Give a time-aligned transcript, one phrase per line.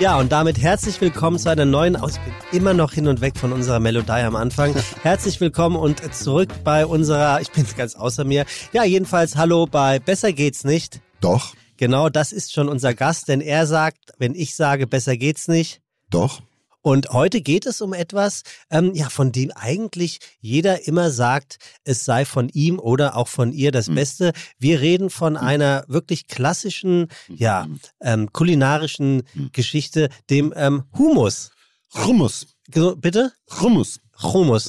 [0.00, 2.12] Ja, und damit herzlich willkommen zu einer neuen Aus.
[2.16, 4.74] Ich bin immer noch hin und weg von unserer Melodie am Anfang.
[5.02, 8.44] Herzlich willkommen und zurück bei unserer, ich bin ganz außer mir.
[8.72, 11.00] Ja, jedenfalls hallo bei Besser geht's nicht.
[11.20, 15.48] Doch, Genau, das ist schon unser Gast, denn er sagt, wenn ich sage, besser geht's
[15.48, 15.80] nicht.
[16.10, 16.40] doch.
[16.84, 22.04] Und heute geht es um etwas, ähm, ja, von dem eigentlich jeder immer sagt, es
[22.04, 24.32] sei von ihm oder auch von ihr das Beste.
[24.58, 27.66] Wir reden von einer wirklich klassischen, ja,
[28.02, 31.52] ähm, kulinarischen Geschichte, dem ähm, Humus.
[31.94, 32.48] Hummus.
[32.68, 33.32] Bitte?
[33.62, 34.00] Hummus.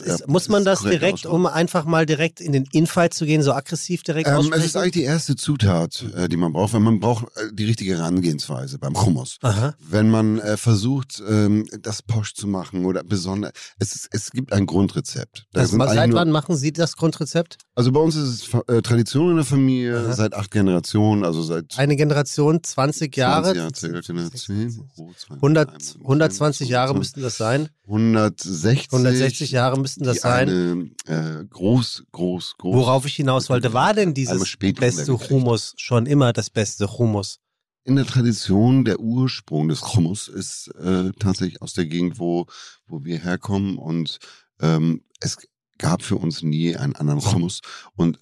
[0.05, 1.35] Ja, Ist, muss das man das direkt, ausgesprochen.
[1.35, 4.61] um einfach mal direkt in den Infight zu gehen, so aggressiv direkt Ähm, aussprechen?
[4.61, 7.65] es ist eigentlich die erste Zutat, äh, die man braucht, weil man braucht äh, die
[7.65, 9.37] richtige Herangehensweise beim Hummus.
[9.41, 9.75] Aha.
[9.79, 14.51] Wenn man äh, versucht, ähm, das posch zu machen oder besonders, es, ist, es gibt
[14.53, 15.45] ein Grundrezept.
[15.53, 17.57] Da eigentlich seit wann machen Sie das Grundrezept?
[17.75, 20.13] Also bei uns ist es äh, Tradition in der Familie Aha.
[20.13, 23.53] seit acht Generationen, also seit Eine Generation, 20 Jahre.
[23.53, 27.69] 20 Jahre zählt in der 10, oh, 20, 100, 120 Jahre müssten das sein.
[27.87, 30.49] 160, 160 Jahre müssten das sein.
[31.07, 32.75] Eine, äh, groß, groß, groß.
[32.75, 35.13] Worauf ich hinaus wollte, war denn dieses beste.
[35.29, 37.39] Humus schon immer das beste Humus?
[37.83, 42.47] In der Tradition, der Ursprung des Hummus ist äh, tatsächlich aus der Gegend, wo,
[42.87, 43.77] wo wir herkommen.
[43.77, 44.17] Und
[44.59, 45.37] ähm, es
[45.77, 47.61] gab für uns nie einen anderen Hummus.
[47.95, 48.19] Und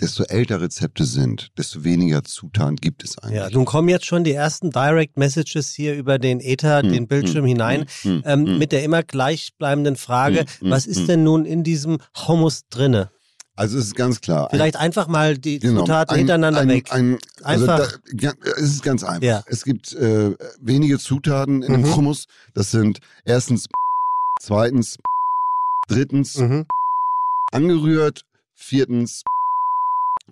[0.00, 3.36] desto älter Rezepte sind, desto weniger Zutaten gibt es eigentlich.
[3.38, 7.06] Ja, nun kommen jetzt schon die ersten Direct Messages hier über den Ether, Hm, den
[7.06, 8.58] Bildschirm hm, hinein, hm, hm, ähm, hm.
[8.58, 11.06] mit der immer gleichbleibenden Frage, Hm, hm, was ist hm.
[11.06, 13.10] denn nun in diesem Hummus drinne?
[13.56, 14.48] Also es ist ganz klar.
[14.50, 16.90] Vielleicht einfach mal die Genau, Zutaten ein- hintereinander ein, weg.
[16.92, 19.22] Ein, also Einfach- Da, es ist ganz einfach.
[19.22, 19.44] Ja.
[19.46, 21.82] Es gibt äh, wenige Zutaten in Mhm.
[21.84, 22.26] dem Hummus.
[22.54, 23.68] Das sind erstens,
[24.40, 24.98] zweitens,
[25.86, 26.66] drittens Mhm.
[27.52, 28.22] angerührt,
[28.56, 29.22] viertens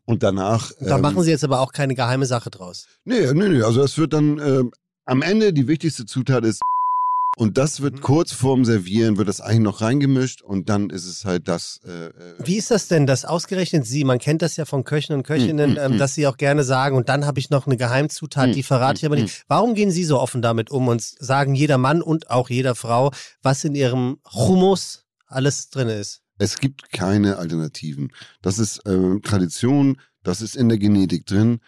[0.04, 0.72] und danach.
[0.80, 2.86] Da ähm, machen Sie jetzt aber auch keine geheime Sache draus.
[3.04, 3.62] Nee, nee, nee.
[3.62, 4.72] Also es wird dann ähm,
[5.04, 6.60] am Ende die wichtigste Zutat ist
[7.36, 8.00] und das wird Mhm.
[8.00, 11.80] kurz vorm Servieren wird das eigentlich noch reingemischt und dann ist es halt das.
[11.84, 12.12] Äh, äh,
[12.44, 15.70] Wie ist das denn, dass ausgerechnet Sie, man kennt das ja von Köchen und Köchinnen,
[15.72, 15.98] Mm, mm, ähm, mm.
[15.98, 19.06] dass Sie auch gerne sagen, und dann habe ich noch eine Geheimzutat, die verrate ich
[19.06, 19.44] aber nicht.
[19.48, 23.12] Warum gehen Sie so offen damit um und sagen jeder Mann und auch jeder Frau,
[23.42, 26.20] was in Ihrem Hummus alles drin ist?
[26.42, 28.10] Es gibt keine Alternativen.
[28.42, 31.60] Das ist äh, Tradition, das ist in der Genetik drin.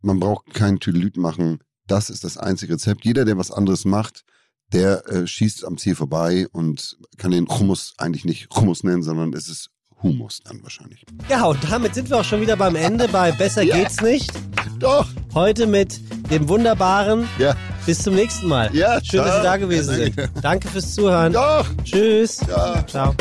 [0.00, 1.58] Man braucht kein Tüdelüt machen.
[1.86, 3.04] Das ist das einzige Rezept.
[3.04, 4.24] Jeder, der was anderes macht,
[4.72, 9.34] der äh, schießt am Ziel vorbei und kann den Hummus eigentlich nicht Hummus nennen, sondern
[9.34, 9.68] es ist
[10.02, 11.04] Humus dann wahrscheinlich.
[11.28, 13.76] Ja, und damit sind wir auch schon wieder beim Ende bei Besser Ja.
[13.76, 14.30] geht's nicht.
[14.78, 16.00] Doch, Heute mit
[16.30, 17.28] dem wunderbaren.
[17.38, 17.54] ja,
[17.86, 18.74] Bis zum nächsten Mal.
[18.74, 19.42] Ja, Schön, dass Sie ciao.
[19.42, 20.18] da gewesen Ja, sind.
[20.18, 20.40] danke.
[20.40, 21.32] Danke fürs Zuhören.
[21.32, 22.40] doch, Tschüss.
[22.48, 22.86] ja.
[22.86, 23.14] Ciao.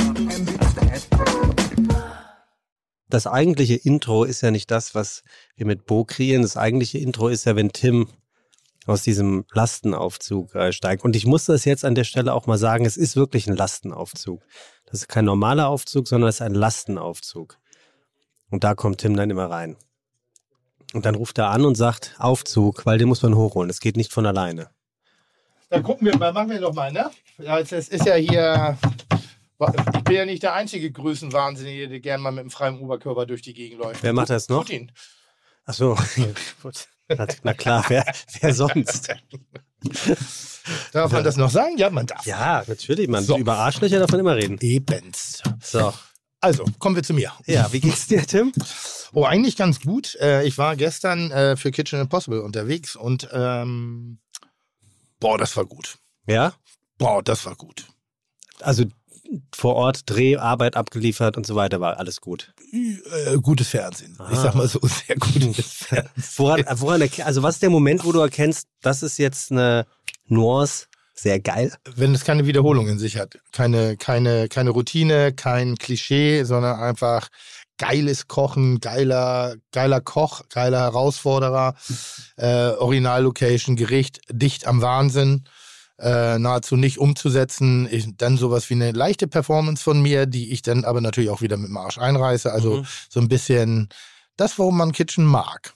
[3.09, 5.23] Das eigentliche Intro ist ja nicht das, was
[5.55, 6.43] wir mit Bo kreieren.
[6.43, 8.07] Das eigentliche Intro ist ja, wenn Tim
[8.85, 11.03] aus diesem Lastenaufzug äh, steigt.
[11.03, 13.55] Und ich muss das jetzt an der Stelle auch mal sagen, es ist wirklich ein
[13.55, 14.41] Lastenaufzug.
[14.85, 17.57] Das ist kein normaler Aufzug, sondern es ist ein Lastenaufzug.
[18.49, 19.75] Und da kommt Tim dann immer rein.
[20.93, 23.69] Und dann ruft er an und sagt, Aufzug, weil den muss man hochholen.
[23.69, 24.69] Das geht nicht von alleine.
[25.69, 27.09] Dann gucken wir mal, machen wir noch mal, ne?
[27.37, 28.77] Es ist ja hier.
[29.95, 33.41] Ich bin ja nicht der einzige Größenwahnsinnige, der gerne mal mit einem freien Oberkörper durch
[33.41, 34.03] die Gegend läuft.
[34.03, 34.65] Wer macht das noch?
[34.65, 34.91] Putin.
[35.65, 35.95] Ach so,
[36.61, 36.87] gut.
[37.43, 38.05] Na, klar, wer,
[38.39, 39.13] wer sonst?
[40.91, 41.77] Darf man das noch sagen?
[41.77, 42.25] Ja, man darf.
[42.25, 43.23] Ja, natürlich, man.
[43.23, 43.37] So.
[43.37, 44.57] Über Arschlöcher davon immer reden.
[44.61, 45.43] Ebenst.
[45.61, 45.93] So.
[46.41, 47.31] Also, kommen wir zu mir.
[47.45, 48.51] Ja, wie geht's dir, Tim?
[49.13, 50.15] Oh, eigentlich ganz gut.
[50.19, 54.17] Äh, ich war gestern äh, für Kitchen Impossible unterwegs und ähm,
[55.19, 55.97] boah, das war gut.
[56.27, 56.53] Ja?
[56.97, 57.85] Boah, das war gut.
[58.59, 58.85] Also
[59.53, 62.53] vor Ort Dreharbeit abgeliefert und so weiter, war alles gut.
[62.73, 64.13] Äh, gutes Fernsehen.
[64.31, 64.41] Ich Ah.
[64.41, 66.11] sag mal so, sehr gutes Fernsehen.
[66.37, 69.85] Woran, woran also was ist der Moment, wo du erkennst, das ist jetzt eine
[70.25, 71.73] Nuance, sehr geil?
[71.95, 73.37] wenn es keine Wiederholung in sich hat.
[73.51, 77.27] Keine, keine, keine Routine, kein Klischee, sondern einfach
[77.77, 81.75] geiles Kochen, geiler, geiler Koch, geiler Herausforderer,
[82.37, 85.45] äh, Originallocation, Gericht, dicht am Wahnsinn,
[85.99, 87.87] äh, nahezu nicht umzusetzen.
[87.91, 91.41] Ich, dann sowas wie eine leichte Performance von mir, die ich dann aber natürlich auch
[91.41, 92.51] wieder mit dem Arsch einreiße.
[92.51, 92.85] Also Mhm.
[93.09, 93.89] so ein bisschen
[94.37, 95.73] das, warum man Kitchen mag.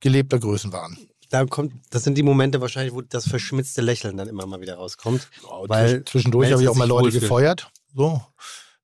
[0.00, 0.98] Gelebter Größenwahn.
[1.30, 4.76] Da kommt, das sind die Momente wahrscheinlich, wo das verschmitzte Lächeln dann immer mal wieder
[4.76, 5.28] rauskommt.
[5.42, 7.20] Weil Weil zwischendurch habe ich auch mal Leute wohlfühlen.
[7.22, 7.70] gefeuert.
[7.94, 8.22] So.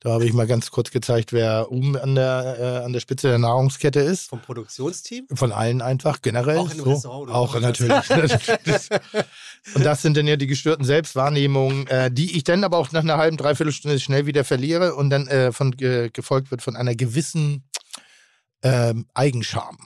[0.01, 3.29] Da habe ich mal ganz kurz gezeigt, wer oben an der, äh, an der Spitze
[3.29, 4.31] der Nahrungskette ist.
[4.31, 5.29] Vom Produktionsteam?
[5.33, 6.59] Von allen einfach, generell.
[6.59, 6.91] Auch in einem so.
[6.91, 8.09] Restaurant oder Auch natürlich.
[8.09, 8.89] Das-
[9.77, 13.03] Und das sind dann ja die gestörten Selbstwahrnehmungen, äh, die ich dann aber auch nach
[13.03, 16.75] einer halben, dreiviertel Stunde schnell wieder verliere und dann äh, von, ge gefolgt wird von
[16.75, 17.63] einer gewissen
[18.65, 19.77] ähm, Eigenscham.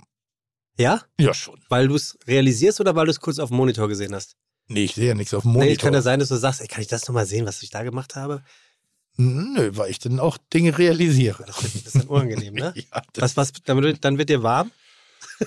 [0.79, 1.03] Ja?
[1.19, 1.59] Ja, schon.
[1.69, 4.37] Weil du es realisierst oder weil du es kurz auf dem Monitor gesehen hast?
[4.69, 5.71] Nee, ich sehe ja nichts auf dem Monitor.
[5.71, 7.71] Nee, kann ja sein, dass du sagst, ey, kann ich das nochmal sehen, was ich
[7.71, 8.43] da gemacht habe?
[9.17, 11.45] Nö, weil ich dann auch Dinge realisiere.
[11.47, 12.73] Das ist dann unangenehm, ne?
[12.93, 14.71] ja, das, Was, was, dann, wird- dann wird dir warm?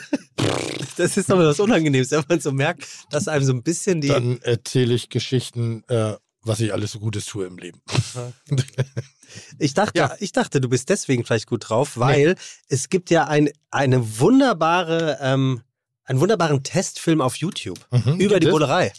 [0.98, 4.02] das ist doch mal was Unangenehmes, wenn man so merkt, dass einem so ein bisschen
[4.02, 4.08] die.
[4.08, 6.16] dann erzähle ich Geschichten, äh,
[6.50, 7.81] was ich alles so Gutes tue im Leben.
[9.60, 10.16] Ich dachte, Ja.
[10.19, 12.36] ich dachte, du bist deswegen vielleicht gut drauf, weil
[12.68, 15.62] es gibt ja ein, eine wunderbare, ähm,
[16.06, 18.51] einen wunderbaren Testfilm auf YouTube Mhm, über die es?
[18.51, 18.92] Bullerei.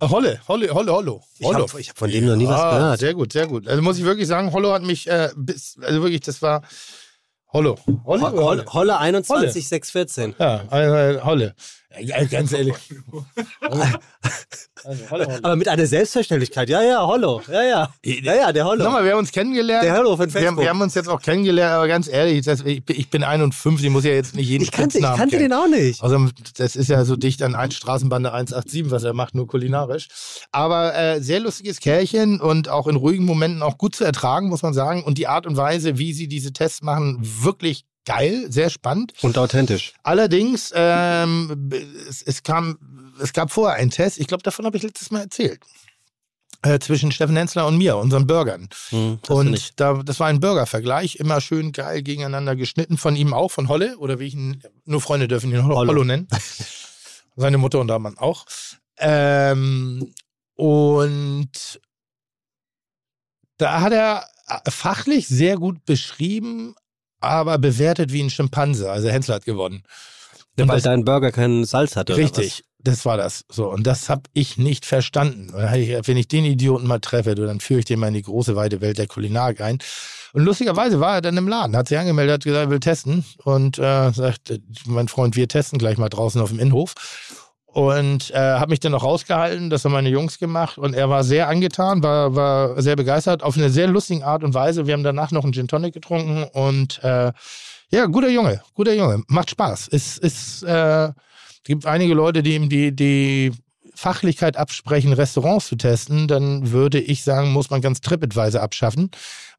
[0.00, 1.22] Äh, Holle, Holle, Holle, Hollo.
[1.38, 3.00] Ich habe hab von dem noch nie was gehört.
[3.00, 3.66] Sehr gut, sehr gut.
[3.66, 6.62] Also muss ich wirklich sagen, Hollo hat mich, äh, bis, also wirklich, das war
[7.54, 7.78] Hollo.
[8.04, 10.34] Hollo, Ho- Holle, Holle 21 614.
[10.38, 11.54] Ja, also, Holle.
[12.00, 12.74] Ja, ganz ehrlich.
[14.84, 15.38] also, Holle, Holle.
[15.42, 16.68] Aber mit einer Selbstverständlichkeit.
[16.68, 17.40] Ja, ja, Hollo.
[17.50, 17.94] Ja, ja.
[18.04, 18.84] Ja, ja, der Hollo.
[18.84, 19.84] Nochmal, wir haben uns kennengelernt.
[19.84, 20.62] Der Hollo von wir, haben, Facebook.
[20.62, 23.86] wir haben uns jetzt auch kennengelernt, aber ganz ehrlich, das, ich, bin- ich bin 51,
[23.86, 25.50] ich muss ja jetzt nicht jeden ich kannte, ich kannte kennen.
[25.50, 26.02] den auch nicht.
[26.02, 30.08] Also das ist ja so dicht an ein Straßenbande 187, was er macht, nur kulinarisch.
[30.52, 34.62] Aber äh, sehr lustiges Kerlchen und auch in ruhigen Momenten auch gut zu ertragen, muss
[34.62, 35.02] man sagen.
[35.04, 39.12] Und die Art und Weise, wie sie diese Tests machen, wirklich geil, sehr spannend.
[39.20, 39.92] Und authentisch.
[40.02, 41.70] Allerdings, ähm,
[42.08, 42.78] es, es, kam,
[43.20, 45.60] es gab vorher einen Test, ich glaube, davon habe ich letztes Mal erzählt.
[46.62, 48.68] Äh, zwischen Steffen Hensler und mir, unseren Burgern.
[48.88, 53.50] Hm, Und da, das war ein Burgervergleich, immer schön geil gegeneinander geschnitten, von ihm auch,
[53.50, 56.04] von Holle, oder wie ich ihn, nur Freunde dürfen ihn Hollo, Hollo.
[56.04, 56.28] Nennen.
[57.36, 58.46] Seine Mutter und der Mann auch.
[58.98, 60.12] Ähm,
[60.54, 61.80] und
[63.58, 64.26] da hat er
[64.70, 66.74] fachlich sehr gut beschrieben,
[67.28, 68.90] aber bewertet wie ein Schimpanse.
[68.90, 69.82] Also Hensler hat gewonnen.
[70.56, 72.14] Weil Das- dein Burger kein Salz hatte.
[72.14, 73.44] oder Richtig, das war das.
[73.50, 75.50] So, und das habe ich nicht verstanden.
[75.50, 78.56] Und Wenn ich den Idioten mal treffe, dann führe ich den mal in die große,
[78.56, 79.78] weite Welt der Kulinarik ein.
[80.32, 83.24] Und lustigerweise war er dann im Laden, hat sich angemeldet, hat gesagt, er will testen.
[83.44, 86.94] Und äh, sagt, äh, mein Freund, wir testen gleich mal draußen auf dem Innenhof.
[87.76, 90.78] Und äh, habe mich dann noch rausgehalten, das haben meine Jungs gemacht.
[90.78, 94.54] Und er war sehr angetan, war, war sehr begeistert, auf eine sehr lustige Art und
[94.54, 94.86] Weise.
[94.86, 97.32] Wir haben danach noch einen Gin Tonic getrunken und äh,
[97.90, 99.24] ja, guter Junge, guter Junge.
[99.28, 99.88] Macht Spaß.
[99.92, 101.10] Es ist, äh,
[101.64, 103.52] gibt einige Leute, die ihm die, die
[103.94, 109.10] Fachlichkeit absprechen, Restaurants zu testen, dann würde ich sagen, muss man ganz TripAdvisor abschaffen,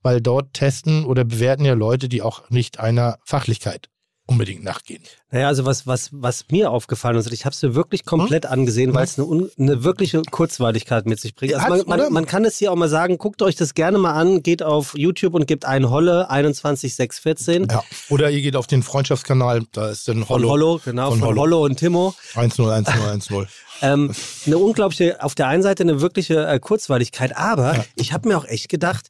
[0.01, 3.89] weil dort testen oder bewerten ja Leute, die auch nicht einer Fachlichkeit
[4.27, 5.01] unbedingt nachgehen.
[5.31, 8.93] Naja, also was, was, was mir aufgefallen ist, ich habe es mir wirklich komplett angesehen,
[8.93, 11.55] weil es eine, eine wirkliche Kurzweiligkeit mit sich bringt.
[11.55, 14.13] Also man, man, man kann es hier auch mal sagen, guckt euch das gerne mal
[14.13, 17.67] an, geht auf YouTube und gebt ein Holle 21614.
[17.71, 17.83] Ja.
[18.09, 20.49] Oder ihr geht auf den Freundschaftskanal, da ist dann Von Hollow.
[20.49, 21.41] Hollo, genau, Von von, Hollo.
[21.41, 22.13] Hollo und Timo.
[22.35, 23.47] 101010.
[23.81, 24.11] Ähm,
[24.47, 27.85] eine unglaubliche, auf der einen Seite eine wirkliche äh, Kurzweiligkeit, aber Ja.
[27.95, 29.07] ich habe mir auch echt gedacht,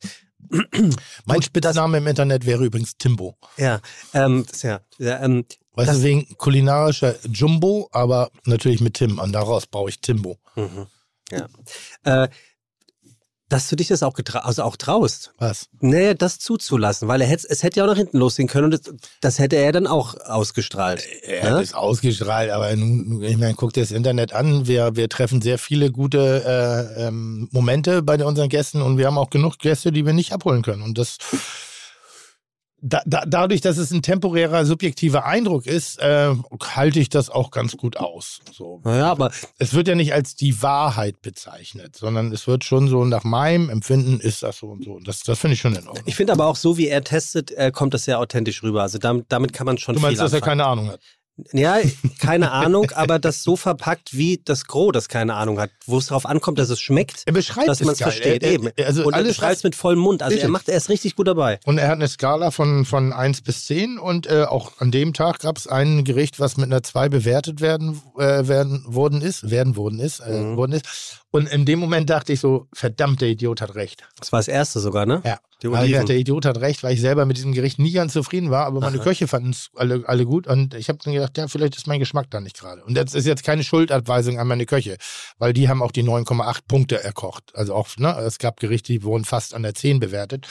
[1.25, 3.37] Mein Spitzname im Internet wäre übrigens Timbo.
[3.57, 3.79] ja,
[4.13, 8.95] ähm, das ist ja, ja ähm, Weißt Das- du, wegen kulinarischer Jumbo, aber natürlich mit
[8.95, 9.19] Tim.
[9.19, 10.37] Und daraus baue ich Timbo.
[10.55, 10.87] mhm,
[11.31, 11.47] ja.
[12.03, 12.29] Äh,
[13.49, 15.33] dass du dich das auch, getra also auch traust.
[15.37, 15.69] Was?
[15.79, 18.71] Nee, das zuzulassen, weil er hätte, es hätte ja auch nach hinten losgehen können und
[18.71, 21.03] das, das hätte er dann auch ausgestrahlt.
[21.23, 21.51] Er Ja?
[21.51, 24.67] hat es ausgestrahlt, aber nun, nun, ich meine, guck dir das Internet an.
[24.67, 26.43] Wir, wir treffen sehr viele gute
[26.97, 30.33] äh, ähm, Momente bei unseren Gästen und wir haben auch genug Gäste, die wir nicht
[30.33, 30.81] abholen können.
[30.81, 31.17] Und das
[32.79, 37.49] da, da, dadurch, dass es ein temporärer, subjektiver Eindruck ist, äh, halte ich das auch
[37.49, 38.39] ganz gut aus.
[38.53, 38.81] So.
[38.83, 43.03] Naja, aber Es wird ja nicht als die Wahrheit bezeichnet, sondern es wird schon so
[43.03, 44.93] nach meinem Empfinden ist das so und so.
[44.93, 46.03] Und das, das finde ich schon in Ordnung.
[46.05, 48.83] ich finde aber auch so, wie er testet, äh, kommt das sehr authentisch rüber.
[48.83, 50.49] Also damit, damit kann man schon Du meinst, viel dass er anfangen.
[50.59, 50.99] keine Ahnung hat?
[51.53, 51.77] Ja,
[52.19, 56.07] keine Ahnung, aber das so verpackt wie das Gros, das keine Ahnung hat, wo es
[56.07, 58.43] darauf ankommt, dass es schmeckt, Er beschreibt dass man es versteht.
[58.43, 58.69] Er, Eben.
[58.75, 60.23] er, also und er alles, beschreibt es mit vollem Mund.
[60.23, 61.59] Also er macht, er ist richtig gut dabei.
[61.65, 65.13] Und er hat eine Skala von, von 1 bis 10 und äh, auch an dem
[65.13, 69.49] Tag gab es ein Gericht, was mit einer 2 bewertet werden, äh, werden worden ist,
[69.49, 70.57] werden worden ist, äh, Mhm.
[70.57, 70.85] worden ist.
[71.29, 74.07] Und in dem Moment dachte ich so, verdammt, der Idiot hat recht.
[74.17, 75.21] Das war das erste sogar, ne?
[75.25, 75.39] Ja.
[75.61, 78.51] Die Weil der Idiot hat recht, weil ich selber mit diesem Gericht nie ganz zufrieden
[78.51, 79.03] war, aber meine Aha.
[79.03, 81.99] Köche fanden es alle, alle gut und ich habe dann gedacht, ja, vielleicht ist mein
[81.99, 82.83] Geschmack da nicht gerade.
[82.85, 84.97] Und das ist jetzt keine Schuldabweisung an meine Köche,
[85.39, 87.55] weil die haben auch die 9,8 Punkte erkocht.
[87.55, 90.47] Also auch, ne, es gab Gerichte, die wurden fast an der 10 bewertet.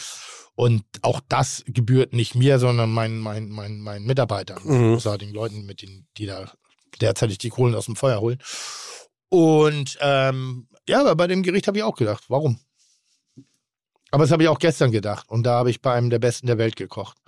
[0.57, 4.95] Und auch das gebührt nicht mir, sondern meinen mein, mein, mein Mitarbeitern, Mhm.
[4.95, 6.51] großartigen Leuten, mit denen, die da
[7.01, 8.39] derzeitig die Kohlen aus dem Feuer holen.
[9.37, 12.59] Und ähm, ja, aber bei dem Gericht habe ich auch gedacht, warum?
[14.11, 15.29] Aber das habe ich auch gestern gedacht.
[15.29, 17.19] Und da habe ich bei einem der Besten der Welt gekocht.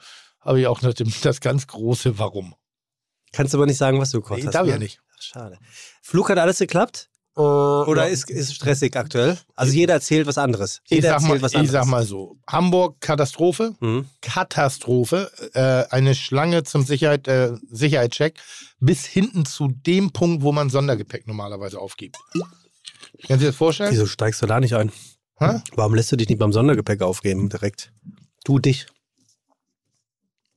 [0.40, 2.54] Habe ich auch nach dem, das ganz große Warum.
[3.32, 4.54] Kannst du aber nicht sagen, was du gekocht Nee, hast.
[4.54, 4.72] darf ich ne?
[4.72, 5.00] ja nicht.
[5.18, 5.58] Ach, schade.
[6.00, 7.07] Flug hat alles geklappt?
[7.42, 9.38] Oder ist, ist stressig aktuell?
[9.54, 10.80] Also jeder erzählt was anderes.
[10.84, 11.72] ich Jeder sag, mal, was ich anderes.
[11.72, 14.06] sag mal so, Hamburg Katastrophe, Mhm.
[14.20, 18.40] Katastrophe, äh, eine Schlange zum Sicherheit, äh, Sicherheitscheck
[18.80, 22.16] bis hinten zu dem Punkt, wo man Sondergepäck normalerweise aufgibt.
[22.32, 23.92] Kannst du dir das vorstellen?
[23.92, 24.90] Wieso steigst du da nicht ein?
[25.38, 25.60] Hä?
[25.76, 27.92] Warum lässt du dich nicht beim Sondergepäck aufgeben direkt?
[28.44, 28.86] Du dich.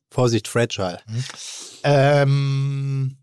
[0.09, 0.99] Vorsicht, fragile.
[1.83, 3.17] Ähm,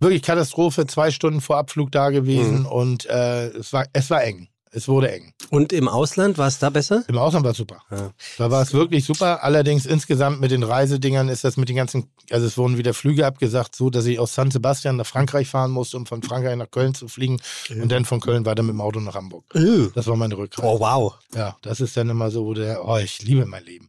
[0.00, 2.66] wirklich Katastrophe, zwei Stunden vor Abflug da gewesen Mhm.
[2.66, 4.48] und äh, es, war, es war eng.
[4.70, 5.32] Es wurde eng.
[5.48, 7.02] Und im Ausland war es da besser?
[7.08, 7.78] Im Ausland war es super.
[7.90, 8.10] Ja.
[8.36, 9.42] Da war es wirklich super.
[9.42, 13.24] Allerdings insgesamt mit den Reisedingern ist das mit den ganzen, also es wurden wieder Flüge
[13.26, 16.70] abgesagt, so dass ich aus San Sebastian nach Frankreich fahren musste, um von Frankreich nach
[16.70, 17.40] Köln zu fliegen
[17.70, 19.44] und dann von Köln weiter mit dem Auto nach Hamburg.
[19.54, 20.68] Oh, Das war meine Rückreise.
[20.78, 21.14] wow.
[21.34, 23.88] Ja, das ist dann immer so, wo der, oh, ich liebe mein Leben.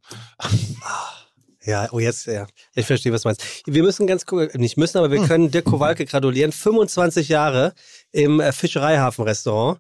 [1.66, 2.48] Ja, oh jetzt, ja.
[2.74, 3.44] Ich verstehe, was du meinst.
[3.66, 6.52] Wir müssen ganz cool, nicht müssen, aber wir können Dirk Kowalke gratulieren.
[6.52, 7.74] 25 Jahre
[8.12, 9.80] im äh, Fischereihafen-Restaurant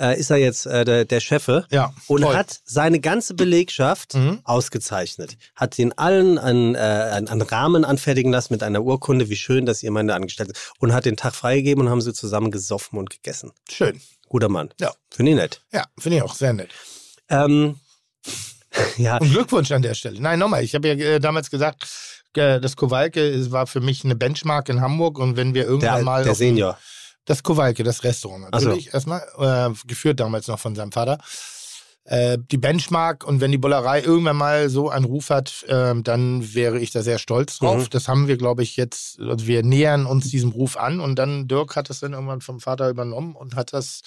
[0.00, 1.66] äh, ist er jetzt äh, der, der Chefe.
[1.70, 2.34] Ja, Und toll.
[2.34, 4.40] hat seine ganze Belegschaft Mhm.
[4.44, 5.36] ausgezeichnet.
[5.54, 9.82] Hat den allen einen, äh, einen, Rahmen anfertigen lassen mit einer Urkunde, wie schön, dass
[9.82, 10.72] ihr meine angestellt ist.
[10.78, 13.52] Und hat den Tag freigegeben und haben sie zusammen gesoffen und gegessen.
[13.70, 14.00] Schön.
[14.28, 14.70] Guter Mann.
[14.80, 14.92] Ja.
[15.10, 15.62] Finde ich nett.
[15.72, 16.70] Ja, finde ich auch sehr nett.
[17.28, 17.76] Ähm,
[18.96, 20.20] ja, Und Glückwunsch an der Stelle.
[20.20, 21.86] Nein, nochmal, ich habe ja äh, damals gesagt,
[22.34, 26.04] äh, das Kowalke war für mich eine Benchmark in Hamburg und wenn wir irgendwann der,
[26.04, 26.78] mal der Senior.
[27.24, 28.68] Das Kowalke, das Restaurant Ach so.
[28.68, 31.18] natürlich erstmal, äh, geführt damals noch von seinem Vater.
[32.04, 36.54] Äh, die Benchmark und wenn die Bullerei irgendwann mal so einen Ruf hat, äh, dann
[36.54, 37.82] wäre ich da sehr stolz drauf.
[37.82, 37.90] Mhm.
[37.90, 41.48] Das haben wir, glaube ich, jetzt, also wir nähern uns diesem Ruf an und dann
[41.48, 44.00] Dirk hat das dann irgendwann vom Vater übernommen und hat das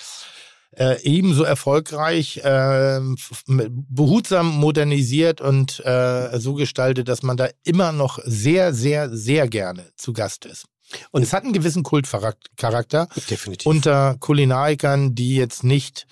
[0.77, 2.99] äh, ebenso erfolgreich, äh,
[3.47, 9.91] behutsam modernisiert und äh, so gestaltet, dass man da immer noch sehr, sehr, sehr gerne
[9.97, 10.65] zu Gast ist.
[11.11, 13.65] Und Und- es hat einen gewissen Kultcharakter Definitiv.
[13.65, 16.07] unter Kulinarikern, die jetzt nicht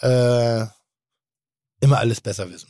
[0.00, 0.64] äh,
[1.80, 2.68] immer alles besser wissen.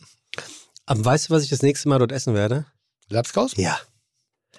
[0.86, 2.66] Aber weißt du, was ich das nächste Mal dort essen werde?
[3.08, 3.52] Lapskaus?
[3.56, 3.78] Ja.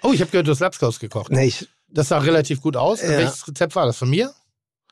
[0.02, 1.30] Oh, ich habe gehört, du hast Lapskaus gekocht.
[1.32, 3.00] Nee, ich, Das sah relativ gut aus.
[3.02, 3.08] Ja.
[3.08, 3.96] Welches Rezept war das?
[3.96, 4.32] Von mir?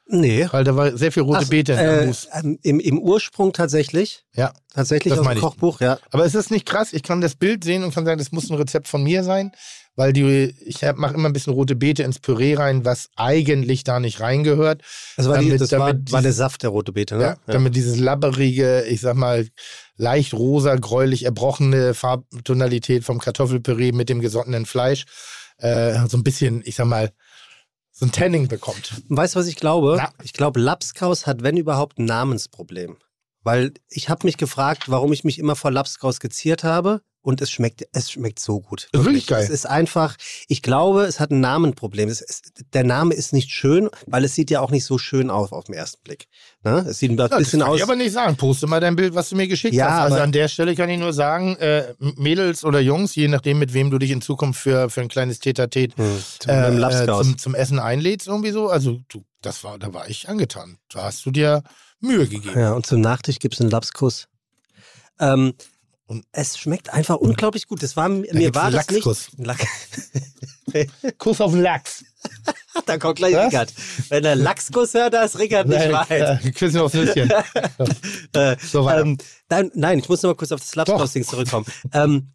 [0.08, 0.46] Nee.
[0.50, 4.24] Weil da war sehr viel rote Ach, Beete in äh, ähm, im, Im Ursprung tatsächlich.
[4.34, 4.52] Ja.
[4.74, 5.40] Tatsächlich Das aus dem.
[5.40, 5.98] Kochbuch, ja.
[6.10, 6.92] Aber ist das nicht krass?
[6.92, 9.52] Ich kann das Bild sehen und kann sagen, das muss ein Rezept von mir sein,
[9.94, 13.98] weil die, ich mache immer ein bisschen rote Beete ins Püree rein, was eigentlich da
[14.00, 14.82] nicht reingehört.
[15.16, 17.22] Das war, die, Damit- das war, damit war der dieses- Saft der rote Beete, ne?
[17.22, 19.48] Ja, damit dieses labberige, ich sag mal,
[19.96, 25.06] leicht rosa, gräulich erbrochene Farbtonalität vom Kartoffelpüree mit dem gesottenen Fleisch
[25.58, 27.10] äh, so ein bisschen, ich sag mal,
[27.98, 29.02] so ein Tanning bekommt.
[29.08, 29.94] Weißt du, was ich glaube?
[29.96, 30.10] Na.
[30.22, 32.98] Ich glaube, Lapskaus hat, wenn überhaupt, ein Namensproblem.
[33.42, 37.00] Weil ich habe mich gefragt, warum ich mich immer vor Lapskaus geziert habe.
[37.26, 38.88] Und es schmeckt, es schmeckt so gut.
[38.92, 39.42] Ist wirklich geil.
[39.42, 40.14] Es ist einfach,
[40.46, 42.08] ich glaube, es hat ein Namenproblem.
[42.08, 45.50] Ist, der Name ist nicht schön, weil es sieht ja auch nicht so schön aus
[45.50, 46.28] auf den ersten Blick.
[46.62, 46.86] Ne?
[46.88, 47.78] Es sieht ein Ja, das bisschen kann aus.
[47.78, 48.36] ich aber nicht sagen.
[48.36, 50.02] Poste mal dein Bild, was du mir geschickt Ja, hast.
[50.12, 53.74] Also an der Stelle kann ich nur sagen, äh, Mädels oder Jungs, je nachdem, mit
[53.74, 57.54] wem du dich in Zukunft für, für ein kleines Tete-a-Tete Hm, zum äh, zum, zum
[57.56, 58.68] Essen einlädst, irgendwie so.
[58.68, 60.78] Also du, das war, da war ich angetan.
[60.92, 61.64] Da hast du dir
[61.98, 62.56] Mühe gegeben.
[62.56, 64.28] Ja, und zum Nachtisch gibt es einen Lapskuss.
[65.18, 65.54] Ähm,
[66.06, 67.82] Und- es schmeckt einfach unglaublich gut.
[67.82, 69.04] Das war, mir gibt's war das nicht.
[69.04, 69.28] Lachskuss.
[69.38, 69.66] Lack.
[71.18, 72.04] Kuss auf den Lachs.
[72.86, 73.46] da kommt gleich Was?
[73.46, 73.72] Rickard.
[74.08, 76.44] Wenn er Lachskuss hört, da ist Rickard nicht weit.
[76.44, 77.32] äh, Küsschen aufs Nüsschen.
[78.32, 79.00] Äh, So weiter.
[79.02, 81.66] ähm, nein, nein, ich muss noch mal kurz auf das Lapskaus-Ding zurückkommen.
[81.92, 82.32] ähm,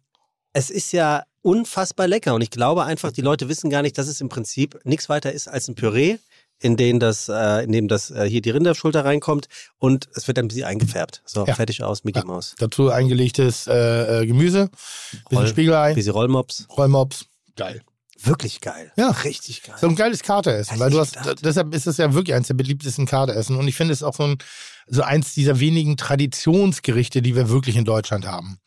[0.52, 4.06] es ist ja unfassbar lecker und ich glaube einfach, die Leute wissen gar nicht, dass
[4.06, 6.18] es im Prinzip nichts weiter ist als ein Püree,
[6.62, 10.38] in dem das, äh, in dem das äh, hier die Rinderschulter reinkommt und es wird
[10.38, 11.22] dann ein bisschen eingefärbt.
[11.26, 11.54] So, Ja.
[11.54, 12.24] fertig aus, Mickey Ja.
[12.24, 12.54] Maus.
[12.58, 14.70] Dazu eingelegtes äh, äh, Gemüse,
[15.10, 16.66] bisschen Roll- Spiegelei, Bisschen Rollmops.
[16.76, 17.26] Rollmops.
[17.56, 17.82] Geil.
[18.24, 18.92] Wirklich geil.
[18.96, 19.10] Ja.
[19.10, 19.74] Richtig geil.
[19.80, 21.44] So ein geiles Kateressen, weil du hast, gedacht.
[21.44, 24.22] deshalb ist es ja wirklich eins der beliebtesten Kateressen und ich finde es auch so,
[24.22, 24.38] ein,
[24.86, 28.58] so eins dieser wenigen Traditionsgerichte, die wir wirklich in Deutschland haben.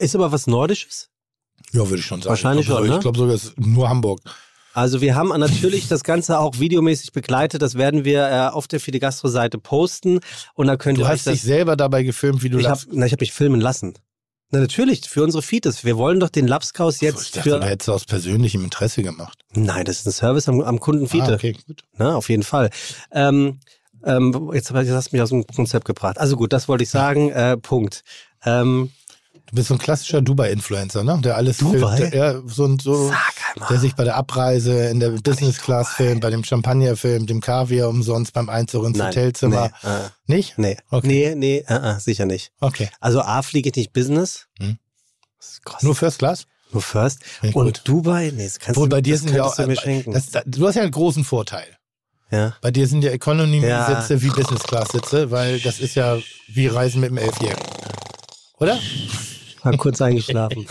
[0.00, 1.10] Ist aber was Nordisches.
[1.72, 2.30] Ja, würde ich schon sagen.
[2.30, 2.94] Wahrscheinlich ich glaub, schon, ne?
[2.96, 4.20] Ich glaube sogar, es ist nur Hamburg.
[4.74, 7.62] Also wir haben natürlich das Ganze auch videomäßig begleitet.
[7.62, 10.20] Das werden wir äh, auf der Fide Gastro Seite posten
[10.54, 13.20] und da könnt Du ihr hast dich selber dabei gefilmt, wie du Ich habe hab
[13.20, 13.94] mich filmen lassen.
[14.50, 15.84] Na, natürlich, für unsere Feeds.
[15.84, 17.64] Wir wollen doch den Lapskaus ich jetzt dachte, du für.
[17.66, 19.38] hättest es aus persönlichem Interesse gemacht.
[19.52, 21.32] Nein, das ist ein Service am, am Kunden Fiete.
[21.32, 21.82] Ah, okay, gut.
[21.98, 22.70] Na, auf jeden Fall.
[23.12, 23.58] Ähm,
[24.04, 26.16] ähm, jetzt, ich- jetzt hast du mich aus dem Konzept gebracht.
[26.18, 27.30] Also gut, das wollte ich sagen.
[27.30, 28.04] Äh, Punkt.
[28.44, 28.90] Ähm,
[29.50, 31.18] Du bist so ein klassischer Dubai-Influencer, ne?
[31.24, 31.96] Der alles Dubai?
[31.96, 32.12] filmt.
[32.12, 33.10] Der, ja, so, ein- so,
[33.70, 37.40] der sich bei der Abreise in der Business Class filmt, bei dem Champagner filmt, dem
[37.40, 39.70] Kaviar umsonst beim Einzug ins Nein, Hotelzimmer.
[39.82, 40.58] Nee, äh, Nicht?
[40.58, 41.06] nee, Okay.
[41.06, 42.52] nee, nee äh, äh, sicher nicht.
[42.60, 42.90] Okay.
[43.00, 44.46] Also A, fliege ich nicht Business.
[44.58, 44.78] Hm.
[45.82, 46.44] Nur First Class?
[46.72, 47.20] Nur First.
[47.42, 47.80] Und gut.
[47.84, 48.30] Dubai?
[48.36, 50.12] Nee, das kannst Obwohl du, bei dir das sind ja auch, du mir schenken.
[50.12, 51.66] das, das, du hast ja einen großen Vorteil.
[52.30, 52.54] Ja.
[52.60, 54.22] Bei dir sind ja Economy-Sitze Ja.
[54.22, 57.64] wie Business-Class-Sitze, weil das ist ja wie Reisen mit dem Elfjährigen.
[58.58, 58.78] Oder?
[59.72, 60.66] War kurz eingeschlafen.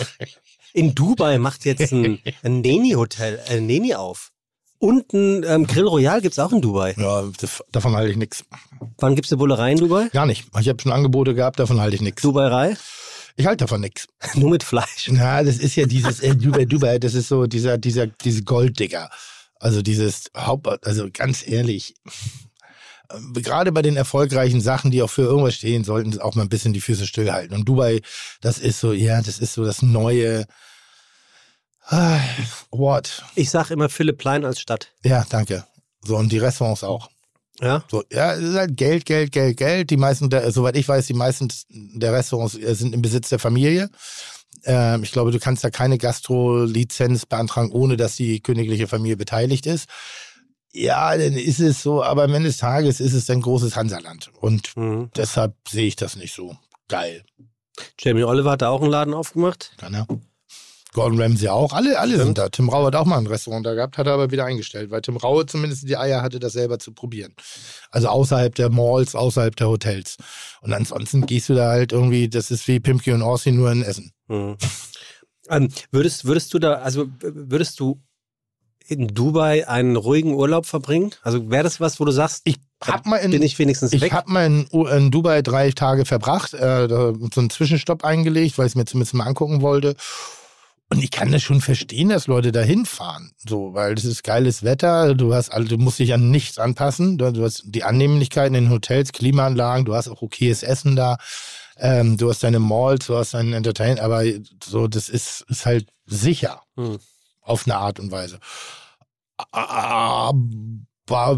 [0.73, 4.31] In Dubai macht jetzt ein, ein Neni-Hotel, ein Neni auf.
[4.79, 6.93] Und ein ähm, Grill Royal gibt's auch in Dubai.
[6.97, 8.45] Ja, das, davon halte ich nichts.
[8.99, 10.09] Wann gibt's eine Bullerei in Dubai?
[10.09, 10.45] Gar nicht.
[10.59, 12.21] Ich habe schon Angebote gehabt, davon halte ich nichts.
[12.21, 12.77] Dubai-Rei?
[13.37, 14.07] Ich halte davon nichts.
[14.35, 15.09] Nur mit Fleisch.
[15.09, 19.09] Na, das ist ja dieses äh, Dubai, Dubai, das ist so dieser, dieser, diese Golddigger.
[19.59, 22.11] Also dieses Haupt, also ganz ehrlich, äh,
[23.33, 26.73] gerade bei den erfolgreichen Sachen, die auch für irgendwas stehen, sollten auch mal ein bisschen
[26.73, 27.55] die Füße stillhalten.
[27.55, 28.01] Und Dubai,
[28.41, 30.45] das ist so, ja, das ist so das neue
[31.87, 32.19] ah,
[32.71, 33.23] What?
[33.35, 34.91] Ich sag immer Philipp Plein als Stadt.
[35.03, 35.65] Ja, danke.
[36.03, 37.09] So, und die Restaurants auch.
[37.59, 37.83] Ja?
[37.89, 39.89] So, ja, es ist halt Geld, Geld, Geld, Geld.
[39.89, 43.39] Die meisten, der, soweit ich weiß, die meisten der Restaurants äh, sind im Besitz der
[43.39, 43.89] Familie.
[44.63, 49.65] Ähm, ich glaube, du kannst da keine Gastro-Lizenz beantragen, ohne dass die königliche Familie beteiligt
[49.65, 49.89] ist.
[50.79, 54.29] Ja, dann ist es so, aber am Ende des Tages ist es ein großes Hansaland.
[54.39, 55.09] Und Mhm.
[55.15, 56.55] deshalb sehe ich das nicht so
[56.87, 57.23] geil.
[57.99, 59.73] Jamie Oliver hat da auch einen Laden aufgemacht.
[59.77, 60.07] Kann er?
[60.93, 61.73] Gordon Ramsay auch.
[61.73, 62.49] Alle, alle sind da.
[62.49, 65.01] Tim Rau hat auch mal ein Restaurant da gehabt, hat er aber wieder eingestellt, weil
[65.01, 67.33] Tim Raue zumindest die Eier hatte, das selber zu probieren.
[67.91, 70.17] Also außerhalb der Malls, außerhalb der Hotels.
[70.61, 73.83] Und ansonsten gehst du da halt irgendwie, das ist wie Pimki und Orsi nur in
[73.83, 74.11] Essen.
[74.27, 74.57] Mhm.
[75.49, 78.01] Ähm, würdest, würdest du da, also würdest du
[78.87, 81.11] in Dubai einen ruhigen Urlaub verbringen?
[81.21, 84.01] Also wäre das was, wo du sagst, Ich hab mal in, bin ich wenigstens ich
[84.01, 84.11] weg?
[84.13, 88.71] habe mal in, in Dubai drei Tage verbracht, äh, so einen Zwischenstopp eingelegt, weil ich
[88.71, 89.95] es mir zumindest mal angucken wollte.
[90.89, 93.31] Und ich kann das schon verstehen, dass Leute da hinfahren.
[93.45, 97.17] So, weil es ist geiles Wetter, du hast also, du musst dich an nichts anpassen.
[97.17, 101.17] Du, hast die Annehmlichkeiten in Hotels, Klimaanlagen, du hast auch okayes Essen da.
[101.77, 104.23] Ähm, du hast deine Malls, du hast dein Entertainment, aber
[104.63, 106.61] so, das ist, ist halt sicher.
[106.77, 106.97] Hm.
[107.47, 108.39] Auf eine Art und Weise.
[109.51, 110.33] Aber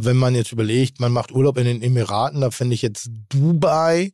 [0.05, 4.13] wenn man jetzt überlegt, man macht Urlaub in den Emiraten, da finde ich jetzt Dubai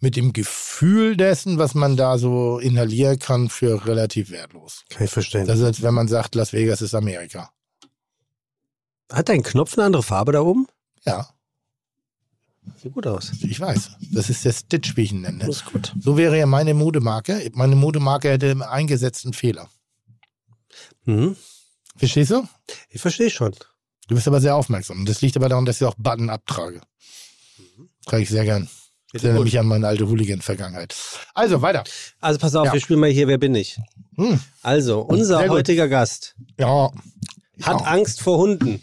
[0.00, 4.84] mit dem Gefühl dessen, was man da so inhalieren kann, für relativ wertlos.
[4.88, 5.46] Kann ich verstehen.
[5.46, 7.50] Das ist, als wenn man sagt, Las Vegas ist Amerika.
[9.12, 10.66] Hat dein Knopf eine andere Farbe da oben?
[11.04, 11.28] Ja,
[12.82, 13.30] Sieht gut aus.
[13.42, 13.92] ich weiß.
[14.12, 15.38] Das ist der Stitch, wie ich ihn nenne.
[15.46, 15.94] Das ist gut.
[16.00, 17.48] So wäre ja meine Modemarke.
[17.54, 19.68] Meine Modemarke hätte einen eingesetzten Fehler.
[21.06, 21.36] Mhm.
[21.96, 22.46] Verstehst du?
[22.90, 23.54] Ich verstehe schon.
[24.08, 25.06] Du bist aber sehr aufmerksam.
[25.06, 26.80] Das liegt aber daran, dass ich auch Button abtrage.
[28.04, 28.68] Trage ich sehr gern.
[29.12, 30.94] Ich erinnere mich an meine alte Hooligan-Vergangenheit.
[31.34, 31.84] Also, weiter.
[32.20, 32.72] Also pass auf, Ja.
[32.72, 33.78] wir spielen mal hier Wer bin ich?
[34.16, 34.38] Hm.
[34.62, 35.58] Also, unser Sehr gut.
[35.58, 36.90] heutiger Gast Ja.
[37.62, 37.86] hat ja.
[37.86, 38.82] Angst vor Hunden.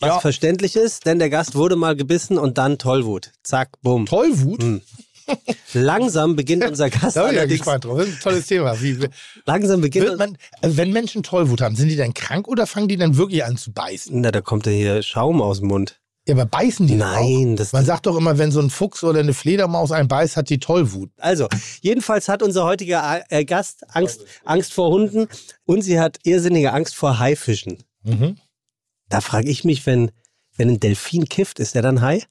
[0.00, 3.32] Was verständlich ist, denn der Gast wurde mal gebissen und dann Tollwut.
[3.42, 4.06] Zack, bumm.
[4.06, 4.62] Tollwut.
[4.62, 4.82] Hm.
[5.74, 7.98] Langsam beginnt unser Gast Da bin ich ja gespannt drauf.
[7.98, 8.80] Das ist ein tolles Thema.
[8.80, 9.08] Wie,
[9.44, 13.16] langsam beginnt man, wenn Menschen Tollwut haben, sind die dann krank oder fangen die dann
[13.16, 14.20] wirklich an zu beißen?
[14.20, 16.00] Na, da kommt ja hier Schaum aus dem Mund.
[16.28, 17.20] Ja, aber beißen die dann auch?
[17.20, 20.36] Nein, das Man sagt doch immer, wenn so ein Fuchs oder eine Fledermaus einen beißt,
[20.36, 21.10] hat die Tollwut.
[21.18, 21.48] Also,
[21.82, 25.28] jedenfalls hat unser heutiger äh, Gast Angst, Angst vor Hunden
[25.66, 27.78] und sie hat irrsinnige Angst vor Haifischen.
[28.02, 28.38] Mhm.
[29.08, 30.10] Da frage ich mich, wenn,
[30.56, 32.24] wenn ein Delfin kifft, ist der dann Hai?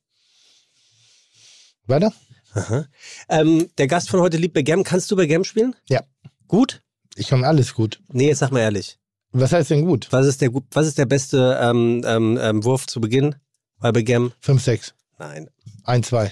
[1.88, 2.12] Weiter?
[3.30, 4.84] Ähm, der Gast von heute liebt Backgammon.
[4.84, 5.76] Kannst du Backgammon spielen?
[5.90, 6.02] Ja.
[6.48, 6.82] Gut?
[7.16, 8.00] Ich kann alles gut.
[8.12, 8.98] Nee, jetzt sag mal ehrlich.
[9.32, 10.08] Was heißt denn gut?
[10.12, 13.36] Was ist der, gut- was ist der beste ähm, ähm, ähm, Wurf zu Beginn
[13.80, 14.32] bei Backgammon?
[14.40, 15.50] 5, 6, Nein.
[15.84, 16.32] 1, 2,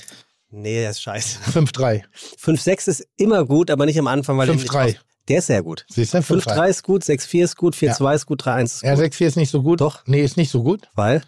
[0.51, 1.39] Nee, der ist scheiße.
[1.51, 2.05] 5, 3,
[2.39, 4.83] 5-6 ist immer gut, aber nicht am Anfang, weil 5, der nicht 3.
[4.99, 5.85] raus- Der ist sehr gut.
[5.89, 6.21] Siehst du?
[6.21, 6.53] 5, 3.
[6.53, 8.87] 5-3 ist gut, 6-4 ist gut, 4-2 ist gut, 3-1 ist gut.
[8.89, 9.81] Ja, 6, 4 ist nicht so gut.
[9.81, 10.05] Doch.
[10.05, 10.87] Nee, ist nicht so gut.
[10.95, 11.23] Weil?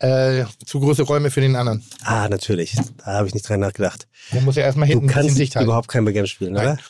[0.00, 1.84] Äh, zu große Räume für den anderen.
[2.02, 2.76] Ah, natürlich.
[2.98, 4.06] Da habe ich nicht dran nachgedacht.
[4.32, 5.66] Man muss ja erstmal Du hinten bisschen kannst Sicht halten.
[5.66, 6.78] überhaupt kein Backgammon spielen, oder?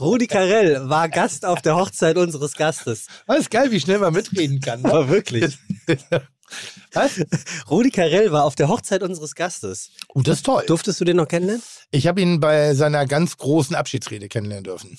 [0.00, 3.06] Rudi Carell war Gast auf der Hochzeit unseres Gastes.
[3.26, 4.82] Das ist geil, wie schnell man mitreden kann.
[4.82, 4.88] Ne?
[4.92, 5.56] Aber wirklich.
[6.92, 7.20] Was?
[7.70, 9.90] Rudi Carell war auf der Hochzeit unseres Gastes.
[10.08, 10.62] Oh, das ist toll.
[10.66, 11.62] Durftest du den noch kennenlernen?
[11.90, 14.98] Ich habe ihn bei seiner ganz großen Abschiedsrede kennenlernen dürfen.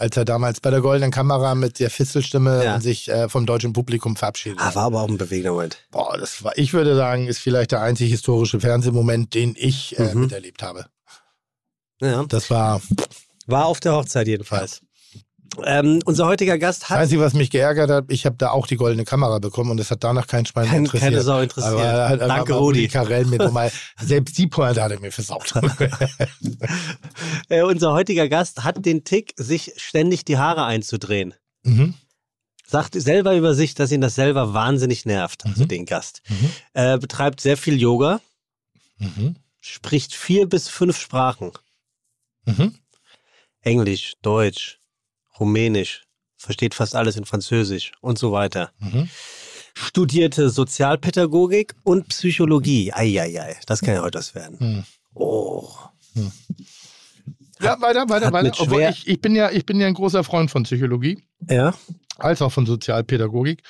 [0.00, 2.80] Als er damals bei der Goldenen Kamera mit der Fistelstimme Ja.
[2.80, 4.76] sich äh, vom deutschen Publikum verabschiedet Ah, hat.
[4.76, 5.78] war aber auch ein bewegender Moment.
[5.90, 10.14] Boah, das war, ich würde sagen, ist vielleicht der einzig historische Fernsehmoment, den ich äh,
[10.14, 10.20] Mhm.
[10.22, 10.86] miterlebt habe.
[12.00, 12.24] Ja.
[12.28, 12.80] Das war
[13.46, 14.82] War auf der Hochzeit jedenfalls.
[15.64, 18.04] Ähm, unser heutiger Gast das hat Einzige, was mich geärgert hat.
[18.08, 20.84] Ich habe da auch die Goldene Kamera bekommen und das hat danach kein Schwein kein,
[20.84, 21.12] interessiert.
[21.12, 21.74] keine Sau interessiert.
[21.74, 22.86] Aber Danke, mal Rudi.
[22.88, 25.52] Carell mir nochmal, selbst die Pointe hat er mir versaut.
[27.48, 31.34] Äh, unser heutiger Gast hat den Tick, sich ständig die Haare einzudrehen.
[31.62, 31.94] mhm.
[32.70, 35.68] Sagt selber über sich, dass ihn das selber wahnsinnig nervt, also Mhm.
[35.68, 36.20] den Gast.
[36.28, 36.50] Mhm.
[36.74, 38.20] Äh, betreibt sehr viel Yoga,
[38.98, 39.36] Mhm.
[39.58, 41.52] spricht vier bis fünf Sprachen.
[42.44, 42.74] Mhm.
[43.62, 44.80] Englisch, Deutsch,
[45.38, 46.02] Rumänisch,
[46.36, 48.72] versteht fast alles in Französisch und so weiter.
[48.78, 49.08] Mhm.
[49.74, 52.92] studierte Sozialpädagogik und Psychologie.
[52.92, 54.58] Eieiei, das kann ja heute was werden.
[54.58, 54.84] Hm.
[55.14, 55.68] Oh.
[57.60, 58.52] Ja, weiter, weiter, weiter.
[58.58, 61.74] Obwohl ich, ich, bin ja, ich bin ja ein großer Freund von Psychologie, Ja,
[62.18, 63.62] als auch von Sozialpädagogik.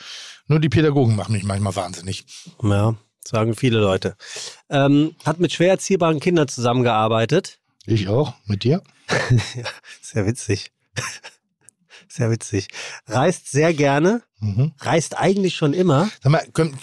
[0.46, 2.24] Nur die Pädagogen machen mich manchmal wahnsinnig.
[2.62, 4.16] ja, sagen viele Leute.
[4.70, 7.58] Ähm, hat mit schwer erziehbaren Kindern zusammengearbeitet.
[7.86, 8.82] Ich auch, mit dir?
[10.02, 10.70] Sehr witzig.
[12.08, 12.68] Sehr witzig.
[13.06, 14.22] Reist sehr gerne.
[14.40, 14.72] Mhm.
[14.78, 16.08] Reist eigentlich schon immer.
[16.22, 16.42] Sag mal,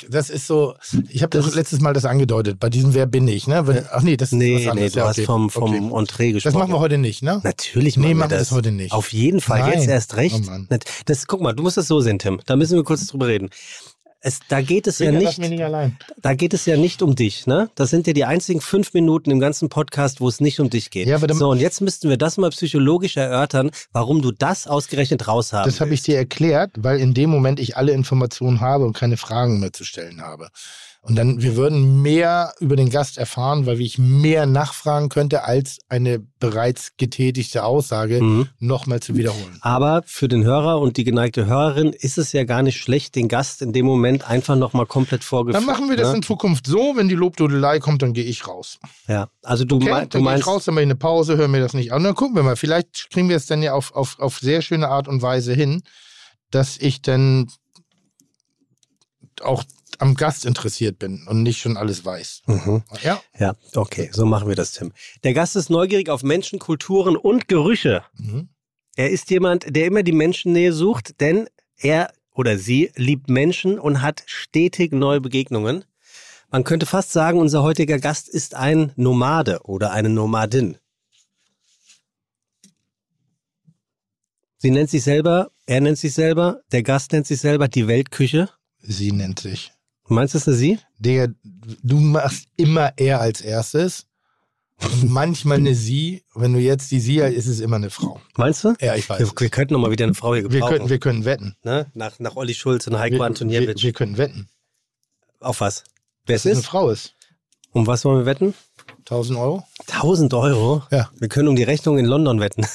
[0.09, 0.75] das ist so,
[1.09, 3.65] ich habe das, letztes Mal das angedeutet, bei diesem Wer bin ich, ne?
[3.65, 4.91] Wenn, ach nee, das ist Nee, was nee, anderes.
[4.93, 5.25] du Ja, hast okay.
[5.25, 5.99] vom, vom Okay.
[5.99, 6.59] Entree Das gesprochen.
[6.59, 7.39] machen wir heute nicht, ne?
[7.43, 8.49] Natürlich Nee, machen wir machen wir das.
[8.49, 8.91] das heute nicht.
[8.91, 9.73] Auf jeden Fall, Nein.
[9.79, 10.43] jetzt erst recht.
[10.49, 12.41] Oh das, guck mal, du musst das so sehen, Tim.
[12.45, 13.49] Da müssen wir kurz drüber reden.
[14.27, 15.61] Es, da geht es ja nicht, nicht
[16.19, 17.69] da geht es ja nicht um dich, ne?
[17.75, 20.89] Das sind ja die einzigen fünf Minuten im ganzen Podcast, wo es nicht um dich
[20.89, 21.07] geht.
[21.07, 25.27] Ja, aber so, und jetzt müssten wir das mal psychologisch erörtern, warum du das ausgerechnet
[25.27, 28.93] raushaben Das habe ich dir erklärt, weil in dem Moment ich alle Informationen habe und
[28.93, 30.49] keine Fragen mehr zu stellen habe.
[31.07, 35.77] Und dann, wir würden mehr über den Gast erfahren, weil ich mehr nachfragen könnte, als
[35.87, 38.49] eine bereits getätigte Aussage Mhm.
[38.57, 39.59] nochmal zu wiederholen.
[39.61, 43.27] Aber für den Hörer und die geneigte Hörerin ist es ja gar nicht schlecht, den
[43.27, 45.61] Gast in dem Moment einfach nochmal komplett vorgeführt.
[45.61, 46.15] Dann machen wir das ne?
[46.17, 48.79] in Zukunft so, wenn die Lobdudelei kommt, dann gehe ich raus.
[49.07, 50.95] Ja, also du, Okay, mei- dann du gehe ich meinst, raus, dann mache ich eine
[50.95, 52.03] Pause, höre mir das nicht an.
[52.03, 54.87] Dann gucken wir mal, vielleicht kriegen wir es dann ja auf, auf, auf sehr schöne
[54.89, 55.83] Art und Weise hin,
[56.49, 57.47] dass ich dann
[59.41, 59.63] auch
[60.01, 62.43] am Gast interessiert bin und nicht schon alles weiß.
[62.45, 62.83] Mhm.
[63.03, 63.21] Ja.
[63.37, 64.91] Ja, okay, so machen wir das, Tim.
[65.23, 68.03] Der Gast ist neugierig auf Menschen, Kulturen und Gerüche.
[68.17, 68.49] Mhm.
[68.95, 74.01] Er ist jemand, der immer die Menschennähe sucht, denn er oder sie liebt Menschen und
[74.01, 75.85] hat stetig neue Begegnungen.
[76.49, 80.77] Man könnte fast sagen, unser heutiger Gast ist ein Nomade oder eine Nomadin.
[84.57, 88.49] Sie nennt sich selber, er nennt sich selber, der Gast nennt sich selber die Weltküche.
[88.79, 89.71] Sie nennt sich.
[90.07, 90.79] Meinst du, es ist eine Sie?
[90.99, 91.27] Digga,
[91.83, 94.05] du machst immer er als erstes.
[95.03, 96.23] Manchmal eine sie.
[96.35, 98.19] Wenn du jetzt die sie ist es immer eine Frau.
[98.35, 98.75] Meinst du?
[98.81, 99.19] Ja, ich weiß.
[99.19, 100.77] Wir, wir könnten noch mal wieder eine Frau hier Wir, gebrauchen.
[100.77, 101.55] können, wir können wetten.
[101.63, 101.89] ne?
[101.93, 103.81] nach, nach Olli Schulz und Heiko Wir, wir, Antoniewicz.
[103.81, 104.49] wir können wetten.
[105.39, 105.83] Auf was?
[106.25, 106.65] Wer es es eine ist?
[106.67, 107.15] Frau ist.
[107.71, 108.53] Um was wollen wir wetten?
[108.99, 109.63] 1000 Euro?
[109.87, 110.83] 1000 Euro?
[110.91, 111.09] Ja.
[111.19, 112.65] Wir können um die Rechnung in London wetten.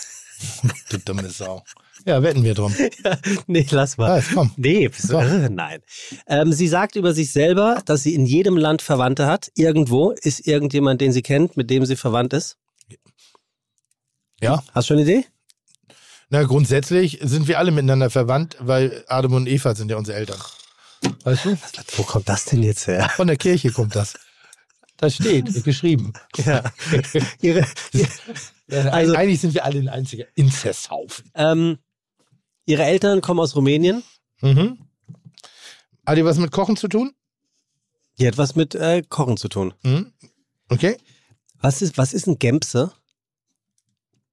[0.88, 1.62] Du dumme Sau.
[2.06, 2.74] Ja, wetten wir drum.
[3.46, 4.18] nee, lass mal.
[4.18, 4.52] Was, komm.
[4.56, 5.20] Nee, So.
[5.20, 5.50] irre?
[5.50, 5.80] Nein.
[6.26, 9.50] Ähm, sie sagt über sich selber, dass sie in jedem Land Verwandte hat.
[9.54, 12.56] Irgendwo ist irgendjemand, den sie kennt, mit dem sie verwandt ist.
[14.40, 14.62] Ja.
[14.72, 15.26] Hast du schon eine Idee?
[16.30, 20.40] Na, grundsätzlich sind wir alle miteinander verwandt, weil Adam und Eva sind ja unsere Eltern.
[21.24, 21.58] Weißt du?
[21.96, 23.08] Wo kommt das denn jetzt her?
[23.16, 24.14] Von der Kirche kommt das.
[24.96, 26.12] Das steht, geschrieben.
[26.44, 26.62] Ja.
[27.40, 27.66] Ihre,
[28.68, 31.30] Ja, Also- eigentlich sind wir alle ein einziger Inzesthaufen.
[31.34, 31.78] ähm,
[32.66, 34.02] ihre Eltern kommen aus Rumänien.
[34.40, 34.78] Mhm.
[36.06, 37.12] Hat die was mit Kochen zu tun?
[38.18, 39.74] Die hat was mit äh, Kochen zu tun.
[39.82, 40.12] Mhm.
[40.68, 40.96] Okay.
[41.60, 42.92] Was ist, was ist ein Gemse?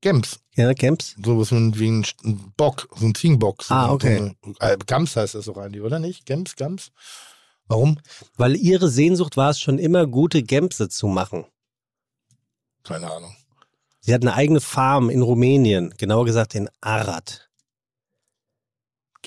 [0.02, 0.40] Gems.
[0.56, 1.16] Ja, Gems?
[1.24, 3.64] So was wie ein, ein Bock, so ein Zwiengbock.
[3.64, 4.18] So Ah, okay.
[4.44, 6.26] So eine, äh, Gams heißt das doch eigentlich, oder nicht?
[6.26, 6.92] Gems, Gams?
[7.68, 8.00] Warum?
[8.38, 11.46] Weil ihre Sehnsucht war es schon immer, gute Gemse zu machen.
[12.84, 13.36] Keine Ahnung.
[14.00, 17.47] Sie hat eine eigene Farm in Rumänien, genauer gesagt in Arad.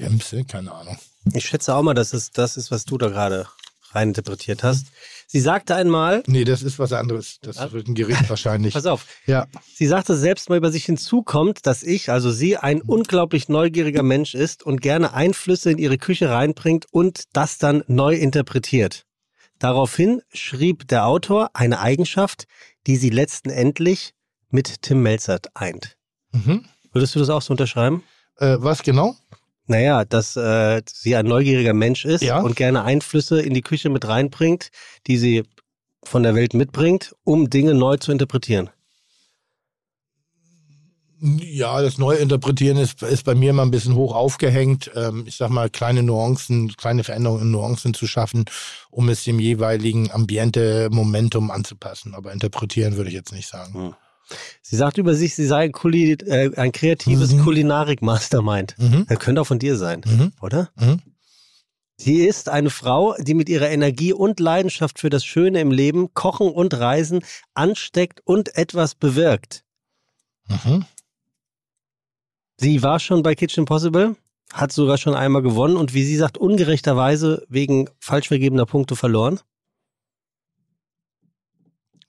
[0.08, 0.44] Gemse?
[0.44, 0.98] Keine Ahnung.
[1.34, 3.46] Ich schätze auch mal, dass es das ist, was du da gerade
[3.92, 4.86] reininterpretiert hast.
[5.26, 7.38] Sie sagte einmal, Nee, das ist was anderes.
[7.42, 7.72] Das Ah.
[7.72, 8.74] wird ein Gericht wahrscheinlich.
[8.74, 9.46] pass auf, Ja.
[9.74, 14.34] sie sagte selbst mal über sich hinzukommt, dass ich, also sie, ein unglaublich neugieriger Mensch
[14.34, 19.06] ist und gerne Einflüsse in ihre Küche reinbringt und das dann neu interpretiert.
[19.58, 22.46] Daraufhin schrieb der Autor eine Eigenschaft,
[22.86, 24.14] die sie letztendlich
[24.50, 25.96] mit Tim Melzer eint.
[26.32, 26.64] Mhm.
[26.92, 28.02] Würdest du das auch so unterschreiben?
[28.38, 29.16] Äh, was genau?
[29.66, 32.40] Naja, dass äh, sie ein neugieriger Mensch ist Ja.
[32.40, 34.70] und gerne Einflüsse in die Küche mit reinbringt,
[35.06, 35.44] die sie
[36.02, 38.70] von der Welt mitbringt, um Dinge neu zu interpretieren.
[41.22, 44.90] Ja, das Neuinterpretieren ist, ist bei mir mal ein bisschen hoch aufgehängt.
[44.96, 48.46] Ähm, ich sag mal, kleine Nuancen, kleine Veränderungen in Nuancen zu schaffen,
[48.90, 52.14] um es dem jeweiligen Ambiente, Momentum anzupassen.
[52.14, 53.94] Aber interpretieren würde ich jetzt nicht sagen.
[54.62, 57.44] Sie sagt über sich, sie sei ein, Kuli äh, ein kreatives Mhm.
[57.44, 58.76] Kulinarik-Mastermind.
[58.78, 59.06] Mhm.
[59.08, 60.32] Das könnte auch von dir sein, Mhm.
[60.40, 60.70] oder?
[60.76, 61.00] Mhm.
[61.96, 66.14] Sie ist eine Frau, die mit ihrer Energie und Leidenschaft für das Schöne im Leben,
[66.14, 69.64] Kochen und Reisen ansteckt und etwas bewirkt.
[70.48, 70.84] Mhm.
[72.56, 74.16] Sie war schon bei Kitchen Possible,
[74.52, 79.40] hat sogar schon einmal gewonnen und wie sie sagt, ungerechterweise wegen falsch vergebener Punkte verloren.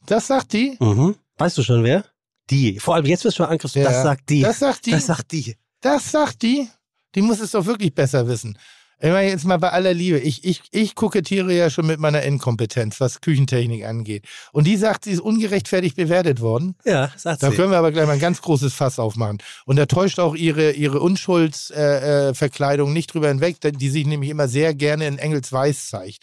[0.05, 0.77] Das sagt die.
[0.79, 1.15] Mhm.
[1.37, 2.05] Weißt du schon wer?
[2.51, 2.79] Die.
[2.79, 3.81] Vor allem jetzt wirst du schon angegriffen.
[3.81, 4.41] Ja, Das sagt die.
[4.41, 4.91] Das sagt die.
[4.91, 5.55] Das sagt die.
[5.81, 6.67] Das sagt die.
[7.15, 8.57] Die muss es doch wirklich besser wissen.
[9.03, 12.21] Ich meine jetzt mal bei aller Liebe, ich, ich, ich kokettiere ja schon mit meiner
[12.21, 14.25] Inkompetenz, was Küchentechnik angeht.
[14.51, 16.75] Und die sagt, sie ist ungerechtfertigt bewertet worden.
[16.85, 17.55] Ja, sagt Da sie.
[17.55, 19.39] können wir aber gleich mal ein ganz großes Fass aufmachen.
[19.65, 24.05] Und da täuscht auch ihre, ihre Unschuldsverkleidung äh, äh, nicht drüber hinweg, denn die sich
[24.05, 26.21] nämlich immer sehr gerne in Engelsweiß zeigt.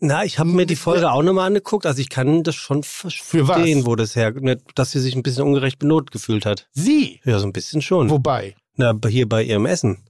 [0.00, 1.84] Na, ich habe mir die Folge auch nochmal angeguckt.
[1.84, 5.44] Also ich kann das schon verstehen, wo das her, ne, dass sie sich ein bisschen
[5.44, 6.68] ungerecht benot gefühlt hat.
[6.72, 7.20] Sie!
[7.24, 8.08] Ja, so ein bisschen schon.
[8.08, 8.54] Wobei?
[8.76, 10.04] Na, hier bei ihrem Essen.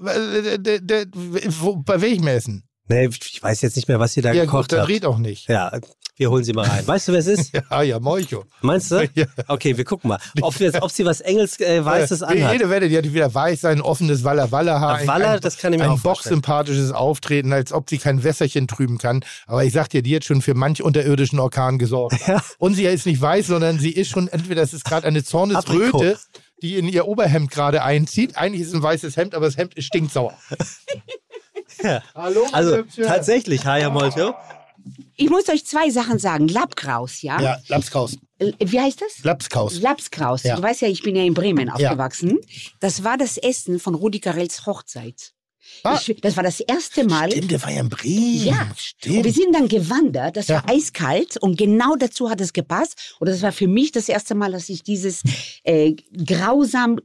[0.00, 2.64] Bei welchem Essen?
[2.88, 4.88] Nee, ich weiß jetzt nicht mehr, was sie da ja, gekocht gut, hat.
[4.88, 5.48] red auch nicht.
[5.48, 5.78] Ja,
[6.18, 6.86] wir holen sie mal rein.
[6.86, 7.52] Weißt du, wer es ist?
[7.70, 8.44] Ja, ja, Molcho.
[8.62, 9.08] Meinst du?
[9.14, 9.26] Ja.
[9.48, 10.18] Okay, wir gucken mal.
[10.40, 12.52] Ob, wir, ob sie was Engels äh, Weißes anhat.
[12.52, 15.00] Jede Wette, die hat wieder weiß sein, offenes Walla-Walla-Haar.
[15.02, 18.66] Ah, Walla, ein, das kann ich mir ein boxsympathisches Auftreten, als ob sie kein Wässerchen
[18.68, 19.24] trüben kann.
[19.46, 22.16] Aber ich sag dir, die hat schon für manch unterirdischen Orkan gesorgt.
[22.26, 22.42] Ja.
[22.58, 26.18] Und sie ist nicht weiß, sondern sie ist schon, entweder es ist gerade eine Zornesröte,
[26.62, 28.36] die in ihr Oberhemd gerade einzieht.
[28.36, 30.34] Eigentlich ist es ein weißes Hemd, aber das Hemd ist stinksauer.
[31.82, 32.02] Ja.
[32.14, 33.04] Hallo, Also Hübscher.
[33.06, 34.34] tatsächlich, Haya Molcho.
[35.16, 36.46] Ich muss euch zwei Sachen sagen.
[36.48, 37.40] Labkraus, ja?
[37.40, 38.16] Ja, Lapskaus.
[38.38, 39.24] Äh, Wie heißt das?
[39.24, 39.80] Lapskaus.
[39.80, 40.42] Lapskraus.
[40.42, 40.56] Ja.
[40.56, 41.74] Du weißt ja, ich bin ja in Bremen Ja.
[41.74, 42.38] aufgewachsen.
[42.80, 45.32] Das war das Essen von Rudi Carells Hochzeit.
[45.82, 46.00] Ah.
[46.06, 47.30] Ich, das war das erste Mal.
[47.30, 48.44] Stimmt, der war ja in Bremen.
[48.44, 48.68] Ja, und
[49.02, 49.34] wir Stimmt.
[49.34, 50.36] sind dann gewandert.
[50.36, 50.56] Das Ja.
[50.56, 53.16] war eiskalt und genau dazu hat es gepasst.
[53.20, 55.22] Und das war für mich das erste Mal, dass ich dieses
[55.64, 56.98] äh, grausam,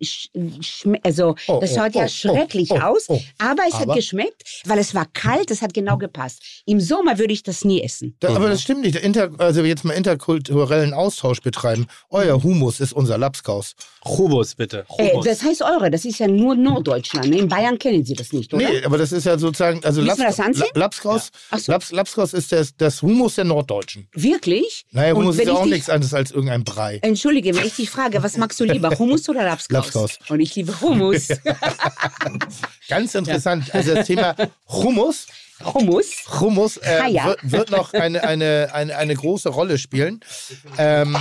[1.04, 3.22] also Oh, das oh, schaut ja oh, schrecklich oh, oh, aus, oh.
[3.38, 3.88] aber es Aber?
[3.92, 6.42] hat geschmeckt, weil es war kalt, es hat genau gepasst.
[6.66, 8.16] Im Sommer würde ich das nie essen.
[8.20, 8.96] Da, aber das stimmt nicht.
[8.96, 11.88] Inter, also jetzt mal interkulturellen Austausch betreiben.
[12.10, 13.76] Euer Humus ist unser Lapskaus.
[14.06, 14.86] Chubus, bitte.
[14.98, 15.26] Äh, Chubus.
[15.26, 17.26] das heißt eure, das ist ja nur Norddeutschland.
[17.34, 18.61] In Bayern kennen sie das nicht, oder?
[18.70, 20.66] Nee, aber das ist ja sozusagen, also wir das anziehen?
[20.74, 21.72] La- Lapskaus, Ach so.
[21.72, 24.08] Laps, Lapskaus ist das, das Humus der Norddeutschen.
[24.14, 24.86] Wirklich?
[24.92, 27.00] Naja, Humus ist ja auch dich- nichts anderes als irgendein Brei.
[27.02, 29.72] Entschuldige, wenn ich dich frage, was magst du lieber, Hummus oder Lapskaus?
[29.94, 30.20] Lapskaus.
[30.30, 31.28] Und ich liebe Hummus.
[32.90, 33.74] Ganz interessant.
[33.74, 34.36] Also das Thema
[34.68, 35.28] Hummus,
[35.64, 36.08] Hummus?
[36.40, 37.26] Hummus äh, Ah, ja.
[37.26, 40.22] wird, wird noch eine, eine, eine, eine große Rolle spielen.
[40.78, 41.16] Ähm,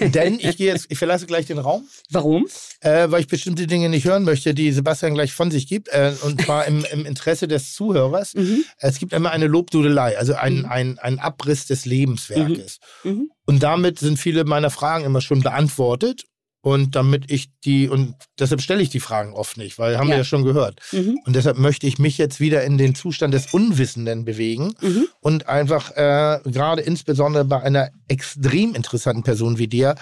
[0.00, 1.86] denn ich gehe jetzt, ich verlasse gleich den Raum.
[2.10, 2.46] Warum?
[2.80, 5.88] äh, weil ich bestimmte Dinge nicht hören möchte, die Sebastian gleich von sich gibt.
[5.88, 8.34] Äh, und zwar im, im Interesse des Zuhörers.
[8.34, 8.64] Mhm.
[8.78, 12.78] Es gibt immer eine Lobdudelei, also ein, ein, ein Abriss des Lebenswerkes.
[13.04, 13.30] Mhm.
[13.46, 16.24] Und damit sind viele meiner Fragen immer schon beantwortet.
[16.68, 20.16] Und damit ich die, und deshalb stelle ich die Fragen oft nicht, weil haben wir
[20.16, 20.18] Ja.
[20.18, 20.80] ja schon gehört.
[20.92, 21.18] Mhm.
[21.24, 25.06] Und deshalb möchte ich mich jetzt wieder in den Zustand des Unwissenden bewegen Mhm.
[25.20, 29.94] und einfach äh, gerade insbesondere bei einer extrem interessanten Person wie dir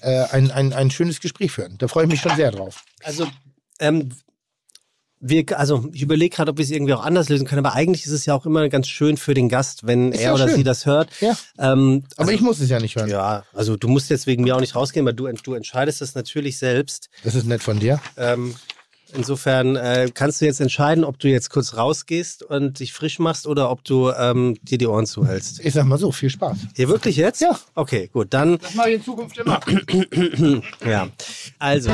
[0.00, 1.74] äh, ein, ein, ein schönes Gespräch führen.
[1.78, 2.84] Da freue ich mich schon sehr drauf.
[3.02, 3.26] Also,
[3.80, 4.10] ähm,
[5.24, 8.04] wir, also ich überlege gerade, ob wir es irgendwie auch anders lösen können, aber eigentlich
[8.04, 10.56] ist es ja auch immer ganz schön für den Gast, wenn Ist er oder schön.
[10.56, 11.08] sie das hört.
[11.20, 11.30] Ja.
[11.58, 13.08] Ähm, Aber also, ich muss es ja nicht hören.
[13.08, 16.14] Ja, also du musst jetzt wegen mir auch nicht rausgehen, weil du, du entscheidest das
[16.16, 17.08] natürlich selbst.
[17.22, 18.00] Das ist nett von dir.
[18.16, 18.56] Ähm,
[19.14, 23.46] insofern äh, kannst du jetzt entscheiden, ob du jetzt kurz rausgehst und dich frisch machst
[23.46, 25.60] oder ob du ähm, dir die Ohren zuhältst.
[25.60, 26.58] Ich sag mal so, viel Spaß.
[26.74, 27.40] Hier wirklich jetzt?
[27.40, 27.56] Ja.
[27.76, 29.60] Okay, gut, dann Das mache ich in Zukunft immer.
[30.84, 31.08] Ja,
[31.60, 31.90] also.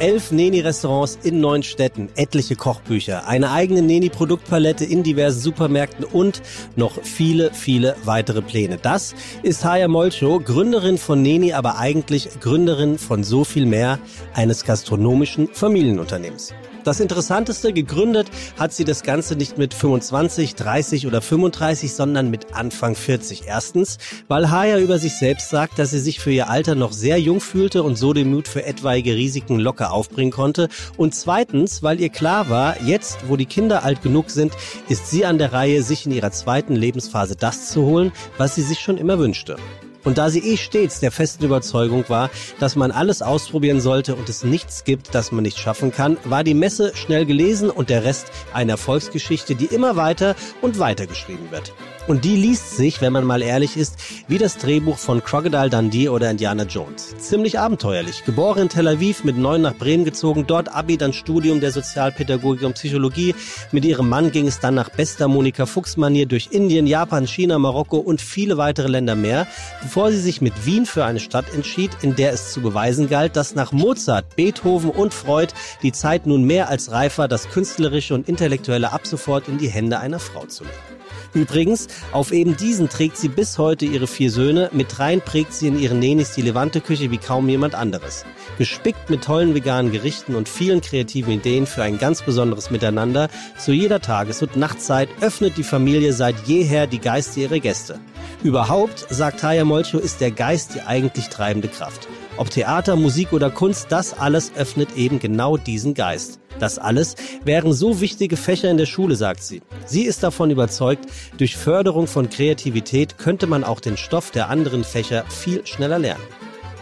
[0.00, 6.40] Elf Neni-Restaurants in neun Städten, etliche Kochbücher, eine eigene Neni-Produktpalette in diversen Supermärkten und
[6.76, 8.78] noch viele, viele weitere Pläne.
[8.80, 13.98] Das ist Haya Molcho, Gründerin von Neni, aber eigentlich Gründerin von so viel mehr,
[14.34, 16.54] eines gastronomischen Familienunternehmens.
[16.88, 22.54] Das Interessanteste, gegründet hat sie das Ganze nicht mit 25, 30 oder 35, sondern mit
[22.54, 23.42] Anfang 40.
[23.46, 27.20] Erstens, weil Haya über sich selbst sagt, dass sie sich für ihr Alter noch sehr
[27.20, 30.70] jung fühlte und so den Mut für etwaige Risiken locker aufbringen konnte.
[30.96, 34.54] Und zweitens, weil ihr klar war, jetzt, wo die Kinder alt genug sind,
[34.88, 38.62] ist sie an der Reihe, sich in ihrer zweiten Lebensphase das zu holen, was sie
[38.62, 39.56] sich schon immer wünschte.
[40.04, 42.30] Und da sie eh stets der festen Überzeugung war,
[42.60, 46.44] dass man alles ausprobieren sollte und es nichts gibt, das man nicht schaffen kann, war
[46.44, 51.50] die Messe schnell gelesen und der Rest eine Erfolgsgeschichte, die immer weiter und weiter geschrieben
[51.50, 51.72] wird.
[52.08, 56.08] Und die liest sich, wenn man mal ehrlich ist, wie das Drehbuch von Crocodile Dundee
[56.08, 57.14] oder Indiana Jones.
[57.18, 58.24] Ziemlich abenteuerlich.
[58.24, 62.64] Geboren in Tel Aviv, mit neun nach Bremen gezogen, dort Abi, dann Studium der Sozialpädagogik
[62.64, 63.34] und Psychologie.
[63.72, 67.98] Mit ihrem Mann ging es dann nach bester Monika Fuchs-Manier durch Indien, Japan, China, Marokko
[67.98, 69.46] und viele weitere Länder mehr,
[69.82, 73.36] bevor sie sich mit Wien für eine Stadt entschied, in der es zu beweisen galt,
[73.36, 78.14] dass nach Mozart, Beethoven und Freud die Zeit nun mehr als reif war, das Künstlerische
[78.14, 80.97] und Intellektuelle ab sofort in die Hände einer Frau zu legen.
[81.34, 85.68] Übrigens, auf eben diesen trägt sie bis heute ihre vier Söhne, mit dreien prägt sie
[85.68, 88.24] in ihren Nenis die Levante-Küche wie kaum jemand anderes.
[88.56, 93.72] Gespickt mit tollen veganen Gerichten und vielen kreativen Ideen für ein ganz besonderes Miteinander, zu
[93.72, 98.00] jeder Tages- und Nachtzeit öffnet die Familie seit jeher die Geiste ihrer Gäste.
[98.42, 102.08] Überhaupt, sagt Taya Molcho, ist der Geist die eigentlich treibende Kraft.
[102.38, 106.38] Ob Theater, Musik oder Kunst, das alles öffnet eben genau diesen Geist.
[106.60, 109.60] Das alles wären so wichtige Fächer in der Schule, sagt sie.
[109.86, 114.84] Sie ist davon überzeugt, durch Förderung von Kreativität könnte man auch den Stoff der anderen
[114.84, 116.22] Fächer viel schneller lernen.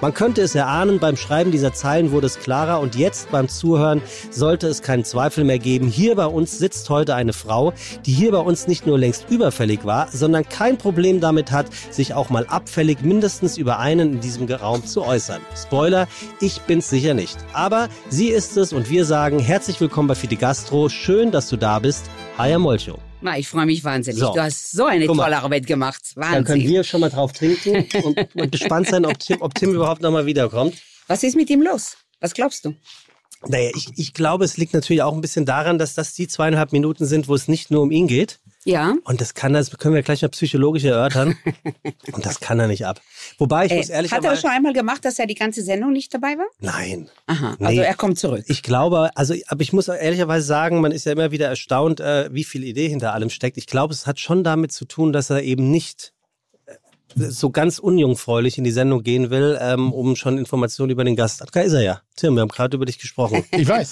[0.03, 4.03] Man könnte es erahnen, beim Schreiben dieser Zeilen wurde es klarer und jetzt beim Zuhören
[4.31, 5.89] sollte es keinen Zweifel mehr geben.
[5.89, 7.73] Hier bei uns sitzt heute eine Frau,
[8.05, 12.13] die hier bei uns nicht nur längst überfällig war, sondern kein Problem damit hat, sich
[12.13, 15.41] auch mal abfällig mindestens über einen in diesem Raum zu äußern.
[15.57, 16.09] Spoiler,
[16.41, 17.39] ich bin's sicher nicht.
[17.55, 20.91] Aber sie ist es und wir sagen herzlich willkommen bei Fide Gastro.
[20.91, 22.05] Schön, dass du da bist.
[22.37, 23.06] Haya Molcho.
[23.21, 24.21] Na, ich freue mich wahnsinnig.
[24.21, 24.33] So.
[24.35, 26.03] Du hast so eine Guck tolle Arbeit gemacht.
[26.15, 26.69] Dann können Wahnsinn.
[26.69, 30.27] wir schon mal drauf trinken und, und gespannt sein, ob Tim, ob Tim überhaupt nochmal
[30.27, 30.75] wiederkommt.
[31.07, 31.97] Was ist mit ihm los?
[32.21, 32.75] Was glaubst du?
[33.47, 36.73] Naja, ich, ich glaube, es liegt natürlich auch ein bisschen daran, dass das die zweieinhalb
[36.73, 38.41] Minuten sind, wo es nicht nur um ihn geht.
[38.67, 38.95] Ja.
[39.05, 41.37] Und das kann das können wir gleich mal psychologisch erörtern.
[42.13, 43.01] Und das kann er nicht ab.
[43.39, 45.93] Wobei ich muss Äh, ehrlich hat er schon einmal gemacht, dass er die ganze Sendung
[45.93, 46.47] nicht dabei war?
[46.59, 47.09] Nein.
[47.27, 47.67] Aha, Nee.
[47.67, 48.45] also er kommt zurück.
[48.49, 52.29] Ich glaube, also, aber ich muss ehrlicherweise sagen, man ist ja immer wieder erstaunt, äh,
[52.33, 53.57] wie viel Idee hinter allem steckt.
[53.57, 56.13] Ich glaube, es hat schon damit zu tun, dass er eben nicht
[57.17, 61.43] so ganz unjungfräulich in die Sendung gehen will, ähm, um schon Informationen über den Gast.
[61.53, 62.01] Da ist er ja.
[62.15, 63.45] Tim, wir haben gerade über dich gesprochen.
[63.57, 63.91] Ich weiß.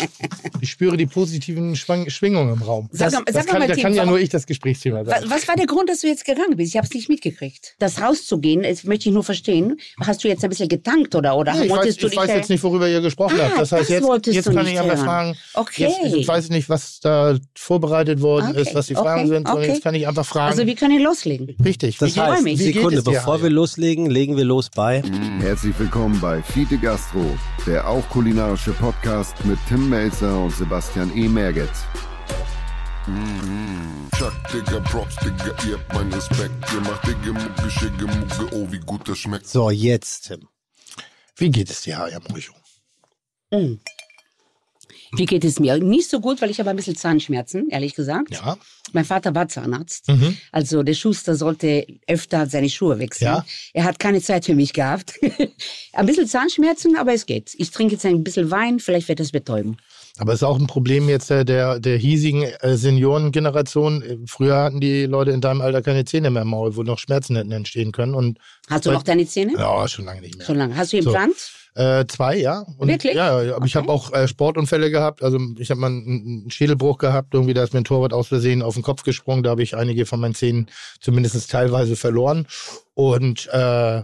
[0.61, 2.89] Ich spüre die positiven Schwang Schwingungen im Raum.
[2.93, 4.47] Sag das doch- das sag kann, mal, da Tim, kann ja warum- nur ich das
[4.47, 5.31] Gesprächsthema Was, sein.
[5.31, 6.71] was war der Grund, dass du jetzt gegangen bist?
[6.73, 7.75] Ich habe es nicht mitgekriegt.
[7.79, 9.79] Das rauszugehen, das möchte ich nur verstehen.
[10.01, 12.29] Hast du jetzt ein bisschen getankt oder, oder Nee, ich weiß, wolltest du ich weiß
[12.31, 13.59] jetzt nicht, worüber ihr gesprochen Ah, habt.
[13.61, 15.05] Das heißt, das jetzt, wolltest jetzt du kann nicht ich einfach hören.
[15.07, 15.37] fragen.
[15.55, 15.83] Okay.
[16.03, 19.29] Jetzt, jetzt weiß ich nicht, was da vorbereitet worden Okay, ist, was die okay, Fragen
[19.29, 19.73] sind, sondern okay.
[19.73, 20.51] jetzt kann ich einfach fragen.
[20.53, 21.57] Also wir können loslegen.
[21.65, 21.99] Richtig.
[21.99, 22.59] Das heißt, mich.
[22.59, 23.43] wie geht Sekunde, es dir, bevor Hajo?
[23.45, 25.03] wir loslegen, legen wir los bei.
[25.41, 27.25] Herzlich willkommen bei Fiete Gastro,
[27.67, 31.29] der auch kulinarische Podcast mit Tim Melzer und Sebastian E.
[31.29, 31.71] Merget.
[34.17, 36.55] Chuck, Digga, Props, Digga, ihr habt meinen Respekt.
[36.73, 39.47] Ihr macht Digga, Mucke, Schicke, Mucke, oh, wie gut das schmeckt.
[39.47, 40.49] So, jetzt, Tim.
[41.37, 42.55] Wie geht es dir, Herr Mocho?
[43.51, 43.79] Mm.
[45.17, 45.79] Wie geht es mir?
[45.79, 48.35] Nicht so gut, weil ich habe ein bisschen Zahnschmerzen, ehrlich gesagt.
[48.35, 48.57] Ja.
[48.93, 50.09] Mein Vater war Zahnarzt.
[50.09, 50.37] Mhm.
[50.53, 53.27] Also der Schuster sollte öfter seine Schuhe wechseln.
[53.29, 53.45] Ja.
[53.73, 55.15] Er hat keine Zeit für mich gehabt.
[55.93, 57.55] ein bisschen Zahnschmerzen, aber es geht.
[57.57, 59.77] Ich trinke jetzt ein bisschen Wein, vielleicht wird das betäuben.
[60.19, 64.03] Aber es ist auch ein Problem jetzt äh, der, der hiesigen äh, Seniorengeneration.
[64.03, 66.99] Äh, Früher hatten die Leute in deinem Alter keine Zähne mehr im Maul, wo noch
[66.99, 68.15] Schmerzen hätten entstehen können.
[68.15, 68.39] Und
[68.71, 69.55] Hast du noch deine Zähne?
[69.59, 70.47] ja, schon lange nicht mehr.
[70.47, 70.77] Schon lange.
[70.77, 71.13] Hast du So.
[71.75, 72.65] Äh, zwei, ja.
[72.79, 73.15] Und, Wirklich?
[73.15, 75.23] Ja, aber ich habe auch äh, Sportunfälle gehabt.
[75.23, 77.35] Also ich habe mal einen, einen Schädelbruch gehabt.
[77.35, 79.43] Irgendwie, da ist mir ein Torwart aus Versehen auf den Kopf gesprungen.
[79.43, 82.47] Da habe ich einige von meinen Zähnen zumindest teilweise verloren.
[82.95, 84.03] Und äh,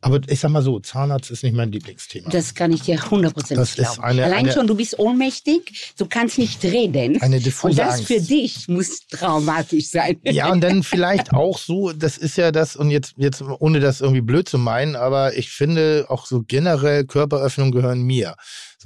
[0.00, 2.28] aber ich sag mal so, Zahnarzt ist nicht mein Lieblingsthema.
[2.30, 4.02] Das kann ich dir hundertprozentig glauben.
[4.02, 7.20] eine- Allein eine- schon, du bist ohnmächtig, du kannst nicht reden.
[7.20, 8.06] Eine diffuse Und das Angst.
[8.06, 10.16] für dich muss traumatisch sein.
[10.24, 14.00] Ja, und dann vielleicht auch so, das ist ja das, und jetzt, jetzt ohne das
[14.00, 18.34] irgendwie blöd zu meinen, aber ich finde auch so generell Körperöffnungen gehören mir.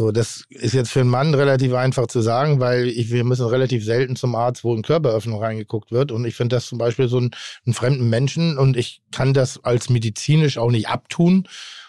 [0.00, 3.44] So, das ist jetzt für einen Mann relativ einfach zu sagen, weil ich, wir müssen
[3.44, 6.10] relativ selten zum Arzt, wo in Körperöffnung reingeguckt wird.
[6.10, 7.32] Und ich finde das zum Beispiel so einen,
[7.66, 11.46] einen fremden Menschen und ich kann das als medizinisch auch nicht abtun,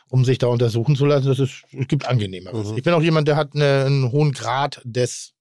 [0.09, 1.27] um sich da untersuchen zu lassen.
[1.27, 2.71] Das ist, es gibt angenehmeres.
[2.71, 2.77] Mhm.
[2.77, 5.31] Ich bin auch jemand, der hat eine, einen hohen Grad des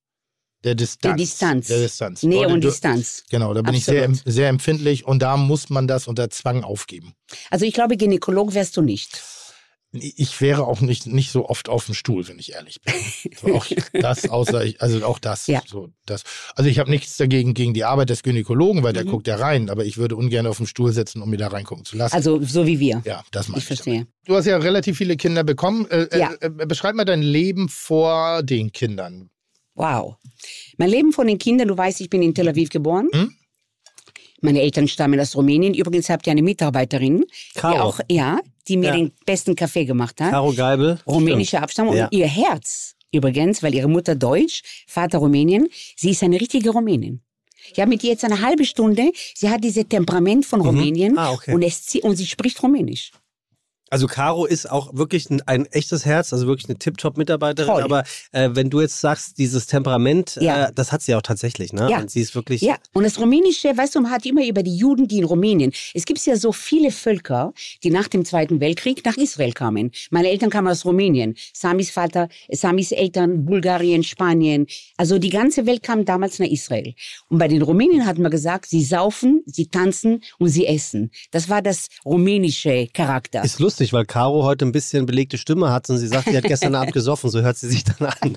[0.62, 1.02] der Distanz.
[1.02, 1.66] Der Distanz.
[1.66, 2.22] Der Distanz.
[2.22, 3.24] Nähe und Distanz.
[3.30, 4.22] Genau, da bin ich sehr, Absolut.
[4.26, 7.14] sehr empfindlich und da muss man das unter Zwang aufgeben.
[7.50, 9.20] Also ich glaube, Gynäkolog wärst du nicht.
[9.92, 12.94] Ich wäre auch nicht, nicht so oft auf dem Stuhl, wenn ich ehrlich bin.
[13.40, 15.48] So, auch das, außer ich, also auch das.
[15.48, 15.62] Ja.
[15.66, 16.22] So, das.
[16.54, 19.08] Also ich habe nichts dagegen gegen die Arbeit des Gynäkologen, weil der Mhm.
[19.10, 21.84] guckt ja rein, aber ich würde ungern auf dem Stuhl sitzen, um mir da reingucken
[21.84, 22.14] zu lassen.
[22.14, 23.02] Also so wie wir.
[23.04, 23.66] ja, das meine Ich ich.
[23.66, 23.94] verstehe.
[23.94, 24.08] damit.
[24.26, 25.86] Du hast ja relativ viele Kinder bekommen.
[25.90, 26.30] Äh, Ja.
[26.40, 29.28] äh, äh, beschreib mal dein Leben vor den Kindern.
[29.74, 30.16] Wow.
[30.76, 33.08] Mein Leben von den Kindern, du weißt, ich bin in Tel Aviv geboren.
[33.12, 33.34] Hm?
[34.42, 35.74] Meine Eltern stammen aus Rumänien.
[35.74, 37.24] Übrigens habt ihr eine Mitarbeiterin,
[37.54, 37.80] die Caro.
[37.82, 38.96] auch, ja, die mir Ja.
[38.96, 40.30] den besten Kaffee gemacht hat.
[40.30, 40.98] Caro Geibel.
[41.06, 41.94] Rumänischer Abstammung.
[41.96, 42.04] Ja.
[42.06, 47.20] Und ihr Herz, übrigens, weil ihre Mutter Deutsch, Vater Rumänien, sie ist eine richtige Rumänin.
[47.72, 49.12] Ich habe mit ihr jetzt eine halbe Stunde.
[49.34, 51.52] Sie hat dieses Temperament von Rumänien Ah, okay.
[51.54, 53.10] und, es, und sie spricht Rumänisch.
[53.90, 57.82] Also Caro ist auch wirklich ein, ein echtes Herz, also wirklich eine Tip-Top-Mitarbeiterin.
[57.82, 60.66] Aber äh, wenn du jetzt sagst, dieses Temperament, Ja.
[60.68, 61.88] äh, das hat sie auch tatsächlich, ne?
[61.90, 61.98] Ja.
[61.98, 62.60] Und sie ist wirklich.
[62.62, 65.72] Ja, und das Rumänische, weißt du, man hat immer über die Juden, die in Rumänien.
[65.92, 67.52] Es gibt ja so viele Völker,
[67.82, 69.90] die nach dem Zweiten Weltkrieg nach Israel kamen.
[70.10, 71.34] Meine Eltern kamen aus Rumänien.
[71.52, 74.66] Samis Vater, Samis Eltern, Bulgarien, Spanien.
[74.98, 76.94] Also die ganze Welt kam damals nach Israel.
[77.28, 81.10] Und bei den Rumänen hat man gesagt, sie saufen, sie tanzen und sie essen.
[81.32, 83.42] Das war das rumänische Charakter.
[83.42, 86.36] Ist lustig, lustig, weil Caro heute ein bisschen belegte Stimme hat und sie sagt, sie
[86.36, 88.36] hat gestern Abend gesoffen, so hört sie sich dann an.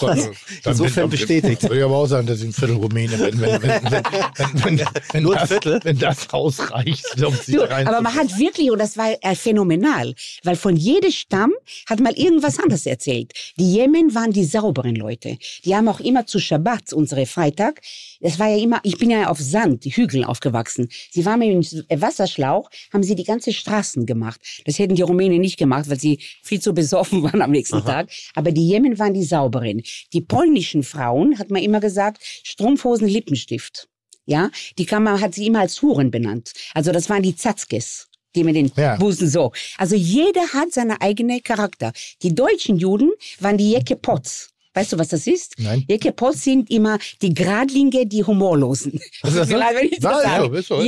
[0.00, 0.30] Dann-
[0.64, 1.62] Insofern bestätigt.
[1.62, 4.78] Würde ich aber auch sagen, dass ich ein Viertel Rumäne bin, wenn, wenn, wenn, wenn,
[4.78, 5.80] wenn, wenn, Nur ein das, Viertel?
[5.84, 9.34] wenn das ausreicht, um sie Du, rein aber man hat wirklich, und das war äh,
[9.34, 11.52] phänomenal, weil von jedem Stamm
[11.88, 13.32] hat mal irgendwas anderes erzählt.
[13.58, 15.38] Die Jemen waren die sauberen Leute.
[15.64, 17.80] Die haben auch immer zu Schabbat, unsere Freitag,
[18.20, 20.88] das war ja immer, ich bin ja auf Sand, die Hügeln aufgewachsen.
[21.10, 24.40] Sie waren mit dem Wasserschlauch, haben sie die ganze Straßen gemacht.
[24.66, 28.10] Das hätten die Rumänen nicht gemacht, weil sie viel zu besoffen waren am nächsten Tag.
[28.34, 29.82] Aber die Jemen waren die sauberen.
[30.12, 33.88] Die polnischen Frauen, hat man immer gesagt, Strumpfhosen, Lippenstift.
[34.26, 36.52] Ja, die kann man, hat sie immer als Huren benannt.
[36.74, 38.08] Also das waren die Zatzkes.
[38.36, 38.94] Die mit den Ja.
[38.96, 39.50] Busen so.
[39.76, 41.92] Also jeder hat seine eigene Charakter.
[42.22, 43.10] Die deutschen Juden
[43.40, 44.49] waren die Jecke Potts.
[44.72, 45.54] Weißt du, was das ist?
[45.58, 45.84] Nein.
[45.88, 48.92] Jecke Potts sind immer die Gradlinge, die Humorlosen.
[49.24, 50.62] Ist das wenn ich das sage.
[50.62, 50.80] so.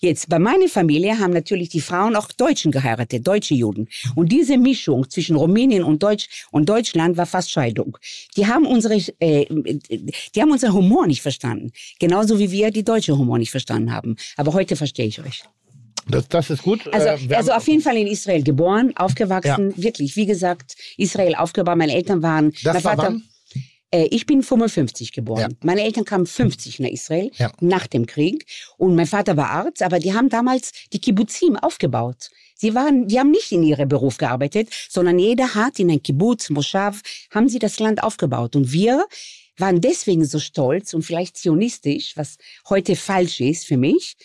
[0.00, 3.88] Jetzt, bei meiner Familie haben natürlich die Frauen auch Deutschen geheiratet, deutsche Juden.
[4.14, 7.96] Und diese Mischung zwischen Rumänien und Deutsch und Deutschland war fast Scheidung.
[8.36, 9.46] Die haben unsere, äh,
[10.34, 11.72] die haben unseren Humor nicht verstanden.
[11.98, 14.16] Genauso wie wir die deutsche Humor nicht verstanden haben.
[14.36, 15.44] Aber heute verstehe ich euch.
[16.08, 16.86] Das, das ist gut.
[16.92, 21.76] Also, Äh, also auf jeden Fall in Israel geboren, aufgewachsen, wirklich, wie gesagt, Israel aufgebaut.
[21.76, 23.22] Meine Eltern waren, Das mein war Vater, wann?
[23.90, 25.40] äh, ich bin 55 geboren.
[25.40, 25.48] Ja.
[25.64, 27.52] Meine Eltern kamen 50 nach Israel, Ja.
[27.60, 28.46] nach dem Krieg.
[28.76, 32.30] Und mein Vater war Arzt, aber die haben damals die Kibbuzim aufgebaut.
[32.58, 36.48] Sie waren, die haben nicht in ihrem Beruf gearbeitet, sondern jeder hat in ein Kibbutz,
[36.50, 38.56] Moschav, haben sie das Land aufgebaut.
[38.56, 39.04] Und wir
[39.58, 42.36] waren deswegen so stolz und vielleicht zionistisch, was
[42.68, 44.16] heute falsch ist für mich,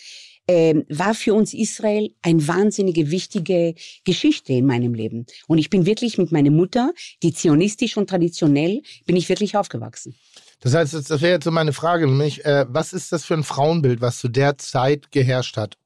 [0.47, 5.25] ähm, war für uns Israel eine wahnsinnige wichtige Geschichte in meinem Leben.
[5.47, 6.91] Und ich bin wirklich mit meiner Mutter,
[7.23, 10.15] die zionistisch und traditionell, bin ich wirklich aufgewachsen.
[10.61, 13.43] Das heißt, das, wäre jetzt so meine Frage, nämlich, äh, was ist das für ein
[13.43, 15.77] Frauenbild, was zu der Zeit geherrscht hat?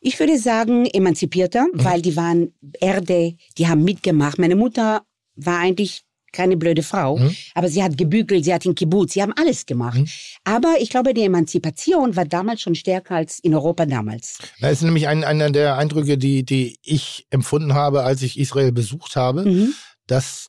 [0.00, 4.38] Ich würde sagen, emanzipierter, weil die waren Erde, die haben mitgemacht.
[4.38, 5.02] Meine Mutter
[5.36, 6.03] war eigentlich
[6.34, 7.34] keine blöde Frau, Mhm.
[7.54, 9.98] aber sie hat gebügelt, sie hat den Kibbutz, sie haben alles gemacht.
[9.98, 10.08] Mhm.
[10.44, 14.38] Aber ich glaube, die Emanzipation war damals schon stärker als in Europa damals.
[14.60, 18.72] Das ist nämlich ein, einer der Eindrücke, die, die ich empfunden habe, als ich Israel
[18.72, 19.74] besucht habe, Mhm.
[20.06, 20.48] dass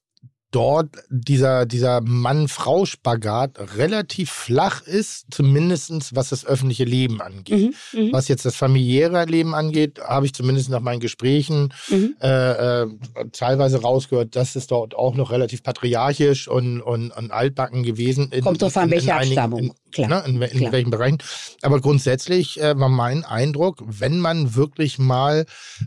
[0.55, 7.73] dort dieser, dieser Mann-Frau-Spagat relativ flach ist, zumindest was das öffentliche Leben angeht.
[7.93, 8.01] Mhm.
[8.01, 8.13] Mhm.
[8.13, 12.15] Was jetzt das familiäre Leben angeht, habe ich zumindest nach meinen Gesprächen Mhm.
[12.21, 12.87] äh, äh,
[13.33, 18.43] teilweise rausgehört, dass es dort auch noch relativ patriarchisch und, und, und altbacken gewesen ist.
[18.43, 19.73] Kommt drauf an, welche Abstammung.
[19.91, 20.09] Klar.
[20.09, 20.71] Ne, in, in Klar.
[20.73, 21.17] welchen Bereichen.
[21.61, 25.45] Aber grundsätzlich äh, war mein Eindruck, wenn man wirklich mal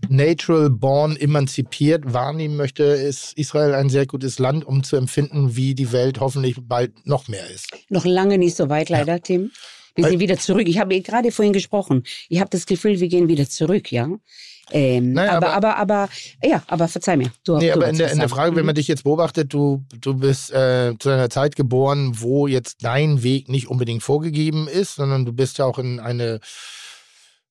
[0.09, 5.75] natural born emanzipiert wahrnehmen möchte, ist Israel ein sehr gutes Land, um zu empfinden, wie
[5.75, 7.69] die Welt hoffentlich bald noch mehr ist.
[7.89, 9.51] Noch lange nicht so weit, leider, Tim.
[9.95, 10.69] Wir sind wieder zurück.
[10.69, 12.05] Ich habe gerade vorhin gesprochen.
[12.29, 14.09] Ich habe das Gefühl, wir gehen wieder zurück, ja.
[14.71, 16.09] Ähm, Naja, aber, aber- aber, aber,
[16.45, 17.33] ja, aber verzeih mir.
[17.43, 18.29] Du, Nee, du aber in der, in der.
[18.29, 18.67] Frage, wenn Mhm.
[18.67, 23.23] man dich jetzt beobachtet, du, du bist äh, zu einer Zeit geboren, wo jetzt dein
[23.23, 26.39] Weg nicht unbedingt vorgegeben ist, sondern du bist ja auch in eine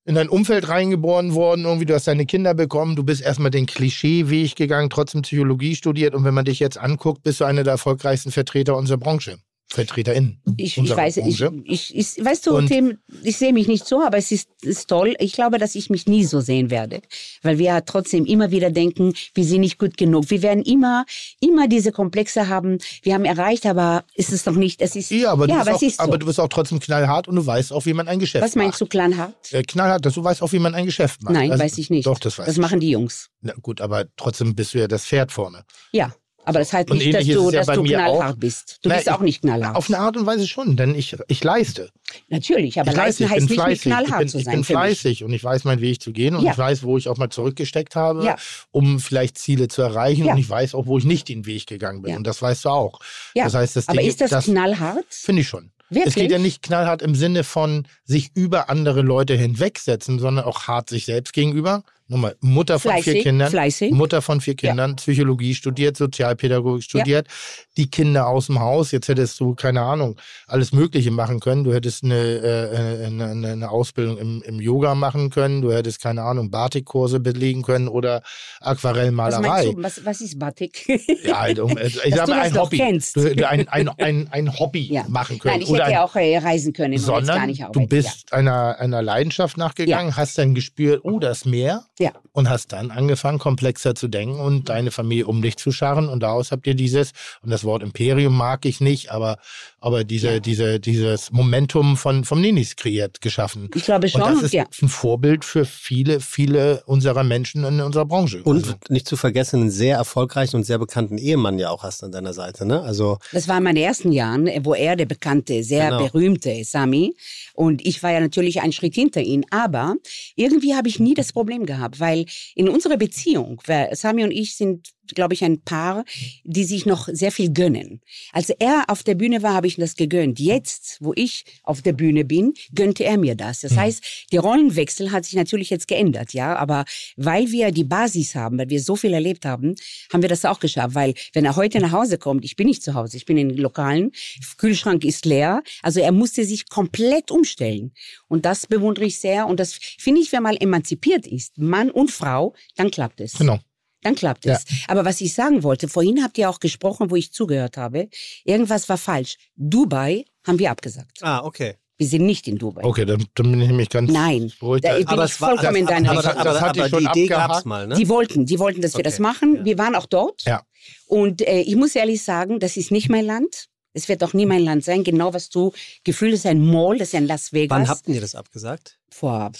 [0.08, 3.66] in ein Umfeld reingeboren worden, irgendwie, du hast deine Kinder bekommen, du bist erstmal den
[3.66, 7.72] Klischeeweg gegangen, trotzdem Psychologie studiert und wenn man dich jetzt anguckt, bist du einer der
[7.72, 9.38] erfolgreichsten Vertreter unserer Branche.
[9.70, 10.40] VertreterInnen.
[10.56, 14.02] Ich, ich weiß, ich, ich, ich, weißt du, Und- Tim, ich sehe mich nicht so,
[14.02, 15.14] aber es ist, ist toll.
[15.18, 17.02] Ich glaube, dass ich mich nie so sehen werde,
[17.42, 20.30] weil wir ja trotzdem immer wieder denken, wir sind nicht gut genug.
[20.30, 21.04] Wir werden immer,
[21.40, 22.78] immer diese Komplexe haben.
[23.02, 24.80] Wir haben erreicht, aber ist es noch nicht.
[24.80, 26.02] Es ist, Ja, aber, du, ja, bist aber auch, so.
[26.02, 28.54] aber du bist auch trotzdem knallhart und du weißt auch, wie man ein Geschäft Was
[28.56, 28.90] meinst du, macht.
[28.92, 29.52] Kleinhart?
[29.52, 31.34] Äh, knallhart, dass du weißt auch, wie man ein Geschäft macht.
[31.34, 32.06] Nein, Also- weiß ich nicht.
[32.06, 32.60] Doch, das weiß Das ich.
[32.60, 33.28] machen die Jungs.
[33.42, 35.64] Na gut, aber trotzdem bist du ja das Pferd vorne.
[35.92, 36.14] Ja,
[36.48, 38.36] aber das heißt Und nicht, dass du, ja dass du knallhart auch.
[38.38, 38.78] bist.
[38.82, 39.76] Du Na, bist ich- auch nicht knallhart.
[39.76, 41.90] Auf eine Art und Weise schon, denn ich, ich leiste.
[42.28, 43.86] Natürlich, aber ich leiste, leisten ich heißt bin nicht, nicht fleißig.
[43.86, 44.54] Ich knallhart bin, zu ich sein.
[44.54, 44.80] bin für mich.
[44.80, 46.52] fleißig und ich weiß meinen Weg zu gehen und Ja.
[46.52, 48.36] ich weiß, wo ich auch mal zurückgesteckt habe, Ja.
[48.70, 50.32] um vielleicht Ziele zu erreichen Ja.
[50.32, 52.70] und ich weiß auch, wo ich nicht den Weg gegangen bin und das weißt du
[52.70, 53.00] auch.
[53.34, 55.04] Das heißt, das aber Ding, ist das, knallhart?
[55.10, 55.70] Finde ich schon.
[55.90, 56.06] Wirklich?
[56.08, 60.64] Es geht ja nicht knallhart im Sinne von sich über andere Leute hinwegsetzen, sondern auch
[60.68, 61.82] hart sich selbst gegenüber.
[62.10, 63.50] Nochmal, Mutter von vier Fleißig, Kindern.
[63.50, 63.92] fleißig.
[63.92, 67.28] Mutter von vier Kindern, Psychologie studiert, Sozialpädagogik studiert,
[67.76, 68.92] die Kinder aus dem Haus.
[68.92, 71.64] Jetzt hättest du, keine Ahnung, alles Mögliche machen können.
[71.64, 75.60] Du hättest eine, äh, eine, eine, Ausbildung im, im Yoga machen können.
[75.60, 78.22] Du hättest, keine Ahnung, Batikkurse belegen können oder
[78.60, 79.64] Was Aquarellmalerei.
[79.66, 79.82] du?
[79.82, 80.88] Was, was ist Batik?
[81.24, 83.00] Ja, halt, um, ich Dass sag du mal, das ein Hobby.
[83.14, 85.04] Du, du ein, ein, ein, ein Hobby Ja.
[85.08, 85.54] machen können.
[85.56, 87.88] Nein, ich oder hätte ja auch äh, reisen können jetzt gar sondern nicht du arbeiten.
[87.88, 91.84] bist einer, einer Leidenschaft nachgegangen, hast dann gespürt, oh, da ist mehr.
[91.98, 92.12] Ja.
[92.32, 96.08] Und hast dann angefangen, komplexer zu denken und deine Familie um dich zu scharren.
[96.08, 99.38] Und daraus habt ihr dieses, und das Wort Imperium mag ich nicht, aber,
[99.80, 103.70] aber diese, diese, dieses Momentum von, vom Ninis kreiert, geschaffen.
[103.74, 104.64] Ich glaube schon, Und das ist ja.
[104.82, 108.42] ein Vorbild für viele, viele unserer Menschen in unserer Branche.
[108.42, 112.02] Und Also, nicht zu vergessen, einen sehr erfolgreichen und sehr bekannten Ehemann ja auch hast
[112.02, 112.80] an deiner Seite, ne?
[112.82, 116.08] Also Das war in meinen ersten Jahren, äh, wo er der bekannte, sehr Genau.
[116.08, 117.14] berühmte Sami
[117.54, 119.44] und ich war ja natürlich einen Schritt hinter ihm.
[119.50, 119.94] Aber
[120.34, 122.24] irgendwie habe ich nie das Problem gehabt, weil
[122.54, 126.04] in unserer Beziehung, weil Sami und ich sind, glaube ich, ein Paar,
[126.44, 128.00] die sich noch sehr viel gönnen.
[128.32, 130.40] Als er auf der Bühne war, habe ich ihm das gegönnt.
[130.40, 133.60] Jetzt, wo ich auf der Bühne bin, gönnte er mir das.
[133.60, 136.56] Das heißt, der Rollenwechsel hat sich natürlich jetzt geändert, ja.
[136.56, 136.84] Aber
[137.16, 139.74] weil wir die Basis haben, weil wir so viel erlebt haben,
[140.12, 140.94] haben wir das auch geschafft.
[140.94, 143.48] Weil wenn er heute nach Hause kommt, ich bin nicht zu Hause, ich bin in
[143.50, 144.12] den Lokalen,
[144.56, 145.62] Kühlschrank ist leer.
[145.82, 147.92] Also er musste sich komplett umstellen.
[148.28, 149.46] Und das bewundere ich sehr.
[149.46, 153.34] Und das finde ich, wenn man emanzipiert ist, Mann und Frau, dann klappt es.
[153.38, 153.58] genau.
[154.02, 154.64] Dann klappt es.
[154.86, 158.08] Aber was ich sagen wollte, vorhin habt ihr auch gesprochen, wo ich zugehört habe,
[158.44, 159.36] irgendwas war falsch.
[159.56, 161.18] Dubai haben wir abgesagt.
[161.22, 161.74] Ah, okay.
[162.00, 162.84] Wir sind nicht in Dubai.
[162.84, 164.84] Okay, dann, dann bin ich nämlich ganz Nein, beruhigt.
[164.84, 166.40] da bin ich vollkommen in deiner aber, Das- Richtung.
[166.40, 167.52] aber, das aber, hatte ich aber schon die Idee abgehakt.
[167.54, 167.94] gab's mal, ne?
[167.96, 169.56] Die wollten, die wollten, dass wir das Okay, machen.
[169.56, 169.64] ja.
[169.64, 170.42] Wir waren auch dort.
[170.44, 170.62] Ja.
[171.08, 173.66] Und äh, ich muss ehrlich sagen, das ist nicht mein Land.
[173.94, 175.02] Es wird auch nie mein Land sein.
[175.02, 175.72] Genau was du
[176.04, 177.76] gefühlt hast, ein Mall, das ist ein Las Vegas.
[177.76, 179.00] Wann habt ihr das abgesagt?
[179.10, 179.50] Vor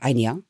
[0.00, 0.40] ein Jahr.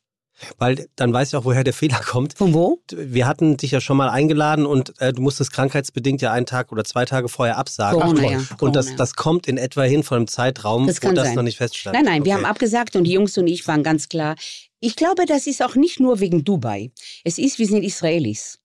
[0.59, 2.39] Weil dann weiß ich auch, woher der Fehler kommt.
[2.39, 2.81] Von wo?
[2.93, 6.71] Wir hatten dich ja schon mal eingeladen und äh, du musstest krankheitsbedingt ja einen Tag
[6.73, 8.01] oder zwei Tage vorher absagen.
[8.01, 8.39] Corona, Ach, ja.
[8.61, 8.97] Und das, Corona.
[8.99, 11.37] das kommt in etwa hin von einem Zeitraum, Das kann wo das sein.
[11.37, 11.95] noch nicht feststand.
[11.95, 12.43] Nein, nein, wir Okay.
[12.45, 14.37] haben abgesagt und die Jungs und ich waren ganz klar.
[14.81, 16.93] Ich glaube, das ist auch nicht nur wegen Dubai.
[17.25, 18.61] Es ist, wir sind Israelis.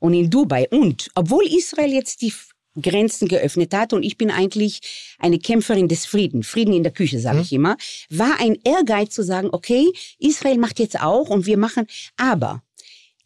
[0.00, 2.32] Und in Dubai, und obwohl Israel jetzt die
[2.80, 3.92] Grenzen geöffnet hat.
[3.92, 4.80] Und ich bin eigentlich
[5.18, 7.76] eine Kämpferin des Friedens, Frieden in der Küche, sage ich immer,
[8.10, 12.62] war ein Ehrgeiz zu sagen, okay, Israel macht jetzt auch und wir machen, aber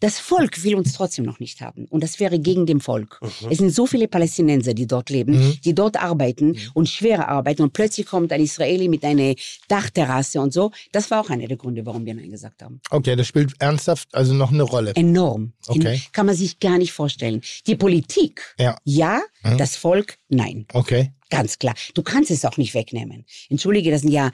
[0.00, 1.84] das Volk will uns trotzdem noch nicht haben.
[1.86, 3.20] Und das wäre gegen dem Volk.
[3.50, 7.62] Es sind so viele Palästinenser, die dort leben, die dort arbeiten und schwere arbeiten.
[7.62, 9.34] Und plötzlich kommt ein Israeli mit einer
[9.68, 10.70] Dachterrasse und so.
[10.92, 12.80] Das war auch einer der Gründe, warum wir Nein gesagt haben.
[12.90, 14.92] Okay, das spielt ernsthaft also noch eine Rolle.
[14.94, 15.52] Enorm.
[15.66, 16.00] Okay.
[16.12, 17.40] Kann man sich gar nicht vorstellen.
[17.66, 18.76] Die Politik, Ja.
[18.84, 19.56] ja, Mhm.
[19.58, 20.66] das Volk, nein.
[20.72, 21.12] Okay.
[21.30, 21.74] Ganz klar.
[21.94, 23.24] Du kannst es auch nicht wegnehmen.
[23.48, 24.30] Entschuldige, das sind ja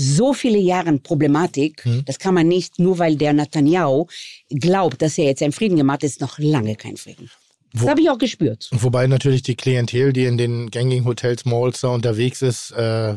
[0.00, 1.84] so viele Jahre Problematik.
[1.84, 2.04] Mhm.
[2.06, 4.06] Das kann man nicht, nur weil der Netanyahu
[4.48, 7.28] glaubt, dass er jetzt einen Frieden gemacht hat, ist noch lange kein Frieden.
[7.72, 8.68] Das Wo- habe ich auch gespürt.
[8.72, 13.16] Wobei natürlich die Klientel, die in den gängigen Hotels, Malls da unterwegs ist, äh,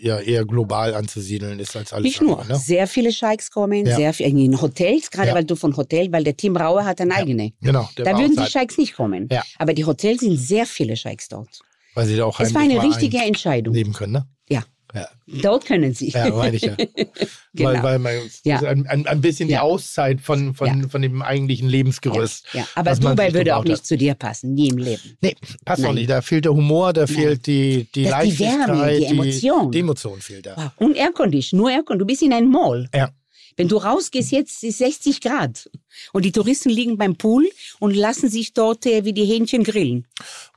[0.00, 2.40] ja eher global anzusiedeln ist als alles Nicht nur.
[2.40, 2.54] andere.
[2.54, 2.58] Ne?
[2.58, 3.94] Sehr viele Scheiks kommen, Ja.
[3.96, 5.34] sehr viel in Hotels, gerade Ja.
[5.34, 7.52] weil du von Hotel, weil der Tim Rauer hat eine eigene.
[7.60, 7.88] Genau.
[7.96, 9.28] Da würden die Scheiks nicht kommen.
[9.30, 9.42] Ja.
[9.58, 11.60] Aber die Hotels sind sehr viele Scheiks dort.
[11.94, 13.74] Weil sie da auch Es war eine richtige ein- Entscheidung.
[13.74, 14.26] leben können, ne?
[14.48, 14.64] Ja.
[14.96, 15.08] Ja,
[15.42, 16.08] Dort können sie.
[16.10, 16.74] ja meine ich ja.
[17.54, 17.70] Genau.
[17.70, 18.12] Weil, weil man
[18.44, 18.58] Ja.
[18.60, 19.62] ein, ein, bisschen die Ja.
[19.62, 22.46] Auszeit von, von, von dem eigentlichen Lebensgerüst.
[22.52, 23.86] Ja, aber Dubai würde auch nicht hat.
[23.86, 25.16] zu dir passen, nie im Leben.
[25.22, 25.34] Nee,
[25.64, 25.94] passt auch Nein.
[25.96, 26.10] nicht.
[26.10, 29.72] Da fehlt der Humor, da fehlt die, die Das- die Leichtigkeit, Wärme, die Emotion.
[29.72, 30.56] Die Emotion fehlt da.
[30.56, 30.88] Wow.
[30.88, 31.98] Und Aircondition, nur Aircondition.
[31.98, 32.88] Du bist in einem Mall.
[32.94, 33.10] Ja.
[33.56, 35.70] Wenn du rausgehst, jetzt ist 60 Grad.
[36.12, 37.48] Und die Touristen liegen beim Pool
[37.78, 40.06] und lassen sich dort äh, wie die Hähnchen grillen.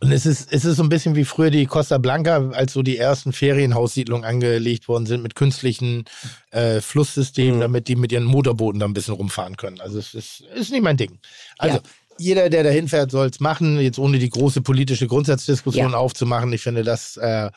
[0.02, 2.82] Und es ist, es ist so ein bisschen wie früher die Costa Blanca, als so
[2.84, 6.04] die ersten Ferienhaussiedlungen angelegt worden sind mit künstlichen
[6.52, 7.62] äh, Flusssystemen, Mhm.
[7.62, 9.80] damit die mit ihren Motorbooten da ein bisschen rumfahren können.
[9.80, 11.20] Also es ist, ist nicht mein Ding.
[11.58, 11.84] Also Ja.
[12.18, 15.98] jeder, der dahin fährt, soll es machen, jetzt ohne die große politische Grundsatzdiskussion Ja.
[15.98, 16.52] aufzumachen.
[16.52, 17.50] Ich finde, das äh,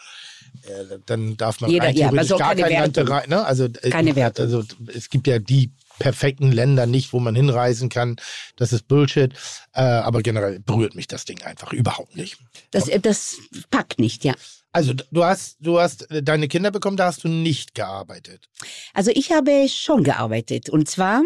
[0.64, 3.28] äh, dann darf man Jeder- ja, soll gar keine kein Land rein.
[3.28, 3.44] Ne?
[3.44, 4.44] Also, äh, Keine Wertung.
[4.46, 8.16] Also es gibt ja die perfekten Länder nicht, wo man hinreisen kann.
[8.57, 9.32] Das ist Bullshit.
[9.72, 12.38] Äh, aber generell berührt mich das Ding einfach überhaupt nicht.
[12.70, 13.36] Das, äh, das
[13.70, 14.34] packt nicht, ja.
[14.72, 18.48] Also du hast, du hast äh, deine Kinder bekommen, da hast du nicht gearbeitet.
[18.94, 20.70] Also ich habe schon gearbeitet.
[20.70, 21.22] Und zwar,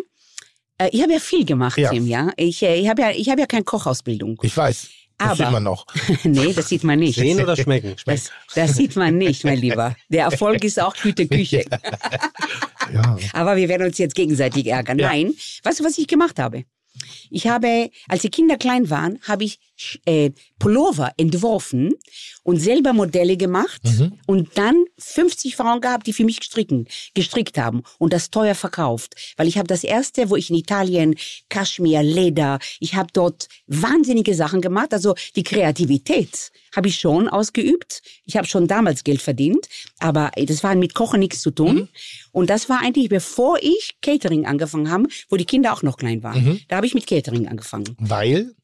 [0.79, 1.91] äh, ich habe ja viel gemacht, Ja.
[1.91, 2.33] Tim, ja.
[2.37, 4.39] Ich, äh, ich habe ja, ich habe ja keine Kochausbildung.
[4.43, 4.89] Ich weiß.
[5.19, 5.87] Das Aber- sieht man noch.
[6.25, 7.17] nee, das sieht man nicht.
[7.19, 7.97] Sehen oder schmecken?
[8.05, 9.97] Das, das sieht man nicht, mein Lieber.
[10.11, 11.65] Der Erfolg ist auch gute Küche.
[12.93, 13.17] Ja.
[13.33, 14.99] Aber wir werden uns jetzt gegenseitig ärgern.
[15.01, 15.09] Ja.
[15.09, 16.63] Nein, weißt du, was ich gemacht habe?
[17.31, 19.59] Ich habe, als die Kinder klein waren, habe ich
[20.05, 21.93] äh, Pullover entworfen
[22.43, 23.83] und selber Modelle gemacht
[24.27, 29.15] und dann 50 Frauen gehabt, die für mich gestricken, gestrickt haben und das teuer verkauft.
[29.37, 31.15] Weil ich habe das erste, wo ich in Italien,
[31.49, 34.93] Kaschmir, Leder, ich habe dort wahnsinnige Sachen gemacht.
[34.93, 38.03] Also die Kreativität habe ich schon ausgeübt.
[38.25, 39.69] Ich habe schon damals Geld verdient,
[39.99, 41.89] aber das war mit Kochen nichts zu tun.
[42.33, 46.23] Und das war eigentlich, bevor ich Catering angefangen habe, wo die Kinder auch noch klein
[46.23, 46.45] waren.
[46.69, 47.97] Da habe ich mit Catering angefangen.
[47.99, 48.55] Weil,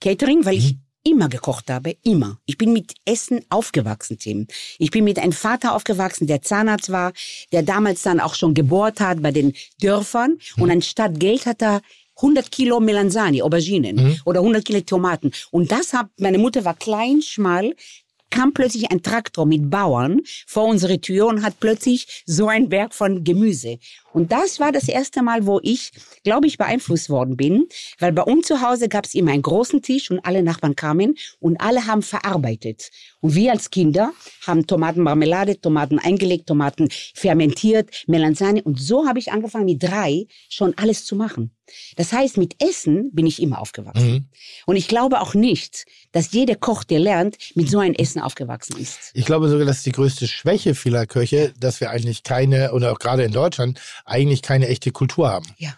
[0.00, 2.38] Catering, weil ich immer gekocht habe, immer.
[2.46, 4.46] Ich bin mit Essen aufgewachsen, Tim.
[4.78, 7.12] Ich bin mit einem Vater aufgewachsen, der Zahnarzt war,
[7.52, 11.80] der damals dann auch schon gebohrt hat bei den Dörfern und anstatt Geld hat er
[12.16, 15.30] 100 Kilo Melanzani, Auberginen oder 100 Kilo Tomaten.
[15.50, 17.74] Und das hat, meine Mutter war klein, schmal,
[18.30, 22.94] kam plötzlich ein Traktor mit Bauern vor unsere Tür und hat plötzlich so ein Berg
[22.94, 23.78] von Gemüse.
[24.12, 25.92] Und das war das erste Mal, wo ich,
[26.24, 27.66] glaube ich, beeinflusst worden bin,
[27.98, 31.16] weil bei uns zu Hause gab es immer einen großen Tisch und alle Nachbarn kamen
[31.38, 32.90] und alle haben verarbeitet.
[33.20, 34.12] Und wir als Kinder
[34.46, 40.74] haben Tomatenmarmelade, Tomaten eingelegt, Tomaten fermentiert, Melanzane und so habe ich angefangen mit drei schon
[40.76, 41.52] alles zu machen.
[41.96, 44.12] Das heißt, mit Essen bin ich immer aufgewachsen.
[44.12, 44.24] Mhm.
[44.66, 48.76] Und ich glaube auch nicht, dass jeder Koch, der lernt, mit so einem Essen aufgewachsen
[48.78, 49.10] ist.
[49.14, 52.92] Ich glaube sogar, das ist die größte Schwäche vieler Köche, dass wir eigentlich keine, oder
[52.92, 55.46] auch gerade in Deutschland, eigentlich keine echte Kultur haben.
[55.58, 55.74] Ja.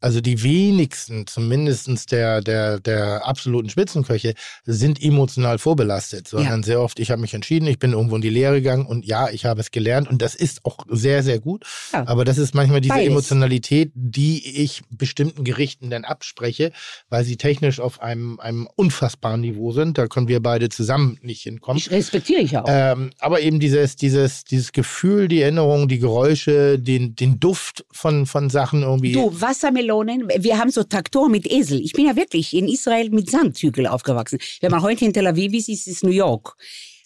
[0.00, 4.34] Also die wenigsten, zumindest der, der, der absoluten Spitzenköche,
[4.64, 8.28] sind emotional vorbelastet, sondern sehr oft, ich habe mich entschieden, ich bin irgendwo in die
[8.28, 11.64] Lehre gegangen und ja, ich habe es gelernt und das ist auch sehr, sehr gut.
[11.92, 12.06] Ja.
[12.06, 13.08] Aber das ist manchmal diese Beides.
[13.08, 16.72] Emotionalität, die ich bestimmten Gerichten dann abspreche,
[17.08, 19.96] weil sie technisch auf einem, einem unfassbaren Niveau sind.
[19.96, 21.78] Da können wir beide zusammen nicht hinkommen.
[21.78, 22.66] Ich respektiere ich auch.
[22.68, 28.26] Ähm, aber eben dieses, dieses, dieses Gefühl, die Erinnerung, die Geräusche, den, den Duft von,
[28.26, 29.12] von Sachen irgendwie.
[29.12, 29.40] Du,
[29.86, 31.80] Wassermelonen, wir haben so Traktoren mit Esel.
[31.80, 34.38] Ich bin ja wirklich in Israel mit Sandhügel aufgewachsen.
[34.60, 36.56] Wenn man heute in Tel Aviv ist, ist es New York.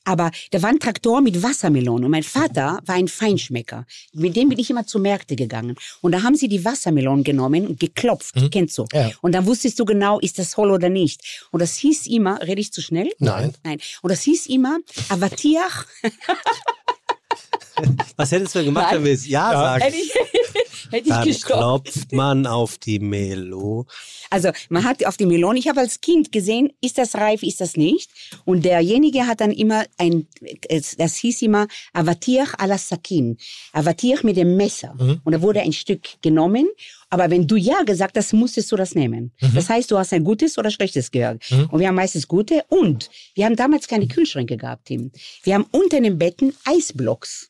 [0.05, 2.07] Aber da waren Traktoren mit Wassermelonen.
[2.07, 3.85] Und mein Vater war ein Feinschmecker.
[4.15, 5.77] Mit dem bin ich immer zu Märkte gegangen.
[6.01, 8.35] Und da haben sie die Wassermelonen genommen und geklopft.
[8.51, 8.87] Kennst du?
[8.93, 9.11] Ja.
[9.21, 11.21] Und dann wusstest du genau, ist das voll oder nicht.
[11.51, 13.11] Und das hieß immer, rede ich zu schnell?
[13.19, 13.53] Nein.
[13.63, 13.79] Nein.
[14.01, 14.79] Und das hieß immer,
[15.11, 15.87] Avatiach.
[18.17, 18.97] Was hättest du gemacht, Nein.
[18.99, 19.83] wenn wir es Ja, sagen?
[19.85, 20.13] Hätte ich,
[20.91, 21.85] hätte ich Dann gestoppt.
[21.93, 23.87] klopft man auf die Melo.
[24.31, 27.61] Also man hat auf die Melone, ich habe als Kind gesehen, ist das reif, ist
[27.61, 28.11] das nicht.
[28.45, 30.27] Und derjenige hat dann immer ein,
[30.99, 33.37] das hieß immer Avatiach à la Sakin,
[33.73, 34.95] Avatiach mit dem Messer.
[35.25, 36.69] Und da wurde ein Stück genommen.
[37.13, 39.33] Aber wenn du ja gesagt hast, musstest du das nehmen.
[39.55, 41.43] Das heißt, du hast ein gutes oder schlechtes gehört.
[41.73, 42.63] Und wir haben meistens gute.
[42.69, 45.11] Und wir haben damals keine Kühlschränke gehabt, Tim.
[45.43, 47.49] Wir haben unter den Betten Eisblocks.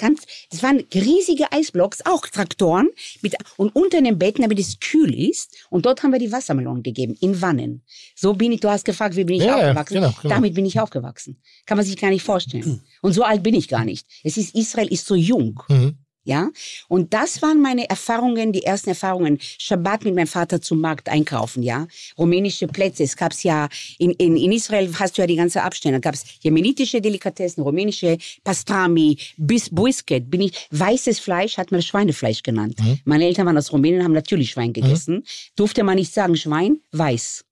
[0.00, 2.88] Ganz, das waren riesige Eisblocks, auch Traktoren.
[3.20, 5.54] Mit, und unter den Betten, damit es kühl ist.
[5.68, 7.82] Und dort haben wir die Wassermelonen gegeben, in Wannen.
[8.16, 9.94] So bin ich, du hast gefragt, wie bin ich Ja, ja, aufgewachsen?
[9.94, 10.34] genau, genau.
[10.34, 11.40] Damit bin ich aufgewachsen.
[11.66, 12.82] Kann man sich gar nicht vorstellen.
[13.02, 14.06] Und so alt bin ich gar nicht.
[14.24, 15.62] Es ist, Israel ist so jung.
[15.68, 15.98] Mhm.
[16.24, 16.50] Ja,
[16.88, 19.38] und das waren meine Erfahrungen, die ersten Erfahrungen.
[19.40, 21.86] Schabbat mit meinem Vater zum Markt einkaufen, ja.
[22.18, 23.04] Rumänische Plätze.
[23.04, 23.68] Es gab's ja,
[23.98, 25.98] in, in, in Israel hast du ja die ganze Abstände.
[25.98, 30.30] Da gab's jemenitische Delikatessen, rumänische Pastrami, bis Brisket.
[30.30, 32.76] Bin ich, weißes Fleisch hat man Schweinefleisch genannt.
[33.04, 35.24] Meine Eltern waren aus Rumänien, haben natürlich Schwein gegessen.
[35.56, 37.44] Durfte man nicht sagen Schwein, weiß.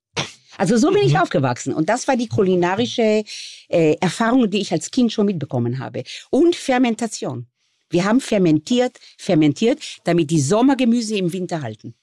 [0.59, 1.73] Also so bin ich aufgewachsen.
[1.73, 3.23] Und das war die kulinarische
[3.69, 6.03] äh, Erfahrung, die ich als Kind schon mitbekommen habe.
[6.31, 7.47] Und Fermentation.
[7.91, 11.95] Wir haben fermentiert, fermentiert, damit die Sommergemüse im Winter halten.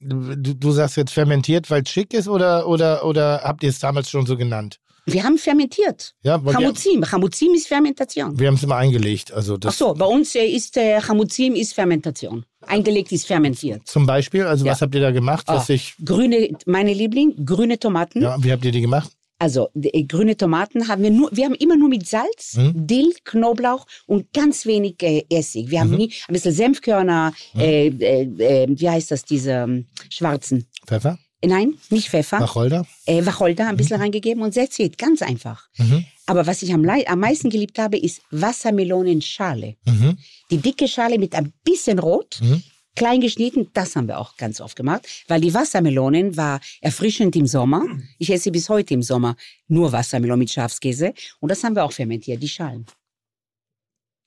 [0.00, 3.78] Du, du sagst jetzt fermentiert, weil es schick ist oder, oder, oder habt ihr es
[3.78, 4.78] damals schon so genannt?
[5.06, 6.14] Wir haben fermentiert.
[6.22, 7.04] Ja, Chamuzim.
[7.04, 8.38] Chamuzim ist Fermentation.
[8.38, 9.32] wir haben es immer eingelegt.
[9.32, 12.44] Also Ach das so, bei uns äh, ist äh, Chamuzim ist Fermentation.
[12.66, 13.86] Eingelegt ist fermentiert.
[13.86, 14.72] zum Beispiel, also Ja.
[14.72, 15.94] was habt ihr da gemacht, was Ah, ich.
[16.04, 18.22] grüne, meine Liebling, grüne Tomaten.
[18.22, 19.10] Ja, wie habt ihr die gemacht?
[19.42, 22.86] Also die, äh, grüne Tomaten haben wir nur, wir haben immer nur mit Salz, Mhm.
[22.86, 25.68] Dill, Knoblauch und ganz wenig äh, Essig.
[25.70, 25.96] Wir haben Mhm.
[25.96, 30.66] nie ein bisschen Senfkörner, äh, äh, äh, wie heißt das, diese ähm, schwarzen.
[30.86, 31.18] Pfeffer?
[31.44, 32.38] Nein, nicht Pfeffer.
[32.38, 32.86] Wacholder?
[33.06, 34.96] äh, Wacholder ein bisschen reingegeben und that's it.
[34.96, 35.66] Ganz einfach.
[35.76, 36.04] Mhm.
[36.26, 39.74] Aber was ich am, am meisten geliebt habe, ist Wassermelonenschale.
[39.84, 40.18] Mhm.
[40.52, 42.62] Die dicke Schale mit ein bisschen Rot, Mhm.
[42.96, 47.46] Klein geschnitten, das haben wir auch ganz oft gemacht, weil die Wassermelonen war erfrischend im
[47.46, 47.82] Sommer.
[48.18, 49.36] Ich esse bis heute im Sommer
[49.68, 52.86] nur Wassermelonen mit Schafskäse und das haben wir auch fermentiert, die Schalen.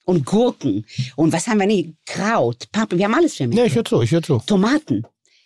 [0.06, 0.86] Und Gurken.
[1.16, 1.96] Und was haben wir nicht?
[2.06, 3.68] Kraut, Paprika, wir haben alles Ja, fermentiert.
[3.68, 4.40] ich höre zu, ich höre zu.
[4.46, 5.04] Tomaten,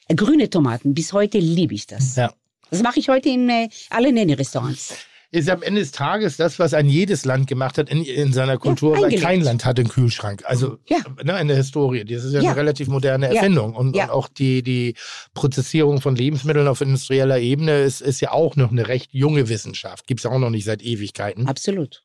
[0.09, 2.15] äh, grüne Tomaten, bis heute liebe ich das.
[2.17, 2.33] Ja.
[2.69, 4.93] Das mache ich heute in äh, allen Nenni-Restaurants.
[5.31, 8.57] Ist am Ende des Tages das, was ein jedes Land gemacht hat in, in seiner
[8.57, 9.23] Kultur, weil eingelegt.
[9.23, 10.41] kein Land hat einen Kühlschrank.
[10.45, 10.97] Also Ja.
[11.23, 12.03] ne, in der Historie.
[12.03, 12.49] Das ist ja, Ja.
[12.51, 13.35] eine relativ moderne Ja.
[13.35, 13.75] Erfindung.
[13.75, 14.05] Und, Ja.
[14.05, 14.95] und auch die, die
[15.35, 20.07] Prozessierung von Lebensmitteln auf industrieller Ebene ist, ist ja auch noch eine recht junge Wissenschaft.
[20.07, 21.47] Gibt es auch noch nicht seit Ewigkeiten.
[21.47, 22.01] Absolut.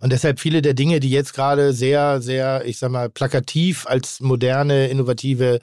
[0.00, 4.20] Und deshalb viele der Dinge, die jetzt gerade sehr, sehr, ich sag mal, plakativ als
[4.20, 5.60] moderne, innovative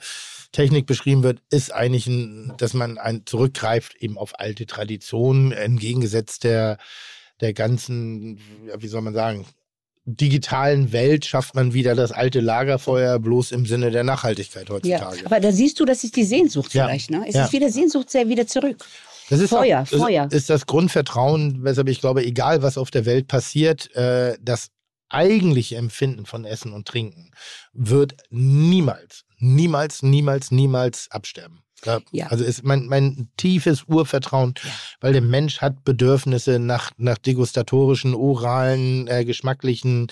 [0.52, 6.44] Technik beschrieben wird, ist eigentlich, ein, dass man ein, zurückgreift eben auf alte Traditionen, entgegengesetzt
[6.44, 6.78] der,
[7.40, 9.46] der ganzen, ja, wie soll man sagen,
[10.04, 14.74] digitalen Welt schafft man wieder das alte Lagerfeuer, bloß im Sinne der Nachhaltigkeit Ja.
[14.74, 15.26] heutzutage.
[15.26, 16.86] Aber da siehst du, das ist die Sehnsucht Ja.
[16.86, 17.10] vielleicht.
[17.10, 17.24] Ne?
[17.28, 17.44] Es Ja.
[17.44, 18.78] ist wieder Sehnsucht sehr wieder zurück.
[19.28, 20.28] Das ist Feuer, auch, das Feuer.
[20.32, 24.68] ist das Grundvertrauen, weshalb ich glaube, egal was auf der Welt passiert, äh, das
[25.10, 27.30] eigentliche Empfinden von Essen und Trinken
[27.74, 31.60] wird niemals, niemals, niemals, niemals absterben.
[31.84, 32.26] Ja, Ja.
[32.26, 34.54] Also ist mein, mein tiefes Urvertrauen,
[35.00, 40.08] weil der Mensch hat Bedürfnisse nach, nach degustatorischen, oralen, äh, geschmacklichen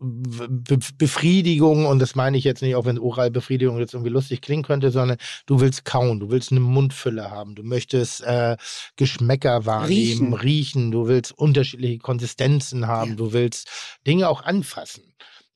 [0.00, 1.86] Be Befriedigung.
[1.86, 5.18] Und das meine ich jetzt nicht, auch wenn Oralbefriedigung jetzt irgendwie lustig klingen könnte, sondern
[5.46, 8.56] du willst kauen, du willst eine Mundfülle haben, du möchtest äh,
[8.96, 10.32] Geschmäcker wahrnehmen, Riechen.
[10.34, 13.16] riechen, du willst unterschiedliche Konsistenzen haben, Ja.
[13.16, 13.68] du willst
[14.08, 15.04] Dinge auch anfassen.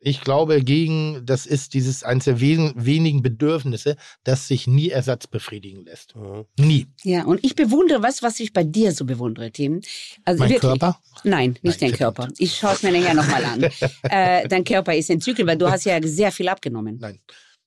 [0.03, 5.85] Ich glaube, gegen, das ist dieses eines der wen- wenigen Bedürfnisse, das sich nie ersatzbefriedigen
[5.85, 6.17] lässt.
[6.17, 6.47] Mhm.
[6.59, 6.87] Nie.
[7.05, 9.83] Ja, und ich bewundere was, was ich bei dir so bewundere, Tim.
[10.25, 10.61] Also Mein wirklich.
[10.63, 10.99] Körper?
[11.23, 11.93] Nein, nicht dein.
[11.93, 12.29] Körper.
[12.39, 13.63] Ich schaue es mir nachher nochmal an.
[14.05, 16.97] äh, dein Körper ist entzückend, weil du hast ja sehr viel abgenommen.
[16.99, 17.21] Nein.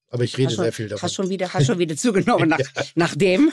[0.09, 1.03] Aber ich rede schon, sehr viel davon.
[1.03, 2.59] Hast schon wieder, hast schon wieder zugenommen nach,
[2.95, 3.51] nachdem.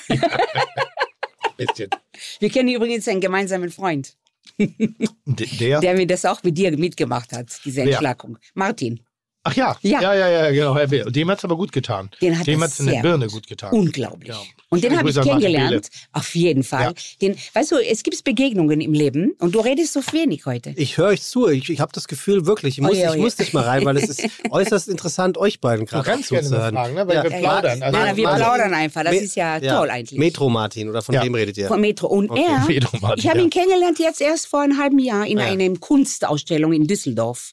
[1.56, 1.90] Bisschen.
[2.38, 4.16] Wir kennen übrigens einen gemeinsamen Freund,
[5.26, 5.80] Der?
[5.80, 7.88] der mir das auch mit dir mitgemacht hat, diese Wer?
[7.88, 8.38] Entschlackung.
[8.54, 9.00] Martin.
[9.42, 9.74] Ach ja.
[9.80, 10.02] Ja.
[10.02, 11.10] ja, ja, ja, genau.
[11.10, 12.10] Dem hat es aber gut getan.
[12.20, 13.72] Den hat Dem hat es in der Birne gut getan.
[13.72, 14.28] Unglaublich.
[14.28, 14.38] Ja.
[14.68, 15.88] Und den habe ich kennengelernt.
[16.12, 16.82] Auf jeden Fall.
[16.84, 16.92] Ja.
[17.22, 20.74] Den, weißt du, es gibt Begegnungen im Leben und du redest so wenig heute.
[20.76, 21.48] Ich höre euch zu.
[21.48, 23.20] Ich, ich habe das Gefühl, wirklich, ich muss, Oje, ich oje.
[23.20, 26.42] muss nicht mal rein, weil es ist äußerst interessant, euch beiden Du gerade kannst gerne
[26.42, 26.74] mal zuzuhören.
[26.74, 27.08] fragen, ne?
[27.08, 27.22] weil Ja.
[27.24, 27.82] wir plaudern.
[27.82, 29.02] Also, Nein, wir Martin- plaudern einfach.
[29.04, 29.76] Das Me- ist ja, Ja.
[29.78, 30.18] toll eigentlich.
[30.18, 31.24] Metro Martin, oder von Ja.
[31.24, 31.66] wem redet ihr?
[31.68, 32.08] Von Metro.
[32.08, 32.44] Und Okay.
[32.46, 33.44] er, Metro, Martin, ich habe ja.
[33.44, 35.46] ihn kennengelernt jetzt erst vor einem halben Jahr in Ja.
[35.46, 37.52] einer Kunstausstellung in Düsseldorf.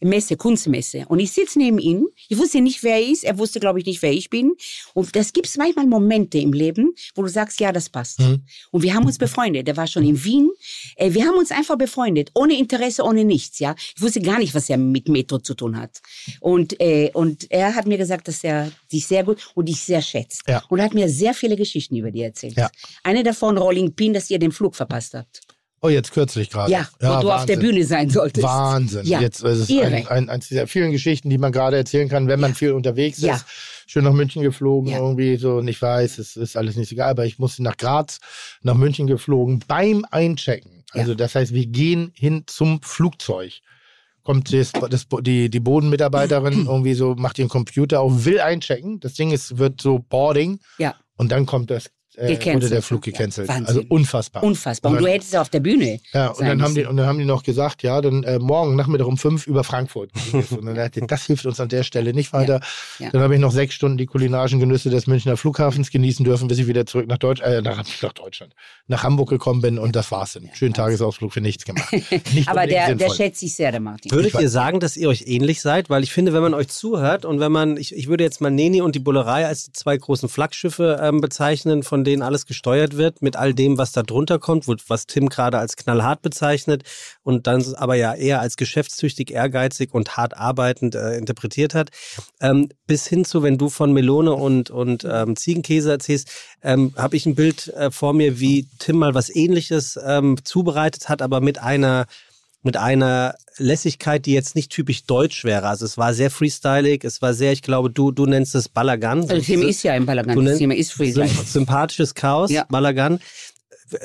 [0.00, 1.04] Messe, Kunstmesse.
[1.08, 2.08] Und ich sitze neben ihm.
[2.28, 3.24] Ich wusste nicht, wer er ist.
[3.24, 4.52] Er wusste, glaube ich, nicht, wer ich bin.
[4.94, 8.20] Und das gibt es manchmal Momente im Leben, wo du sagst, ja, das passt.
[8.20, 8.42] Mhm.
[8.70, 9.66] Und wir haben uns befreundet.
[9.66, 10.50] Der war schon in Wien.
[10.96, 12.30] Äh, Wir haben uns einfach befreundet.
[12.34, 13.74] Ohne Interesse, ohne nichts, ja.
[13.96, 16.00] Ich wusste gar nicht, was er mit Metro zu tun hat.
[16.40, 20.02] Und, äh, und er hat mir gesagt, dass er dich sehr gut und dich sehr
[20.02, 20.42] schätzt.
[20.46, 20.62] Ja.
[20.68, 22.56] Und er hat mir sehr viele Geschichten über dich erzählt.
[22.56, 22.70] Ja.
[23.02, 25.40] Eine davon, Rolling Pin, dass ihr den Flug verpasst habt.
[25.80, 26.72] Oh, jetzt kürzlich gerade.
[26.72, 27.60] Ja, wo du auf der Wahnsinn.
[27.60, 28.44] Bühne sein solltest.
[28.44, 29.06] Wahnsinn.
[29.06, 29.20] Ja.
[29.20, 29.86] Jetzt ist es Irre.
[29.86, 33.18] ein, ein, eins dieser vielen Geschichten, die man gerade erzählen kann, wenn man viel unterwegs
[33.20, 33.36] Ja.
[33.36, 33.46] ist.
[33.86, 34.98] Schön nach München geflogen, Ja.
[34.98, 35.56] irgendwie so.
[35.58, 38.18] Und ich weiß, es ist alles nicht so egal, aber ich musste nach Graz,
[38.62, 40.84] nach München geflogen beim Einchecken.
[40.92, 43.52] Also das heißt, wir gehen hin zum Flugzeug.
[44.24, 49.00] Kommt das, das, die, die Bodenmitarbeiterin irgendwie so, macht ihren Computer auf, will einchecken.
[49.00, 50.58] Das Ding ist, wird so Boarding.
[50.78, 50.96] Ja.
[51.16, 51.88] Und dann kommt das,
[52.18, 52.82] äh, wurde der?
[52.82, 53.48] Flug Ja, gecancelt.
[53.48, 53.66] Wahnsinn.
[53.66, 54.42] also unfassbar.
[54.42, 54.90] Unfassbar.
[54.90, 56.00] Und Und du dann- hättest auf der Bühne.
[56.12, 58.76] Ja, und dann, haben die, und dann haben die noch gesagt, ja, dann äh, morgen
[58.76, 60.10] Nachmittag um fünf über Frankfurt.
[60.32, 62.60] und dann dachte ich, das hilft uns an der Stelle nicht weiter.
[62.98, 63.10] ja.
[63.10, 66.58] Dann habe ich noch sechs Stunden die kulinarischen Genüsse des Münchner Flughafens genießen dürfen, bis
[66.58, 68.54] ich wieder zurück nach, Deutsch, äh, nach, nach Deutschland,
[68.88, 70.48] nach Hamburg gekommen bin und das war's dann.
[70.54, 71.92] Schönen Tagesausflug für nichts gemacht.
[72.32, 73.16] Nicht Aber der, der sinnvoll.
[73.16, 74.10] schätzt sich sehr, der Martin.
[74.10, 75.90] Würdet Ich ihr sagen, dass ihr euch ähnlich seid?
[75.90, 78.50] Weil ich finde, wenn man euch zuhört und wenn man, ich, ich würde jetzt mal
[78.50, 82.96] Neni und die Bullerei als die zwei großen Flaggschiffe ähm, bezeichnen, von denen alles gesteuert
[82.96, 86.82] wird, mit all dem, was da drunter kommt, wo, was Tim gerade als knallhart bezeichnet
[87.22, 91.90] und dann aber ja eher als geschäftstüchtig, ehrgeizig und hart arbeitend äh, interpretiert hat.
[92.40, 96.30] Ähm, bis hin zu, wenn du von Melone und, und ähm, Ziegenkäse erzählst,
[96.62, 101.08] ähm, habe ich ein Bild äh, vor mir, wie Tim mal was ähnliches ähm, zubereitet
[101.08, 102.06] hat, aber mit einer
[102.62, 105.68] mit einer Lässigkeit, die jetzt nicht typisch deutsch wäre.
[105.68, 109.20] Also es war sehr freestylig, es war sehr, ich glaube, du, du nennst es Balagan.
[109.20, 110.34] Also, Tim ist ja im Balagan.
[110.34, 111.28] Du Das nennst- Thema ist Freestyle.
[111.28, 112.66] Symp sympathisches Chaos, Ja.
[112.68, 113.20] Balagan.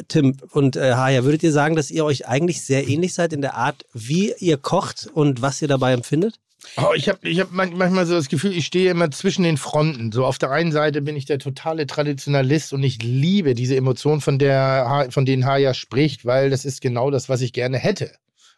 [0.07, 3.41] Tim und äh, Haya, würdet ihr sagen, dass ihr euch eigentlich sehr ähnlich seid in
[3.41, 6.39] der Art, wie ihr kocht und was ihr dabei empfindet?
[6.77, 9.57] Oh, ich habe ich hab man- manchmal so das Gefühl, ich stehe immer zwischen den
[9.57, 10.11] Fronten.
[10.11, 14.21] So auf der einen Seite bin ich der totale Traditionalist und ich liebe diese Emotion,
[14.21, 18.11] von, der, von denen Haya spricht, weil das ist genau das, was ich gerne hätte.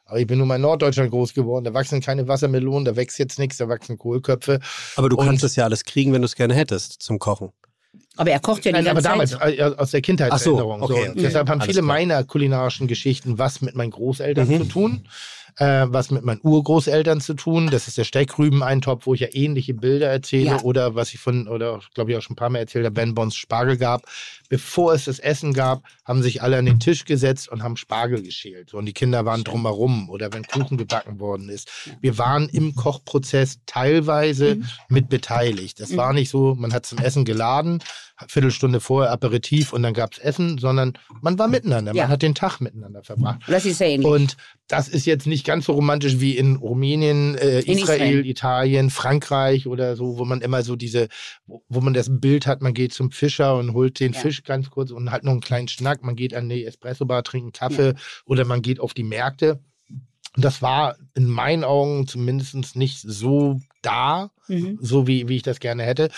[0.05, 3.17] Aber ich bin nun mal in Norddeutschland groß geworden, da wachsen keine Wassermelonen, da wächst
[3.17, 4.59] jetzt nichts, da wachsen Kohlköpfe.
[4.97, 7.49] Aber du kannst es ja alles kriegen, wenn du es gerne hättest zum Kochen.
[8.17, 9.57] Aber er kocht ja die Nein, aber damals Zeit.
[9.57, 10.79] äh, aus der Kindheitserinnerung.
[10.81, 11.11] So, okay, so.
[11.11, 11.21] Okay.
[11.21, 11.95] Deshalb haben Alles viele klar.
[11.97, 14.57] meiner kulinarischen Geschichten was mit meinen Großeltern Mhm.
[14.59, 15.07] zu tun,
[15.57, 17.69] äh, was mit meinen Urgroßeltern zu tun.
[17.71, 20.61] Das ist der Steckrübeneintopf, wo ich ja ähnliche Bilder erzähle Ja.
[20.61, 23.15] oder was ich von, oder glaube ich auch schon ein paar Mal erzählt habe, wenn
[23.15, 24.03] Bons Spargel gab.
[24.49, 28.21] Bevor es das Essen gab, haben sich alle an den Tisch gesetzt und haben Spargel
[28.21, 28.73] geschält.
[28.73, 31.69] Und die Kinder waren drumherum oder wenn Kuchen gebacken worden ist.
[32.01, 34.57] Wir waren im Kochprozess teilweise
[34.89, 35.79] mit beteiligt.
[35.79, 37.81] Das war nicht so, man hat zum Essen geladen,
[38.27, 41.93] Viertelstunde vorher Aperitif und dann gab es Essen, sondern man war miteinander.
[41.93, 42.03] Ja.
[42.03, 43.41] Man hat den Tag miteinander verbracht.
[43.45, 44.09] Und das ist ähnlich.
[44.09, 44.37] Und
[44.67, 48.25] das ist jetzt nicht ganz so romantisch wie in Rumänien, äh, In Israel, Israel.
[48.25, 51.09] Italien, Frankreich oder so, wo man immer so diese,
[51.45, 54.19] wo, wo man das Bild hat, man geht zum Fischer und holt den Ja.
[54.19, 57.61] Fisch ganz kurz und hat noch einen kleinen Schnack, man geht an die Espresso-Bar, trinkt
[57.61, 57.93] einen Kaffee
[58.25, 59.59] oder man geht auf die Märkte.
[60.35, 64.77] Und das war in meinen Augen zumindest nicht so da, Mhm.
[64.81, 66.09] so wie, wie ich das gerne hätte.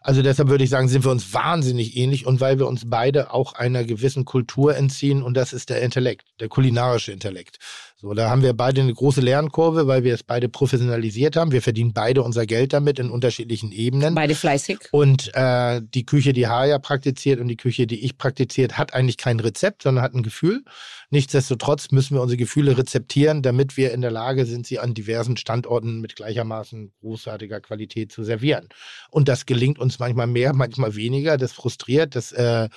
[0.00, 3.32] Also deshalb würde ich sagen, sind wir uns wahnsinnig ähnlich und weil wir uns beide
[3.34, 7.58] auch einer gewissen Kultur entziehen und das ist der Intellekt, der kulinarische Intellekt.
[8.06, 11.50] So, da haben wir beide eine große Lernkurve, weil wir es beide professionalisiert haben.
[11.50, 14.14] Wir verdienen beide unser Geld damit in unterschiedlichen Ebenen.
[14.14, 14.78] Beide fleißig.
[14.92, 19.16] Und äh, die Küche, die Haya praktiziert und die Küche, die ich praktiziert, hat eigentlich
[19.16, 20.62] kein Rezept, sondern hat ein Gefühl.
[21.10, 25.36] Nichtsdestotrotz müssen wir unsere Gefühle rezeptieren, damit wir in der Lage sind, sie an diversen
[25.36, 28.68] Standorten mit gleichermaßen großartiger Qualität zu servieren.
[29.10, 31.36] Und das gelingt uns manchmal mehr, manchmal weniger.
[31.36, 32.16] Das frustriert.
[32.16, 32.68] Das äh,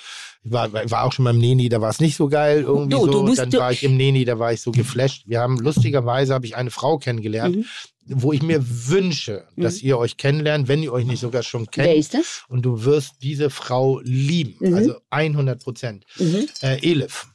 [0.44, 3.06] ich war, war auch schon beim Neni, da war es nicht so geil irgendwie Du,
[3.08, 3.24] du so.
[3.24, 5.24] musst- Dann du- war ich im Neni, da war ich so geflasht.
[5.28, 7.66] Wir haben lustigerweise habe ich eine Frau kennengelernt, Mhm.
[8.06, 11.88] wo ich mir wünsche, dass ihr euch kennenlernt, wenn ihr euch nicht sogar schon kennt.
[11.88, 12.44] Wer ist das?
[12.48, 14.56] Und du wirst diese Frau lieben.
[14.60, 14.74] Mhm.
[14.76, 16.06] Also 100 Prozent.
[16.18, 16.48] Mhm.
[16.62, 17.28] Äh, Elif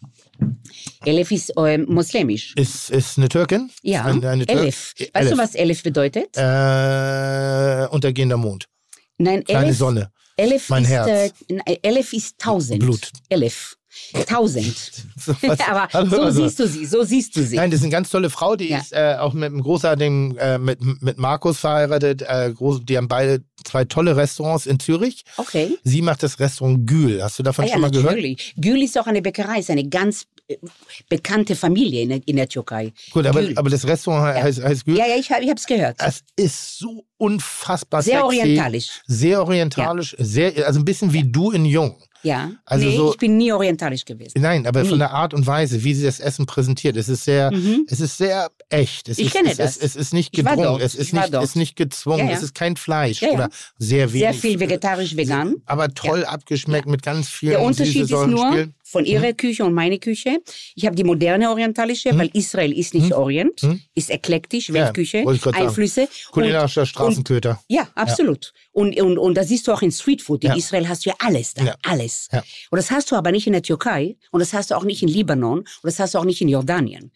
[1.04, 2.54] Elif ist ähm, muslimisch.
[2.56, 3.70] ist, ist eine Türkin.
[3.82, 4.94] Ja, Eine, eine Tür- Elif.
[4.98, 5.30] Weißt Elif.
[5.30, 6.36] du, was Elif bedeutet?
[6.36, 8.66] Äh, untergehender Mond.
[9.18, 10.10] Nein, Kleine Elif, Sonne.
[10.36, 11.32] Elif Mein ist, Herz.
[11.48, 12.80] Äh, Elif ist tausend.
[12.80, 13.10] Blut.
[13.28, 13.76] Elif.
[14.26, 14.74] Tausend.
[15.68, 17.56] Aber so also- siehst du sie, so siehst du sie.
[17.56, 18.78] Nein, das ist eine ganz tolle Frau, die Ja.
[18.78, 22.22] ist äh, auch mit einem großartigen, äh, mit, mit Markus verheiratet.
[22.22, 25.24] Äh, groß, die haben beide zwei tolle Restaurants in Zürich.
[25.36, 25.76] Okay.
[25.84, 27.22] Sie macht das Restaurant Gül.
[27.22, 28.16] Hast du davon Ah, ja, schon mal gehört?
[28.16, 28.54] natürlich.
[28.56, 30.56] Gül ist auch eine Bäckerei, ist eine ganz äh,
[31.08, 32.92] bekannte Familie in, der- in der Türkei.
[33.12, 34.42] Gut, aber, aber das Restaurant Ja.
[34.42, 34.96] heißt, heißt Gül.
[34.98, 35.96] Ja, ja, ich habe es gehört.
[35.98, 38.26] Es ist so unfassbar Sehr sexy.
[38.40, 38.88] orientalisch.
[39.06, 41.96] Sehr orientalisch, sehr, also ein bisschen wie du in Jung.
[42.24, 42.50] Ja.
[42.64, 44.40] Also nee, so- ich bin nie orientalisch gewesen.
[44.40, 44.88] Nein, aber Nie.
[44.88, 47.86] von der Art und Weise, wie sie das Essen präsentiert, es ist sehr, Mhm.
[47.88, 49.08] es ist sehr echt.
[49.08, 49.76] Es Ich ist, kenne es, das.
[49.76, 52.30] Es, es ist nicht gedrungen, es ist nicht, ist nicht gezwungen, Ja, ja.
[52.32, 53.48] es ist kein Fleisch Ja, oder
[53.78, 54.22] sehr wenig.
[54.22, 55.56] Sehr viel vegetarisch, vegan.
[55.66, 58.68] Aber toll abgeschmeckt mit ganz vielen Der Unterschied ist nur.
[58.94, 60.38] Von ihrer Küche und meine Küche.
[60.76, 63.80] Ich habe die moderne orientalische, weil Israel ist nicht Orient, Hm?
[63.94, 65.56] ist eklektisch, Ja, Weltküche, sagen.
[65.56, 66.08] Einflüsse.
[66.30, 67.60] Kulinarischer Straßenköter.
[67.68, 68.52] Ja, absolut.
[68.72, 70.44] Und, und, und das siehst du auch in Streetfood.
[70.44, 70.56] In Ja.
[70.56, 71.64] Israel hast du ja alles da.
[71.64, 71.74] Ja.
[71.82, 72.28] Alles.
[72.32, 72.42] Ja.
[72.70, 74.16] Und das hast du aber nicht in der Türkei.
[74.30, 75.58] Und das hast du auch nicht in Libanon.
[75.60, 77.10] Und das hast du auch nicht in Jordanien.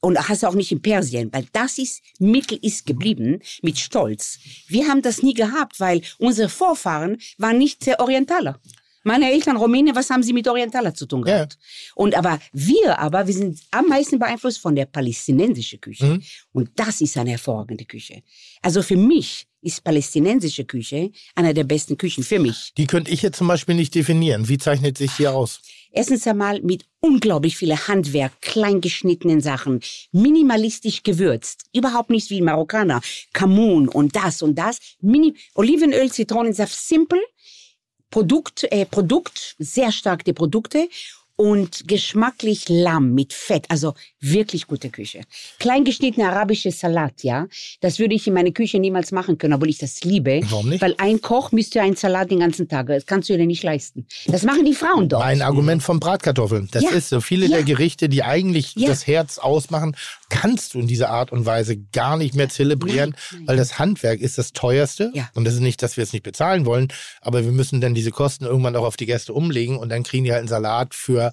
[0.00, 1.32] Und hast du auch nicht in Persien.
[1.32, 4.38] Weil das ist, Mittel ist geblieben mit Stolz.
[4.68, 8.60] Wir haben das nie gehabt, weil unsere Vorfahren waren nicht äh, Orientaler.
[9.04, 11.34] Meine Eltern Rumänien, was haben sie mit Orientaler zu tun Ja.
[11.36, 11.58] gehabt?
[11.94, 16.06] Und aber wir aber, wir sind am meisten beeinflusst von der palästinensischen Küche.
[16.06, 16.22] Mhm.
[16.52, 18.22] Und das ist eine hervorragende Küche.
[18.62, 22.72] Also für mich ist palästinensische Küche einer der besten Küchen für mich.
[22.76, 24.48] Die könnte ich jetzt zum Beispiel nicht definieren.
[24.48, 25.60] Wie zeichnet sich hier aus?
[25.90, 29.80] Erstens einmal mit unglaublich viele Handwerk, kleingeschnittenen Sachen,
[30.12, 31.64] minimalistisch gewürzt.
[31.72, 33.00] Überhaupt nicht wie Marokkaner.
[33.32, 34.78] Kamun und das und das.
[35.00, 37.20] Mini Olivenöl, Zitronensaft, simpel.
[38.18, 40.88] Produkt, äh, Produkt, sehr stark die Produkte
[41.34, 45.22] und geschmacklich Lamm mit Fett, also wirklich gute Küche.
[45.58, 47.48] Kleingeschnittene arabische Salat, ja,
[47.80, 50.42] das würde ich in meine Küche niemals machen können, obwohl ich das liebe.
[50.48, 50.80] Warum nicht?
[50.80, 54.06] Weil ein Koch müsste einen Salat den ganzen Tag, das kannst du dir nicht leisten.
[54.26, 55.24] Das machen die Frauen dort.
[55.24, 56.68] Ein Argument von Bratkartoffeln.
[56.70, 56.90] Das Ja.
[56.90, 57.20] ist so.
[57.20, 57.56] Viele Ja.
[57.56, 58.86] der Gerichte, die eigentlich Ja.
[58.90, 59.96] das Herz ausmachen,
[60.34, 63.48] kannst du in dieser Art und Weise gar nicht mehr zelebrieren, Nein, nein.
[63.48, 65.12] weil das Handwerk ist das teuerste.
[65.14, 65.30] Ja.
[65.34, 66.88] Und das ist nicht, dass wir es nicht bezahlen wollen,
[67.20, 70.24] aber wir müssen dann diese Kosten irgendwann auch auf die Gäste umlegen und dann kriegen
[70.24, 71.32] die halt einen Salat für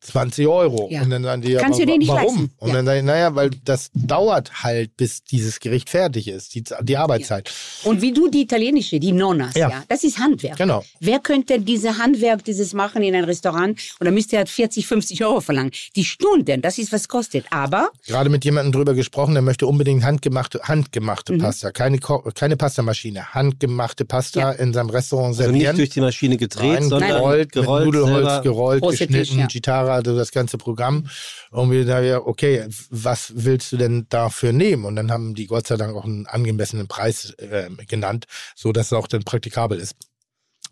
[0.00, 0.88] 20 Euro.
[0.90, 1.02] Ja.
[1.02, 2.22] Und dann sagen die, ja, Kannst du wa- dir nicht warum?
[2.36, 2.50] leisten.
[2.58, 2.74] Und Ja.
[2.74, 6.96] dann sagen die, naja, weil das dauert halt, bis dieses Gericht fertig ist, die, die
[6.96, 7.52] Arbeitszeit.
[7.84, 9.68] Und wie du die italienische, die Nonnas, Ja.
[9.70, 10.56] ja, das ist Handwerk.
[10.58, 10.84] Genau.
[11.00, 14.86] Wer könnte diese Handwerk, dieses machen in ein Restaurant und dann müsste er halt 40,
[14.86, 15.70] 50 Euro verlangen.
[15.96, 17.46] Die Stunden, das ist was kostet.
[17.50, 21.38] Aber Gerade mit jemandem drüber gesprochen, der möchte unbedingt handgemachte, handgemachte Mhm.
[21.38, 21.98] Pasta, keine,
[22.34, 24.50] keine Pastamaschine, handgemachte Pasta Ja.
[24.52, 25.76] in seinem Restaurant Also nicht servieren.
[25.76, 28.42] durch die Maschine gedreht, Nein, sondern gerollt, gerollt mit Nudelholz, selber.
[28.42, 29.46] gerollt, Große geschnitten, Tisch, ja.
[29.86, 31.08] Gitarra, also das ganze Programm.
[31.50, 34.84] Und wir da ja, okay, was willst du denn dafür nehmen?
[34.84, 38.86] Und dann haben die Gott sei Dank auch einen angemessenen Preis äh, genannt, so dass
[38.86, 39.94] es auch dann praktikabel ist.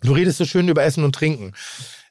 [0.02, 1.52] Du redest so schön über Essen und Trinken.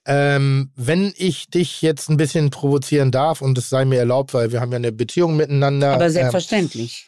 [0.06, 4.52] Ähm, wenn ich dich jetzt ein bisschen provozieren darf und es sei mir erlaubt, weil
[4.52, 5.94] wir haben ja eine Beziehung miteinander.
[5.94, 7.08] aber ähm, selbstverständlich.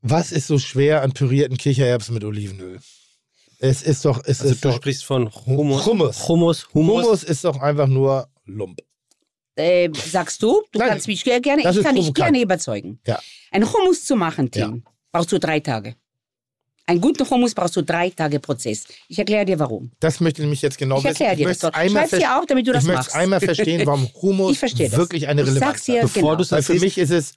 [0.00, 2.80] was ist so schwer an pürierten Kichererbsen mit Olivenöl?
[3.60, 5.84] Es ist doch, es Also ist du doch sprichst von Hummus.
[5.86, 6.28] Hummus.
[6.28, 7.04] Hummus, Hummus.
[7.04, 8.80] Hummus ist doch einfach nur Lump.
[9.56, 13.00] Äh, sagst du, du Nein, kannst mich ge- gerne, das ich kann dich gerne überzeugen.
[13.06, 13.18] Ja.
[13.50, 15.96] Ein Hummus zu machen, Tim, brauchst du drei Tage.
[16.86, 18.84] Einen guten Hummus brauchst du drei Tage Prozess.
[19.08, 19.90] Ich erkläre dir warum.
[20.00, 21.74] Das möchte ich nämlich jetzt genau Ich erkläre dir das möchte doch.
[21.74, 23.14] einmal Schreib's dir auf, damit du das ich möchte machst.
[23.14, 24.98] einmal verstehen, warum Hummus Ich verstehe das.
[24.98, 26.12] wirklich eine Ich Relevanz sag's dir hat.
[26.14, 26.50] Bevor genau.
[26.50, 27.34] Weil für mich ist es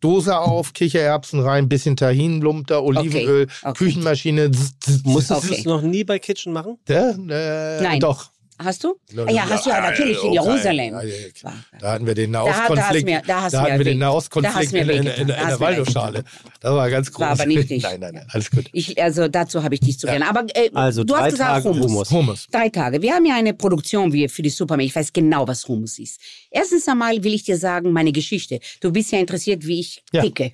[0.00, 3.72] Dose auf, Kichererbsen rein, bisschen Tahin, da Olivenöl, okay.
[3.74, 4.50] Küchenmaschine.
[4.50, 5.48] zzz, zzz, Musstest Okay.
[5.48, 6.78] du es noch nie bei Kitchen machen?
[6.88, 8.00] äh, äh, Nein.
[8.00, 8.30] Doch.
[8.58, 8.94] Hast du?
[9.16, 10.94] Ah, ja, hast du ja natürlich in Jerusalem.
[10.94, 13.08] War- Da hatten wir den Nahostkonflikt.
[13.28, 16.24] da Da hatten wir den Nahostkonflikt in, in, in, der Waldorfschale.
[16.60, 17.20] Das war ganz groß.
[17.20, 17.82] War aber nicht ich.
[17.82, 18.64] Nein, nein, nein, alles gut.
[18.72, 20.28] Ich, also dazu habe ich dich zu gerne.
[20.28, 22.10] Aber äh, Also du hast gesagt Tage Hummus.
[22.10, 22.46] Hummus.
[22.50, 23.02] Drei Tage.
[23.02, 24.88] Wir haben ja eine Produktion wie für die Supermärkte.
[24.90, 26.20] Ich weiß genau, was Hummus ist.
[26.50, 28.60] Erstens einmal will ich dir sagen, meine Geschichte.
[28.80, 30.22] Du bist ja interessiert, wie ich Ja.
[30.22, 30.52] ticke.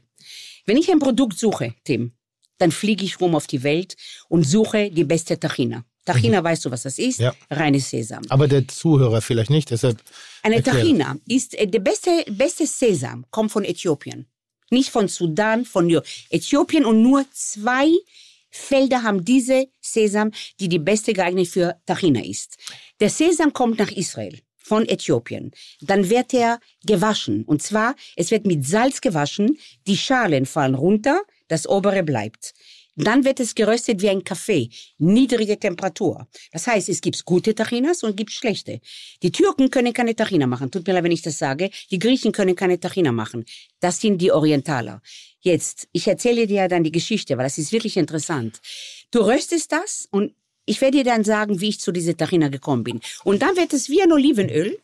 [0.66, 2.12] Wenn ich ein Produkt suche, Tim,
[2.58, 3.96] dann fliege ich rum auf die Welt
[4.28, 5.36] und suche die beste
[6.04, 6.38] Tahina.
[6.38, 7.18] Tahina, weißt du, was das ist?
[7.18, 7.24] Mhm.
[7.24, 7.34] Ja.
[7.50, 8.22] Reines Sesam.
[8.28, 10.02] Aber der Zuhörer vielleicht nicht, deshalb.
[10.42, 10.74] Eine Erklär.
[10.74, 14.26] Tahina ist äh, der beste, beste Sesam, kommt von Äthiopien.
[14.70, 15.90] Nicht von Sudan, von
[16.30, 17.90] Äthiopien und nur zwei
[18.50, 20.30] Felder haben diese Sesam,
[20.60, 22.56] die die beste geeignet für Tahina ist.
[23.00, 25.52] Der Sesam kommt nach Israel von Äthiopien.
[25.80, 27.44] Dann wird er gewaschen.
[27.44, 32.54] Und zwar, es wird mit Salz gewaschen, die Schalen fallen runter, das obere bleibt.
[32.96, 34.68] Dann wird es geröstet wie ein Kaffee,
[34.98, 36.28] niedrige Temperatur.
[36.52, 38.80] Das heißt, es gibt gute Tachinas und gibt schlechte.
[39.22, 40.70] Die Türken können keine Tachina machen.
[40.70, 41.70] Tut mir leid, wenn ich das sage.
[41.90, 43.44] Die Griechen können keine Tachina machen.
[43.80, 45.00] Das sind die Orientaler.
[45.40, 48.60] Jetzt, ich erzähle dir dann die Geschichte, weil das ist wirklich interessant.
[49.10, 50.34] Du röstest das und
[50.64, 53.00] ich werde dir dann sagen, wie ich zu dieser Tachina gekommen bin.
[53.24, 54.78] Und dann wird es wie ein Olivenöl.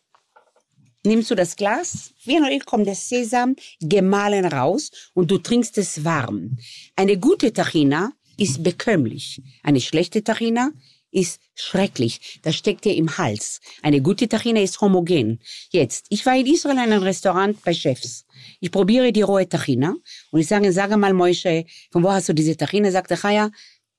[1.05, 6.05] Nimmst du das Glas, wie Öl kommt der Sesam gemahlen raus und du trinkst es
[6.05, 6.59] warm.
[6.96, 9.40] Eine gute Tachina ist bekömmlich.
[9.62, 10.72] Eine schlechte Tachina
[11.11, 12.40] ist schrecklich.
[12.42, 13.61] Das steckt dir im Hals.
[13.82, 15.40] Eine gute Tachina ist homogen.
[15.70, 18.26] Jetzt, ich war in Israel in einem Restaurant bei Chefs.
[18.61, 19.94] Ich probiere die rohe Tachina
[20.30, 22.90] und ich sage, sage mal, Moishe, von wo hast du diese Tachina?
[22.90, 23.51] Sagt er, Chaya,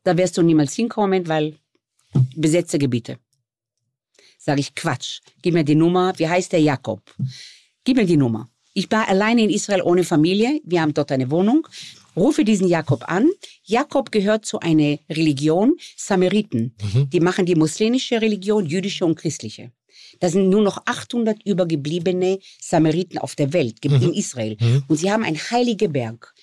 [0.03, 1.57] da wirst du niemals hinkommen, weil
[2.35, 3.17] besetzte Gebiete.
[4.41, 5.19] Sage ich, Quatsch.
[5.41, 6.13] Gib mir die Nummer.
[6.17, 7.01] Wie heißt der Jakob?
[7.83, 8.49] Gib mir die Nummer.
[8.73, 10.61] Ich war alleine in Israel ohne Familie.
[10.63, 11.67] Wir haben dort eine Wohnung.
[12.15, 13.29] Rufe diesen Jakob an.
[13.63, 16.73] Jakob gehört zu einer Religion, Samariten.
[17.11, 19.71] Die machen die muslimische Religion, jüdische und christliche.
[20.21, 24.55] Da sind nur noch 800 übergebliebene Samariten auf der Welt, ge- in Israel.
[24.87, 26.33] Und sie haben einen heiligen Berg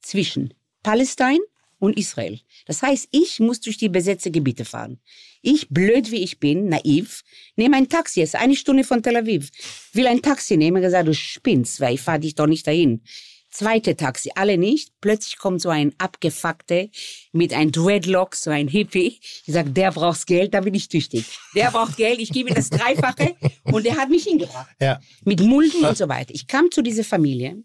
[0.00, 1.36] zwischen Palästina
[1.82, 2.38] und Israel.
[2.66, 5.00] Das heißt, ich muss durch die besetzte Gebiete fahren.
[5.42, 7.22] Ich, blöd wie ich bin, naiv,
[7.56, 9.50] nehme ein Taxi, es ist eine Stunde von Tel Aviv.
[9.92, 13.02] Will ein Taxi nehmen, gesagt, du spinnst, weil ich fahre dich doch nicht dahin.
[13.50, 14.92] Zweite Taxi, alle nicht.
[15.02, 16.88] Plötzlich kommt so ein Abgefuckte
[17.32, 19.18] mit einem Dreadlock, so ein Hippie.
[19.44, 21.24] Ich sag, der braucht Geld, da bin ich tüchtig.
[21.54, 25.00] Der braucht Geld, ich gebe ihm das Dreifache und der hat mich hingebracht Ja.
[25.24, 26.32] mit Mulden und so weiter.
[26.32, 27.62] Ich kam zu dieser Familie.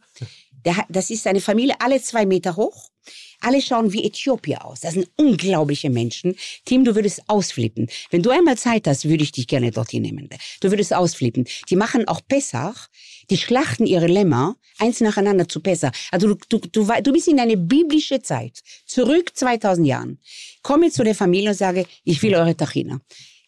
[0.68, 2.90] Der, das ist eine Familie, alle zwei Meter hoch.
[3.40, 4.82] Alle schauen wie Äthiopier aus.
[4.82, 6.36] Das sind unglaubliche Menschen.
[6.66, 7.88] Tim, du würdest ausflippen.
[8.10, 10.28] Wenn du einmal Zeit hast, würde ich dich gerne dorthin nehmen.
[10.60, 11.48] Du würdest ausflippen.
[11.70, 12.90] Die machen auch Pessach.
[13.30, 15.94] Die schlachten ihre Lämmer eins nacheinander zu Pessach.
[16.12, 18.60] Also du, du, du, du bist in eine biblische Zeit.
[18.86, 20.20] Zurück 2000 Jahren.
[20.64, 23.00] Komme zu der Familie und sage, ich will eure Tachina.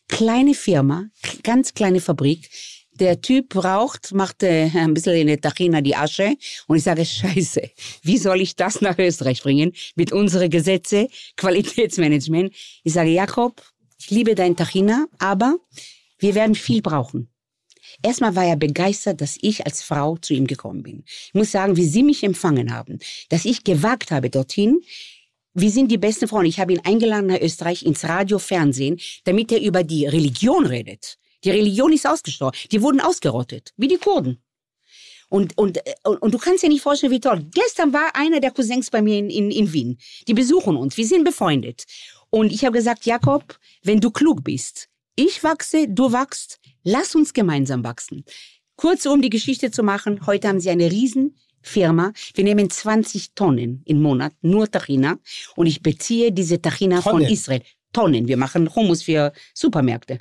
[0.07, 1.09] Kleine Firma,
[1.43, 2.49] ganz kleine Fabrik.
[2.99, 6.35] Der Typ raucht, macht äh, ein bisschen in der Tachina die Asche
[6.67, 7.61] und ich sage, scheiße,
[8.03, 12.53] wie soll ich das nach Österreich bringen mit unseren Gesetze, Qualitätsmanagement?
[12.83, 13.61] Ich sage, Jakob,
[13.97, 15.57] ich liebe dein Tachina, aber
[16.17, 17.29] wir werden viel brauchen.
[18.03, 21.03] Erstmal war er begeistert, dass ich als Frau zu ihm gekommen bin.
[21.05, 24.81] Ich muss sagen, wie Sie mich empfangen haben, dass ich gewagt habe dorthin.
[25.53, 26.45] Wir sind die besten Frauen.
[26.45, 31.17] Ich habe ihn eingeladen nach Österreich ins Radio, Fernsehen, damit er über die Religion redet.
[31.43, 32.57] Die Religion ist ausgestorben.
[32.71, 34.41] Die wurden ausgerottet, wie die Kurden.
[35.29, 37.45] Und, und, äh, und, du kannst dir nicht vorstellen, wie toll.
[37.53, 39.97] Gestern war einer der Cousins bei mir in, in, in Wien.
[40.27, 40.97] Die besuchen uns.
[40.97, 41.85] Wir sind befreundet.
[42.31, 47.33] Und ich habe gesagt, Jakob, wenn du klug bist, ich wachse, du wachst, lass uns
[47.33, 48.25] gemeinsam wachsen.
[48.75, 52.13] Kurz um die Geschichte zu machen, heute haben sie eine Riesenfirma.
[52.33, 55.19] Wir nehmen 20 Tonnen im Monat, nur Tachina.
[55.55, 57.31] Und ich beziehe diese Tachina von Tonnen?
[57.31, 57.61] Israel.
[57.91, 58.27] Tonnen.
[58.27, 60.19] Wir machen Hummus für Supermärkte.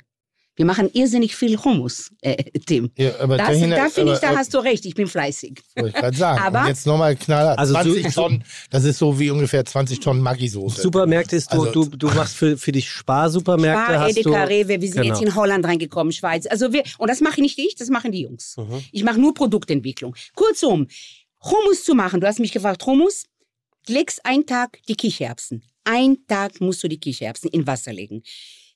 [0.59, 2.35] Wir machen irrsinnig viel Hummus, äh,
[2.65, 2.91] Tim.
[2.97, 5.61] Ja, aber Das, dahin- da finde ich, aber- da hast du recht, ich bin fleißig.
[5.77, 6.41] Wollte ich gerade sagen.
[6.45, 7.57] Aber- Und jetzt nochmal knallhart.
[7.57, 10.81] Also so- 20 Tonnen, das ist so wie ungefähr 20 Tonnen Maggi-Soße.
[10.81, 13.93] Supermärkte ist, du, Also- du, du machst für, für dich Sparsupermärkte.
[13.93, 15.13] Spar, Edeka, Rewe, wir sind Genau.
[15.15, 16.45] jetzt in Holland reingekommen, Schweiz.
[16.45, 18.57] Also wir, und das mache nicht ich, das machen die Jungs.
[18.57, 18.83] Mhm.
[18.91, 20.13] Ich mache nur Produktentwicklung.
[20.35, 20.87] Kurzum,
[21.41, 23.23] Hummus zu machen, du hast mich gefragt, Hummus,
[23.87, 25.63] legst einen Tag die Kichererbsen.
[25.85, 28.23] Ein Tag musst du die Kichererbsen in Wasser legen.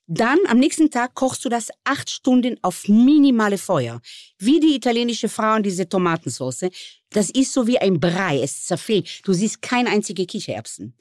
[0.06, 4.00] Dann am nächsten Tag kochst du das acht Stunden auf minimale Feuer.
[4.38, 6.66] Wie die italienische Frauen diese Tomatensauce.
[7.10, 9.20] Das ist so wie ein Brei, es zerfällt.
[9.26, 10.94] Du siehst keine einzige Kichererbsen.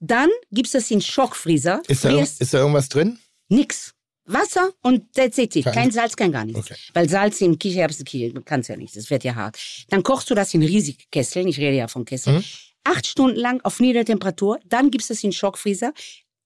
[0.00, 1.82] Dann gibst du das in Schockfrieser.
[1.86, 3.18] ist, da, ist da irgendwas drin?
[3.48, 3.94] Nix.
[4.24, 5.52] Wasser und that's it.
[5.54, 6.60] Kein- Kein Salz, kein gar nichts.
[6.60, 6.76] Okay.
[6.94, 8.04] Weil Salz in Kichererbsen
[8.44, 9.58] kannst ja nicht, das wird ja hart.
[9.88, 12.44] Dann kochst du das in riesige Kesseln, ich rede ja von Kesseln, Mhm.
[12.84, 15.92] acht Stunden lang auf niedriger Temperatur, dann gibst du es in Schockfrieser.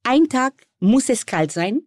[0.05, 1.83] Ein Tag muss es kalt sein.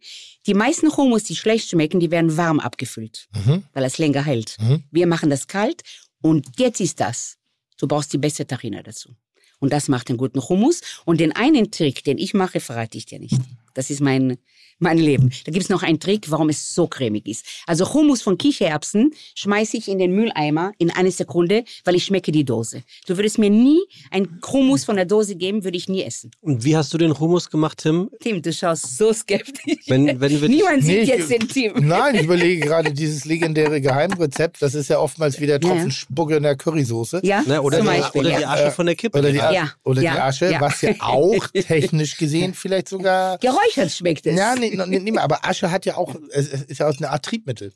[0.48, 3.64] Die meisten Hummus, die schlecht schmecken, die werden warm abgefüllt, Mhm.
[3.74, 4.58] weil es länger hält.
[4.60, 4.84] Mhm.
[4.92, 5.84] Wir machen das kalt
[6.22, 7.38] und jetzt ist das.
[7.80, 9.16] Du brauchst die beste Tarina dazu.
[9.60, 10.82] Und das macht den guten Hummus.
[11.06, 13.40] Und den einen Trick, den ich mache, verrate ich dir nicht.
[13.74, 14.38] Das ist mein,
[14.80, 15.32] mein Leben.
[15.46, 17.46] Da gibt's noch einen Trick, warum es so cremig ist.
[17.66, 22.32] Also Hummus von Kichererbsen schmeiße ich in den Mülleimer in eine Sekunde, weil ich schmecke
[22.32, 22.84] die Dose.
[23.08, 23.80] Du würdest mir nie
[24.12, 26.32] ein Hummus von der Dose geben, würde ich nie essen.
[26.42, 28.10] Und wie hast du den Hummus gemacht, Tim?
[28.20, 29.86] Tim, du schaust so skeptisch.
[29.88, 31.74] Wenn- wenn wir- Niemand Nee, sieht ich- jetzt den Tim.
[31.88, 34.62] Nein, ich überlege gerade dieses legendäre Geheimrezept.
[34.62, 35.68] Das ist ja oftmals wie der Ja.
[35.70, 37.22] Tropfen Spucke in der Currysoße.
[37.24, 38.22] Ja, Ne, oder zum die, Beispiel.
[38.22, 38.38] oder ja.
[38.40, 39.18] die Asche von der Kippe.
[39.20, 39.50] Oder die, Ja.
[39.50, 40.14] Asche, oder Ja.
[40.14, 40.62] die Asche, Ja.
[40.62, 43.38] was ja auch technisch gesehen vielleicht sogar.
[43.40, 44.38] Geräuchert schmeckt es.
[44.38, 47.24] Ja, nee, nee, nee, aber Asche hat ja auch, es ist ja auch eine Art
[47.26, 47.74] Triebmittel.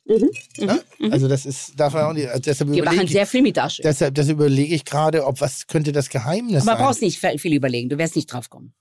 [0.57, 0.79] Ja?
[1.11, 3.81] Also das ist, darf man auch nicht, also deshalb Wir machen sehr viel mit Asche.
[3.83, 6.85] deshalb, das überlege ich gerade, ob was könnte das Geheimnis Aber sein.
[6.85, 8.73] brauchst nicht viel überlegen, du wirst nicht drauf kommen.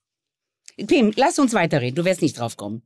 [0.86, 2.82] Tim, lass uns weiterreden, du wirst nicht drauf kommen.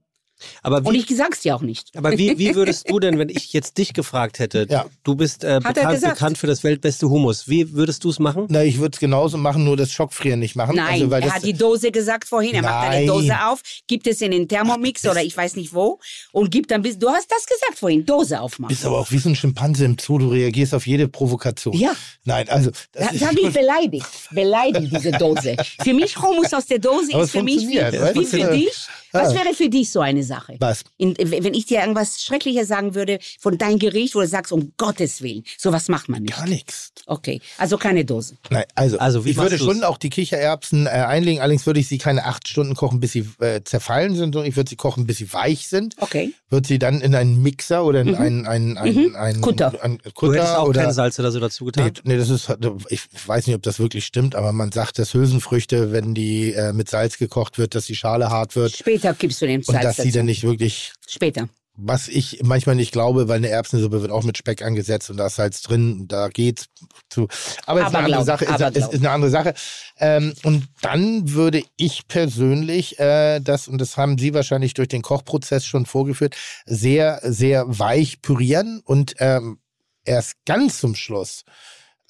[0.63, 1.97] Aber Und wie, ich sag's dir auch nicht.
[1.97, 4.87] aber wie, wie würdest du denn, wenn ich jetzt dich gefragt hätte, Ja.
[5.05, 8.47] du bist äh, bekannt, bekannt für das weltbeste Hummus, wie würdest du es machen?
[8.49, 10.77] Na, ich würde es genauso machen, nur das Schockfrieren nicht machen.
[10.77, 13.07] Nein, also, weil er das, hat die Dose gesagt vorhin, er macht eine Nein.
[13.07, 16.01] Dose auf, gibt es in den Thermomix oder ich weiß nicht wo
[16.33, 18.69] und gibt dann bis, du hast das gesagt vorhin, Dose aufmachen.
[18.75, 21.75] bist aber auch wie so ein Schimpanse im Zoo, du reagierst auf jede Provokation.
[21.77, 21.95] Ja.
[22.25, 22.71] Nein, also.
[22.93, 24.07] Das Das ist, hat mich beleidigt.
[24.31, 25.57] Beleidigt, diese Dose.
[25.83, 28.73] Für mich Hummus aus der Dose Aber ist für mich wie, wie für dich.
[29.13, 30.57] Was wäre für dich so eine Sache?
[30.61, 30.85] Was?
[30.97, 34.73] In, wenn ich dir irgendwas Schreckliches sagen würde von deinem Gericht, wo du sagst, um
[34.77, 36.35] Gottes Willen, sowas macht man nicht.
[36.37, 36.93] Gar nichts.
[37.07, 38.37] Okay, also keine Dose.
[38.51, 39.67] Nein, also, Also, wie ich würde du's?
[39.67, 43.13] schon auch die Kichererbsen äh, einlegen, allerdings würde ich sie keine acht Stunden kochen, bis
[43.13, 45.95] sie äh, zerfallen sind, sondern ich würde sie kochen, bis sie weich sind.
[46.01, 46.33] Okay.
[46.49, 49.17] Würde sie dann in einen Mixer oder in einen, einen, einen, Mhm.
[49.17, 49.73] einen Kutter.
[49.83, 51.93] Einen Du hättest Kutter auch oder kein Salz oder so dazu Nee, getan?
[52.05, 52.49] nee, das ist,
[52.89, 56.73] ich weiß nicht, ob das wirklich stimmt, aber man sagt, dass Hülsenfrüchte, wenn die äh,
[56.73, 59.83] mit Salz gekocht wird, dass die Schale hart wird Später gibst du den und Salz
[59.83, 61.49] dass sie dann nicht wirklich, Später.
[61.77, 65.27] was ich manchmal nicht glaube, weil eine Erbsensuppe wird auch mit Speck angesetzt und da
[65.27, 66.67] ist Salz drin, da geht's
[67.11, 67.29] zu.
[67.67, 68.45] Aber es ist eine andere Sache.
[68.45, 69.55] Ist, ist, ist eine andere Sache.
[69.99, 75.03] Ähm, und dann würde ich persönlich äh, das, und das haben Sie wahrscheinlich durch den
[75.03, 76.37] Kochprozess schon vorgeführt,
[76.67, 79.59] sehr, sehr weich pürieren und ähm,
[80.05, 81.45] erst ganz zum Schluss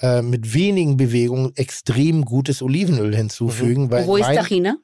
[0.01, 3.91] äh, mit wenigen Bewegungen extrem gutes Olivenöl hinzufügen.
[3.91, 4.77] Weil Und wo ist Tachina?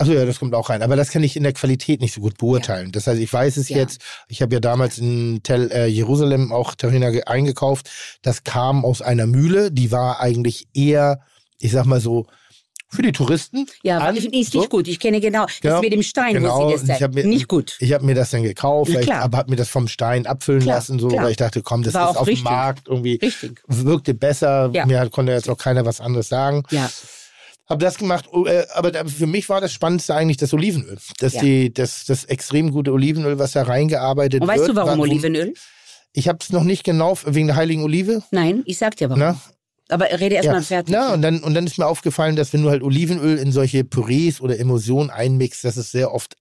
[0.00, 0.82] Achso, ja, das kommt auch rein.
[0.82, 2.92] Aber das kann ich in der Qualität nicht so gut beurteilen.
[2.92, 3.78] Das heißt, ich weiß es Ja.
[3.78, 4.00] jetzt.
[4.28, 7.90] Ich habe ja damals in Tel äh, Jerusalem auch Tarina ge- eingekauft.
[8.22, 9.72] Das kam aus einer Mühle.
[9.72, 11.20] Die war eigentlich eher,
[11.58, 12.26] ich sag mal so,
[12.90, 13.66] für die Touristen.
[13.82, 14.22] Ja, an, ist
[14.52, 14.60] so.
[14.60, 14.88] nicht gut.
[14.88, 15.74] Ich kenne genau, Genau.
[15.74, 17.76] das mit dem Stein, Genau, das hab mir- Nicht gut.
[17.80, 19.22] Ich habe mir das dann gekauft, Ja, klar.
[19.24, 21.24] aber habe mir das vom Stein abfüllen Klar, lassen, so, klar.
[21.24, 22.40] weil ich dachte, komm, das War ist auf dem.
[22.44, 23.60] Markt irgendwie, Richtig.
[23.66, 24.70] wirkte besser.
[24.72, 24.86] Ja.
[24.86, 26.62] Mir konnte jetzt auch keiner was anderes sagen.
[26.70, 26.88] Ja.
[27.68, 30.96] Habe das gemacht, oh, äh, aber für mich war das Spannendste eigentlich das Olivenöl.
[31.18, 31.42] Das, Ja.
[31.42, 34.58] die, das, das extrem gute Olivenöl, was da reingearbeitet Und wird.
[34.58, 35.52] weißt du, warum war- Olivenöl?
[36.14, 38.22] Ich habe es noch nicht genau, wegen der heiligen Olive.
[38.30, 39.20] Nein, ich sag dir warum.
[39.20, 39.36] Ne?
[39.90, 40.52] Aber rede erst Ja.
[40.52, 40.92] mal fertig.
[40.92, 43.84] Na, und, dann, und dann ist mir aufgefallen, dass wenn du halt Olivenöl in solche
[43.84, 46.36] Pürees oder Emulsionen einmixst, dass es sehr oft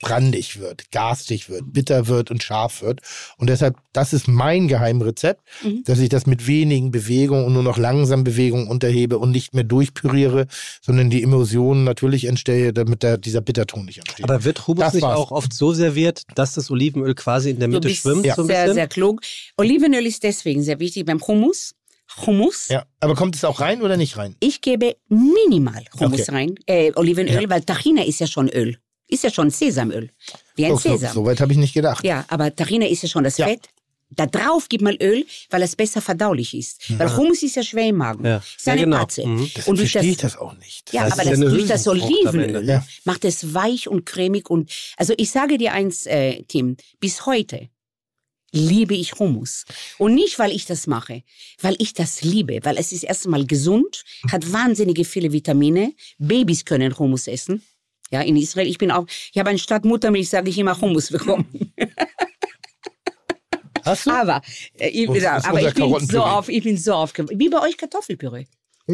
[0.00, 3.00] brandig wird, garstig wird, bitter wird und scharf wird.
[3.36, 5.82] Und deshalb, das ist mein Geheimrezept, Mhm.
[5.84, 9.64] dass ich das mit wenigen Bewegungen und nur noch langsam Bewegungen unterhebe und nicht mehr
[9.64, 10.46] durchpüriere,
[10.80, 14.24] sondern die Emulsionen natürlich entstehe, damit der, dieser Bitterton nicht entsteht.
[14.24, 15.18] Aber wird Hummus Das nicht war's.
[15.18, 18.26] auch oft so serviert, dass das Olivenöl quasi in der Du Mitte bist schwimmt?
[18.34, 18.74] So ein sehr, bisschen?
[18.74, 19.20] sehr klug.
[19.58, 21.74] Olivenöl ist deswegen sehr wichtig beim Hummus.
[22.26, 22.66] Hummus.
[22.68, 24.34] ja, aber kommt es auch rein oder nicht rein?
[24.40, 26.30] Ich gebe minimal Hummus Okay.
[26.32, 27.50] rein, äh, Olivenöl, Ja.
[27.50, 28.78] weil Tahina ist ja schon Öl.
[29.10, 30.10] Ist ja schon Sesamöl.
[30.56, 31.12] Wie ein so, Sesam.
[31.14, 32.04] so weit habe ich nicht gedacht.
[32.04, 33.46] Ja, aber Tahina ist ja schon das Ja.
[33.46, 33.68] Fett.
[34.12, 36.98] Da drauf gibt man Öl, weil es besser verdaulich ist.
[36.98, 38.24] Weil Hummus ist ja schwer im Magen.
[38.26, 38.38] Ja.
[38.38, 38.96] Ist eine Ja, genau.
[38.98, 39.24] Patze.
[39.24, 39.50] Mhm.
[39.54, 40.92] Das Und durch verstehe das, ich das auch nicht.
[40.92, 42.68] ja, Das aber das, durch das Olivenöl.
[42.68, 42.84] Ja.
[43.04, 47.68] macht es weich und cremig und also ich sage dir eins, äh, Tim, bis heute
[48.52, 49.64] liebe ich Hummus.
[49.98, 51.22] Und nicht, weil ich das mache,
[51.60, 54.02] weil ich das liebe, weil es ist erstmal gesund,
[54.32, 55.92] hat wahnsinnige viele Vitamine.
[56.18, 57.62] Babys können Hummus essen.
[58.10, 61.72] Ja, in Israel, ich bin auch, ich habe eine Stadtmuttermilch, sage ich immer Hummus bekommen.
[63.84, 64.10] Hast du?
[64.10, 64.42] Aber,
[64.78, 67.76] äh, ich, Was aber ich bin so auf, ich bin so auf, wie bei euch
[67.76, 68.44] Kartoffelpüree.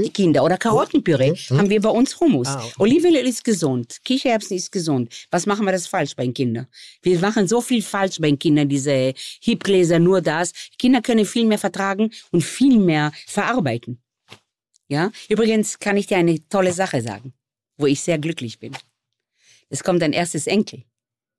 [0.03, 2.49] Die Kinder oder Karottenpüree haben wir bei uns Hummus.
[2.49, 2.75] Ah, okay.
[2.79, 5.27] Olivenöl ist gesund, Kichererbsen ist gesund.
[5.31, 6.67] Was machen wir das falsch bei den Kindern?
[7.03, 10.53] Wir machen so viel falsch bei den Kindern, diese Hipgläser, nur das.
[10.79, 14.03] Kinder können viel mehr vertragen und viel mehr verarbeiten.
[14.89, 17.33] Ja, übrigens kann ich dir eine tolle Sache sagen,
[17.79, 18.76] wo ich sehr glücklich bin.
[19.68, 20.84] Es kommt ein erstes Enkel.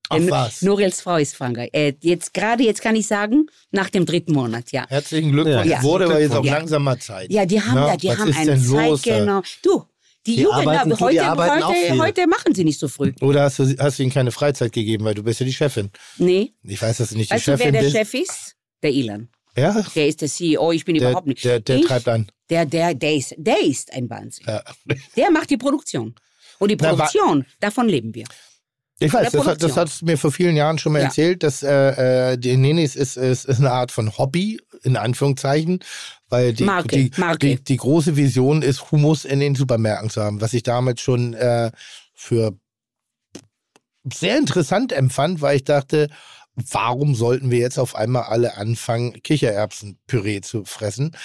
[0.10, 0.62] Ach Der was.
[0.62, 1.70] Nuriels Frau ist Frankreich.
[1.74, 4.86] Äh, jetzt gerade jetzt kann ich sagen, nach dem dritten Monat, ja.
[4.88, 5.66] Herzlichen Glückwunsch.
[5.68, 5.84] Ja.
[5.84, 6.54] Wurde aber jetzt auch Ja.
[6.60, 7.32] langsam mal Zeit.
[7.32, 9.42] Ja, die haben, Na, ja, die haben einen denn los, Zeit, genau.
[9.64, 9.84] Du,
[10.26, 13.14] Die, Die Jugend, arbeiten- aber die heute, arbeiten heute, heute machen sie nicht so früh.
[13.22, 15.90] Oder hast du, hast du ihnen keine Freizeit gegeben, weil du bist ja die Chefin.
[16.18, 16.54] Nee.
[16.64, 17.96] Ich weiß, dass du nicht Weißt die du, wer Chefin der bist.
[17.96, 18.56] Chef ist?
[18.84, 19.30] Der Ilan.
[19.56, 21.44] Ja, Der ist der CEO, ich bin der, überhaupt nicht.
[21.46, 22.28] der, der ich, treibt an.
[22.50, 24.46] Der, der, der, ist, der ist ein Wahnsinn.
[24.48, 24.64] Ja.
[25.16, 26.14] Der macht die Produktion.
[26.60, 28.26] Und die Na, Produktion, davon leben wir.
[29.00, 31.06] Ich weiß, das, hat- das hast du mir vor vielen Jahren schon mal Ja.
[31.06, 35.84] erzählt, dass äh, äh, die Nenis ist, ist, ist eine Art von Hobby, in Anführungszeichen,
[36.30, 37.38] weil die, Marke, die, Marke.
[37.38, 41.36] Die, die große Vision ist, Hummus in den Supermärkten zu haben, was ich damals schon
[41.36, 41.72] äh,
[42.16, 42.54] für
[44.12, 46.08] sehr interessant empfand, weil ich dachte,
[46.56, 51.16] warum sollten wir jetzt auf einmal alle anfangen, Kichererbsenpüree zu fressen?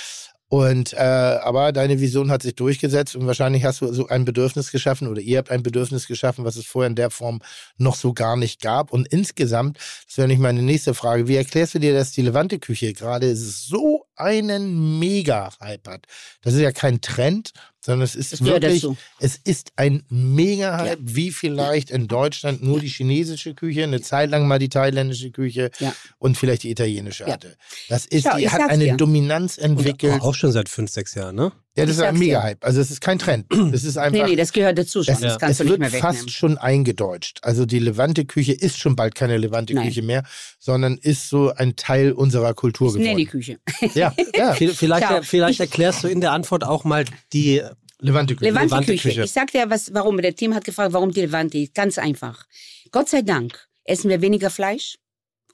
[0.53, 4.70] Und äh, aber deine Vision hat sich durchgesetzt und wahrscheinlich hast du so ein Bedürfnis
[4.70, 7.41] geschaffen oder ihr habt ein Bedürfnis geschaffen, was es vorher in der Form
[7.79, 8.93] noch so gar nicht gab.
[8.93, 12.93] Und insgesamt, das wäre nicht meine nächste Frage, wie erklärst du dir, dass die Levante-Küche
[12.93, 16.05] gerade so einen Mega-Hype hat?
[16.43, 17.55] Das ist ja kein Trend,
[17.85, 18.87] sondern es ist Das wirklich,
[19.19, 24.47] es ist ein Mega-Hype, wie vielleicht in Deutschland nur die chinesische Küche, eine Zeit lang
[24.47, 25.93] mal die thailändische Küche Ja.
[26.19, 27.33] und vielleicht die italienische Ja.
[27.33, 27.57] hatte.
[27.89, 28.97] Das ist, Schau, die hat eine dir.
[28.97, 30.23] Dominanz entwickelt.
[30.23, 31.53] Auch schon seit fünf, sechs Jahren, ne?
[31.77, 32.19] Ja, das Ich ist ein.
[32.19, 32.65] Mega-Hype.
[32.65, 33.47] Also es ist kein Trend.
[33.73, 34.24] Es ist einfach.
[34.24, 35.15] Nee, nee, das gehört dazu schon.
[35.15, 36.16] es, das kannst es du nicht wird mehr wegnehmen.
[36.19, 37.39] fast schon eingedeutscht.
[37.43, 40.23] Also die Levante-Küche ist schon bald keine Levante-Küche mehr,
[40.59, 43.59] sondern ist so ein Teil unserer Kultur Ich nenne die geworden.
[43.81, 43.93] Küche.
[43.99, 44.53] Ja, ja.
[44.55, 47.62] Viel- Vielleicht, Schau, vielleicht ich- erklärst du in der Antwort auch mal die
[48.01, 48.51] Levante-Küche.
[48.51, 49.09] Levante-Küche.
[49.09, 49.24] Levante-Küche.
[49.24, 50.16] Ich sag dir, was, warum.
[50.20, 51.66] Der Team hat gefragt, warum die Levante.
[51.69, 52.44] Ganz einfach.
[52.90, 54.97] Gott sei Dank essen wir weniger Fleisch.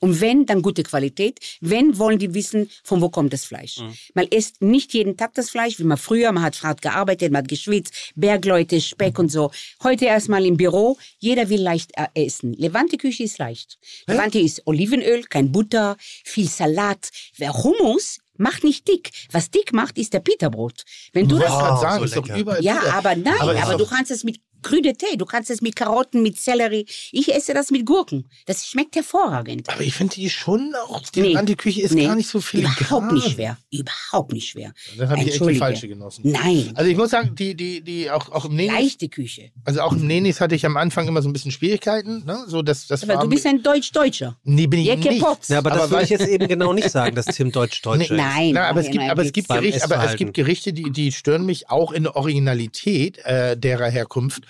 [0.00, 1.38] Und wenn, dann gute Qualität.
[1.60, 3.80] Wenn, wollen die wissen, von wo kommt das Fleisch.
[4.14, 7.42] Man isst nicht jeden Tag das Fleisch, wie man früher, man hat hart gearbeitet, man
[7.42, 9.50] hat geschwitzt, Bergleute, Speck und so.
[9.82, 12.52] Heute erstmal im Büro, jeder will leicht äh, essen.
[12.54, 13.78] Levante-Küche ist leicht.
[14.06, 17.10] Levante ist Olivenöl, kein Butter, viel Salat.
[17.36, 19.10] Wer Hummus macht nicht dick.
[19.32, 20.84] Was dick macht, ist der Peterbrot.
[21.12, 22.62] Wenn du Du das gerade so sagen, ist doch überall.
[22.62, 25.76] ja, aber nein, Aber aber, du kannst es mit grüne Tee, du kannst es mit
[25.76, 26.86] Karotten, mit Sellerie.
[27.12, 28.28] Ich esse das mit Gurken.
[28.46, 29.68] Das schmeckt hervorragend.
[29.70, 31.28] Aber ich finde die schon auch, die Nee.
[31.28, 32.60] Levante-Küche ist Nee, gar nicht so viel.
[32.60, 33.56] Überhaupt nicht schwer.
[33.70, 34.72] Überhaupt nicht schwer.
[34.96, 36.22] Dann habe ich echt die falsche genossen.
[36.30, 39.50] Nein, Also ich muss sagen, die, die, die auch, auch im Nenis, leichte Küche.
[39.64, 42.24] also auch im Nenis hatte ich am Anfang immer so ein bisschen Schwierigkeiten.
[42.24, 42.44] Ne?
[42.46, 44.36] So, das, das Aber war du bist ein Deutsch-Deutscher.
[44.44, 45.22] nee, bin ich Jecke nicht.
[45.22, 45.48] Potz.
[45.48, 48.10] Ja, aber, Aber das würde ich jetzt eben genau nicht sagen, dass Tim Deutsch-Deutscher ist.
[48.18, 50.72] Nein, Na, aber es nein, gibt, nein, aber es gibt Gerichte, aber es gibt Gerichte,
[50.72, 54.42] die, die stören mich auch in der Originalität äh, derer Herkunft.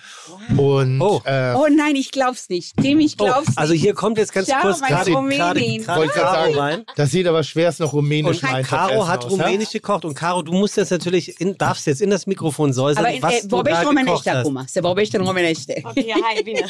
[0.57, 1.21] Und Oh.
[1.25, 2.73] äh, Oh nein, ich glaub's nicht.
[2.81, 3.81] Tim, ich Oh, glaub's also nicht.
[3.81, 6.55] hier kommt jetzt ganz Schau, kurz gerade ich grad Caro sagen.
[6.55, 6.83] rein.
[6.95, 8.63] das sieht aber schwerst noch rumänisch Und rein.
[8.63, 9.45] Caro hat aus, ja?
[9.45, 13.05] rumänisch gekocht und Caro, du musst jetzt natürlich, in, darfst jetzt in das Mikrofon säuseln,
[13.05, 14.35] Aber was eh, du da gekocht hast.
[14.45, 14.63] acum.
[14.67, 15.81] Se vorbește în românește.
[15.83, 16.65] Ok, hai, bine.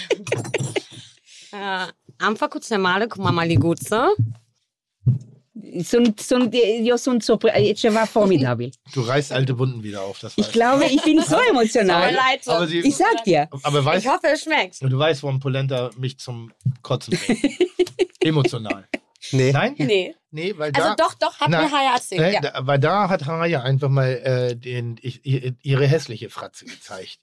[1.52, 1.88] Uh,
[2.28, 4.06] am făcut semale cu mama Liguță.
[5.84, 8.72] Sunt, sunt, eu sunt surpri- e ceva formidabil.
[8.94, 10.20] Du reißt alte Wunden wieder auf.
[10.20, 12.14] Das Ich glaube, ich bin so Aber emotional.
[12.14, 13.48] leid, Aber sie- Ich sag dir.
[13.64, 14.82] Aber weißt, Ich hoffe, es schmeckt.
[14.82, 17.44] du weißt, warum Polenta mich zum Kotzen bringt.
[18.22, 18.86] Emotional.
[19.32, 19.52] Nee.
[19.52, 19.76] Nein?
[19.78, 20.16] Nee.
[20.32, 20.82] Nee, weil da...
[20.82, 22.22] Also doch, doch, hat Na, mir Haya erzählt.
[22.22, 22.40] Ne, ja.
[22.42, 27.20] da, weil da hat Haya einfach mal äh, den, ich, ihr- ihre hässliche Fratze gezeigt.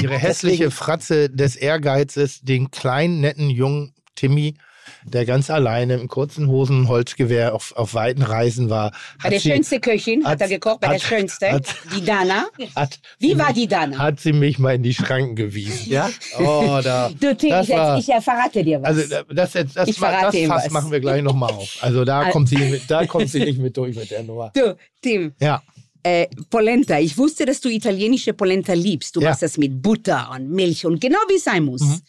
[0.00, 4.56] Ihre hässliche Fratze des Ehrgeizes, den kleinen, netten, jungen Timmy,
[5.04, 8.90] der ganz alleine im kurzen Hosen, Holzgewehr auf, auf weiten Reisen war.
[9.18, 11.74] Bei Hat der sie- schönste Köchin hat, hat- er gekocht, bei hat- der schönste, hat-
[11.96, 12.46] die Dana.
[12.76, 13.98] Hat Wie war die Dana?
[13.98, 15.90] Hat sie mich mal in die Schranken gewiesen.
[15.90, 16.10] Ja?
[16.38, 17.10] Oh, da.
[17.20, 18.88] Du, Tim, das ich, war- ich, ich verrate dir was.
[18.88, 20.70] Also das, das, das, Ich das, verrate ihm Fass was.
[20.72, 21.78] machen wir gleich nochmal auf.
[21.80, 24.50] Also da kommt sie, da kommt sie nicht mit durch mit der Nummer.
[24.54, 25.62] du, Tim, Ja,
[26.02, 26.98] äh, Polenta.
[26.98, 29.16] Ich wusste, dass du italienische Polenta liebst.
[29.16, 29.30] Du Ja.
[29.30, 31.82] machst das mit Butter und Milch und genau wie es sein muss.
[31.82, 32.00] Mhm.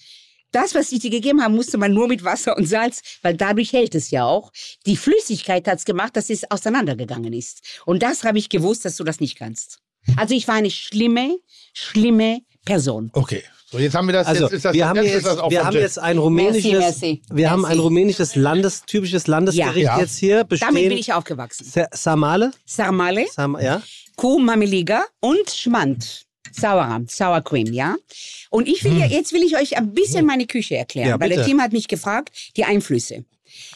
[0.51, 3.71] Das, was ich dir gegeben habe, musste man nur mit Wasser und Salz, weil dadurch
[3.73, 4.51] hält es ja auch.
[4.85, 7.61] Die Flüssigkeit hat es gemacht, dass es auseinandergegangen ist.
[7.85, 9.79] Und das habe ich gewusst, dass du das nicht kannst.
[10.17, 11.37] Also ich war eine schlimme,
[11.73, 13.09] schlimme Person.
[13.13, 13.43] okay.
[13.71, 14.25] So, jetzt haben wir das.
[14.25, 17.51] Also jetzt ist das, wir haben jetzt, auch wir haben jetzt ein rumänisches, Merci, wir
[17.51, 17.81] haben ein merci.
[17.83, 19.99] rumänisches Landes, typisches Landesgericht Ja.
[19.99, 20.97] jetzt hier Damit bin bestehen.
[20.97, 21.65] ich aufgewachsen.
[21.65, 23.83] Sa- Samale, Sarmale, Sam, ja.
[24.15, 26.23] Kuh, Mameliga und Schmand.
[26.51, 27.95] Sauer, Sour Cream, ja.
[28.49, 31.11] Und ich will ja, jetzt will ich euch ein bisschen meine Küche erklären, Hm.
[31.11, 31.45] Ja, weil der.
[31.45, 33.25] Team hat mich gefragt, die Einflüsse.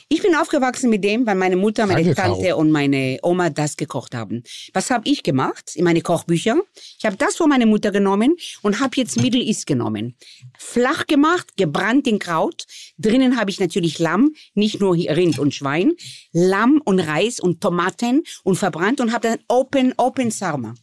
[0.08, 4.14] Ich bin aufgewachsen mit dem, weil meine Mutter, meine Tante und meine Oma das gekocht
[4.14, 4.44] haben.
[4.74, 6.62] Was habe ich gemacht in meine Kochbücher?
[7.00, 10.16] Ich habe das von meiner Mutter genommen und habe jetzt Middle East genommen.
[10.58, 12.66] Flach gemacht, gebrannt in Kraut.
[12.98, 15.94] Drinnen habe ich natürlich Lamm, nicht nur Rind und Schwein.
[16.32, 20.76] Lamm und Reis und Tomaten und verbrannt und habe dann Open, Open Sarma.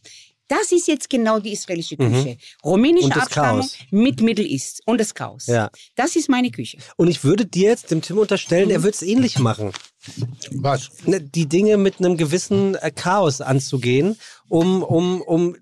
[0.51, 2.37] Das ist jetzt genau die israelische Küche.
[2.63, 3.11] Rumänische Mhm.
[3.11, 3.77] Das Abstammung Chaos.
[3.89, 5.47] mit Middle East und das Chaos.
[5.47, 5.69] Ja.
[5.95, 6.77] Das ist meine Küche.
[6.97, 9.71] Und ich würde dir jetzt dem Tim unterstellen, er würde es ähnlich machen.
[10.51, 10.89] Was?
[11.05, 14.17] Ne, Die Dinge mit einem gewissen äh, Chaos anzugehen,
[14.49, 15.55] um, um, um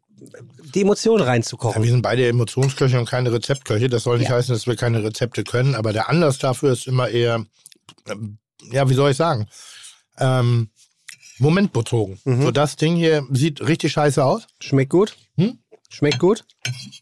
[0.73, 1.83] die Emotionen Ja, reinzukochen.
[1.83, 3.89] wir sind beide Emotionsköche und keine Rezeptköche.
[3.89, 4.35] Das soll nicht Ja.
[4.37, 7.45] heißen, dass wir keine Rezepte können, aber der Anlass dafür ist immer eher,
[8.07, 8.37] ähm,
[8.71, 9.47] ja, wie soll ich sagen,
[10.17, 10.69] ähm,
[11.39, 12.19] momentbezogen.
[12.25, 12.41] Mhm.
[12.43, 14.47] So, das Ding hier sieht richtig scheiße aus.
[14.59, 15.15] Schmeckt gut?
[15.37, 15.59] Hm?
[15.89, 16.45] Schmeckt gut?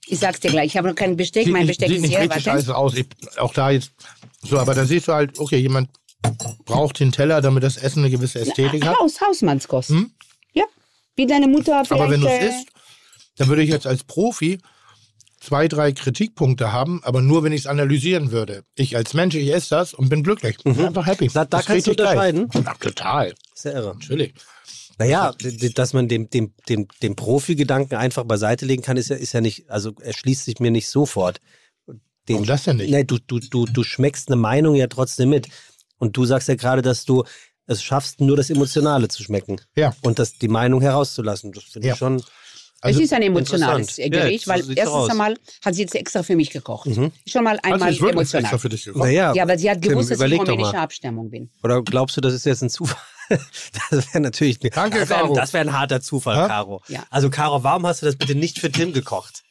[0.08, 2.02] Ich sag's dir gleich, ich habe noch kein Besteck, Sieht mein nicht, Besteck sieht ist
[2.04, 2.60] nicht hier, richtig warte.
[2.60, 2.96] scheiße aus.
[2.96, 3.06] Ich,
[3.38, 3.92] auch da jetzt,
[4.42, 5.90] so, aber da siehst du halt, okay, jemand
[6.66, 8.98] braucht den Teller, damit das Essen eine gewisse Ästhetik hat.
[8.98, 9.90] Haus, Hausmannskost.
[9.90, 10.12] Hm?
[10.54, 10.64] Ja,
[11.16, 11.92] wie deine Mutter vielleicht.
[12.02, 12.68] Aber wenn du es äh, isst,
[13.38, 14.60] dann würde ich jetzt als Profi
[15.48, 18.64] zwei, drei Kritikpunkte haben, aber nur, wenn ich es analysieren würde.
[18.76, 20.58] Ich als Mensch, ich esse das und bin glücklich.
[20.58, 21.28] Bin einfach happy.
[21.28, 22.50] Da- da Das ist kannst du unterscheiden?
[22.54, 23.34] Ja, total.
[23.54, 23.94] Sehr irre.
[23.94, 24.34] Natürlich.
[25.00, 25.34] Naja,
[25.76, 29.42] dass man dem, dem, dem, dem Profi-Gedanken einfach beiseite legen kann, ist ja, ist ja
[29.42, 31.40] nicht, also erschließt sich mir nicht sofort.
[32.28, 32.90] Den, Warum das denn nicht?
[32.90, 35.48] Nee, du, du, du, du schmeckst eine Meinung ja trotzdem mit.
[35.98, 37.24] Und du sagst ja gerade, dass du
[37.68, 39.62] es schaffst, nur das Emotionale zu schmecken.
[39.76, 39.96] Ja.
[40.02, 41.52] Und das, die Meinung herauszulassen.
[41.54, 41.94] Das finde Ja.
[41.94, 42.22] ich schon.
[42.82, 43.96] Also, es ist ein emotionales.
[43.96, 45.10] Gericht, Ja, weil so erstens aus.
[45.10, 45.36] einmal
[45.66, 46.86] hat sie jetzt extra für mich gekocht.
[46.88, 47.12] Mhm.
[47.26, 48.44] Schon mal einmal wirklich emotional.
[48.44, 49.04] extra für dich gekocht?
[49.04, 50.80] Naja, Ja, aber sie hat Tim, gewusst, dass ich rumänischer.
[50.80, 51.50] Abstammung bin.
[51.64, 52.98] Oder glaubst du, das ist jetzt ein Zufall?
[53.90, 54.60] Das wäre natürlich.
[54.60, 55.34] Danke, das wäre Caro.
[55.36, 56.48] das wär ein harter Zufall, Hä?
[56.48, 56.82] Caro.
[56.88, 57.04] Ja.
[57.10, 59.44] Also, Caro, warum hast du das bitte nicht für Tim gekocht?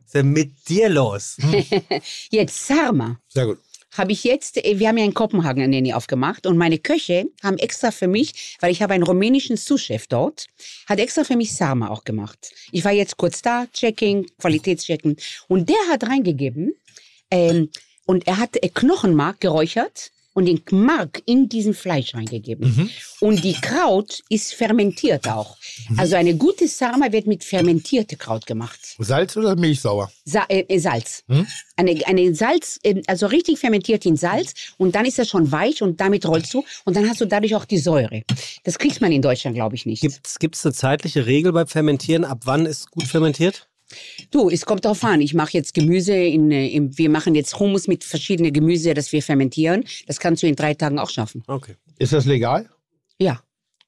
[0.00, 1.36] Was ist denn mit dir los?
[2.30, 3.18] Jetzt Sarma.
[3.28, 3.58] Sehr gut.
[3.96, 7.26] Habe ich jetzt, äh, wir haben ja in Kopenhagen eine Nanny aufgemacht und meine Köche
[7.42, 10.46] haben extra für mich, weil ich habe einen rumänischen Sous-Chef dort,
[10.86, 12.52] hat extra für mich Sarma auch gemacht.
[12.72, 15.16] Ich war jetzt kurz da, Checking, Qualitätschecken
[15.48, 16.74] und der hat reingegeben
[17.30, 17.70] ähm,
[18.06, 20.10] und er hat äh, Knochenmark geräuchert
[20.40, 22.90] und den Mark in diesen Fleisch reingegeben.
[23.20, 25.58] Und die Kraut ist fermentiert auch.
[25.98, 28.80] Also eine gute Sarma wird mit fermentiertem Kraut gemacht.
[28.98, 30.10] Salz oder Milchsauer?
[30.24, 31.24] Sa äh, äh, Salz.
[31.76, 35.82] Eine, eine Salz, äh, also richtig fermentiert in Salz und dann ist das schon weich
[35.82, 38.22] und damit rollst du und dann hast du dadurch auch die Säure.
[38.64, 40.02] Das kriegt man in Deutschland, glaube ich, nicht.
[40.38, 42.24] Gibt es eine zeitliche Regel beim Fermentieren?
[42.24, 43.69] Ab wann ist gut fermentiert?
[44.30, 45.20] Du, es kommt drauf an.
[45.20, 49.12] Ich mache jetzt Gemüse, in, äh, im, wir machen jetzt Hummus mit verschiedenen Gemüse, das
[49.12, 49.84] wir fermentieren.
[50.06, 51.42] Das kannst du in drei Tagen auch schaffen.
[51.46, 51.76] Okay.
[51.98, 52.68] Ist das legal?
[53.18, 53.42] Ja.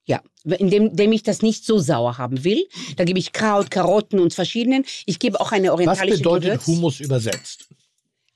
[0.04, 2.66] Ja, indem, indem ich das nicht so sauer haben will,
[2.96, 4.84] da gebe ich Kraut, Karotten und verschiedenen.
[5.06, 6.66] Ich gebe auch eine Was orientalische bedeutet Gewürz.
[6.66, 7.68] Hummus übersetzt?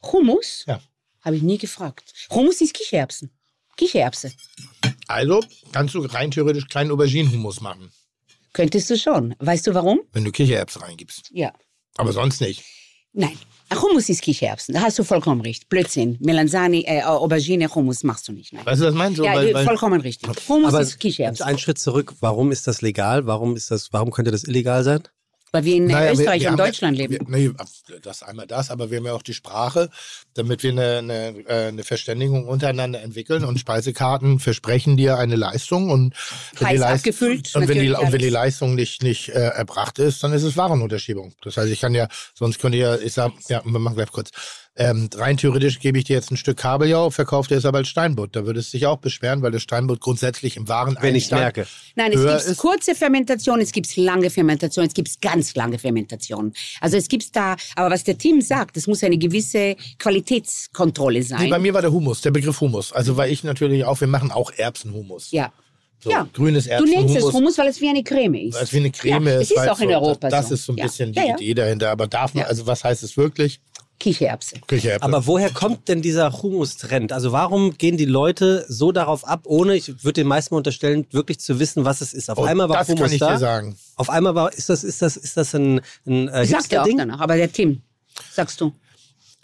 [0.01, 0.64] Hummus?
[0.68, 0.80] Ja.
[1.22, 2.12] Habe ich nie gefragt.
[2.30, 3.30] Hummus ist Kichererbsen.
[3.76, 4.32] Kichererbse.
[5.09, 7.90] Also kannst du rein theoretisch kleinen Auberginen-Hummus machen,
[8.57, 9.35] Könntest du schon.
[9.39, 10.01] Weißt du warum?
[10.15, 11.28] wenn du Kichererbsen reingibst.
[11.31, 11.53] Ja.
[11.99, 12.65] Aber sonst nicht.
[13.12, 13.37] Nein.
[13.74, 14.74] Hummus ist Kichererbsen.
[14.74, 15.69] Da hast du vollkommen recht.
[15.69, 16.16] Blödsinn.
[16.20, 18.55] Melanzani, äh, Aubergine, Hummus machst du nicht.
[18.55, 18.65] Nein.
[18.65, 19.24] Weißt du, was meinst du?
[19.24, 20.31] ja, weil, weil, vollkommen richtig.
[20.49, 21.45] Hummus Aber ist Kichererbsen.
[21.45, 22.15] einen Schritt zurück.
[22.20, 23.27] Warum ist das legal?
[23.27, 23.93] Warum ist das?
[23.93, 25.03] Warum könnte das illegal sein?
[25.52, 27.27] Weil wir in Naja, wir- Österreich wir und haben Deutschland ja, leben.
[27.28, 29.90] Wir, nee, das einmal das, aber wir haben ja auch die Sprache,
[30.35, 35.90] damit wir eine, eine, äh, eine Verständigung untereinander entwickeln und Speisekarten versprechen dir eine Leistung
[35.90, 36.14] und
[36.59, 38.28] wenn, die, Leist und wenn, die, und wenn die.
[38.28, 41.35] Leistung nicht, nicht äh, erbracht ist, dann ist es Warenunterschiebung.
[41.43, 44.31] Das heißt, ich kann ja, sonst könnte ja, ich sag, ja, wir machen gleich kurz.
[44.78, 47.89] Ähm, rein theoretisch gebe ich dir jetzt ein Stück Kabeljau, verkauft dir es aber als
[47.89, 48.36] Steinbutt.
[48.36, 51.66] Da würdest du dich auch beschweren, weil das Steinbutt grundsätzlich im Waren Wenn ich merke.
[51.94, 56.53] Nein, es gibt kurze Fermentation, es gibt lange Fermentation, es gibt ganz lange Fermentation.
[56.82, 61.23] Also es gibt da, aber was der Team sagt, es muss eine gewisse Qualitätskontrolle Nee,
[61.24, 61.51] sein.
[61.51, 62.93] bei mir war der Humus, der Begriff Humus.
[62.93, 65.31] Also weil ich natürlich auch, wir machen auch Erbsenhumus.
[65.31, 65.53] ja.
[65.98, 66.28] So, ja.
[66.35, 67.24] grünes Du nennst es.
[67.32, 68.55] Hummus, weil es wie eine Creme ist.
[68.55, 69.51] Weil es wie eine Creme ja, ist.
[69.51, 70.55] Es ist auch in so, Europa Das so.
[70.55, 70.85] ist so ein ja.
[70.85, 71.35] bisschen die ja, ja.
[71.36, 71.90] Idee dahinter.
[71.90, 72.48] Aber darf man, Ja.
[72.48, 73.61] also was heißt es wirklich?
[73.98, 74.56] Kichererbse.
[74.66, 77.12] Küche Aber woher kommt denn dieser Humus-Trend?
[77.12, 81.06] Also warum gehen die Leute so darauf ab, ohne, ich würde den meisten mal unterstellen,
[81.12, 82.28] wirklich zu wissen, was es ist?
[82.31, 83.32] Auf einmal war Oh, das Humus kann ich da.
[83.32, 83.77] dir sagen.
[83.97, 86.82] Auf einmal war, ist das, ist das, ist das ein, ein äh, Ich sag dir
[86.82, 87.81] auch danach, aber der Tim,
[88.32, 88.73] sagst du.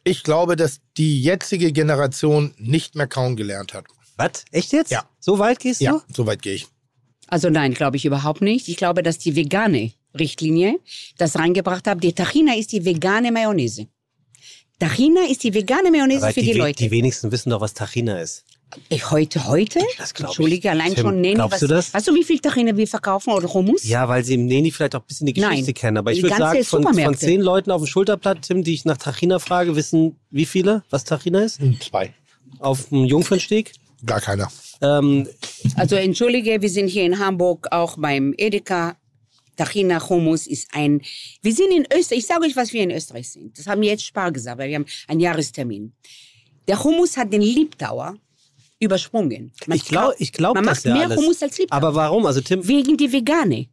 [0.04, 3.86] Ich glaube, dass die jetzige Generation nicht mehr kauen gelernt hat.
[4.16, 4.44] Was?
[4.50, 4.90] Echt jetzt?
[4.90, 5.04] Ja.
[5.20, 6.14] So weit gehst Ja, du?
[6.14, 6.66] so weit gehe ich.
[7.28, 8.68] Also nein, glaube ich überhaupt nicht.
[8.68, 10.78] Ich glaube, dass die vegane Richtlinie
[11.16, 12.02] das reingebracht hat.
[12.04, 13.86] Die Tahina ist die vegane Mayonnaise.
[14.82, 16.82] Tahina ist die vegane Mayonnaise Aber für die, die, Leute.
[16.82, 18.44] die wenigsten wissen doch, was Tahina ist.
[18.88, 19.80] Ich, heute, heute?
[19.98, 20.20] Das ich.
[20.20, 21.34] Entschuldige, allein Tim, schon Neni.
[21.34, 21.94] glaubst was, du das?
[21.94, 23.84] Weißt du, wie viel Tahina wir verkaufen oder Hummus?
[23.84, 25.96] Ja, weil sie im Neni vielleicht auch ein bisschen die Geschichte Nein, kennen.
[25.98, 28.96] Aber ich würde sagen, von, von zehn Leuten auf dem Schulterblatt, Tim, die ich nach
[28.96, 31.60] Tahina frage, wissen wie viele, was Tahina ist?
[31.60, 32.12] Hm, Zwei.
[32.58, 33.72] Auf dem Jungfernsteg?
[34.04, 34.50] Gar keiner.
[34.80, 35.28] Ähm,
[35.76, 38.96] Also entschuldige, wir sind hier in Hamburg auch beim Edeka.
[39.56, 41.02] Tahina Hummus ist ein.
[41.42, 42.20] Wir sind in Österreich.
[42.20, 43.58] Ich sage euch, was wir in Österreich sind.
[43.58, 45.92] Das haben wir jetzt spar gesagt, weil wir haben einen Jahrestermin.
[46.68, 48.16] Der Hummus hat den Liebdauer
[48.78, 49.52] übersprungen.
[49.66, 51.18] Man ich glaube ich glaub Man das macht ja mehr alles.
[51.18, 51.76] Hummus als Liebdauer.
[51.76, 52.26] Aber warum?
[52.26, 53.68] Also Tim, Wegen die Vegane.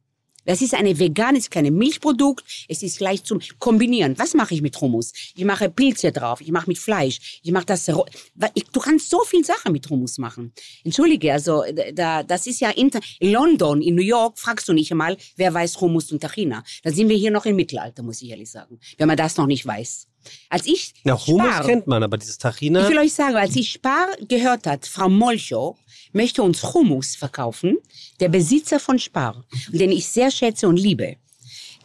[0.50, 4.18] Das ist eine vegan, ist kein Milchprodukt, es ist leicht zum Kombinieren.
[4.18, 5.14] Was mache ich mit Hummus?
[5.36, 7.86] Ich mache Pilze drauf, ich mache mit Fleisch, ich mache das.
[7.86, 10.52] Du kannst so viel Sachen mit Hummus machen.
[10.84, 11.64] Entschuldige, also
[11.94, 12.90] da, das ist ja in
[13.22, 16.64] London, in New York, fragst du nicht einmal, wer weiß Hummus und Tahina.
[16.82, 19.46] Da sind wir hier noch im Mittelalter, muss ich ehrlich sagen, wenn man das noch
[19.46, 20.09] nicht weiß.
[20.50, 22.84] Als ich Ja, Hummus Spar- kennt man, aber dieses Tahina.
[22.84, 25.78] ich will euch sagen, als ich Spar gehört hat, Frau Molcho
[26.14, 27.78] möchte uns Hummus verkaufen,
[28.20, 31.18] der Besitzer von Spar, den ich sehr schätze und liebe.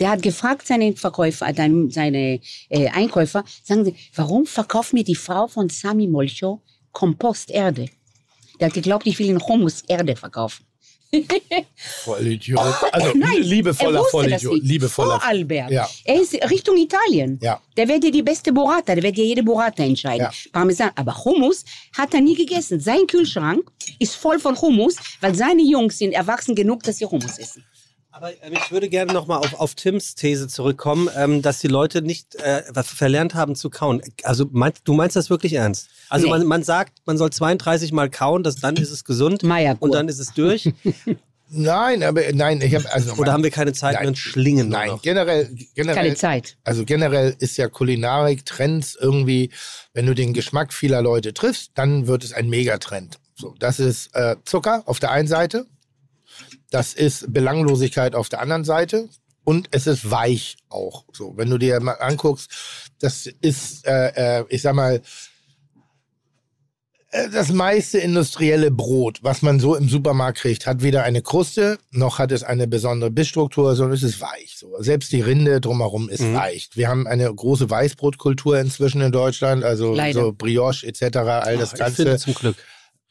[0.01, 5.05] Der hat gefragt seinen Verkäufer, äh, seine, seine äh, Einkäufer, sagen Sie, warum verkauft mir
[5.05, 6.61] die Frau von Sami Molcho
[6.93, 7.89] Komposterde?
[8.59, 10.65] Der hat geglaubt, ich will ihn Hummus Erde verkaufen.
[12.05, 12.61] Vollidiot.
[12.93, 14.63] Also Nein, liebevoller er Vollidiot.
[14.63, 15.21] Liebevoller.
[15.21, 15.71] Vorarlberg.
[15.71, 15.89] Ja.
[16.05, 17.39] Er ist Richtung Italien.
[17.43, 17.61] Ja.
[17.77, 20.29] Der wird dir die beste Burrata, der wird dir jede Burrata entscheiden.
[20.31, 20.51] Ja.
[20.53, 20.91] Parmesan.
[20.95, 21.65] Aber Hummus
[21.97, 22.81] hat er nie gegessen.
[22.81, 27.39] Sein Kühlschrank ist voll von Hummus, weil seine Jungs sind erwachsen genug, dass sie Hummus
[27.39, 27.65] essen.
[28.17, 32.01] Aber ähm, ich würde gerne nochmal auf, auf Tims These zurückkommen, ähm, dass die Leute
[32.01, 34.03] nicht äh, verlernt haben zu kauen.
[34.23, 35.89] Also meinst, du meinst das wirklich ernst?
[36.09, 36.31] Also Nee.
[36.31, 39.83] man, man sagt, man soll 32 Mal kauen, das, dann ist es gesund Meierkur.
[39.83, 40.73] und dann ist es durch.
[41.51, 44.09] Nein, aber nein, ich habe also Oder haben wir keine Zeit Nein.
[44.09, 45.03] und schlingen Nein, noch?
[45.03, 46.57] generell, generell Keine Zeit.
[46.65, 49.51] Also generell ist ja Kulinarik, Trends irgendwie,
[49.93, 53.19] wenn du den Geschmack vieler Leute triffst, dann wird es ein Megatrend.
[53.37, 55.67] So, das ist äh, Zucker auf der einen Seite,
[56.71, 59.09] das ist Belanglosigkeit auf der anderen Seite
[59.45, 61.05] und es ist weich auch.
[61.13, 62.51] So, wenn du dir mal anguckst,
[63.01, 65.03] das ist, äh, äh, ich sag mal,
[67.11, 71.79] äh, das meiste industrielle Brot, was man so im Supermarkt kriegt, hat weder eine Kruste,
[71.91, 74.57] noch hat es eine besondere Bissstruktur, sondern es ist weich.
[74.59, 74.75] So.
[74.81, 76.35] Selbst die Rinde drumherum ist Mhm.
[76.35, 76.71] weich.
[76.75, 80.21] Wir haben eine große Weißbrotkultur inzwischen in Deutschland, also Leider.
[80.23, 82.19] so Brioche etc., all das ich finde Ganze.
[82.25, 82.57] zum Glück.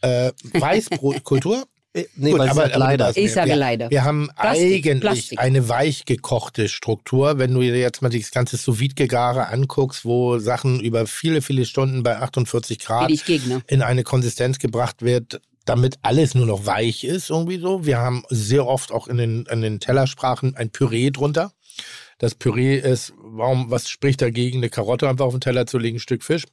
[0.01, 1.63] Äh, Weißbrotkultur?
[1.93, 3.15] Äh, Nee, Gut, weil aber- aber leider.
[3.15, 3.89] Ich sage wir, leider.
[3.91, 5.39] Wir haben Plastik, eigentlich Plastik.
[5.39, 7.37] eine weich gekochte Struktur.
[7.37, 11.65] Wenn du dir jetzt mal das ganze sous gegare anguckst, wo Sachen über viele, viele
[11.65, 13.11] Stunden bei 48 Grad
[13.67, 17.85] in eine Konsistenz gebracht wird, damit alles nur noch weich ist, irgendwie so.
[17.85, 21.53] Wir haben sehr oft auch in den, in den Tellersprachen ein Püree drunter.
[22.17, 25.97] Das Püree ist, warum, was spricht dagegen, eine Karotte einfach auf den Teller zu legen,
[25.97, 26.43] ein Stück Fisch?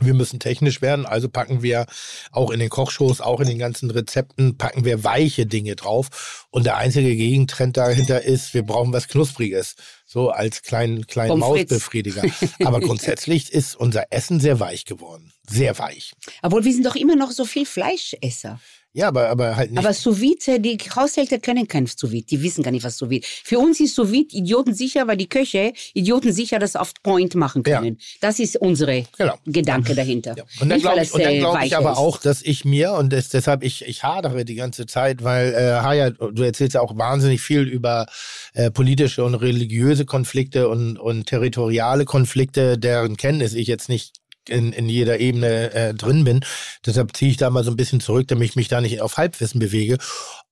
[0.00, 1.86] Wir müssen technisch werden, also packen wir
[2.30, 6.46] auch in den Kochshows, auch in den ganzen Rezepten, packen wir weiche Dinge drauf.
[6.50, 11.38] Und der einzige Gegentrend dahinter ist, wir brauchen was Knuspriges, so als kleinen, kleinen.
[11.38, 12.22] Mausbefriediger.
[12.64, 15.32] Aber grundsätzlich ist unser Essen sehr weich geworden.
[15.48, 16.12] Sehr weich.
[16.40, 18.60] Obwohl wir sind doch immer noch so viel Fleischesser.
[18.94, 19.78] Ja, aber, aber halt nicht.
[19.78, 22.26] Aber sous die Haushälter können kein sous vide.
[22.26, 23.26] Die wissen gar nicht, was sous vide.
[23.44, 27.78] Für uns ist sous vide idiotensicher, weil die Köche idiotensicher das auf Point machen Ja.
[27.78, 27.98] können.
[28.20, 29.34] Das ist unsere Genau.
[29.46, 30.34] Gedanke dahinter.
[30.36, 30.44] Ja.
[30.60, 31.98] Und dann glaube ich, und dann äh, glaub ich weicher aber ist.
[31.98, 35.80] auch, dass ich mir, und das, deshalb ich, ich hadere die ganze Zeit, weil, äh,
[35.82, 38.06] Haya, du erzählst ja auch wahnsinnig viel über
[38.52, 44.16] äh, politische und religiöse Konflikte und, und territoriale Konflikte, deren Kenntnis ich jetzt nicht
[44.48, 46.40] in, in jeder Ebene äh, drin bin.
[46.86, 49.16] Deshalb ziehe ich da mal so ein bisschen zurück, damit ich mich da nicht auf
[49.16, 49.98] Halbwissen bewege.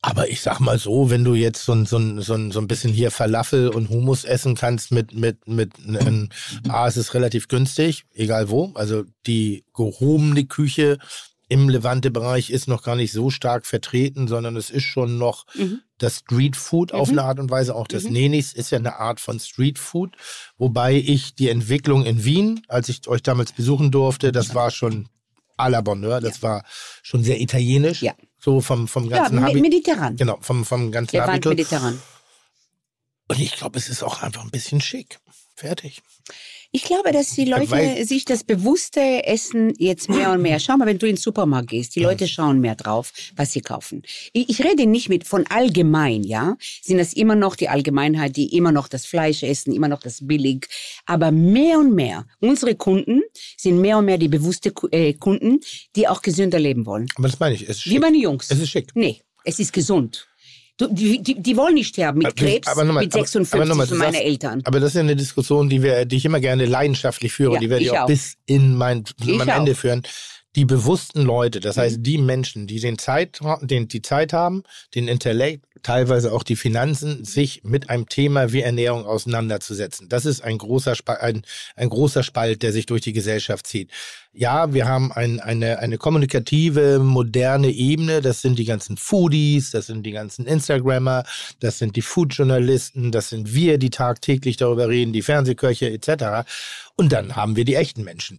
[0.02, 2.92] Aber ich sag mal so, wenn du jetzt so, ein- so, so, so ein bisschen
[2.92, 6.30] hier Falafel und Hummus essen kannst mit, mit, mit, ein,
[6.68, 8.72] A, es ist relativ günstig, egal wo.
[8.74, 10.98] Also die gehobene Küche
[11.50, 15.80] im Levante-Bereich ist noch gar nicht so stark vertreten, sondern es ist schon noch Mhm.
[15.98, 17.18] das Street Food auf Mhm.
[17.18, 17.74] eine Art und Weise.
[17.74, 18.12] Auch das Mhm.
[18.12, 20.16] Nenis ist ja eine Art von Street Food,
[20.56, 25.08] wobei ich die Entwicklung in Wien, als ich euch damals besuchen durfte, das war schon
[25.58, 26.64] à la Bonheur, das war
[27.02, 28.14] schon sehr italienisch, Ja.
[28.38, 30.16] so vom, vom Ja, ganzen me- Habi- mediterran.
[30.16, 31.50] Genau, vom, vom ganzen Levant Habitus.
[31.50, 32.00] mediterran.
[33.28, 35.18] Und ich glaube, es ist auch einfach ein bisschen schick.
[35.56, 36.00] Fertig.
[36.72, 40.60] Ich glaube, dass die Leute Weil- sich das bewusste Essen jetzt mehr und mehr.
[40.60, 43.60] Schau mal, wenn du in den Supermarkt gehst, die Leute schauen mehr drauf, was sie
[43.60, 44.02] kaufen.
[44.32, 46.56] Ich, ich rede nicht mit von allgemein, ja.
[46.82, 50.24] Sind das immer noch die Allgemeinheit, die immer noch das Fleisch essen, immer noch das
[50.24, 50.68] billig.
[51.06, 53.22] Aber mehr und mehr, unsere Kunden
[53.56, 55.58] sind mehr und mehr die bewusste äh, Kunden,
[55.96, 57.08] die auch gesünder leben wollen.
[57.16, 57.62] Aber das meine ich.
[57.62, 58.00] Es ist Wie schick.
[58.00, 58.48] meine Jungs.
[58.48, 58.90] Es ist schick.
[58.94, 60.28] Nee, es ist gesund.
[60.88, 63.86] Die, die, die wollen nicht sterben mit Aber- Krebs, aber nochmal, mit aber- 56 aber
[63.86, 64.62] für du meine sagst- Eltern.
[64.64, 67.60] Aber das ist ja eine Diskussion, die, wir, die ich immer gerne leidenschaftlich führe, Ja,
[67.60, 68.06] die werde ich auch auch.
[68.06, 69.76] bis in mein, meinem Ende auch.
[69.76, 70.02] führen.
[70.56, 74.64] Die bewussten Leute, das heißt die Menschen, die den Zeit, den, die Zeit haben,
[74.96, 80.08] den Intellekt, teilweise auch die Finanzen, sich mit einem Thema wie Ernährung auseinanderzusetzen.
[80.08, 81.42] Das ist ein großer, Spa- ein,
[81.76, 83.90] ein großer Spalt, der sich durch die Gesellschaft zieht.
[84.32, 88.20] Ja, wir haben ein, eine, eine kommunikative, moderne Ebene.
[88.20, 91.24] Das sind die ganzen Foodies, das sind die ganzen Instagrammer,
[91.58, 96.48] das sind die Foodjournalisten, das sind wir, die tagtäglich darüber reden, die Fernsehköche etc.
[96.96, 98.38] Und dann haben wir die echten Menschen.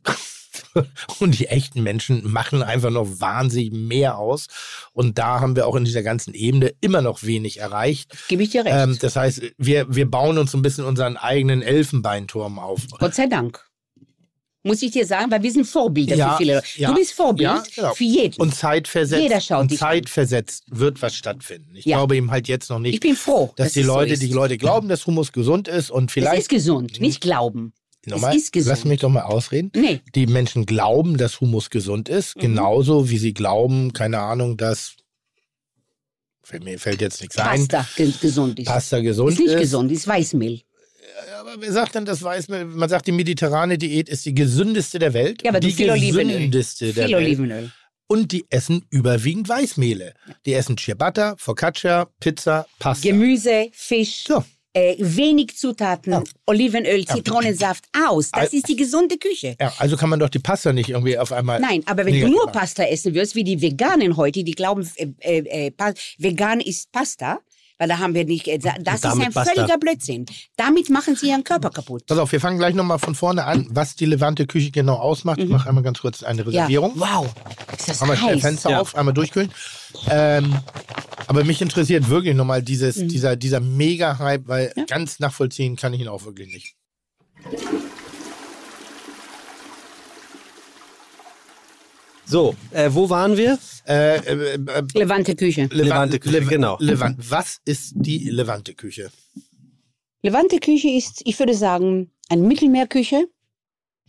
[1.19, 4.47] Und die echten Menschen machen einfach noch wahnsinnig mehr aus.
[4.93, 8.11] Und da haben wir auch in dieser ganzen Ebene immer noch wenig erreicht.
[8.27, 8.75] Gebe ich dir recht.
[8.75, 12.81] Ähm, das heißt, wir, wir bauen uns so ein bisschen unseren eigenen Elfenbeinturm auf.
[12.99, 13.65] Gott sei Dank.
[14.63, 16.67] Muss ich dir sagen, weil wir sind Vorbilder Ja, für viele Leute.
[16.75, 17.93] ja, du bist Vorbild ja, genau.
[17.95, 18.39] für jeden.
[18.39, 19.87] Und zeitversetzt, Jeder schaut und dich an.
[19.89, 21.75] zeitversetzt wird was stattfinden.
[21.75, 24.21] Ich glaube eben halt jetzt noch nicht, ich bin froh, dass die es Leute, so
[24.23, 26.41] die Leute glauben, dass Hummus gesund ist und Es vielleicht.
[26.43, 27.73] ist gesund, nicht glauben.
[28.05, 28.69] Nochmal, es ist gesund.
[28.75, 29.71] Lass mich doch mal ausreden.
[29.75, 32.41] Nee, Die Menschen glauben, dass Hummus gesund ist, Mhm.
[32.41, 34.95] genauso wie sie glauben, keine Ahnung, dass
[36.63, 38.65] mir fällt jetzt nichts ein, Pasta ge- gesund ist.
[38.65, 39.59] Pasta gesund ist nicht ist.
[39.59, 40.61] gesund, ist Weißmehl.
[41.39, 42.89] Aber wer sagt denn, das weiß man?
[42.89, 45.43] Sagt, die mediterrane Diät ist die gesündeste der Welt.
[45.43, 46.35] Ja, aber die viel Olivenöl.
[46.37, 47.25] gesündeste der Viel Welt.
[47.25, 47.71] Olivenöl.
[48.07, 50.13] Und die essen überwiegend Weißmehle.
[50.45, 53.07] Die essen Ciabatta, Focaccia, Pizza, Pasta.
[53.07, 54.43] Gemüse, Fisch, So.
[54.73, 56.23] Äh, wenig Zutaten, Ja.
[56.45, 58.31] Olivenöl, Zitronensaft, aus.
[58.31, 59.55] Das Al- ist die gesunde Küche.
[59.59, 61.59] Ja, also kann man doch die Pasta nicht irgendwie auf einmal.
[61.59, 62.59] Nein, aber wenn du nur machen.
[62.59, 67.39] Pasta essen wirst, wie die Veganen heute, die glauben, äh, äh, äh, vegan ist Pasta,
[67.81, 70.27] weil da haben wir nicht, das ist ein völliger Blödsinn.
[70.55, 72.05] Damit machen sie ihren Körper kaputt.
[72.05, 75.39] Pass auf, wir fangen gleich nochmal von vorne an, was die Levante Küche genau ausmacht.
[75.39, 76.51] Ich mache einmal ganz kurz eine Mhm.
[76.51, 76.59] Ja.
[76.61, 76.91] Reservierung.
[76.97, 77.33] Wow,
[77.75, 78.41] ist das Einmal schnell heiß.
[78.43, 78.81] Fenster Ja.
[78.81, 79.51] auf, einmal durchkühlen.
[80.11, 80.59] Ähm,
[81.25, 83.07] aber mich interessiert wirklich nochmal dieses, Mhm.
[83.07, 86.75] dieser, dieser Mega-Hype, weil ganz nachvollziehen kann ich ihn auch wirklich nicht.
[92.31, 93.59] So, äh, wo waren wir?
[93.85, 95.67] Äh, äh, äh, Levante Küche.
[95.69, 96.77] Levante Küche, Lev- genau.
[96.79, 97.17] Levant.
[97.29, 99.11] Was ist die Levante Küche?
[100.23, 103.27] Levante Küche ist, ich würde sagen, eine Mittelmeerküche.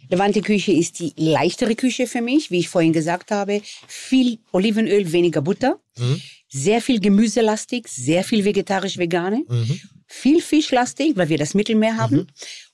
[0.08, 3.60] Levante Küche ist die leichtere Küche für mich, wie ich vorhin gesagt habe.
[3.88, 5.80] Viel Olivenöl, weniger Butter.
[5.98, 6.20] Mhm.
[6.48, 9.42] Sehr viel gemüselastig, sehr viel vegetarisch-vegane.
[9.48, 9.80] Mhm.
[10.14, 12.26] Viel fischlastig, weil wir das Mittelmeer haben.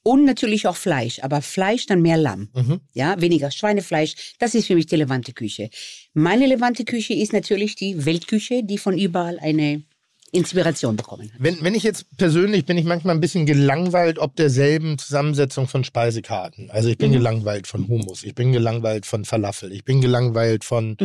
[0.02, 2.48] Und natürlich auch Fleisch, aber Fleisch dann mehr Lamm.
[2.52, 2.80] Mhm.
[2.94, 4.34] Ja, weniger Schweinefleisch.
[4.40, 5.70] Das ist für mich die Levante Küche.
[6.14, 9.84] Meine Levante Küche ist natürlich die Weltküche, die von überall eine
[10.32, 11.40] Inspiration bekommen hat.
[11.40, 15.84] Wenn, wenn ich jetzt persönlich bin ich manchmal ein bisschen gelangweilt ob derselben Zusammensetzung von
[15.84, 16.70] Speisekarten.
[16.70, 20.96] Also ich bin gelangweilt von Hummus, ich bin gelangweilt von Falafel, ich bin gelangweilt von,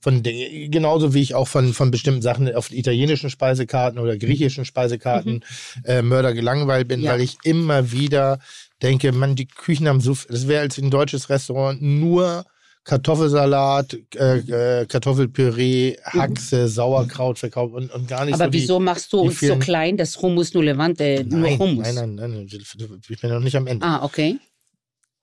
[0.00, 4.64] von Dingen, genauso wie ich auch von, von bestimmten Sachen auf italienischen Speisekarten oder griechischen
[4.64, 5.44] Speisekarten
[5.84, 7.12] äh, Mörder gelangweilt bin, Ja.
[7.12, 8.38] weil ich immer wieder
[8.82, 12.44] denke, man, die Küchen haben so, das wäre als ein deutsches Restaurant nur
[12.88, 14.38] Kartoffelsalat, äh,
[14.80, 19.20] äh, Kartoffelpüree, Haxe, Sauerkraut verkauft und, und gar nicht Aber so die, wieso machst du
[19.24, 21.84] die uns so klein, dass Hummus nur Levante, nur Nein, Hummus?
[21.84, 23.84] nein, nein, nein, nein, ich bin noch nicht am Ende.
[23.84, 24.38] Ah, okay.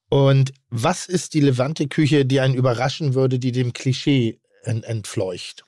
[0.09, 5.65] Und was ist die Levante-Küche, die einen überraschen würde, die dem Klischee ent entfleucht?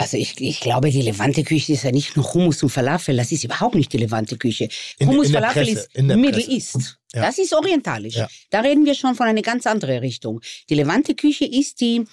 [0.00, 3.42] Also ich, ich glaube, die Levante-Küche ist ja nicht nur Hummus und Falafel, das ist
[3.42, 4.68] überhaupt nicht die Levante-Küche.
[5.02, 6.40] Hummus, der Falafel Presse, ist Middle.
[6.48, 6.98] East.
[7.12, 7.22] Ja.
[7.22, 8.14] Das ist orientalisch.
[8.14, 8.28] Ja.
[8.50, 10.40] Da reden wir schon von einer ganz anderen Richtung.
[10.70, 12.04] Die Levante-Küche ist die,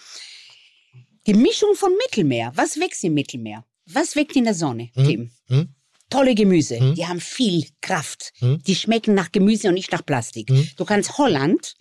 [1.28, 2.52] die Mischung von Mittelmeer.
[2.56, 3.64] Was wächst im Mittelmeer?
[3.86, 5.30] Was wächst in der Sonne, Tim?
[5.48, 5.70] Hm?
[6.10, 6.95] Tolle Gemüse, Hm?
[6.95, 8.34] die haben viel Kraft.
[8.40, 8.62] Hm?
[8.66, 10.49] Die schmecken nach Gemüse und nicht nach Plastik.
[10.49, 10.70] Hm?
[10.76, 11.76] Du kannst Holland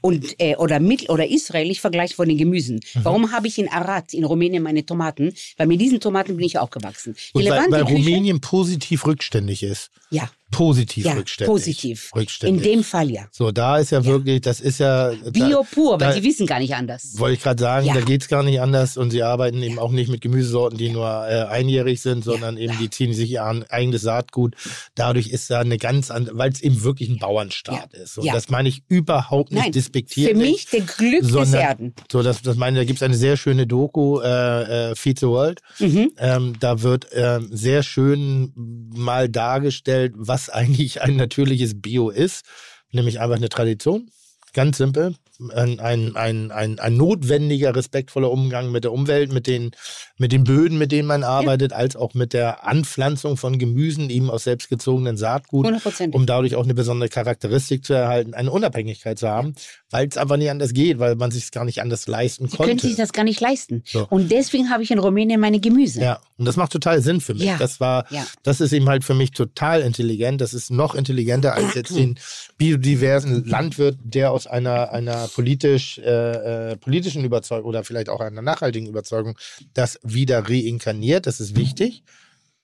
[0.00, 2.80] und, äh, oder, Mittel oder Israel ich vergleiche von den Gemüsen.
[2.94, 3.00] Mhm.
[3.04, 5.32] Warum habe ich in Arad in Rumänien meine Tomaten?
[5.56, 7.14] Weil mit diesen Tomaten bin ich aufgewachsen.
[7.32, 9.90] Und weil, weil Levante-Küche- Rumänien positiv rückständig ist.
[10.10, 11.52] Ja, Positiv ja, rückständig.
[11.52, 12.10] positiv.
[12.14, 12.64] Rückständig.
[12.66, 13.22] In dem Fall ja.
[13.30, 15.12] so, da ist ja, wirklich, das ist ja.
[15.30, 17.14] Bio pur, da- weil sie wissen gar nicht anders.
[17.18, 17.94] Wollte ich gerade sagen, Ja.
[17.94, 20.90] da geht es gar nicht anders und sie arbeiten eben auch nicht mit Gemüsesorten, die
[20.90, 24.54] nur äh, einjährig sind, sondern eben die ziehen sich ihr eigenes Saatgut.
[24.94, 28.18] Dadurch ist da eine ganz andere, weil es eben wirklich ein Bauernstaat ist.
[28.18, 30.32] Und das meine ich überhaupt nicht Nein, despektierlich.
[30.32, 31.94] für mich der Glück des sondern- Erden.
[32.10, 35.26] So, das, das meine, da gibt es eine sehr schöne Doku, äh, äh, Feed the
[35.26, 35.60] World.
[35.78, 36.10] Mhm.
[36.18, 42.44] Ähm, da wird ähm, sehr schön mal dargestellt, was eigentlich ein natürliches Bio ist.
[42.92, 44.10] Nämlich einfach eine Tradition.
[44.52, 45.14] Ganz simpel.
[45.54, 49.70] Ein, ein, ein, ein, ein notwendiger, respektvoller Umgang mit der Umwelt, mit den,
[50.18, 54.30] mit den Böden, mit denen man arbeitet, als auch mit der Anpflanzung von Gemüsen, eben
[54.30, 56.14] aus selbstgezogenen Saatgut, Hundertprozentig.
[56.14, 59.54] um dadurch auch eine besondere Charakteristik zu erhalten, eine Unabhängigkeit zu haben,
[59.90, 62.70] weil es einfach nicht anders geht, weil man sich gar nicht anders leisten Sie konnte.
[62.70, 63.82] können sich das gar nicht leisten.
[63.86, 64.06] So.
[64.10, 66.00] Und deswegen habe ich in Rumänien meine Gemüse.
[66.02, 67.44] Ja, und das macht total Sinn für mich.
[67.44, 68.26] Ja, Das war, ja.
[68.42, 70.40] das ist eben halt für mich total intelligent.
[70.40, 72.18] Das ist noch intelligenter als jetzt den
[72.58, 78.42] biodiversen Landwirt, der aus einer, einer politisch, äh, äh, politischen Überzeugung oder vielleicht auch einer
[78.42, 79.36] nachhaltigen Überzeugung
[79.74, 81.26] das wieder reinkarniert.
[81.26, 82.02] Das ist wichtig.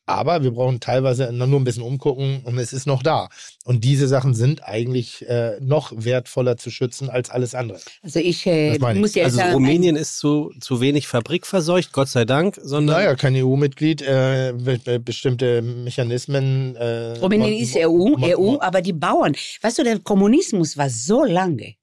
[0.06, 3.28] Aber wir brauchen teilweise nur ein bisschen umgucken und es ist noch da.
[3.64, 7.80] Und diese Sachen sind eigentlich äh, noch wertvoller zu schützen als alles andere.
[8.02, 8.80] Also ich äh, ich.
[8.80, 13.16] muss ja Also sagen, Rumänien ist zu, zu wenig fabrikverseucht, Gott sei Dank, sondern Naja,
[13.16, 16.76] kein EU-Mitglied, äh, be be bestimmte Mechanismen.
[16.76, 21.74] Äh, Rumänien ist EU, EU, aber die Bauern, weißt du, der Kommunismus war so lange.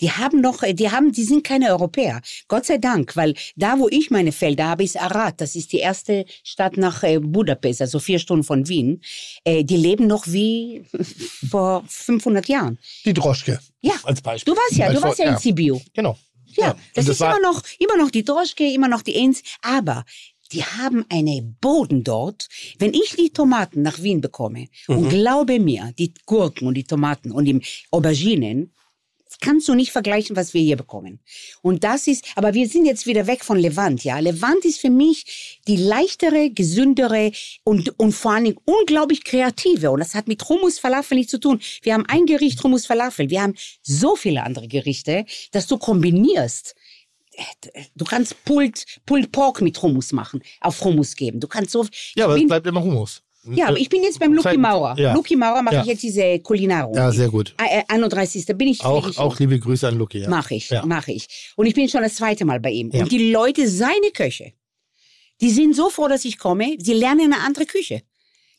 [0.00, 2.20] Die haben noch, äh, die haben, die sind keine Europäer.
[2.46, 5.40] Gott sei Dank, weil da, wo ich meine Felder habe, ist Arad.
[5.40, 9.00] Das ist die erste Stadt nach äh, Budapest, also vier Stunden von Wien.
[9.44, 10.84] Äh, die leben noch wie
[11.50, 12.78] vor 500 Jahren.
[13.04, 13.58] Die Droschke.
[13.80, 13.94] Ja.
[14.04, 14.54] Als Beispiel.
[14.54, 15.80] Du warst ja, du warst ja in Sibiu.
[15.94, 16.16] Genau.
[16.56, 19.42] Ja, Und das, ist war- immer noch, immer noch die Droschke, immer noch die Enz,
[19.62, 20.04] aber
[20.52, 22.48] die haben einen Boden dort.
[22.78, 27.32] Wenn ich die Tomaten nach Wien bekomme, und glaube mir, die Gurken und die Tomaten
[27.32, 27.60] und die
[27.90, 28.77] Auberginen, das
[29.40, 31.20] kannst du nicht vergleichen, was wir hier bekommen.
[31.62, 34.18] Und das ist, aber wir sind jetzt wieder weg von Levant, ja.
[34.18, 37.32] Levant ist für mich die leichtere, gesündere
[37.64, 39.90] und, und vor allen Dingen unglaublich kreative.
[39.90, 41.60] Und das hat mit Hummus Falafel nichts zu tun.
[41.82, 43.30] Wir haben ein Gericht Hummus Falafel.
[43.30, 46.74] Wir haben so viele andere Gerichte, dass du kombinierst.
[47.94, 51.38] Du kannst Pulled, Pulled Pork mit Hummus machen, auf Hummus geben.
[51.40, 51.86] Du kannst so.
[52.16, 53.22] Ja, aber es bleibt immer Hummus.
[53.54, 54.98] Ja, aber ich bin jetzt beim Lucky Maurer.
[54.98, 55.14] Ja.
[55.14, 55.80] Lucky Maurer mache Ja.
[55.82, 56.94] ich jetzt diese Kulinarung.
[56.94, 57.54] Ja, sehr gut.
[57.60, 58.46] Äh, äh, 31.
[58.46, 60.18] Da bin ich Auch, ich auch liebe Grüße an Lucky.
[60.18, 60.28] Ja.
[60.28, 60.84] Mache ich, Ja.
[60.86, 61.26] mache ich.
[61.56, 62.90] Und ich bin schon das zweite Mal bei ihm.
[62.90, 64.52] Und die Leute, seine Köche,
[65.40, 66.76] die sind so froh, dass ich komme.
[66.78, 68.02] Sie lernen eine andere Küche.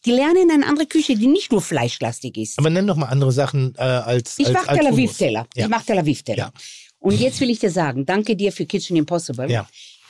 [0.05, 2.57] Die lernen eine andere Küche, die nicht nur fleischlastig ist.
[2.57, 4.87] Aber nenn doch mal andere Sachen äh, als ich mache Tel.
[4.87, 5.45] Aviv-Teller.
[5.55, 6.53] Ich mache Tel Aviv-Teller.
[6.99, 9.49] Und jetzt will ich dir sagen, danke dir für Kitchen Impossible.
[9.51, 9.67] Ja.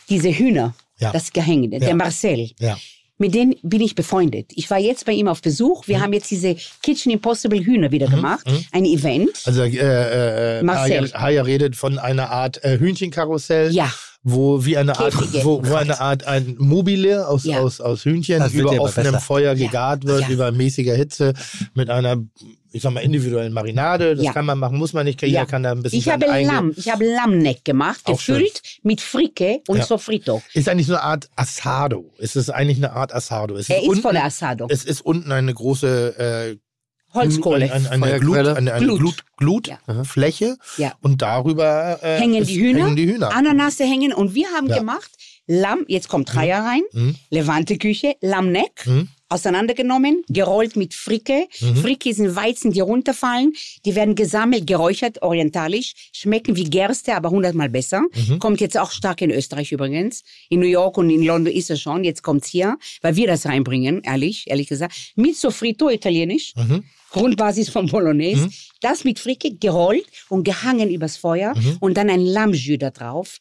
[0.09, 1.79] Diese Hühner, das Gehänge, Ja.
[1.79, 2.51] der Marcel.
[2.59, 2.77] Ja.
[3.21, 4.51] Mit denen bin ich befreundet.
[4.55, 5.85] Ich war jetzt bei ihm auf Besuch.
[5.85, 5.91] Mhm.
[5.91, 8.47] Wir haben jetzt diese Kitchen Impossible Hühner wieder gemacht.
[8.71, 9.41] Ein Event.
[9.45, 11.11] Also äh, äh, Marcel.
[11.11, 13.71] Haya, Haya redet von einer Art äh, Hühnchenkarussell.
[13.73, 13.91] Ja.
[14.23, 15.13] Wo wie eine Art,
[15.45, 17.59] wo, wo eine Art ein Mobile aus, Ja.
[17.59, 19.25] aus, aus Hühnchen über ja offenem besser.
[19.25, 19.65] Feuer Ja.
[19.67, 20.29] gegart wird, Ja.
[20.29, 21.33] über mäßiger Hitze
[21.73, 22.17] mit einer,
[22.71, 24.15] ich sag mal, individuellen Marinade.
[24.15, 24.33] Das Ja.
[24.33, 25.21] kann man machen, muss man nicht.
[25.21, 25.45] Jeder Ja.
[25.45, 28.35] kann da ein bisschen Ich habe Lamm, ich habe Lammneck gemacht, Auch schön.
[28.35, 29.85] gefüllt mit Fricke und Ja.
[29.85, 30.41] Sofrito.
[30.53, 32.11] Ist eigentlich so eine Art Asado.
[32.19, 33.55] Es ist eigentlich eine Art Asado.
[33.57, 34.67] Es Er ist unten, voller Asado.
[34.69, 36.57] Es ist unten eine große äh,
[37.13, 37.71] Holzkohle.
[37.71, 38.19] Eine, eine, eine.
[38.19, 38.99] Glut, eine, eine Glut.
[38.99, 39.67] Glut, Glut
[40.77, 40.93] Ja.
[41.01, 43.35] Und darüber äh, hängen die Hühner, Hängen die Hühner.
[43.35, 44.77] Ananasse hängen und wir haben Ja.
[44.77, 45.09] gemacht
[45.51, 47.15] Lamm, jetzt kommt Reiher rein, Mhm.
[47.31, 49.07] Levante Küche, Lammneck, Mhm.
[49.29, 51.47] Auseinandergenommen, gerollt mit Fricke.
[51.61, 51.75] Mhm.
[51.77, 53.53] Fricke sind Weizen, die runterfallen,
[53.85, 58.01] die werden gesammelt, geräuchert, orientalisch, schmecken wie Gerste, aber hundertmal besser.
[58.27, 58.39] Mhm.
[58.39, 60.23] Kommt jetzt auch stark in Österreich übrigens.
[60.49, 63.45] In New York und in London ist es schon, jetzt kommt's hier, weil wir das
[63.45, 64.93] reinbringen, ehrlich, ehrlich gesagt.
[65.15, 66.53] Mit Sofrito, italienisch.
[66.55, 66.83] Mhm.
[67.11, 68.49] Grundbasis von Bolognese.
[68.81, 71.77] Das mit Fricke gerollt und gehangen übers Feuer Mhm.
[71.79, 73.37] und dann ein Lammjus da drauf.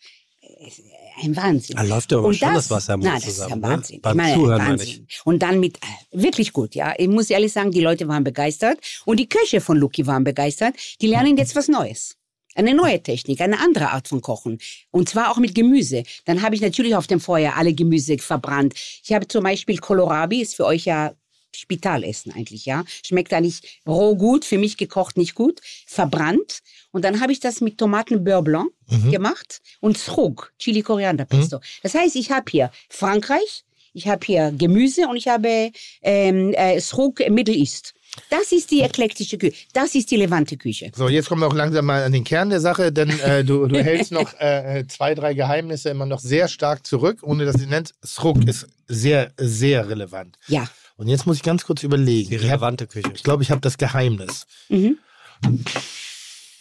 [1.22, 1.76] Ein Wahnsinn.
[1.76, 3.60] Da läuft ja aber und schon das Wasser im Mund Nein, das zusammen, ist ein
[3.60, 3.68] ne?
[3.68, 4.00] Wahnsinn.
[4.00, 5.06] Beim ich meine, Zuhören Wahnsinn.
[5.24, 5.78] Und dann mit,
[6.12, 6.94] wirklich gut, ja.
[6.96, 8.78] Ich muss ehrlich sagen, die Leute waren begeistert.
[9.04, 10.74] Und die Köche von Lucky waren begeistert.
[11.00, 12.16] Die lernen jetzt was Neues.
[12.54, 14.58] Eine neue Technik, eine andere Art von Kochen.
[14.90, 16.02] Und zwar auch mit Gemüse.
[16.24, 18.74] Dann habe ich natürlich auf dem Feuer alle Gemüse verbrannt.
[19.02, 21.12] Ich habe zum Beispiel Kohlrabi, ist für euch ja
[21.54, 22.84] Spitalessen eigentlich, ja.
[23.04, 25.60] Schmeckt eigentlich roh gut, für mich gekocht nicht gut.
[25.86, 26.60] Verbrannt.
[26.92, 28.70] Und dann habe ich das mit Tomaten Beurre Blanc
[29.10, 31.60] gemacht und Srug, Chili Koriander Pesto.
[31.82, 35.72] Das heißt, ich habe hier Frankreich, ich habe hier Gemüse und ich habe
[36.02, 37.94] ähm, äh, Srug Middle East.
[38.30, 39.54] Das ist die eklektische Küche.
[39.72, 40.90] Das ist die Levante Küche.
[40.94, 43.66] So, jetzt kommen wir auch langsam mal an den Kern der Sache, denn äh, du,
[43.66, 47.66] du hältst noch äh, zwei, drei Geheimnisse immer noch sehr stark zurück, ohne dass du
[47.66, 47.94] nennst.
[48.02, 50.38] Sruk ist sehr, sehr relevant.
[50.48, 50.68] Ja.
[50.98, 52.28] Und jetzt muss ich ganz kurz überlegen.
[52.28, 53.10] Die Ich, hab- relevante Küche.
[53.14, 54.46] ich glaube, ich habe das Geheimnis.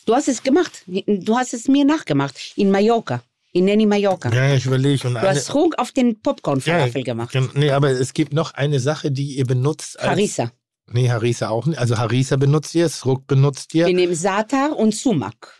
[0.05, 0.83] Du hast es gemacht.
[0.85, 2.35] Du hast es mir nachgemacht.
[2.55, 3.21] In Mallorca.
[3.51, 4.29] In Nenny Mallorca.
[4.33, 5.09] Ja, ich überlege.
[5.09, 7.31] Du hast Srug auf den Popcorn-Falafel gemacht.
[7.31, 9.99] gen- Nee, aber es gibt noch eine Sache, die ihr benutzt.
[9.99, 10.51] Als, Harissa.
[10.89, 11.79] Nee, Harissa auch nicht.
[11.79, 13.87] Also Harissa benutzt ihr, Sruk benutzt ihr.
[13.87, 15.56] Wir nehmen Satar und Sumak.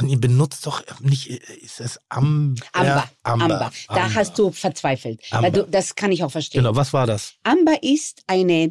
[0.00, 2.60] Und ihr benutzt doch nicht, ist das Amber?
[2.72, 3.10] Amber.
[3.22, 3.44] Amber.
[3.44, 3.72] Amber.
[3.88, 5.20] Da hast du verzweifelt.
[5.30, 5.42] Amber.
[5.44, 6.62] Weil du, das kann ich auch verstehen.
[6.64, 7.34] Genau, was war das?
[7.44, 8.70] Amber ist eine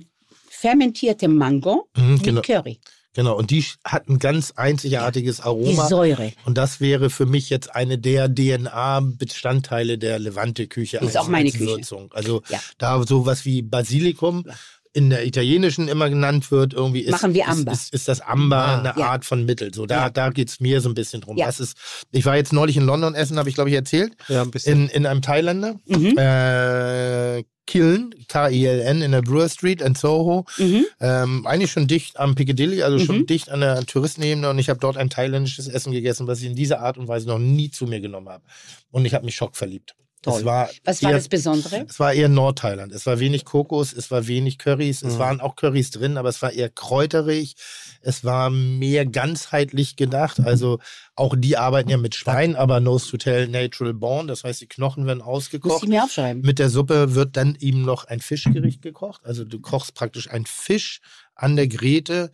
[0.49, 2.41] fermentierte Mango Mhm, mit genau.
[2.41, 2.80] Curry.
[3.14, 5.88] Genau, und die hat ein ganz einzigartiges Die Aroma.
[5.88, 6.31] Säure.
[6.45, 10.98] Und das wäre für mich jetzt eine der DNA-Bestandteile der Levante-Küche.
[10.98, 11.65] Ist als- auch meine Küche.
[11.65, 12.11] Würzung.
[12.14, 12.60] Also Ja.
[12.77, 14.45] da sowas wie Basilikum
[14.94, 17.72] in der italienischen immer genannt wird, irgendwie ist, Machen wir Amber.
[17.72, 19.08] Ist, ist, ist das Amber eine Ja.
[19.12, 19.74] Art von Mittel.
[19.74, 20.10] So, da, Ja.
[20.10, 21.38] da geht es mir so ein bisschen drum.
[21.38, 21.48] Ja.
[21.48, 21.78] Was ist,
[22.12, 24.84] ich war jetzt neulich in London essen, habe ich glaube ich erzählt, Ja, ein bisschen.
[24.84, 25.80] in, in einem Thailänder.
[25.88, 26.18] Mhm.
[26.18, 30.46] Äh, Kiln, K-I-L-N, in der Brewer Street in Soho.
[30.58, 30.86] Mhm.
[31.00, 33.26] Ähm, eigentlich schon dicht am Piccadilly, also schon Mhm.
[33.28, 34.50] dicht an der Touristenebene.
[34.50, 37.28] Und ich habe dort ein thailändisches Essen gegessen, was ich in dieser Art und Weise
[37.28, 38.44] noch nie zu mir genommen habe.
[38.90, 39.96] Und ich habe mich schockverliebt.
[40.23, 40.45] Toll.
[40.45, 41.85] War Was war eher, das Besondere?
[41.89, 42.91] Es war eher Nordthailand.
[42.91, 45.02] Es war wenig Kokos, es war wenig Currys.
[45.02, 45.19] Es Mhm.
[45.19, 47.56] waren auch Currys drin, aber es war eher kräuterig.
[48.02, 50.39] Es war mehr ganzheitlich gedacht.
[50.39, 50.80] Also
[51.15, 54.27] auch die arbeiten ja mit Schwein, aber Nose to Tell Natural Born.
[54.27, 55.84] Das heißt, die Knochen werden Muss ausgekocht.
[55.84, 56.41] ich mir aufschreiben.
[56.43, 59.22] Mit der Suppe wird dann eben noch ein Fischgericht gekocht.
[59.26, 61.02] Also du kochst praktisch einen Fisch
[61.34, 62.30] an der Grete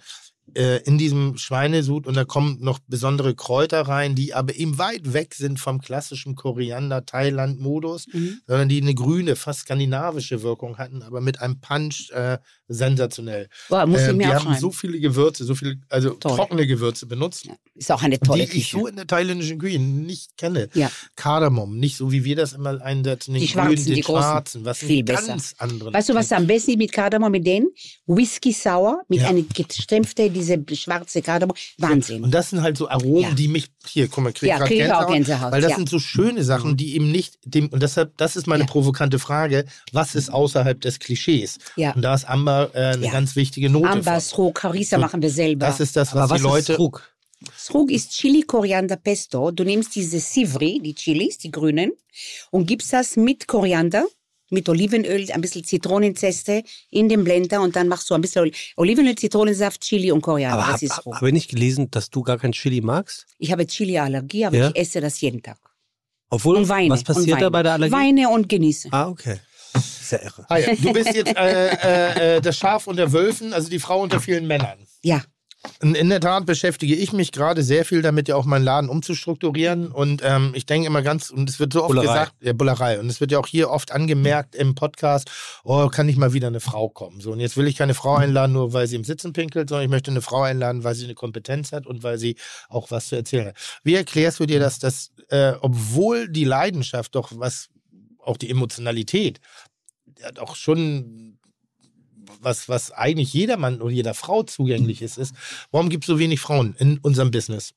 [0.53, 5.13] äh, in diesem Schweinesud und da kommen noch besondere Kräuter rein, die aber eben weit
[5.13, 8.41] weg sind vom klassischen Koriander-Thailand-Modus, Mhm.
[8.47, 12.37] sondern die eine grüne, fast skandinavische Wirkung hatten, aber mit einem Punch äh,
[12.67, 13.47] sensationell.
[13.69, 16.35] Boah, muss ich Ähm, die haben so viele Gewürze, so viele, also Toll.
[16.35, 18.77] trockene Gewürze benutzt, Ja, ist auch eine tolle die ich Küche.
[18.77, 20.69] so in der thailändischen Küche nicht kenne.
[20.73, 20.91] Ja.
[21.15, 24.21] Kardamom, nicht so wie wir das immer einsetzen, den Die grünen, schwarzen, den die großen.
[24.21, 25.27] schwarzen, was Viel einen besser.
[25.27, 25.93] ganz anderen.
[25.93, 27.67] Weißt du, was am besten ist mit Kardamom, mit denen?
[28.05, 29.29] Whisky Sour, mit Ja.
[29.29, 31.55] einer gesträmpfte, diese schwarze Kardamom.
[31.77, 32.23] Wahnsinn.
[32.23, 33.31] Und das sind halt so Aromen, Ja.
[33.31, 35.89] die mich, hier, guck mal, krieg Ja, krieg ich auch Gänsehaut, Gänsehaut, Weil das sind
[35.89, 40.15] so schöne Sachen, die eben nicht dem, und deshalb, das ist meine provokante Frage, was
[40.15, 41.57] ist außerhalb des Klischees?
[41.95, 43.11] Und da ist Amber äh, eine Ja.
[43.11, 44.01] ganz wichtige Note.
[44.21, 45.65] Srug, Harissa So, machen wir selber.
[45.67, 46.71] Das ist das, was, Aber was die Leute.
[46.73, 47.11] ist Trug?
[47.57, 49.51] Srug ist Chili, Koriander, Pesto.
[49.51, 51.91] Du nimmst diese Sivri, die Chilis, die grünen,
[52.51, 54.05] und gibst das mit Koriander,
[54.49, 58.51] mit Olivenöl, ein bisschen Zitronenzeste in den Blender und dann machst du ein bisschen Ol-
[58.77, 60.57] Olivenöl, Zitronensaft, Chili und Koriander.
[60.63, 61.15] Aber habe hab, Srug.
[61.15, 63.25] hab ich nicht gelesen, dass du gar kein Chili magst?
[63.37, 64.69] Ich habe Chili-Allergie, aber Ja?
[64.69, 65.57] ich esse das jeden Tag.
[66.29, 66.89] Obwohl, Und Weine.
[66.89, 67.93] was passiert und da bei der Allergie?
[67.93, 68.89] Weine und genieße.
[68.91, 69.39] Ah, okay.
[69.73, 70.45] Sehr irre.
[70.49, 70.75] Ah, ja.
[70.75, 74.47] Du bist jetzt äh, äh, äh, das Schaf unter Wölfen, also die Frau unter vielen
[74.47, 74.77] Männern.
[75.03, 75.21] Ja.
[75.81, 79.91] In, der Tat beschäftige ich mich gerade sehr viel damit, ja auch meinen Laden umzustrukturieren.
[79.91, 82.05] Und ähm, ich denke immer ganz, und es wird so oft Bullerei.
[82.05, 82.99] gesagt, ja, Bullerei.
[82.99, 85.29] Und es wird ja auch hier oft angemerkt im Podcast,
[85.63, 87.21] oh, kann nicht mal wieder eine Frau kommen.
[87.21, 89.85] So, und jetzt will ich keine Frau einladen, nur weil sie im Sitzen pinkelt, sondern
[89.85, 92.37] ich möchte eine Frau einladen, weil sie eine Kompetenz hat und weil sie
[92.69, 93.55] auch was zu erzählen hat.
[93.83, 97.69] Wie erklärst du dir das, dass, äh, obwohl die Leidenschaft doch was,
[98.27, 99.39] auch die Emotionalität,
[100.19, 101.39] ja, doch schon
[102.41, 105.33] was, was eigentlich jedermann oder jeder Frau zugänglich ist, ist,
[105.71, 107.73] warum gibt es so wenig Frauen in unserem Business?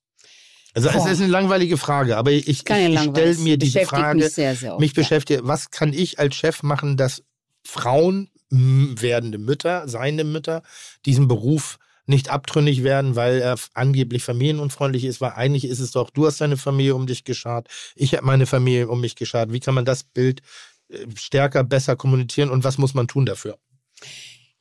[0.74, 1.10] Also es Boah.
[1.10, 4.72] ist eine langweilige Frage, aber ich, ich, ich stelle mir diese Frage, mich sehr, sehr
[4.72, 5.02] oft, mich ja.
[5.02, 7.22] beschäftigt, was kann ich als Chef machen, dass
[7.64, 10.62] Frauen, werdende Mütter, seine Mütter,
[11.06, 11.78] diesen Beruf
[12.10, 16.40] nicht abtrünnig werden, weil er angeblich familienunfreundlich ist, weil eigentlich ist es doch, du hast
[16.40, 19.52] deine Familie um dich geschart, ich habe meine Familie um mich geschart.
[19.52, 20.42] Wie kann man das Bild
[20.88, 23.56] äh, stärker, besser kommunizieren und was muss man tun dafür?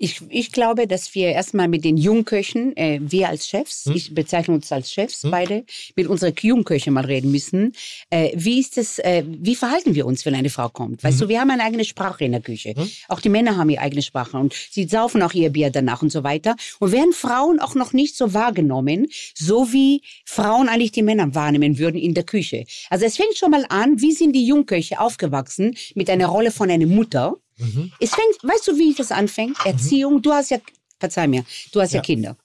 [0.01, 3.95] Ich, ich glaube, dass wir erstmal mit den Jungköchen, äh, wir als Chefs, Hm?
[3.97, 5.31] ich bezeichne uns als Chefs Hm?
[5.31, 5.65] beide,
[5.97, 7.73] mit unseren Jungköchen mal reden müssen.
[8.09, 11.03] Äh, wie ist es, äh, wie verhalten wir uns, wenn eine Frau kommt?
[11.03, 11.21] Weißt Mhm.
[11.23, 12.76] du, wir haben eine eigene Sprache in der Küche.
[12.77, 12.89] Hm?
[13.09, 16.13] Auch die Männer haben ihre eigene Sprache und sie saufen auch ihr Bier danach und
[16.13, 16.55] so weiter.
[16.80, 21.77] Und werden Frauen auch noch nicht so wahrgenommen, so wie Frauen eigentlich die Männer wahrnehmen
[21.77, 22.63] würden in der Küche.
[22.89, 26.71] Also es fängt schon mal an, wie sind die Jungköche aufgewachsen mit einer Rolle von
[26.71, 27.35] einer Mutter?
[27.60, 27.91] Mhm.
[27.99, 29.57] Es fängt, weißt du, wie das anfängt?
[29.65, 30.57] Erziehung, du hast ja,
[30.99, 32.02] verzeih mir, du hast ja, Ja.
[32.02, 32.38] Kinder.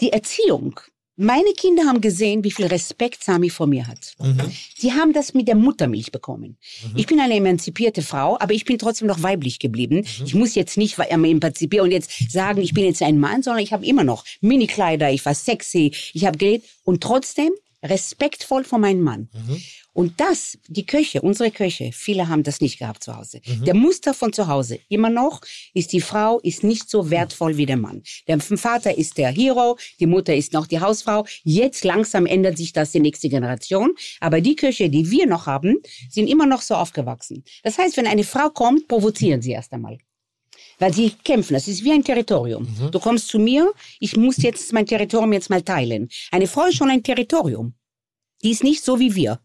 [0.00, 0.80] Die Erziehung.
[1.20, 4.14] Meine Kinder haben gesehen, wie viel Respekt Sami vor mir hat.
[4.20, 4.40] Mhm.
[4.80, 6.56] Die haben das mit der Muttermilch bekommen.
[6.94, 10.06] Ich bin eine emanzipierte Frau, aber ich bin trotzdem noch weiblich geblieben.
[10.24, 13.72] Ich muss jetzt nicht emanzipieren und jetzt sagen, ich bin jetzt ein Mann, sondern ich
[13.72, 17.50] habe immer noch Minikleider, ich war sexy, ich habe gelebt und trotzdem
[17.82, 19.28] respektvoll vor meinem Mann.
[19.92, 23.40] Und das, die Köche, unsere Köche, viele haben das nicht gehabt zu Hause.
[23.66, 25.40] Der Muster von zu Hause, immer noch,
[25.74, 28.02] ist die Frau ist nicht so wertvoll wie der Mann.
[28.26, 31.24] Der Vater ist der Hero, die Mutter ist noch die Hausfrau.
[31.42, 33.94] Jetzt langsam ändert sich das die nächste Generation.
[34.20, 35.76] Aber die Köche, die wir noch haben,
[36.08, 37.44] sind immer noch so aufgewachsen.
[37.62, 39.98] Das heißt, wenn eine Frau kommt, provozieren sie erst einmal.
[40.78, 41.54] Weil sie kämpfen.
[41.54, 42.66] Das ist wie ein Territorium.
[42.90, 46.08] Du kommst zu mir, ich muss jetzt mein Territorium jetzt mal teilen.
[46.30, 47.74] Eine Frau ist schon ein Territorium.
[48.42, 49.40] Die ist nicht so wie wir.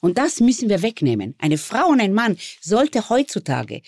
[0.00, 1.34] Und das müssen wir wegnehmen.
[1.38, 3.82] Eine Frau und ein Mann sollte heutzutage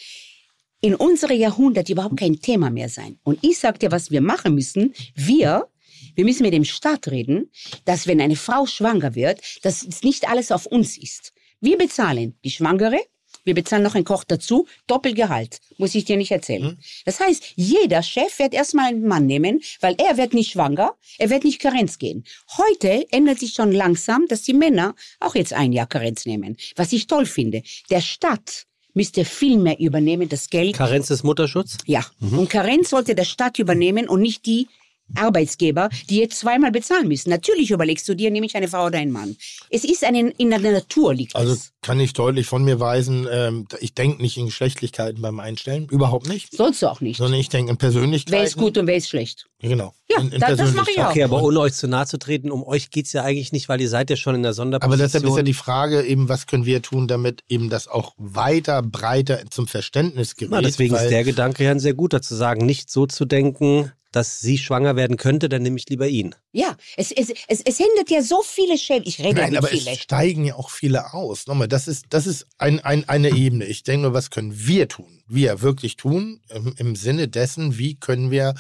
[0.81, 3.19] in unserem Jahrhundert überhaupt kein Thema mehr sein.
[3.23, 4.95] Und ich sag dir, was wir machen müssen.
[5.15, 5.69] Wir,
[6.15, 7.51] wir müssen mit dem Staat reden,
[7.85, 11.33] dass wenn eine Frau schwanger wird, dass es nicht alles auf uns ist.
[11.61, 12.99] Wir bezahlen die Schwangere,
[13.45, 16.79] wir bezahlen noch einen Koch dazu, Doppelgehalt, muss ich dir nicht erzählen.
[17.05, 21.31] Das heißt, jeder Chef wird erstmal einen Mann nehmen, weil er wird nicht schwanger, er
[21.31, 22.25] wird nicht Karenz gehen.
[22.59, 26.93] Heute ändert sich schon langsam, dass die Männer auch jetzt ein Jahr Karenz nehmen, was
[26.93, 27.63] ich toll finde.
[27.91, 30.77] Der Staat müsste viel mehr übernehmen, das Geld.
[30.77, 31.79] Karenz des Mutterschutz?
[31.87, 34.69] Ja, und Karenz sollte der Staat übernehmen und nicht die
[35.17, 37.31] Arbeitsgeber, die jetzt zweimal bezahlen müssen.
[37.31, 39.37] Natürlich überlegst du dir, nehme ich eine Frau oder einen Mann.
[39.71, 41.73] Es ist eine, in der Natur liegt Also es.
[41.83, 46.29] kann ich deutlich von mir weisen, ähm, ich denke nicht in Geschlechtlichkeiten beim Einstellen, überhaupt
[46.29, 47.19] nicht, Sollst du auch nicht.
[47.19, 48.37] sondern ich denke in Persönlichkeiten.
[48.39, 49.47] Wer ist gut und wer ist schlecht?
[49.61, 49.93] Genau.
[50.11, 51.11] Ja, in, in da- das mache ich auch.
[51.11, 53.81] Okay, aber ohne euch zu nahe zu treten, um euch geht's ja eigentlich nicht, weil
[53.81, 54.99] ihr seid ja schon in der Aber Sonderposition.
[55.07, 58.83] deshalb ist ja die Frage eben, was können wir tun, damit eben das auch weiter,
[58.83, 60.51] breiter zum Verständnis gerät.
[60.53, 63.25] Na, deswegen weil, ist der Gedanke ja ein sehr guter, zu sagen, nicht so zu
[63.27, 66.35] denken, dass sie schwanger werden könnte, dann nehme ich lieber ihn.
[66.53, 69.05] Ja, es, es, es, es hindert ja so viele Schäden.
[69.07, 69.87] Ich rede ja Nein, aber vielen.
[69.87, 71.47] es steigen ja auch viele aus.
[71.47, 73.67] Nochmal, das ist, das ist ein, ein, eine Ebene.
[73.67, 75.23] Ich denke nur, was können wir tun?
[75.29, 78.55] Wir wirklich tun im, im Sinne dessen, wie können wir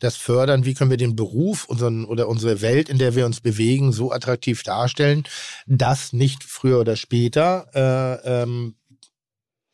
[0.00, 3.40] das fördern, wie können wir den Beruf unseren, oder unsere Welt, in der wir uns
[3.40, 5.24] bewegen, so attraktiv darstellen,
[5.66, 7.68] dass nicht früher oder später
[8.24, 8.74] äh, ähm,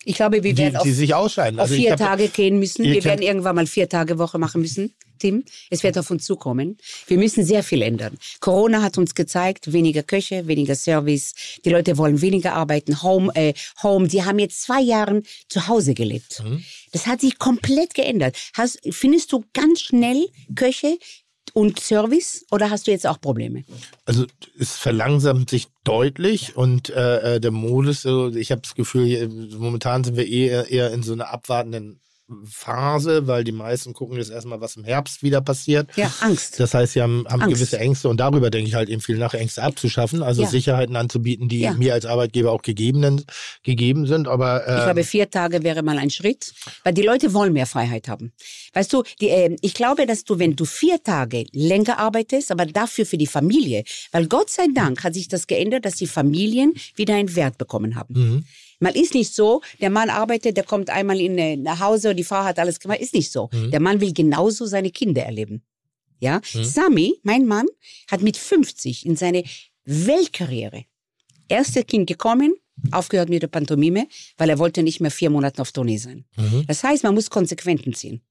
[0.04, 1.58] Ich glaube, wir die, werden auf, die sich ausscheiden.
[1.60, 2.84] auf Also vier hab- Tage gehen müssen.
[2.84, 5.44] Wir werden irgendwann mal vier Tage Woche machen müssen, Tim.
[5.70, 6.76] Es wird auf uns zukommen.
[7.06, 8.18] Wir müssen sehr viel ändern.
[8.40, 11.34] Corona hat uns gezeigt, weniger Köche, weniger Service.
[11.64, 13.02] Die Leute wollen weniger arbeiten.
[13.02, 14.08] Home, äh, Home.
[14.08, 16.42] Die haben jetzt zwei Jahre zu Hause gelebt.
[16.44, 16.64] Mhm.
[16.90, 18.36] Das hat sich komplett geändert.
[18.54, 20.26] Hast, findest du ganz schnell
[20.56, 20.98] Köche
[21.52, 23.64] und Service oder hast du jetzt auch Probleme?
[24.04, 24.26] Also
[24.58, 30.16] es verlangsamt sich deutlich und äh, äh, der Modus, ich habe das Gefühl, momentan sind
[30.16, 32.00] wir eher, eher in so einer abwartenden
[32.44, 35.88] Phase, weil die meisten gucken jetzt erstmal, was im Herbst wieder passiert.
[35.96, 36.58] Ja, Angst.
[36.60, 37.56] Das heißt, sie haben, haben Angst.
[37.56, 40.48] gewisse Ängste und darüber denke ich halt eben viel nach Ängste abzuschaffen, also Ja.
[40.48, 41.72] Sicherheiten anzubieten, die Ja.
[41.74, 43.24] mir als Arbeitgeber auch gegebenen,
[43.62, 44.28] gegeben sind.
[44.28, 46.52] Aber Ich ähm, glaube, vier Tage wäre mal ein Schritt,
[46.84, 48.32] weil die Leute wollen mehr Freiheit haben.
[48.74, 52.66] Weißt du, die, äh, ich glaube, dass du, wenn du vier Tage länger arbeitest, aber
[52.66, 56.72] dafür für die Familie, weil Gott sei Dank hat sich das geändert, dass die Familien
[56.96, 58.14] wieder einen Wert bekommen haben.
[58.14, 58.44] Mhm.
[58.82, 62.16] Mal ist nicht so, der Mann arbeitet, der kommt einmal in, äh, nach Hause und
[62.16, 63.00] die Frau hat alles gemacht.
[63.00, 63.48] Ist nicht so.
[63.52, 63.70] Mhm.
[63.70, 65.62] Der Mann will genauso seine Kinder erleben.
[66.18, 67.66] Ja, Sami, mein Mann,
[68.08, 69.42] hat mit 50 in seine
[69.84, 70.84] Weltkarriere
[71.48, 72.54] erste Kind gekommen,
[72.90, 74.06] aufgehört mit der Pantomime,
[74.38, 76.24] weil er wollte nicht mehr vier Monate auf Tournee sein.
[76.36, 76.64] Mhm.
[76.66, 78.22] Das heißt, man muss Konsequenzen ziehen.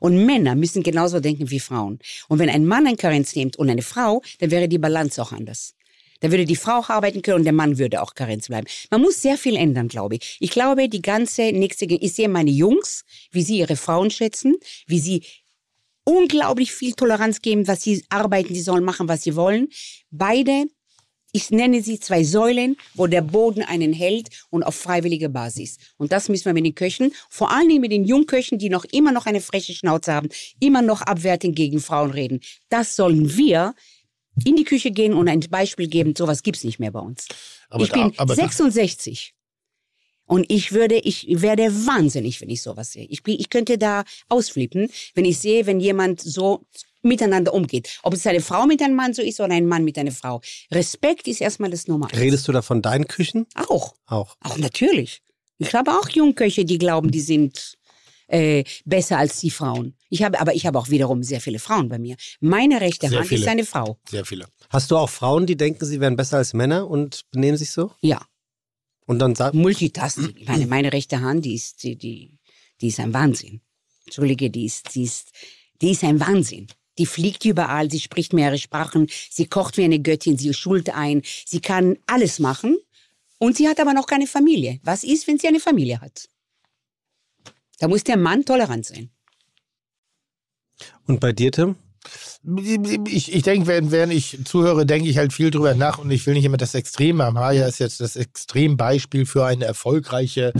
[0.00, 1.98] Und Männer müssen genauso denken wie Frauen.
[2.28, 5.32] Und wenn ein Mann ein Karenz nimmt und eine Frau, dann wäre die Balance auch
[5.32, 5.74] anders.
[6.20, 8.66] Dann würde die Frau auch arbeiten können und der Mann würde auch Karenz bleiben.
[8.90, 10.36] Man muss sehr viel ändern, glaube ich.
[10.40, 14.56] Ich glaube, die ganze nächste, ich sehe meine Jungs, wie sie ihre Frauen schätzen,
[14.86, 15.22] wie sie
[16.04, 19.68] unglaublich viel Toleranz geben, was sie arbeiten, die sollen machen, was sie wollen.
[20.10, 20.66] Beide,
[21.32, 25.78] ich nenne sie zwei Säulen, wo der Boden einen hält und auf freiwilliger Basis.
[25.98, 28.84] Und das müssen wir mit den Köchen, vor allen Dingen mit den Jungköchen, die noch
[28.84, 30.28] immer noch eine freche Schnauze haben,
[30.60, 32.40] immer noch abwertend gegen Frauen reden.
[32.68, 33.74] Das sollen wir
[34.44, 36.14] in die Küche gehen und ein Beispiel geben.
[36.16, 37.26] Sowas gibt's nicht mehr bei uns.
[37.70, 39.32] Aber ich da- bin aber da- 66.
[40.28, 43.04] Und ich würde, ich werde wahnsinnig, wenn ich sowas sehe.
[43.08, 46.66] Ich, ich könnte da ausflippen, wenn ich sehe, wenn jemand so
[47.02, 48.00] miteinander umgeht.
[48.02, 50.40] Ob es eine Frau mit einem Mann so ist oder ein Mann mit einer Frau.
[50.72, 52.18] Respekt ist erstmal das Nummer eins.
[52.18, 53.46] Redest du da von deinen Küchen?
[53.54, 53.94] Auch.
[54.06, 54.36] Auch.
[54.40, 55.22] Auch natürlich.
[55.58, 57.78] Ich habe auch Jungköche, die glauben, die sind
[58.28, 59.94] äh, besser als die Frauen.
[60.10, 62.16] Ich habe, aber ich habe auch wiederum sehr viele Frauen bei mir.
[62.40, 63.40] Meine rechte Sehr Hand viele.
[63.42, 63.98] ist eine Frau.
[64.08, 64.46] sehr viele.
[64.70, 67.92] Hast du auch Frauen, die denken, sie wären besser als Männer und benehmen sich so?
[68.00, 68.20] Ja.
[69.06, 70.34] Und dann sagt, Multitasking.
[70.36, 72.38] Ich meine, meine rechte Hand, die ist, die, die,
[72.80, 73.60] die ist ein Wahnsinn.
[74.06, 75.30] Entschuldige, die ist, die ist,
[75.80, 76.66] die ist ein Wahnsinn.
[76.98, 81.22] Die fliegt überall, sie spricht mehrere Sprachen, sie kocht wie eine Göttin, sie schult ein,
[81.44, 82.78] sie kann alles machen.
[83.38, 84.80] Und sie hat aber noch keine Familie.
[84.82, 86.26] Was ist, wenn sie eine Familie hat?
[87.78, 89.10] Da muss der Mann tolerant sein.
[91.06, 91.76] und bei dir, Tim?
[93.08, 96.24] Ich, ich denke, während, während ich zuhöre, denke ich halt viel drüber nach und ich
[96.26, 97.38] will nicht immer das Extrem haben.
[97.38, 100.52] Haya ist jetzt das Extrembeispiel für eine erfolgreiche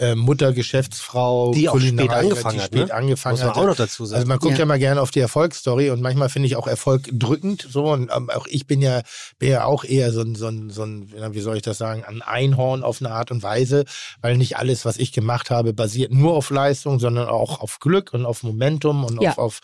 [0.00, 2.94] äh, Mutter, Geschäftsfrau, Die auch spät angefangen die hat, spät ne?
[2.94, 3.56] angefangen Muss man hat.
[3.56, 4.16] auch noch dazu sagen.
[4.16, 4.66] Also man guckt ja, Ja.
[4.66, 8.30] mal gerne auf die Erfolgsstory und manchmal finde ich auch Erfolg drückend so und ähm,
[8.30, 9.02] auch ich bin ja,
[9.38, 12.04] bin ja auch eher so ein, so ein, so ein, wie soll ich das sagen,
[12.04, 13.84] ein Einhorn auf eine Art und Weise,
[14.22, 18.12] weil nicht alles, was ich gemacht habe, basiert nur auf Leistung, sondern auch auf Glück
[18.12, 19.30] und auf Momentum und Ja.
[19.32, 19.60] auf, auf,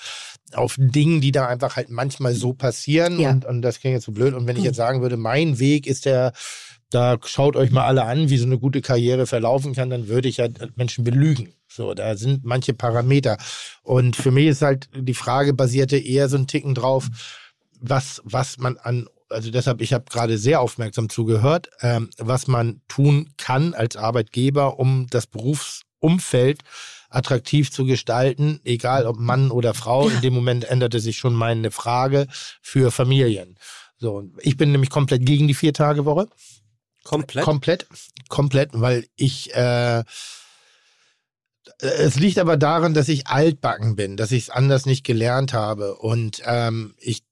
[0.55, 3.31] auf Dingen, die da einfach halt manchmal so passieren Ja.
[3.31, 5.87] und, und das klingt jetzt so blöd und wenn ich jetzt sagen würde, mein Weg
[5.87, 6.33] ist der
[6.97, 10.29] da schaut euch mal alle an, wie so eine gute Karriere verlaufen kann, dann würde
[10.29, 11.53] ich ja Menschen belügen.
[11.69, 13.37] So, da sind manche Parameter.
[13.83, 17.09] Und für mich ist halt die Frage basierte eher so ein Ticken drauf,
[17.79, 22.81] was, was man an, also deshalb, ich habe gerade sehr aufmerksam zugehört, ähm, was man
[22.89, 26.61] tun kann als Arbeitgeber, um das Berufsumfeld
[27.11, 30.09] attraktiv zu gestalten, egal ob Mann oder Frau.
[30.09, 32.27] In dem Moment änderte sich schon meine Frage
[32.63, 33.59] für Familien.
[33.99, 36.29] So, ich bin nämlich komplett gegen die Vier-Tage-Woche.
[37.07, 37.45] Komplett?
[37.45, 37.87] Komplett,
[38.29, 40.03] komplett, weil ich, äh,
[41.79, 45.95] es liegt aber daran, dass ich altbacken bin, dass ich es anders nicht gelernt habe
[45.95, 47.23] und ähm, ich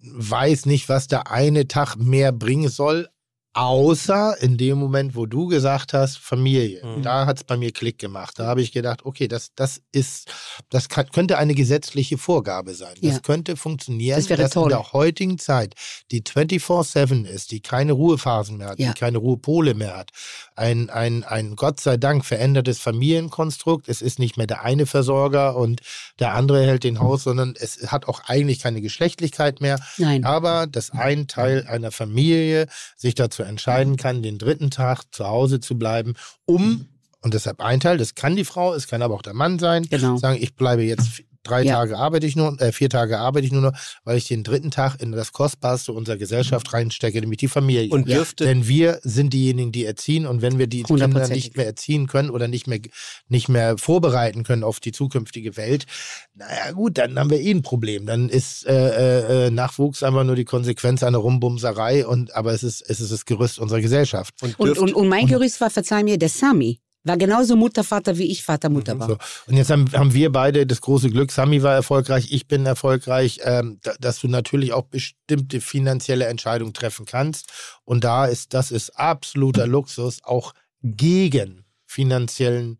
[0.00, 3.08] weiß nicht, was der eine Tag mehr bringen soll
[3.54, 6.82] Außer in dem Moment, wo du gesagt hast, Familie.
[6.84, 7.02] Mhm.
[7.02, 8.38] Da hat es bei mir Klick gemacht.
[8.38, 10.32] Da habe ich gedacht, okay, das, das ist,
[10.70, 12.94] das kann, könnte eine gesetzliche Vorgabe sein.
[13.02, 13.18] Das Ja.
[13.20, 14.64] könnte funktionieren, Das wäre dass toll.
[14.64, 15.74] in der heutigen Zeit,
[16.10, 18.92] die 24-7 ist, die keine Ruhephasen mehr hat, Ja.
[18.92, 20.10] die keine Ruhepole mehr hat,
[20.56, 23.88] ein, ein, ein Gott sei Dank verändertes Familienkonstrukt.
[23.88, 25.80] Es ist nicht mehr der eine Versorger und
[26.18, 29.78] der andere hält den Haus, sondern es hat auch eigentlich keine Geschlechtlichkeit mehr.
[29.98, 30.24] Nein.
[30.24, 32.66] Aber dass ein Teil einer Familie
[32.96, 36.14] sich dazu entscheiden kann, den dritten Tag zu Hause zu bleiben,
[36.44, 36.86] um,
[37.20, 39.84] und deshalb ein Teil, das kann die Frau, es kann aber auch der Mann sein,
[39.88, 40.16] Genau.
[40.16, 41.74] sagen, ich bleibe jetzt drei Ja.
[41.74, 43.72] Tage arbeite ich nur, äh, vier Tage arbeite ich nur noch,
[44.04, 47.90] weil ich den dritten Tag in das Kostbarste unserer Gesellschaft reinstecke, nämlich die Familie.
[47.90, 48.16] Und Ja.
[48.16, 52.06] dürfte, Denn wir sind diejenigen, die erziehen und wenn wir die Kinder nicht mehr erziehen
[52.06, 52.80] können oder nicht mehr,
[53.28, 55.86] nicht mehr vorbereiten können auf die zukünftige Welt,
[56.34, 58.06] naja gut, dann haben wir eh ein Problem.
[58.06, 62.82] Dann ist äh, äh, Nachwuchs einfach nur die Konsequenz einer Rumbumserei und aber es ist,
[62.88, 64.34] es ist das Gerüst unserer Gesellschaft.
[64.42, 66.80] und Und, und, und mein Gerüst war, verzeih mir, der Sami.
[67.04, 69.08] War genauso Mutter, Vater, wie ich Vater, Mutter war.
[69.08, 69.18] So.
[69.46, 73.40] Und jetzt haben, haben wir beide das große Glück, Sami war erfolgreich, ich bin erfolgreich,
[73.42, 77.52] ähm, da, dass du natürlich auch bestimmte finanzielle Entscheidungen treffen kannst.
[77.84, 80.52] Und da ist, das ist absoluter Luxus, auch
[80.82, 82.78] gegen finanziellen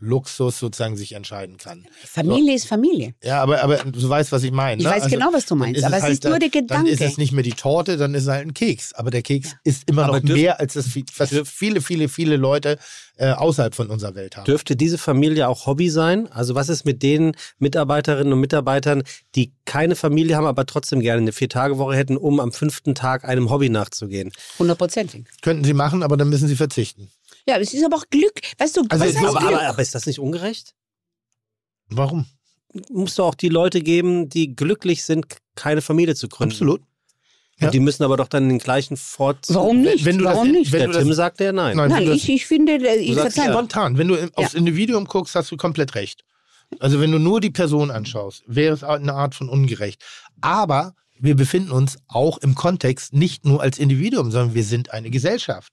[0.00, 1.84] Luxus sozusagen sich entscheiden kann.
[2.04, 3.14] Familie ist Familie.
[3.22, 4.80] Ja, aber, aber du weißt, was ich meine.
[4.80, 4.92] Ich ne?
[4.94, 7.12] weiß genau, was du meinst, aber es es ist nur der dann, Dann ist Gedanke.
[7.12, 8.92] es nicht mehr die Torte, dann ist es halt ein Keks.
[8.94, 10.86] Aber der Keks ist immer Aber noch dürf- mehr, als das,
[11.44, 12.78] viele, viele, viele Leute
[13.16, 14.44] äh, außerhalb von unserer Welt haben.
[14.44, 16.30] dürfte diese Familie auch Hobby sein?
[16.30, 19.02] Also was ist mit den Mitarbeiterinnen und Mitarbeitern,
[19.34, 23.50] die keine Familie haben, aber trotzdem gerne eine Vier-Tage-Woche hätten, um am fünften Tag einem
[23.50, 24.30] Hobby nachzugehen?
[24.60, 25.24] Hundertprozentig.
[25.42, 27.10] Könnten sie machen, aber dann müssen sie verzichten.
[27.48, 28.40] Ja, es ist aber auch Glück.
[28.58, 29.52] Weißt du, Also was es- heißt Aber, Glück?
[29.52, 30.74] aber, aber ist das nicht ungerecht?
[31.88, 32.26] Warum?
[32.90, 36.52] Musst du auch die Leute geben, die glücklich sind, keine Familie zu gründen.
[36.52, 36.80] Absolut.
[37.58, 37.66] Ja.
[37.66, 37.70] Ja.
[37.70, 39.46] Die müssen aber doch dann den gleichen Fort.
[39.48, 40.04] Warum nicht?
[40.04, 40.70] Wenn du das- Warum nicht?
[40.70, 41.76] wenn Der du das- Tim sagt ja nein.
[41.76, 43.46] Nein, Nein, ich, ich finde, äh, ich sagst verzeih.
[43.50, 43.52] ja.
[43.52, 46.22] Spontan, wenn du in- aufs Individuum guckst, hast du komplett recht.
[46.78, 50.04] Also wenn du nur die Person anschaust, wäre es eine Art von ungerecht.
[50.42, 55.10] Aber wir befinden uns auch im Kontext nicht nur als Individuum, sondern wir sind eine
[55.10, 55.72] Gesellschaft.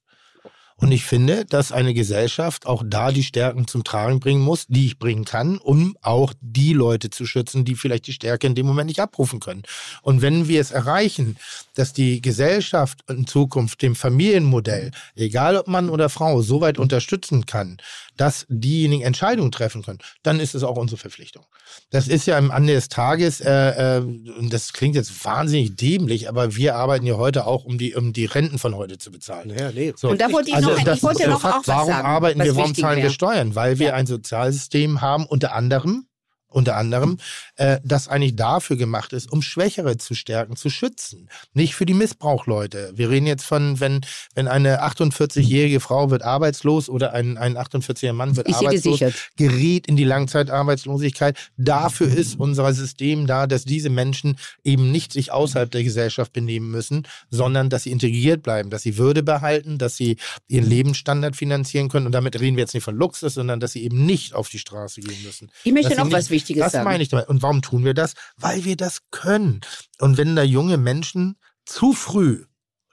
[0.78, 4.88] Und ich finde, dass eine Gesellschaft auch da die Stärken zum Tragen bringen muss, die
[4.88, 8.66] ich bringen kann, um auch die Leute zu schützen, die vielleicht die Stärke in dem
[8.66, 9.64] Moment nicht abrufen können.
[10.02, 11.38] Und wenn wir es erreichen,
[11.76, 17.46] dass die Gesellschaft in Zukunft dem Familienmodell, egal ob Mann oder Frau, so weit unterstützen
[17.46, 17.78] kann,
[18.18, 21.46] dass diejenigen Entscheidungen treffen können, dann ist es auch unsere Verpflichtung.
[21.90, 26.30] Das ist ja am Ende des Tages, äh, äh, und das klingt jetzt wahnsinnig dämlich,
[26.30, 29.54] aber wir arbeiten ja heute auch, um die, um die Renten von heute zu bezahlen.
[29.58, 29.94] Ja, nee.
[29.96, 30.10] So.
[30.10, 33.02] Und da wollte ich noch- das ist der was Warum sagen, arbeiten wir, warum zahlen
[33.02, 33.10] wir.
[33.10, 33.56] Steuern?
[33.56, 33.94] Weil wir Ja.
[33.94, 36.08] ein Sozialsystem haben, unter anderem,
[36.56, 37.18] unter anderem,
[37.58, 41.30] äh, das eigentlich dafür gemacht ist, um Schwächere zu stärken, zu schützen.
[41.54, 42.94] Nicht für die Missbrauchleute.
[42.96, 44.02] Wir reden jetzt von, wenn,
[44.36, 49.00] wenn eine 48-jährige Frau wird arbeitslos oder ein, ein 48-jähriger Mann wird sie arbeitslos,
[49.36, 51.38] gerät in die Langzeitarbeitslosigkeit.
[51.58, 56.72] Dafür ist unser System da, dass diese Menschen eben nicht sich außerhalb der Gesellschaft benehmen
[56.72, 60.16] müssen, sondern dass sie integriert bleiben, dass sie Würde behalten, dass sie
[60.48, 62.06] ihren Lebensstandard finanzieren können.
[62.06, 64.60] Und damit reden wir jetzt nicht von Luxus, sondern dass sie eben nicht auf die
[64.60, 65.52] Straße gehen müssen.
[65.66, 66.86] Ich möchte noch was nicht- Wichtiges das sagen.
[66.86, 67.28] meine ich damit.
[67.28, 68.14] Und warum tun wir das?
[68.38, 69.62] Weil wir das können.
[70.00, 72.46] Und wenn da junge Menschen zu früh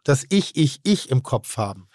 [0.05, 1.89] das Ich, Ich, Ich im Kopf haben,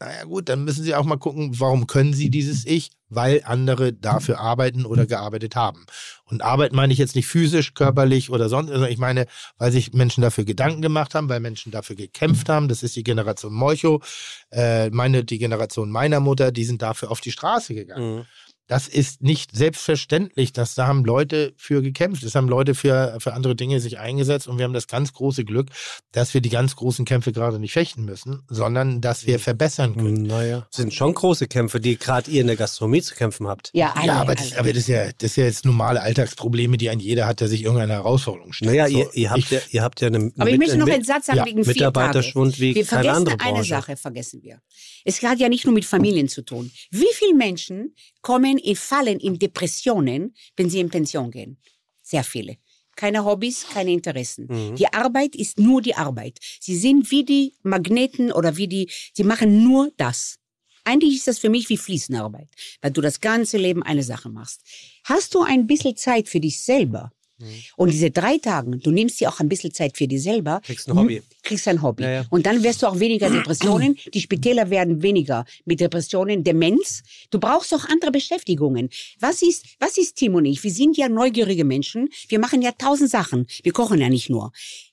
[0.00, 2.90] naja gut, dann müssen sie auch mal gucken, warum können sie dieses Ich?
[3.08, 5.86] Weil andere dafür arbeiten oder gearbeitet haben.
[6.24, 9.26] Und Arbeit meine ich jetzt nicht physisch, körperlich oder sonst, sondern ich meine,
[9.56, 12.66] weil sich Menschen dafür Gedanken gemacht haben, weil Menschen dafür gekämpft haben.
[12.66, 14.02] Das ist die Generation Molcho,
[14.50, 18.16] äh, meine, die Generation meiner Mutter, die sind dafür auf die Straße gegangen.
[18.16, 18.24] Mhm.
[18.66, 22.22] Das ist nicht selbstverständlich, dass da haben Leute für gekämpft.
[22.22, 25.44] Es haben Leute für, für andere Dinge sich eingesetzt und wir haben das ganz große
[25.44, 25.68] Glück,
[26.12, 30.22] dass wir die ganz großen Kämpfe gerade nicht fechten müssen, sondern dass wir verbessern können.
[30.22, 30.66] Naja.
[30.70, 33.70] Das sind schon große Kämpfe, die gerade ihr in der Gastronomie zu kämpfen habt.
[33.74, 36.78] Ja, alle, ja, aber das, aber das, ist ja, das ist ja jetzt normale Alltagsprobleme,
[36.78, 38.70] die ein jeder hat, der sich irgendeiner Herausforderung stellt.
[38.72, 40.32] Naja, So, ihr, ihr, habt ich, ja, ihr habt ja eine.
[40.38, 43.40] Aber ich möchte noch einen Satz sagen ja, wegen Mitarbeiterschwund wie Wir keine vergessen andere
[43.40, 43.68] eine Branche.
[43.68, 44.60] Sache, vergessen wir.
[45.04, 46.70] Es hat ja nicht nur mit Familien zu tun.
[46.90, 51.58] Wie viele Menschen kommen in Fallen in Depressionen, wenn sie in Pension gehen?
[52.02, 52.56] Sehr viele.
[52.96, 54.46] Keine Hobbys, keine Interessen.
[54.48, 54.76] Mhm.
[54.76, 56.38] Die Arbeit ist nur die Arbeit.
[56.58, 60.38] Sie sind wie die Magneten oder wie die, sie machen nur das.
[60.84, 62.48] Eigentlich ist das für mich wie Fliesenarbeit,
[62.80, 64.62] weil du das ganze Leben eine Sache machst.
[65.04, 67.12] Hast du ein bisschen Zeit für dich selber?
[67.38, 67.46] Mhm.
[67.76, 70.60] Und diese drei Tage, du nimmst dir auch ein bisschen Zeit für dich selber.
[70.62, 71.22] Kriegst ein Hobby.
[71.42, 72.02] Kriegst ein Hobby.
[72.04, 72.24] Ja, ja.
[72.30, 73.96] Und dann wirst du auch weniger Depressionen.
[74.12, 77.02] Die Spitäler werden weniger mit Depressionen, Demenz.
[77.30, 78.88] Du brauchst auch andere Beschäftigungen.
[79.20, 80.62] Was ist, was ist Tim und ich?
[80.62, 82.08] Wir sind ja neugierige Menschen.
[82.28, 83.46] Wir machen ja tausend Sachen.
[83.62, 84.52] Wir kochen ja nicht nur.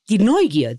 [0.09, 0.77] Die Neugier,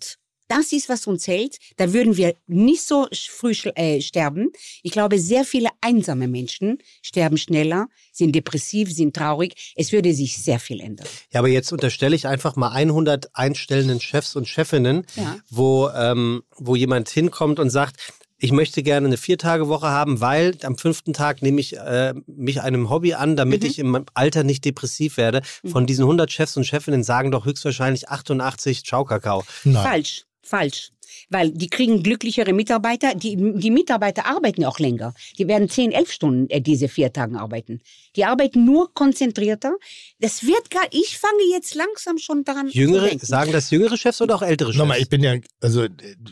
[0.54, 1.56] Das ist, was uns hält.
[1.78, 4.50] Da würden wir nicht so früh äh, sterben.
[4.82, 9.72] Ich glaube, sehr viele einsame Menschen sterben schneller, sind depressiv, sind traurig.
[9.76, 11.06] Es würde sich sehr viel ändern.
[11.32, 15.38] Ja, aber jetzt unterstelle ich einfach mal 100 einstellenden Chefs und Chefinnen, Ja.
[15.48, 17.96] wo, ähm, wo jemand hinkommt und sagt,
[18.38, 22.90] ich möchte gerne eine Viertagewoche haben, weil am fünften Tag nehme ich äh, mich einem
[22.90, 23.68] Hobby an, damit Mhm.
[23.68, 25.42] ich im Alter nicht depressiv werde.
[25.64, 29.44] Von diesen 100 Chefs und Chefinnen sagen doch höchstwahrscheinlich 88 Ciao Kakao.
[29.64, 29.82] Nein.
[29.84, 30.90] Falsch, falsch.
[31.28, 33.14] Weil die kriegen glücklichere Mitarbeiter.
[33.14, 35.12] Die, die Mitarbeiter arbeiten auch länger.
[35.38, 37.80] Die werden 10, 11 Stunden äh, diese vier Tagen arbeiten.
[38.16, 39.74] Die arbeiten nur konzentrierter.
[40.20, 43.26] Das wird gar, ich fange jetzt langsam schon daran zu Jüngere, denken.
[43.26, 44.78] sagen das jüngere Chefs oder auch ältere Chefs?
[44.78, 45.86] Nochmal, ich bin ja, also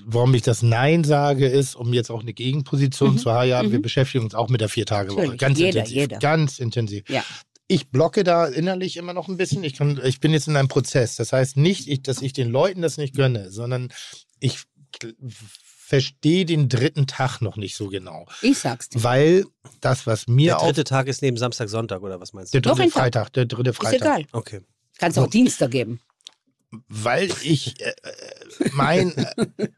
[0.06, 3.18] warum ich das Nein sage, ist, um jetzt auch eine Gegenposition Mhm.
[3.18, 3.48] zu haben.
[3.50, 3.82] Ja, wir Mhm.
[3.82, 5.36] beschäftigen uns auch mit der Viertagewoche.
[5.36, 5.96] Ganz Jeder, intensiv.
[5.96, 6.18] jeder.
[6.20, 7.02] Ganz intensiv.
[7.10, 7.22] Ja.
[7.70, 9.62] Ich blocke da innerlich immer noch ein bisschen.
[9.62, 11.14] Ich, kann, ich bin jetzt in einem Prozess.
[11.14, 13.92] Das heißt nicht, ich, dass ich den Leuten das nicht gönne, sondern
[14.40, 14.64] ich
[15.38, 18.26] verstehe den dritten Tag noch nicht so genau.
[18.42, 19.04] Ich sag's dir.
[19.04, 19.44] Weil
[19.80, 22.60] das, was mir Der auf dritte Tag ist neben Samstag, Sonntag oder was meinst du?
[22.60, 22.90] der dritte.
[22.90, 24.00] Freitag, der dritte Ist Freitag.
[24.00, 24.24] egal.
[24.32, 24.60] Okay.
[24.98, 26.00] Kannst auch Dienstag geben.
[26.88, 29.68] Weil ich äh, äh, mein äh,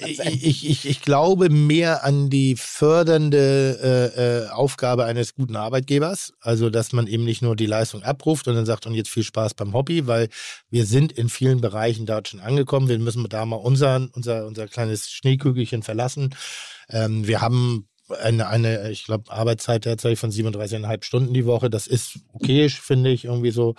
[0.08, 6.70] ich, ich, ich, glaube mehr an die fördernde äh, äh, Aufgabe eines guten Arbeitgebers, also
[6.70, 9.54] dass man eben nicht nur die Leistung abruft und dann sagt und jetzt viel Spaß
[9.54, 10.28] beim Hobby, weil
[10.70, 12.88] wir sind in vielen Bereichen dort schon angekommen.
[12.88, 16.34] Wir müssen da mal unser unser unser kleines Schneekügelchen verlassen.
[16.88, 17.88] Ähm, wir haben
[18.20, 21.70] eine, eine ich glaube, Arbeitszeit derzeit von 37,5 Stunden die Woche.
[21.70, 23.74] Das ist okay, finde ich, irgendwie so.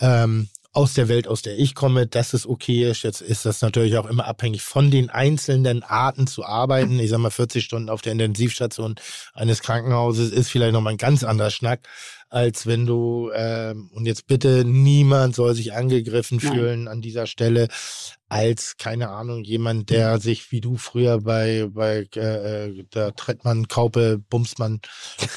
[0.00, 3.02] Ähm, aus der Welt, aus der ich komme, dass es okay ist.
[3.02, 6.98] Jetzt ist das natürlich auch immer abhängig von den einzelnen Arten zu arbeiten.
[6.98, 8.94] Ich sag mal, 40 Stunden auf der Intensivstation
[9.34, 11.86] eines Krankenhauses ist vielleicht nochmal ein ganz anderer Schnack,
[12.30, 16.52] als wenn du, ähm, und jetzt bitte, niemand soll sich angegriffen Nein.
[16.52, 17.68] fühlen an dieser Stelle,
[18.30, 23.68] als, keine Ahnung, jemand, der sich, wie du früher bei, bei äh, äh, der Trettmann,
[23.68, 24.80] Kaupe, Bumsmann,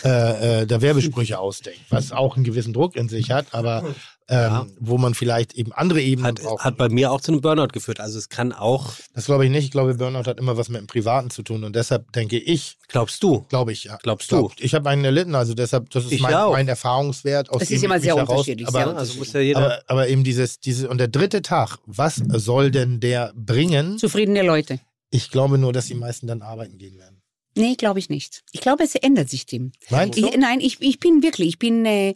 [0.06, 3.84] äh, äh, der Werbesprüche ausdenkt, was auch einen gewissen Druck in sich hat, aber
[4.28, 4.66] ähm, Ja.
[4.80, 6.64] wo man vielleicht eben andere Ebenen Hat, braucht.
[6.64, 8.00] hat bei mir auch zu einem Burnout geführt.
[8.00, 9.66] Also es kann auch, das glaube ich nicht.
[9.66, 12.78] Ich glaube, Burnout hat immer was mit dem Privaten zu tun und deshalb denke ich,
[12.88, 13.46] glaubst du?
[13.50, 13.98] glaube ich, ja.
[14.02, 16.54] Glaubst Glaub, ich habe einen erlitten, also deshalb, das ist Ich mein, auch.
[16.54, 17.50] mein Erfahrungswert.
[17.52, 19.60] Aus Es dem ist immer ich sehr heraus- unterschiedlich, Aber, sehr Also muss ja jeder.
[19.60, 23.98] aber, aber eben dieses, dieses, und der dritte Tag, was soll denn der bringen?
[24.00, 24.80] Zufriedene Leute.
[25.12, 27.22] Ich glaube nur, dass die meisten dann arbeiten gehen werden.
[27.58, 28.44] Nee, glaube ich nicht.
[28.52, 29.72] Ich glaube, es ändert sich, Tim.
[29.90, 30.38] Meinst Ich, du?
[30.40, 32.14] nein, ich, ich bin wirklich, ich bin, äh,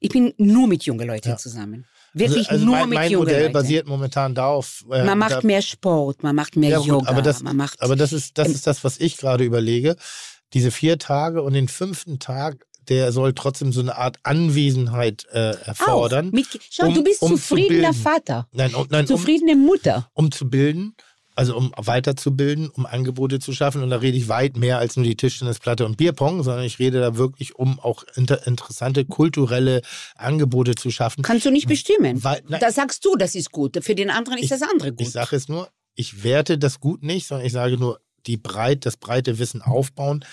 [0.00, 1.36] ich bin nur mit jungen Leuten Ja.
[1.36, 1.86] zusammen.
[2.12, 3.52] Wirklich also, also nur mein, mit mein jungen Modell Leuten.
[3.52, 4.84] basiert momentan darauf.
[4.90, 7.56] äh, man macht da- mehr Sport, man macht mehr Ja, gut, Yoga, aber das- man
[7.56, 7.80] macht.
[7.80, 9.94] Aber das ist, das ist das, was ich gerade überlege.
[10.52, 15.52] Diese vier Tage und den fünften Tag, der soll trotzdem so eine Art Anwesenheit äh,
[15.64, 16.28] erfordern.
[16.28, 17.94] Auch mit, schau, um- du bist um zu zufriedener bilden.
[18.02, 20.10] Vater, Nein, um, nein zufriedene Mutter.
[20.14, 20.96] um zu bilden,
[21.36, 23.82] also um weiterzubilden, um Angebote zu schaffen.
[23.82, 27.00] Und da rede ich weit mehr als nur die Tischtennisplatte und Bierpong, sondern ich rede
[27.00, 29.80] da wirklich um auch inter interessante kulturelle
[30.16, 31.22] Angebote zu schaffen.
[31.22, 32.22] Kannst du nicht bestimmen.
[32.22, 33.78] Weil, nein, Da sagst du, das ist gut.
[33.82, 35.00] Für den anderen ist Ich- das andere gut.
[35.00, 38.84] Ich sage es nur, ich werte das gut nicht, sondern ich sage nur, die breit,
[38.84, 40.24] das breite Wissen aufbauen,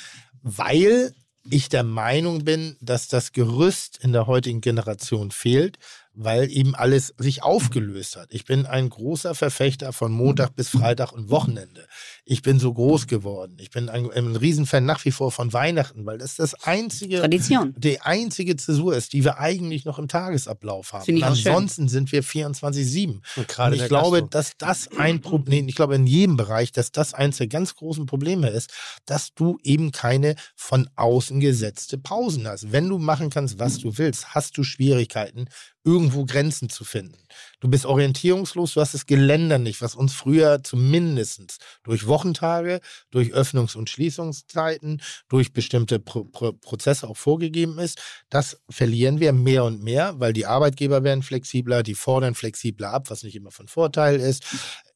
[0.42, 1.14] weil
[1.50, 5.78] ich der Meinung bin, dass das Gerüst in der heutigen Generation fehlt,
[6.18, 8.34] weil eben alles sich aufgelöst hat.
[8.34, 11.88] Ich bin ein großer Verfechter von Montag bis Freitag und Wochenende.
[12.30, 13.56] Ich bin so groß geworden.
[13.58, 17.74] Ich bin ein, ein Riesenfan nach wie vor von Weihnachten, weil das das einzige Tradition.
[17.78, 21.16] die einzige Zäsur ist, die wir eigentlich noch im Tagesablauf haben.
[21.16, 23.22] Und ansonsten sind wir 24-7.
[23.38, 24.28] Und ich glaube, Gastro.
[24.28, 28.06] dass das ein Problem, ich glaube in jedem Bereich, dass das eines der ganz großen
[28.06, 28.74] Probleme ist,
[29.06, 32.74] dass du eben keine von außen gesetzte Pausen hast.
[32.74, 35.48] Wenn du machen kannst, was du willst, hast du Schwierigkeiten,
[35.86, 37.18] irgendwo Grenzen zu finden.
[37.60, 43.34] Du bist orientierungslos, du hast das Geländer nicht, was uns früher zumindest durch Wochentage, durch
[43.34, 48.00] Öffnungs- und Schließungszeiten, durch bestimmte Pro Pro Prozesse auch vorgegeben ist.
[48.30, 53.10] Das verlieren wir mehr und mehr, weil die Arbeitgeber werden flexibler, die fordern flexibler ab,
[53.10, 54.44] was nicht immer von Vorteil ist.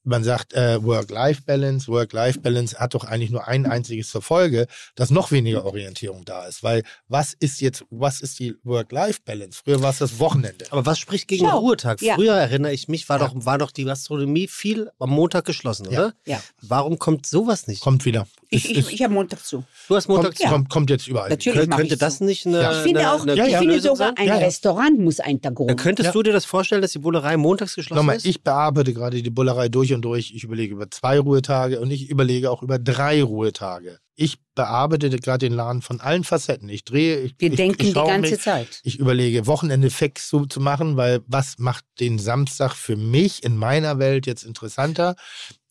[0.04, 1.88] Man sagt äh, Work-Life-Balance.
[1.88, 4.66] Work-Life-Balance hat doch eigentlich nur ein einziges zur Folge,
[4.96, 6.64] dass noch weniger Orientierung da ist.
[6.64, 9.62] Weil was ist jetzt, was ist die Work-Life-Balance?
[9.64, 10.66] Früher war es das Wochenende.
[10.72, 12.02] Aber was spricht gegen Schau, den Ruhetag?
[12.02, 12.16] ja.
[12.16, 13.28] Früher erinnere ich mich, war, Ja.
[13.28, 16.00] doch, war doch die Gastronomie viel am Montag geschlossen, Ja.
[16.00, 16.14] oder?
[16.26, 16.42] Ja.
[16.62, 17.82] Warum kommt sowas nicht?
[17.82, 18.28] Kommt wieder.
[18.50, 19.64] Ich, ich, ich habe Montag zu.
[19.88, 20.48] Du hast Montag kommt, zu.
[20.48, 21.30] kommt, kommt jetzt überall.
[21.30, 21.60] Natürlich.
[21.62, 22.26] Kön könnte ich das so.
[22.26, 22.72] nicht eine, Ja.
[22.72, 23.60] Ich finde eine, auch, eine Ja, ich ja.
[23.60, 24.18] finde sogar sein?
[24.18, 24.46] ein Ja, ja.
[24.46, 25.68] Restaurant muss einen Tag rum.
[25.68, 26.12] Dann könntest Ja.
[26.12, 28.26] du dir das vorstellen, dass die Bullerei montags geschlossen Nochmal, ist?
[28.26, 30.34] ich bearbeite gerade die Bullerei durch und durch.
[30.34, 34.00] Ich überlege über zwei Ruhetage und ich überlege auch über drei Ruhetage.
[34.16, 36.70] Ich bearbeite gerade den Laden von allen Facetten.
[36.70, 38.82] Ich drehe, ich, Wir ich, denken ich die ganze mich, Zeit.
[38.84, 43.56] Ich überlege, Wochenende fix zu, zu machen, weil was macht den Samstag für mich in
[43.56, 45.16] meiner Welt jetzt interessanter?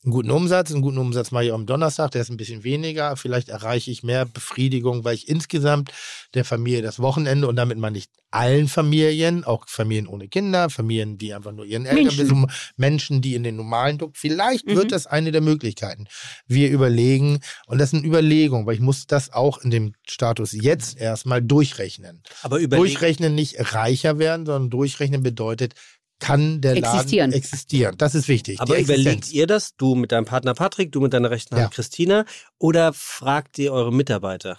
[0.02, 0.70] Einen guten Umsatz.
[0.72, 3.16] Einen guten Umsatz mache ich auch am Donnerstag, der ist ein bisschen weniger.
[3.16, 5.90] Vielleicht erreiche ich mehr Befriedigung, weil ich insgesamt
[6.35, 11.18] der Familie das Wochenende und damit meine ich allen Familien, auch Familien ohne Kinder, Familien,
[11.18, 12.18] die einfach nur ihren Eltern Menschen.
[12.18, 12.47] besuchen,
[12.77, 14.16] Menschen, die in den normalen Druck.
[14.16, 14.77] Vielleicht Mhm.
[14.77, 16.06] wird das eine der Möglichkeiten.
[16.47, 20.52] Wir überlegen, und das ist eine Überlegung, weil ich muss das auch in dem Status
[20.52, 22.22] jetzt erstmal durchrechnen.
[22.43, 25.74] Aber überleg, Durchrechnen nicht reicher werden, sondern durchrechnen bedeutet,
[26.20, 27.32] kann der Laden Existieren.
[27.32, 27.94] existieren.
[27.98, 28.60] Das ist wichtig.
[28.60, 31.68] aber überlegt ihr das, du mit deinem Partner Patrick, du mit deiner rechten Hand Ja.
[31.70, 32.24] Christina,
[32.59, 34.59] oder fragt ihr eure Mitarbeiter?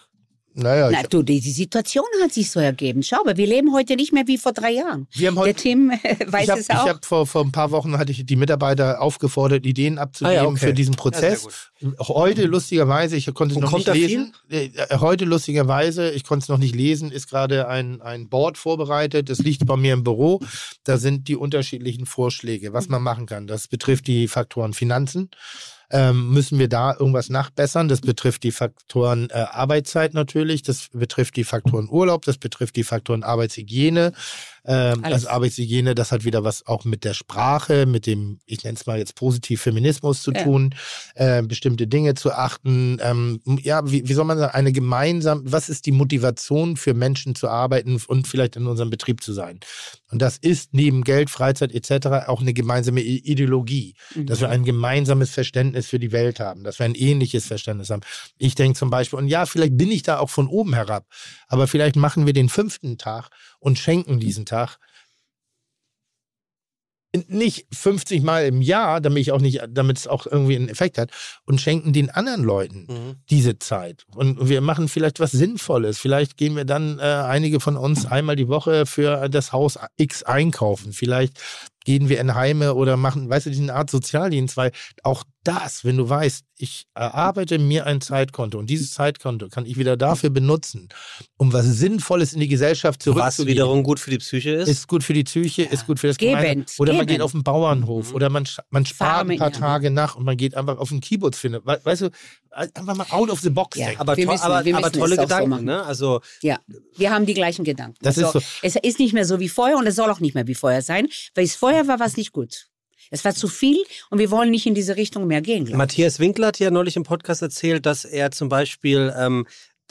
[0.54, 3.04] Naja, Na, ich, du, die, die Situation hat sich so ergeben.
[3.04, 5.08] Schau mal, wir leben heute nicht mehr wie vor drei Jahren.
[5.12, 6.88] wir haben Der heute Tim weiß ich habe es auch.
[6.88, 10.48] hab vor, vor ein paar Wochen hatte ich die Mitarbeiter aufgefordert, Ideen abzugeben Ah ja,
[10.50, 10.58] okay.
[10.58, 11.48] für diesen Ja, Prozess.
[11.80, 14.34] sehr heute lustigerweise, ich konnte es noch kommt nicht lesen.
[14.50, 14.70] Äh,
[15.00, 19.30] heute lustigerweise, ich konnte es noch nicht lesen, ist gerade ein, ein Board vorbereitet.
[19.30, 20.42] Das liegt bei mir im Büro.
[20.84, 23.48] Da sind die unterschiedlichen Vorschläge, was man machen kann.
[23.48, 25.30] Das betrifft die Faktoren Finanzen.
[25.92, 27.90] Ähm, müssen wir da irgendwas nachbessern?
[27.90, 32.84] Das betrifft die Faktoren äh, Arbeitszeit natürlich, das betrifft die Faktoren Urlaub, das betrifft die
[32.84, 34.14] Faktoren Arbeitshygiene.
[34.64, 38.76] Ähm, also Arbeitshygiene, das hat wieder was auch mit der Sprache, mit dem, ich nenne
[38.78, 40.44] es mal jetzt positiv Feminismus zu Ja.
[40.44, 40.76] tun,
[41.16, 42.98] äh, bestimmte Dinge zu achten.
[43.02, 47.34] Ähm, ja, wie, wie soll man sagen, eine gemeinsam, was ist die Motivation für Menschen
[47.36, 49.60] zu arbeiten und vielleicht in unserem Betrieb zu sein?
[50.12, 52.28] Und das ist neben Geld, Freizeit etc.
[52.28, 54.26] auch eine gemeinsame Ideologie, Mhm.
[54.28, 58.02] dass wir ein gemeinsames Verständnis für die Welt haben, dass wir ein ähnliches Verständnis haben.
[58.38, 61.06] Ich denke zum Beispiel, und ja, vielleicht bin ich da auch von oben herab,
[61.48, 63.30] aber vielleicht machen wir den fünften Tag
[63.62, 64.78] und schenken diesen Tag
[67.28, 70.98] nicht 50 Mal im Jahr, damit ich auch nicht, damit es auch irgendwie einen Effekt
[70.98, 71.12] hat,
[71.46, 73.16] und schenken den anderen Leuten Mhm.
[73.30, 74.06] diese Zeit.
[74.16, 76.00] Und wir machen vielleicht was Sinnvolles.
[76.00, 80.24] Vielleicht gehen wir dann äh, einige von uns einmal die Woche für das Haus X
[80.24, 80.94] einkaufen.
[80.94, 81.38] Vielleicht
[81.84, 84.72] gehen wir in Heime oder machen, weißt du, diesen Art Sozialdienst, weil
[85.04, 89.78] auch das, wenn du weißt, ich erarbeite mir ein Zeitkonto und dieses Zeitkonto kann ich
[89.78, 90.90] wieder dafür benutzen,
[91.38, 93.52] um was Sinnvolles in die Gesellschaft Was zurückzugeben.
[93.54, 94.68] wiederum gut für die Psyche ist.
[94.68, 96.66] Ist gut für die Psyche, ist gut für das Gebend, Gemeinwohl.
[96.80, 97.10] Oder man gebend.
[97.10, 98.16] geht auf den Bauernhof Mhm.
[98.16, 99.58] oder man, man spart Farmen, ein paar ja.
[99.60, 101.38] Tage nach und man geht einfach auf den Kibbutz.
[101.40, 101.62] Finde.
[101.66, 102.10] We- Weißt du,
[102.52, 103.88] einfach mal out of the box Ja.
[103.88, 104.02] denken.
[104.02, 105.66] aber, Wir to müssen- aber, aber tolle so Gedanken, machen.
[105.66, 105.84] ne?
[105.84, 106.60] Also Ja,
[106.98, 107.98] wir haben die gleichen Gedanken.
[108.02, 108.46] Das ist also, so.
[108.62, 110.84] Es ist nicht mehr so wie vorher und es soll auch nicht mehr wie vorher
[110.84, 112.68] sein, weil es vorher war was nicht gut.
[113.12, 113.78] Es war zu viel
[114.10, 115.70] und wir wollen nicht in diese Richtung mehr gehen.
[115.76, 119.46] Matthias Winkler hat ja neulich im Podcast erzählt, dass er zum Beispiel ähm,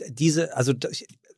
[0.09, 0.72] diese, also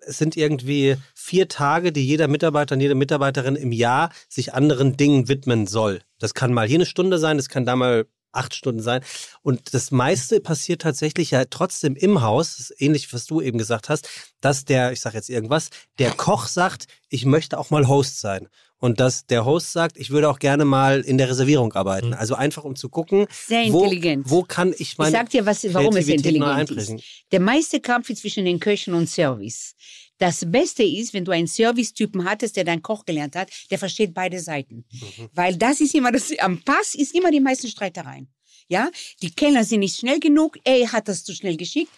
[0.07, 4.97] es sind irgendwie vier Tage, die jeder Mitarbeiter und jede Mitarbeiterin im Jahr sich anderen
[4.97, 6.03] Dingen widmen soll.
[6.19, 9.03] Das kann mal hier eine Stunde sein, das kann da mal acht Stunden sein.
[9.43, 14.09] Und das meiste passiert tatsächlich ja trotzdem im Haus, ähnlich, was du eben gesagt hast,
[14.41, 15.69] dass der, ich sage jetzt irgendwas,
[15.99, 18.49] der Koch sagt, ich möchte auch mal Host sein.
[18.83, 22.09] Und dass der Host sagt, ich würde auch gerne mal in der Reservierung arbeiten.
[22.09, 22.15] Mhm.
[22.15, 24.29] Also einfach um zu gucken, Sehr wo, intelligent.
[24.29, 26.93] wo kann ich meine ich sag dir, was, warum es intelligent ist.
[27.31, 29.77] Der meiste Kampf ist zwischen den Köchen und Service.
[30.19, 34.15] Das Beste ist, wenn du einen Service-Typen hattest, der deinen Koch gelernt hat, der versteht
[34.15, 34.85] beide Seiten.
[34.91, 35.29] Mhm.
[35.33, 38.33] Weil das ist immer, das, am Pass ist immer die meisten Streitereien.
[38.67, 38.91] Ja,
[39.23, 41.93] die Kellner sind nicht schnell genug, er hat das zu schnell geschickt.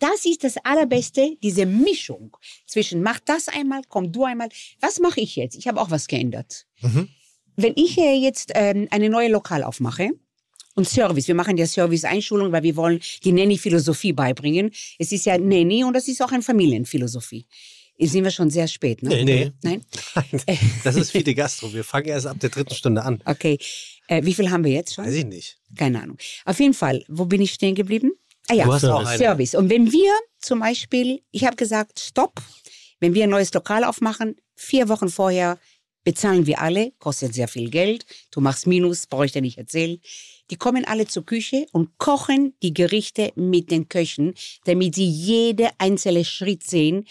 [0.00, 2.36] Das ist das Allerbeste, diese Mischung
[2.66, 4.48] zwischen mach das einmal, komm du einmal.
[4.80, 5.56] Was mache ich jetzt?
[5.56, 6.66] Ich habe auch was geändert.
[6.80, 7.08] Mhm.
[7.56, 10.10] Wenn ich äh, jetzt ähm, eine neue Lokal aufmache
[10.74, 14.70] und Service, wir machen ja Service-Einschulung, weil wir wollen die Nanny-Philosophie beibringen.
[14.98, 17.46] Es ist ja Nanny und das ist auch eine Familienphilosophie.
[17.98, 19.10] Jetzt sind wir schon sehr spät, ne?
[19.10, 19.52] Nee, nee.
[19.62, 19.84] Nein?
[20.84, 21.70] Das ist wie die Gastro.
[21.74, 23.20] Wir fangen erst ab der dritten Stunde an.
[23.26, 23.58] Okay.
[24.08, 25.04] Äh, wie viel haben wir jetzt schon?
[25.04, 25.58] Weiß ich nicht.
[25.76, 26.16] Keine Ahnung.
[26.46, 28.12] Auf jeden Fall, wo bin ich stehen geblieben?
[28.48, 29.18] Ah ja, eine.
[29.18, 29.54] Service.
[29.54, 32.40] Und wenn wir zum Beispiel, ich habe gesagt, stopp,
[32.98, 35.58] wenn wir ein neues Lokal aufmachen, vier Wochen vorher
[36.04, 39.98] bezahlen wir alle, kostet sehr viel Geld, du machst Minus, brauche ich dir nicht erzählen.
[40.50, 44.34] Die kommen alle zur Küche und kochen die Gerichte mit den Köchen,
[44.64, 47.06] damit sie jede einzelne Schritt sehen,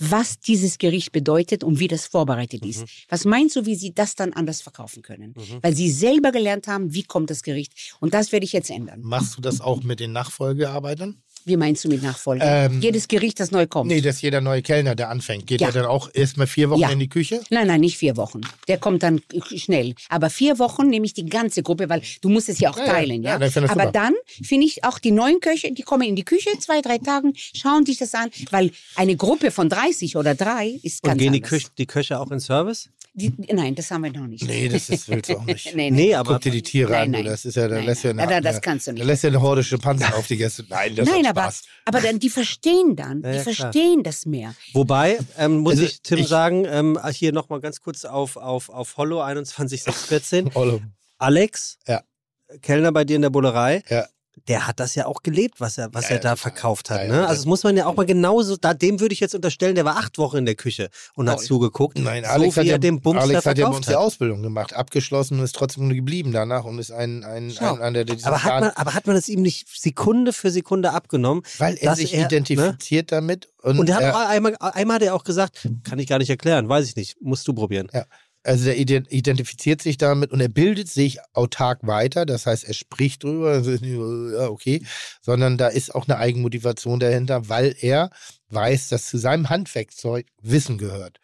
[0.00, 2.84] was dieses Gericht bedeutet und wie das vorbereitet ist.
[3.08, 5.34] Was meinst du, wie sie das dann anders verkaufen können?
[5.60, 7.94] Weil sie selber gelernt haben, wie kommt das Gericht.
[8.00, 9.00] Und das werde ich jetzt ändern.
[9.02, 11.22] Machst du das auch mit den Nachfolgearbeitern?
[11.44, 12.44] Wie meinst du mit Nachfolge?
[12.44, 13.88] Ähm, Jedes Gericht, das neu kommt.
[13.88, 15.68] Nee, dass jeder neue Kellner, der anfängt, geht Ja.
[15.68, 16.90] er dann auch erstmal vier Wochen Ja.
[16.90, 17.40] in die Küche?
[17.50, 18.40] Nein, nein, nicht vier Wochen.
[18.68, 19.22] Der kommt dann
[19.56, 19.94] schnell.
[20.08, 22.84] Aber vier Wochen nehme ich die ganze Gruppe, weil du musst es ja auch Ja,
[22.86, 23.22] teilen.
[23.22, 23.92] Ja, Ja, dann Aber super.
[23.92, 27.32] dann finde ich auch die neuen Köche, die kommen in die Küche zwei, drei Tagen,
[27.36, 31.32] schauen sich das an, weil eine Gruppe von 30 oder drei ist ganz Und gehen
[31.32, 31.50] die, anders.
[31.50, 32.88] Köch, die Köche auch in Service?
[33.12, 34.44] Die, nein, das haben wir noch nicht.
[34.44, 35.66] Nee, das ist, willst du auch nicht.
[35.74, 36.06] nee, nee.
[36.08, 37.24] Nee, aber Guck dir die Tiere Nein, an, nein.
[37.24, 38.26] Das ist ja, da Nein, lässt ja nein.
[38.28, 39.02] eine, Ja, das kannst du nicht.
[39.02, 40.64] Da lässt ja eine Horde Schimpansen auf die Gäste.
[40.68, 41.62] Nein, das Nein, aber, Spaß.
[41.86, 44.54] aber dann, die verstehen dann, Ja, die ja, verstehen das mehr.
[44.74, 48.68] Wobei, ähm, muss Also ich Tim ich- sagen, ähm, hier nochmal ganz kurz auf, auf,
[48.68, 50.50] auf Hollow 21614.
[50.54, 50.80] Olle.
[51.18, 52.02] Alex Ja.
[52.62, 54.06] Kellner bei dir in der Bullerei, Ja.
[54.48, 56.98] Der hat das ja auch gelebt, was er, was Ja, er ja, da verkauft hat.
[56.98, 57.18] Ja, ja, ne?
[57.22, 59.74] das- Also das muss man ja auch mal genauso, da, dem würde ich jetzt unterstellen,
[59.74, 61.46] der war acht Wochen in der Küche und hat Toll.
[61.46, 61.98] zugeguckt.
[61.98, 63.92] Nein, so Alex wie hat er ja, den Bums Alex hat ja bei uns die
[63.92, 63.98] hat.
[63.98, 67.74] Ausbildung gemacht, abgeschlossen und ist trotzdem geblieben danach und ist ein, ein, Schau.
[67.74, 70.92] ein, der diesen Aber hat, man, aber hat man das ihm nicht Sekunde für Sekunde
[70.92, 71.42] abgenommen?
[71.58, 72.26] weil er sich er, ne?
[72.26, 75.98] identifiziert damit und, Und er hat er, auch einmal, einmal hat er auch gesagt, kann
[75.98, 77.88] ich gar nicht erklären, weiß ich nicht, musst du probieren.
[78.42, 82.74] Also der ident- identifiziert sich damit und er bildet sich autark weiter, das heißt, er
[82.74, 84.82] spricht drüber, ist nicht, ja, okay,
[85.20, 88.10] sondern da ist auch eine Eigenmotivation dahinter, weil er
[88.48, 91.18] weiß, dass zu seinem Handwerkzeug Wissen gehört.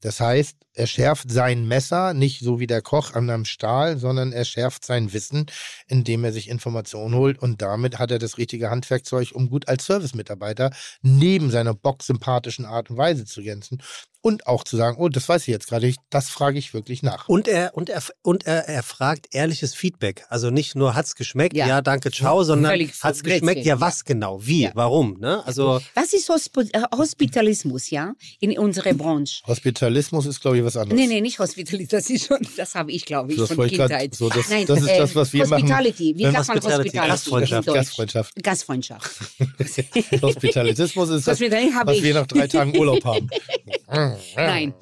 [0.00, 4.32] Das heißt, er schärft sein Messer nicht so wie der Koch an einem Stahl, sondern
[4.32, 5.46] er schärft sein Wissen,
[5.86, 9.86] indem er sich Informationen holt und damit hat er das richtige Handwerkzeug, um gut als
[9.86, 10.70] Servicemitarbeiter
[11.02, 13.82] neben seiner bocksympathischen Art und Weise zu glänzen
[14.24, 17.02] und auch zu sagen, oh, das weiß ich jetzt gerade nicht, das frage ich wirklich
[17.02, 17.28] nach.
[17.28, 20.24] Und er, und er, und er, er fragt ehrliches Feedback.
[20.28, 21.82] Also nicht nur hat's geschmeckt, ja, Ja.
[21.82, 23.80] danke, ciao, sondern Völlig hat's geschmeckt, ja, ja.
[23.80, 24.70] was genau, wie, Ja.
[24.74, 25.44] warum, ne?
[25.44, 29.42] Also, Was ist Hosp äh, Hospitalismus, ja, in unserer Branche?
[29.46, 31.00] Hospitalismus ist, glaube ich, was anderes.
[31.00, 34.14] Nee, nee, nicht Hospitalismus, das ist schon, das habe ich, glaube ich, Das von Kindheit.
[34.14, 36.96] so, das- Nein, das ist äh, das, was wir machen, Hospitality, wie sagt man Hospitality,
[36.98, 37.72] Hospitality Gastfreundschaft?
[37.72, 38.34] Gastfreundschaft.
[38.42, 40.22] Gastfreundschaft.
[40.22, 43.28] Hospitalismus ist das, Hospitality was wir nach drei Tagen Urlaub haben.
[44.36, 44.74] Nein.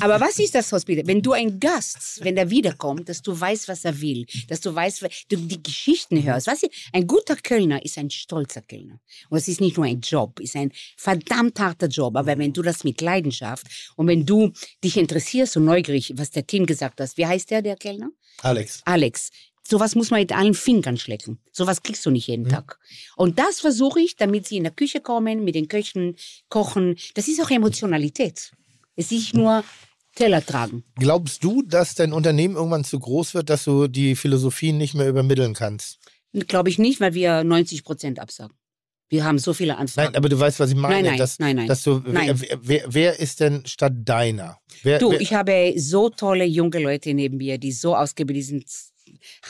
[0.00, 1.06] Aber was ist das Hospital?
[1.06, 4.74] Wenn du ein Gast, wenn er wiederkommt, dass du weißt, was er will, dass du
[4.74, 6.46] weißt, du die Geschichten hörst.
[6.46, 8.98] Weißt du, ein guter Kellner ist ein stolzer Kellner.
[9.30, 12.16] Und es ist nicht nur ein Job, es ist ein verdammt harter Job.
[12.16, 14.52] Aber wenn du das mit Leidenschaft und wenn du
[14.82, 18.10] dich interessierst und neugierig, was der Tim gesagt hat, wie heißt der, der Kellner?
[18.42, 18.82] Alex.
[18.84, 19.30] Alex.
[19.68, 21.40] Sowas muss man mit allen Fingern schlecken.
[21.50, 22.78] Sowas kriegst du nicht jeden Tag.
[23.16, 26.16] Und das versuche ich, damit sie in der Küche kommen, mit den Köchen
[26.48, 26.96] kochen.
[27.14, 28.52] Das ist auch Emotionalität.
[28.94, 29.64] Es ist nicht nur
[30.14, 30.84] Teller tragen.
[30.94, 35.08] Glaubst du, dass dein Unternehmen irgendwann zu groß wird, dass du die Philosophie nicht mehr
[35.08, 35.98] übermitteln kannst?
[36.32, 38.56] Glaube ich nicht, weil wir 90 Prozent absagen.
[39.08, 40.08] Wir haben so viele Anfragen.
[40.12, 40.94] Nein, aber du weißt, was ich meine.
[40.94, 41.68] Nein, nein, dass, nein, nein.
[41.68, 42.40] Dass du, Nein.
[42.40, 44.58] Wer, wer, wer ist denn statt deiner?
[44.82, 48.64] Wer, du, ich habe so tolle junge Leute neben mir, die so ausgebildet sind.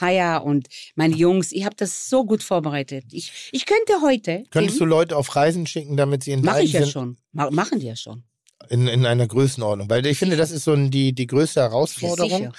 [0.01, 3.07] Haya und meine Jungs, ich habe das so gut vorbereitet.
[3.13, 4.45] Ich, ich könnte heute.
[4.51, 7.17] könntest du Tim, Leute auf Reisen schicken, damit sie in deinem ich ja Sinn- schon.
[7.33, 8.23] Ma- Machen die ja schon.
[8.69, 9.89] in, in einer Größenordnung.
[9.89, 12.53] Weil ich finde, das ist so die, die größte Herausforderung,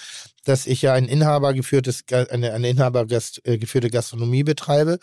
[0.46, 5.00] dass ich ja ein inhabergeführtes, eine, eine inhabergeführte Gastronomie betreibe.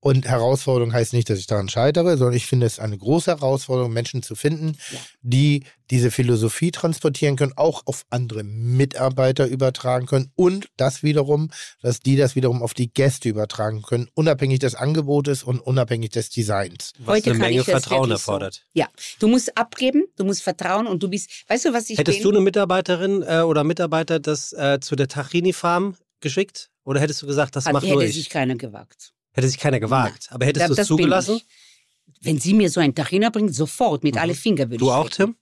[0.00, 3.92] Und Herausforderung heißt nicht, dass ich daran scheitere, sondern ich finde es eine große Herausforderung,
[3.92, 4.98] Menschen zu finden, Ja.
[5.22, 11.50] die diese Philosophie transportieren können, auch auf andere Mitarbeiter übertragen können und das wiederum,
[11.82, 16.30] dass die das wiederum auf die Gäste übertragen können, unabhängig des Angebotes und unabhängig des
[16.30, 16.92] Designs.
[17.00, 18.30] was Heute eine Menge Vertrauen wirklich so.
[18.32, 18.64] erfordert.
[18.74, 18.86] Ja,
[19.18, 22.24] du musst abgeben, du musst vertrauen und du bist, weißt du, was ich Hättest bin?
[22.24, 26.70] du eine Mitarbeiterin äh, oder Mitarbeiter das äh, zu der Tachini-Farm geschickt?
[26.84, 28.14] Oder hättest du gesagt, das Hat, mach hätte nur ich?
[28.14, 29.12] sich keiner gewagt.
[29.38, 30.26] Hätte sich keiner gewagt.
[30.30, 31.40] Aber hättest du es zugelassen?
[32.22, 34.78] Wenn sie mir so ein Tachiner bringt, sofort mit alle Finger würde Mhm.
[34.78, 35.08] Du ich auch.
[35.08, 35.36] Tim?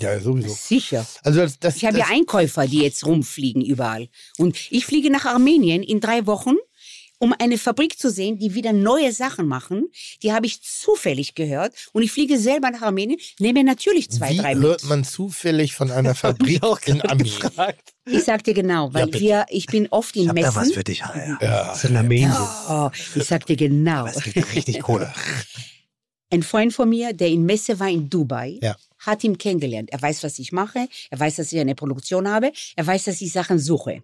[0.00, 0.48] Ja, sowieso.
[0.54, 1.04] Sicher.
[1.24, 4.08] Also das, das, Ich habe ja Einkäufer, die jetzt rumfliegen überall.
[4.38, 6.54] Und ich fliege nach Armenien in drei Wochen,
[7.22, 9.86] um eine Fabrik zu sehen, die wieder neue Sachen machen.
[10.24, 11.72] Die habe ich zufällig gehört.
[11.92, 14.88] Und ich fliege selber nach Armenien, nehme natürlich zwei, Wie drei hört mit.
[14.88, 17.38] man zufällig von einer Fabrik auch in Armenien?
[17.38, 17.92] gefragt.
[18.06, 19.20] Ich sag dir genau, weil bitte.
[19.20, 20.56] wir, ich bin oft in Ich hab da Messen.
[20.62, 21.38] was für dich, Haya.
[21.40, 21.64] Ja.
[21.68, 22.34] Das ist in Armenien.
[22.68, 24.06] Oh, ich sag dir genau.
[24.06, 25.14] Das gibt richtig Kohle.
[26.30, 28.74] Ein Freund von mir, der in Messe war in Dubai, Ja.
[29.06, 29.90] Hat ihn kennengelernt.
[29.92, 30.88] Er weiß, was ich mache.
[31.10, 32.52] Er weiß, dass ich eine Produktion habe.
[32.76, 34.02] Er weiß, dass ich Sachen suche.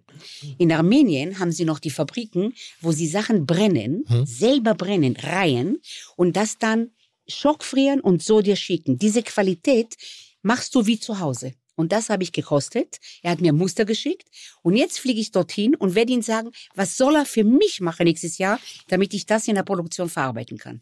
[0.57, 4.25] In Armenien haben sie noch die Fabriken, wo sie Sachen brennen, Hm.
[4.25, 5.79] selber brennen, reihen
[6.15, 6.91] und das dann
[7.27, 8.97] schockfrieren und so dir schicken.
[8.97, 9.95] Diese Qualität
[10.41, 11.53] machst du wie zu Hause.
[11.75, 12.97] Und das habe ich gekostet.
[13.21, 14.27] Er hat mir Muster geschickt.
[14.63, 18.03] Und jetzt fliege ich dorthin und werde ihm sagen, was soll er für mich machen
[18.03, 18.59] nächstes Jahr,
[18.89, 20.81] damit ich das in der Produktion verarbeiten kann.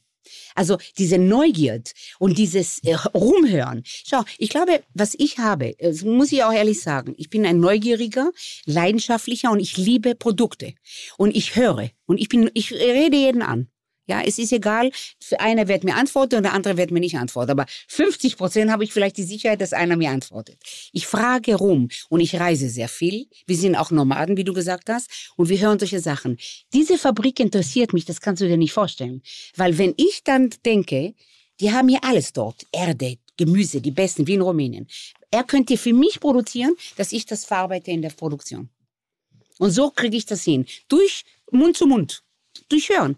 [0.55, 3.83] Also diese Neugierd und dieses äh, Rumhören.
[3.85, 7.59] Schau, ich glaube, was ich habe, das muss ich auch ehrlich sagen, ich bin ein
[7.59, 8.31] neugieriger,
[8.65, 10.73] leidenschaftlicher und ich liebe Produkte.
[11.17, 13.67] Und ich höre und ich bin, ich rede jeden an.
[14.07, 14.89] Ja, es ist egal,
[15.37, 17.51] einer wird mir antworten und der andere wird mir nicht antworten.
[17.51, 20.57] Aber 50 Prozent habe ich vielleicht die Sicherheit, dass einer mir antwortet.
[20.93, 23.27] Ich frage rum und ich reise sehr viel.
[23.45, 26.37] Wir sind auch Nomaden, wie du gesagt hast, und wir hören solche Sachen.
[26.73, 29.21] Diese Fabrik interessiert mich, das kannst du dir nicht vorstellen.
[29.55, 31.13] Weil wenn ich dann denke,
[31.59, 34.87] die haben hier alles dort, Erde, Gemüse, die besten, wie in Rumänien.
[35.31, 38.69] Er könnte für mich produzieren, dass ich das verarbeite in der Produktion.
[39.59, 40.65] Und so kriege ich das hin.
[40.87, 42.23] Durch Mund zu Mund.
[42.69, 43.17] Durch Hören.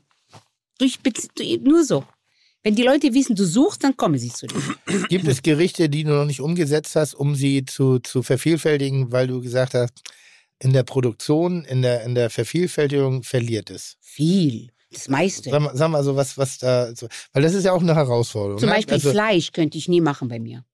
[0.80, 0.99] Durch,
[1.61, 2.03] nur so.
[2.64, 4.61] Wenn die Leute wissen, du suchst, dann kommen sie zu dir.
[5.07, 9.27] Gibt es Gerichte, die du noch nicht umgesetzt hast, um sie zu, zu vervielfältigen, weil
[9.27, 10.01] du gesagt hast,
[10.60, 13.95] in der Produktion, in der, in der Vervielfältigung verliert es.
[14.01, 14.72] Viel.
[14.91, 15.51] Das meiste.
[15.51, 17.95] Sag mal, sag mal so, was, was da, so, weil das ist ja auch eine
[17.95, 18.60] Herausforderung.
[18.60, 18.76] Zum ne?
[18.76, 20.65] Beispiel also, Fleisch könnte ich nie machen bei mir.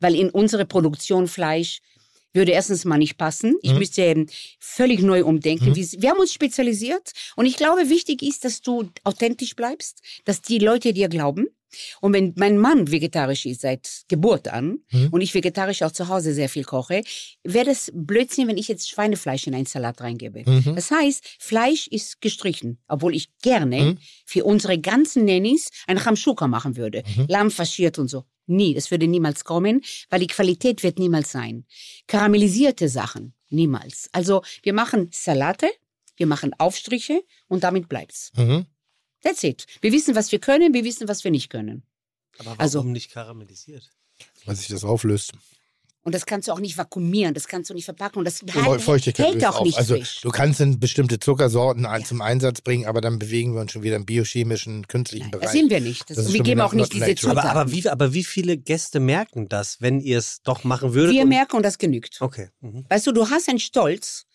[0.00, 1.80] Weil in unsere Produktion Fleisch
[2.36, 3.56] würde erstens mal nicht passen.
[3.62, 3.78] Ich Mhm.
[3.78, 4.26] müsste ähm,
[4.60, 5.70] völlig neu umdenken.
[5.70, 5.74] Mhm.
[5.76, 10.58] Wir, haben uns spezialisiert und ich glaube, wichtig ist, dass du authentisch bleibst, dass die
[10.58, 11.46] Leute dir glauben.
[12.00, 15.08] Und wenn mein Mann vegetarisch ist seit Geburt an Mhm.
[15.10, 17.02] und ich vegetarisch auch zu Hause sehr viel koche,
[17.42, 20.42] wäre das Blödsinn, wenn ich jetzt Schweinefleisch in einen Salat reingebe.
[20.46, 20.74] Mhm.
[20.74, 23.98] Das heißt, Fleisch ist gestrichen, obwohl ich gerne Mhm.
[24.24, 27.02] für unsere ganzen Nannies ein Ramschuka machen würde.
[27.16, 27.26] Mhm.
[27.28, 28.24] Lamm faschiert und so.
[28.46, 31.64] Nie, das würde niemals kommen, weil die Qualität wird niemals sein.
[32.06, 34.08] Karamellisierte Sachen, niemals.
[34.12, 35.68] Also wir machen Salate,
[36.16, 38.32] wir machen Aufstriche und damit bleibt's.
[38.36, 38.66] Mhm.
[39.22, 39.66] That's it.
[39.80, 41.82] Wir wissen, was wir können, wir wissen, was wir nicht können.
[42.38, 43.90] Aber warum Also- nicht karamellisiert?
[44.44, 45.32] Weil sich das auflöst.
[46.06, 48.80] Und das kannst du auch nicht vakuumieren, das kannst du nicht verpacken und das hält,
[48.80, 49.64] Feuchtigkeit hält auch auf.
[49.66, 50.20] nicht Also frisch.
[50.22, 53.82] du kannst in bestimmte Zuckersorten ein- zum Einsatz bringen, aber dann bewegen wir uns schon
[53.82, 55.52] wieder im biochemischen, künstlichen Nein, das Bereich.
[55.52, 56.08] sind wir nicht.
[56.08, 57.12] Das, Das wir geben auch nicht diese.
[57.16, 57.38] Zutaten.
[57.40, 61.12] Aber, aber, wie, aber wie viele Gäste merken das, wenn ihr es doch machen würdet?
[61.12, 62.18] wir und- merken und das genügt.
[62.20, 62.50] Okay.
[62.60, 62.84] Mhm.
[62.88, 64.26] Weißt du, du hast einen Stolz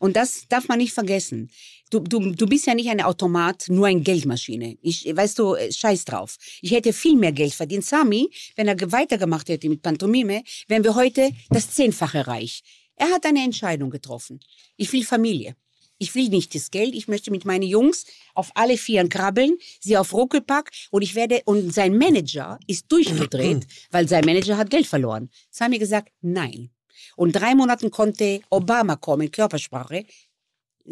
[0.00, 1.50] und das darf man nicht vergessen.
[1.90, 4.76] Du, du, du bist ja nicht ein Automat, nur eine Geldmaschine.
[4.82, 6.36] Ich, weißt du, äh, scheiß drauf.
[6.60, 7.84] Ich hätte viel mehr Geld verdient.
[7.84, 12.62] Sami, wenn er ge- weitergemacht hätte mit Pantomime, wären wir heute das Zehnfache reich.
[12.96, 14.40] Er hat eine Entscheidung getroffen.
[14.76, 15.54] Ich will Familie.
[16.00, 16.94] Ich will nicht das Geld.
[16.94, 18.04] Ich möchte mit meinen Jungs
[18.34, 23.66] auf alle Vieren krabbeln, sie auf Ruckelpack und ich werde, und sein Manager ist durchgedreht,
[23.90, 25.30] weil sein Manager hat Geld verloren.
[25.50, 26.70] Sami gesagt, nein.
[27.16, 30.04] Und drei Monaten konnte Obama kommen, Körpersprache.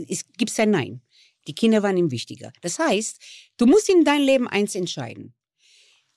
[0.09, 1.01] Es gibt ein Nein.
[1.47, 2.53] Die Kinder waren ihm wichtiger.
[2.61, 3.19] Das heißt,
[3.57, 5.35] du musst in dein Leben eins entscheiden.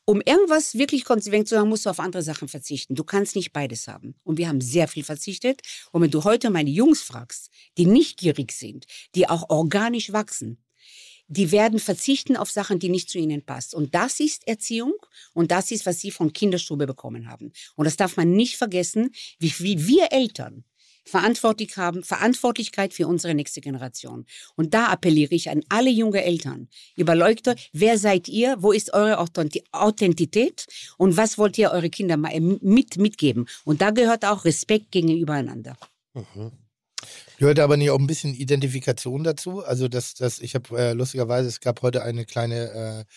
[0.05, 2.95] Um irgendwas wirklich konsequent zu haben, musst du auf andere Sachen verzichten.
[2.95, 4.15] Du kannst nicht beides haben.
[4.23, 5.61] Und wir haben sehr viel verzichtet.
[5.91, 10.63] Und wenn du heute meine Jungs fragst, die nicht gierig sind, die auch organisch wachsen,
[11.27, 13.75] die werden verzichten auf Sachen, die nicht zu ihnen passt.
[13.75, 14.93] Und das ist Erziehung
[15.33, 17.53] und das ist, was sie von Kinderstube bekommen haben.
[17.75, 20.63] Und das darf man nicht vergessen, wie viel wir Eltern
[21.09, 24.25] verantwortlich haben, Verantwortlichkeit für unsere nächste Generation.
[24.55, 26.69] Und da appelliere ich an alle junge Eltern.
[26.95, 28.57] Überleuchte, wer seid ihr?
[28.59, 30.67] Wo ist eure Authenti- Authentität?
[30.97, 33.47] Und was wollt ihr eure Kinder äh, mit, mitgeben?
[33.65, 35.75] Und da gehört auch Respekt gegenübereinander.
[37.37, 39.63] Gehört aber nicht auch ein bisschen Identifikation dazu?
[39.63, 43.13] Also, das, das, ich habe äh, lustigerweise, es gab heute eine kleine äh,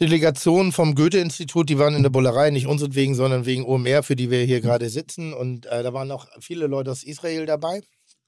[0.00, 4.30] Delegation vom Goethe-Institut, die waren in der Bullerei, nicht unseretwegen, sondern wegen OMR, für die
[4.30, 5.32] wir hier gerade sitzen.
[5.32, 7.82] Und äh, da waren auch viele Leute aus Israel dabei.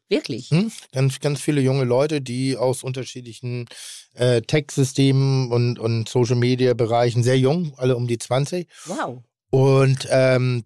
[0.09, 0.51] Wirklich.
[0.51, 0.73] Hm?
[0.93, 3.67] Ganz, ganz viele junge Leute, die aus unterschiedlichen
[4.15, 8.67] äh, Tech-Systemen und, und Social-Media-Bereichen, sehr jung, alle um die 20.
[8.87, 9.23] Wow.
[9.51, 10.65] Und ähm,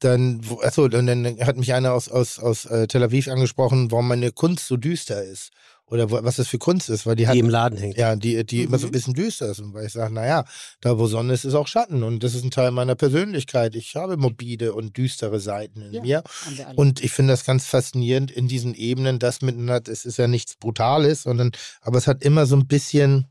[0.00, 4.08] dann, achso, und dann hat mich einer aus, aus, aus äh, Tel Aviv angesprochen, warum
[4.08, 5.50] meine Kunst so düster ist.
[5.86, 7.34] Oder was das für Kunst ist, weil die hat.
[7.34, 7.98] Die im Laden hängt.
[7.98, 8.92] Ja, die, die immer so ein Mhm.
[8.92, 9.60] bisschen düster ist.
[9.60, 10.44] Und weil ich sage, naja,
[10.80, 12.02] da wo Sonne ist, ist auch Schatten.
[12.02, 13.74] Und das ist ein Teil meiner Persönlichkeit.
[13.74, 16.02] Ich habe morbide und düstere Seiten in Ja.
[16.02, 16.24] mir.
[16.76, 20.56] Und ich finde das ganz faszinierend in diesen Ebenen, das miteinander, es ist ja nichts
[20.56, 21.52] Brutales, sondern,
[21.82, 23.26] aber es hat immer so ein bisschen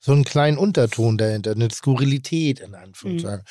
[0.00, 3.44] so einen kleinen Unterton dahinter, eine Skurrilität in Anführungszeichen.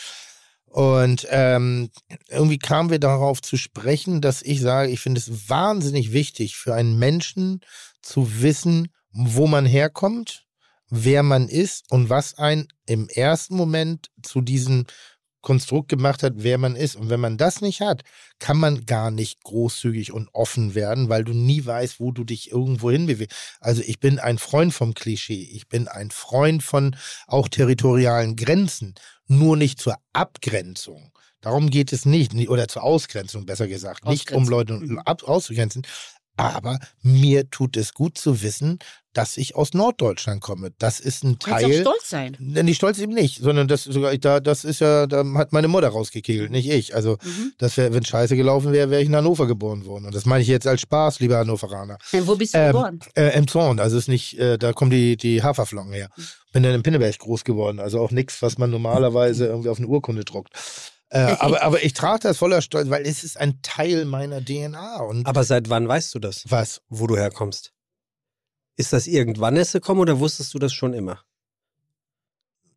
[0.65, 1.91] Und ähm,
[2.29, 6.73] irgendwie kamen wir darauf zu sprechen, dass ich sage, ich finde es wahnsinnig wichtig für
[6.73, 7.61] einen Menschen
[8.03, 10.45] zu wissen, wo man herkommt,
[10.89, 14.85] wer man ist und was einen im ersten Moment zu diesem
[15.41, 16.95] Konstrukt gemacht hat, wer man ist.
[16.95, 18.03] Und wenn man das nicht hat,
[18.39, 22.51] kann man gar nicht großzügig und offen werden, weil du nie weißt, wo du dich
[22.51, 23.37] irgendwo hinbewegst.
[23.59, 25.49] Also ich bin ein Freund vom Klischee.
[25.51, 26.95] Ich bin ein Freund von
[27.27, 28.95] auch territorialen Grenzen,
[29.27, 31.11] nur nicht zur Abgrenzung.
[31.41, 34.99] Darum geht es nicht, oder zur Ausgrenzung besser gesagt, nicht um Leute Mhm.
[34.99, 35.85] auszugrenzen.
[36.35, 38.79] Aber mir tut es gut zu wissen,
[39.13, 40.71] dass ich aus Norddeutschland komme.
[40.79, 41.77] Das ist ein Du kannst Teil.
[41.77, 42.35] auch stolz sein.
[42.39, 45.67] Denn die stolz eben nicht, sondern das sogar da, das ist ja, da hat meine
[45.67, 46.95] Mutter rausgekegelt, nicht ich.
[46.95, 47.53] Also Mhm.
[47.59, 50.05] das wäre, wenn Scheiße gelaufen wäre, wäre ich in Hannover geboren worden.
[50.05, 51.99] Und das meine ich jetzt als Spaß, lieber Hannoveraner.
[52.11, 52.99] Ja, Wo bist du Ähm, geboren?
[53.15, 56.09] Äh, Im Zorn, also ist nicht, äh, da kommen die, die Haferflocken her.
[56.17, 56.23] Mhm.
[56.53, 59.87] Bin dann in Pinneberg groß geworden, also auch nichts, was man normalerweise irgendwie auf eine
[59.87, 60.49] Urkunde druckt.
[61.13, 64.97] Äh, aber, aber ich trage das voller Stolz, weil es ist ein Teil meiner DNA.
[65.01, 66.81] Und Aber seit wann weißt du das, was?
[66.89, 67.71] wo du herkommst?
[68.77, 71.21] Ist das irgendwann erst gekommen oder wusstest du das schon immer?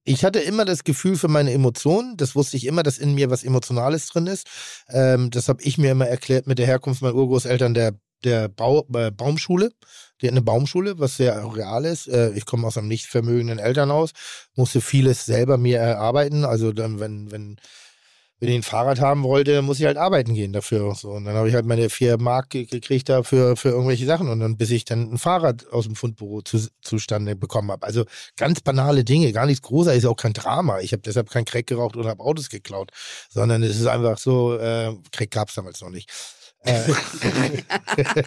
[0.05, 2.19] Ich hatte immer das Gefühl für meine Emotionen.
[2.19, 4.47] Das wusste ich immer, dass in mir was Emotionales drin ist.
[4.91, 8.87] Ähm, das habe ich mir immer erklärt mit der Herkunft meiner Urgroßeltern der, der Bau,
[8.93, 9.73] äh, Baumschule.
[10.21, 12.07] Die hat eine Baumschule, was sehr real ist.
[12.07, 14.11] Äh, ich komme aus einem nicht vermögenden Elternhaus,
[14.55, 16.45] musste vieles selber mir erarbeiten.
[16.45, 17.57] Also dann, wenn, wenn
[18.39, 20.95] wenn ich ein Fahrrad haben wollte, dann muss ich halt arbeiten gehen dafür.
[20.95, 21.11] So.
[21.13, 24.41] Und dann habe ich halt meine vier Mark ge- gekriegt dafür für irgendwelche Sachen und
[24.41, 27.87] dann bis ich dann ein Fahrrad aus dem Fundbüro zu, zustande bekommen habe.
[27.87, 28.05] Also
[28.37, 30.81] ganz banale Dinge, gar nichts Großartiges, ist auch kein Drama.
[30.81, 32.91] Ich habe deshalb kein Crack geraucht oder habe Autos geklaut,
[33.31, 36.11] sondern es ist einfach so, äh, Crack gab es damals noch nicht.
[36.61, 36.83] Äh,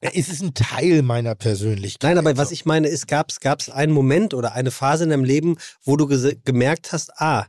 [0.00, 2.14] es ist ein Teil meiner Persönlichkeit.
[2.14, 5.24] Nein, aber was ich meine ist, gab es einen Moment oder eine Phase in deinem
[5.24, 6.06] Leben, wo du
[6.44, 7.46] gemerkt hast, ah,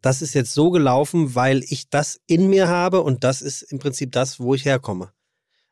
[0.00, 3.78] das ist jetzt so gelaufen, weil ich das in mir habe und das ist im
[3.78, 5.12] Prinzip das, wo ich herkomme.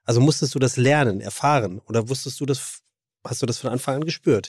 [0.04, 2.80] Also musstest du das lernen, erfahren oder wusstest du das,
[3.24, 4.48] hast du das von Anfang an gespürt?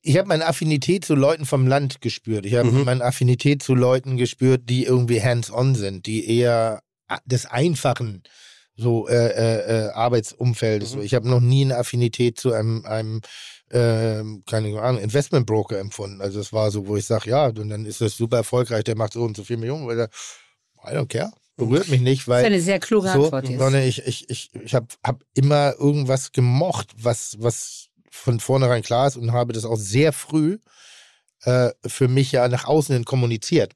[0.00, 2.46] ich habe meine Affinität zu Leuten vom Land gespürt.
[2.46, 2.84] Ich habe Mhm.
[2.84, 6.82] meine Affinität zu Leuten gespürt, die irgendwie hands-on sind, die eher
[7.26, 8.22] des einfachen
[8.76, 10.94] so äh, äh, äh, Arbeitsumfeldes.
[10.94, 11.02] Mhm.
[11.02, 13.20] Ich habe noch nie eine Affinität zu einem, einem
[13.70, 16.20] ähm, keine Ahnung, Investmentbroker empfunden.
[16.20, 18.96] Also es war so, wo ich sage, ja, und dann ist das super erfolgreich, der
[18.96, 20.10] macht so und so viel Millionen, weil der,
[20.84, 23.58] I don't care, berührt mich nicht, Das ist weil eine sehr kluge so, Antwort jetzt.
[23.58, 29.06] sondern ich, ich, ich, ich habe hab immer irgendwas gemocht, was, was von vornherein klar
[29.06, 30.58] ist und habe das auch sehr früh
[31.42, 33.74] äh, für mich ja nach außen hin kommuniziert.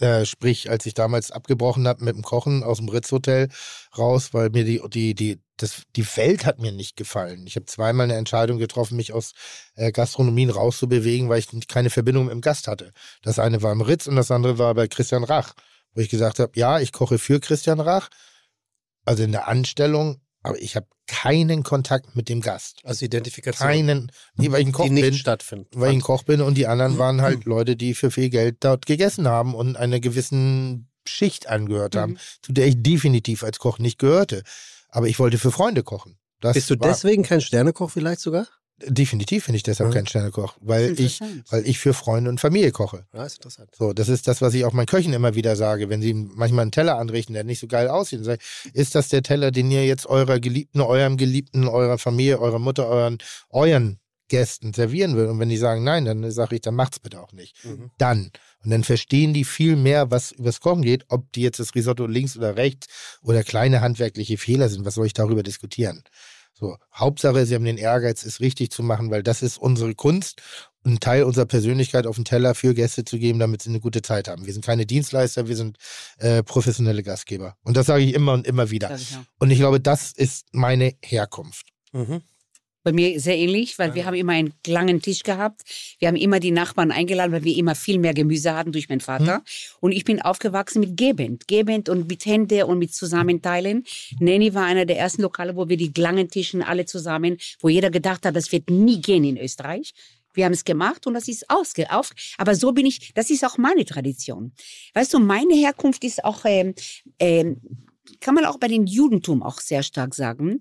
[0.00, 3.48] Äh, sprich, als ich damals abgebrochen habe mit dem Kochen aus dem Ritz-Hotel
[3.96, 7.46] raus, weil mir die, die, die, das, die Welt hat mir nicht gefallen.
[7.46, 9.34] Ich habe zweimal eine Entscheidung getroffen, mich aus
[9.76, 12.92] äh, Gastronomien rauszubewegen, weil ich keine Verbindung mit dem Gast hatte.
[13.22, 15.54] Das eine war im Ritz und das andere war bei Christian Rach,
[15.94, 18.08] wo ich gesagt habe, ja, ich koche für Christian Rach,
[19.04, 22.78] also in der Anstellung, aber ich habe keinen Kontakt mit dem Gast.
[22.84, 25.68] Also Identifikation, Keinen, nee, weil ich ein Koch die nicht bin stattfinden.
[25.72, 28.58] weil ich ein Koch bin und die anderen waren halt Leute, die für viel Geld
[28.60, 33.78] dort gegessen haben und einer gewissen Schicht angehört haben, zu der ich definitiv als Koch
[33.78, 34.42] nicht gehörte.
[34.88, 36.18] Aber ich wollte für Freunde kochen.
[36.40, 38.46] Das Bist du war, deswegen kein Sternekoch vielleicht sogar?
[38.84, 39.94] Definitiv bin ich deshalb Mhm.
[39.94, 41.20] kein Sternekoch, weil ich,
[41.50, 43.06] weil ich für Freunde und Familie koche.
[43.14, 43.70] Ja, ist interessant.
[43.78, 46.62] So, das ist das, was ich auch meinen Köchen immer wieder sage, wenn sie manchmal
[46.62, 48.18] einen Teller anrichten, der nicht so geil aussieht.
[48.18, 51.98] Dann sage ich, ist das der Teller, den ihr jetzt eurer Geliebten, eurem Geliebten, eurer
[51.98, 53.18] Familie, eurer Mutter, euren,
[53.50, 55.26] euren Gästen servieren will?
[55.26, 57.64] Und wenn die sagen nein, dann sage ich, dann macht's bitte auch nicht.
[57.64, 57.92] Mhm.
[57.98, 58.32] Dann.
[58.64, 62.06] Und dann verstehen die viel mehr, was übers Kochen geht, ob die jetzt das Risotto
[62.06, 62.88] links oder rechts
[63.22, 64.84] oder kleine handwerkliche Fehler sind.
[64.84, 66.02] Was soll ich darüber diskutieren?
[66.56, 70.40] So, Hauptsache, sie haben den Ehrgeiz, es richtig zu machen, weil das ist unsere Kunst
[70.84, 73.80] und ein Teil unserer Persönlichkeit auf den Teller für Gäste zu geben, damit sie eine
[73.80, 74.46] gute Zeit haben.
[74.46, 75.78] Wir sind keine Dienstleister, wir sind
[76.18, 77.56] äh, professionelle Gastgeber.
[77.64, 78.94] Und das sage ich immer und immer wieder.
[78.94, 79.16] Ich.
[79.40, 81.66] Und ich glaube, das ist meine Herkunft.
[81.92, 82.22] Mhm.
[82.84, 85.62] Bei mir sehr ähnlich, weil wir haben immer einen langen Tisch gehabt.
[85.98, 89.00] Wir haben immer die Nachbarn eingeladen, weil wir immer viel mehr Gemüse hatten durch meinen
[89.00, 89.42] Vater.
[89.80, 91.48] Und ich bin aufgewachsen mit gebend.
[91.48, 93.84] Gebend und mit Hände und mit Zusammenteilen.
[94.20, 97.90] Nanny war einer der ersten Lokale, wo wir die langen Tischen alle zusammen, wo jeder
[97.90, 99.94] gedacht hat, das wird nie gehen in Österreich.
[100.34, 102.10] Wir haben es gemacht und das ist ausge auf.
[102.36, 104.52] Aber so bin ich, das ist auch meine Tradition.
[104.92, 106.74] Weißt du, meine Herkunft ist auch, ähm,
[107.18, 107.62] ähm,
[108.20, 110.60] kann man auch bei den Judentum auch sehr stark sagen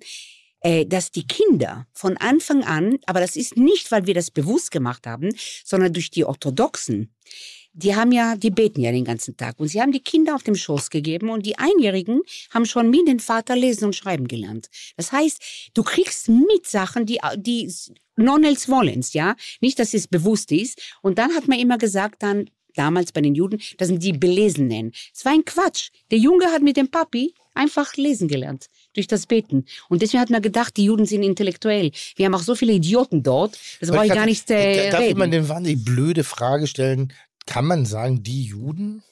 [0.64, 5.06] dass die Kinder von Anfang an, aber das ist nicht, weil wir das bewusst gemacht
[5.06, 5.30] haben,
[5.66, 7.14] sondern durch die Orthodoxen.
[7.74, 10.44] Die haben ja, die beten ja den ganzen Tag und sie haben die Kinder auf
[10.44, 12.22] dem Schoß gegeben und die Einjährigen
[12.52, 14.68] haben schon mit dem Vater lesen und schreiben gelernt.
[14.96, 17.74] Das heißt, du kriegst mit Sachen, die, die
[18.16, 20.80] non-els wollens, ja, nicht, dass es bewusst ist.
[21.02, 24.92] Und dann hat man immer gesagt, dann damals bei den Juden, das sind die Belesenen.
[25.14, 25.90] Es war ein Quatsch.
[26.12, 29.66] Der Junge hat mit dem Papi einfach lesen gelernt durch das Beten.
[29.90, 31.92] Und deswegen hat man gedacht, die Juden sind intellektuell.
[32.16, 35.08] Wir haben auch so viele Idioten dort, das brauche ich gar nicht äh, Darf ich
[35.08, 35.20] reden.
[35.20, 37.12] mal eine wahnsinnig blöde Frage stellen?
[37.46, 39.04] Kann man sagen, die Juden?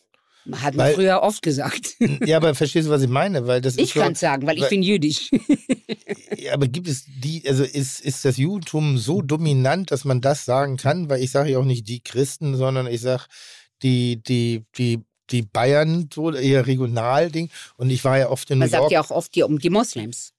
[0.53, 1.95] Hat man Weil- früher oft gesagt.
[2.25, 3.45] Ja, aber verstehst du, was ich meine?
[3.45, 5.29] Weil das Ich kann es sagen, weil ich weil- bin jüdisch.
[6.37, 10.45] Ja, aber gibt es die, also ist, ist das Judentum so dominant, dass man das
[10.45, 11.09] sagen kann?
[11.09, 13.25] Weil ich sage ja auch nicht die Christen, sondern ich sage
[13.83, 15.01] die, die, die,
[15.31, 17.49] die Bayern, so eher Regionalding.
[17.77, 18.83] Und ich war ja oft in Man New York.
[18.83, 20.33] sagt ja auch oft die, um die Moslems.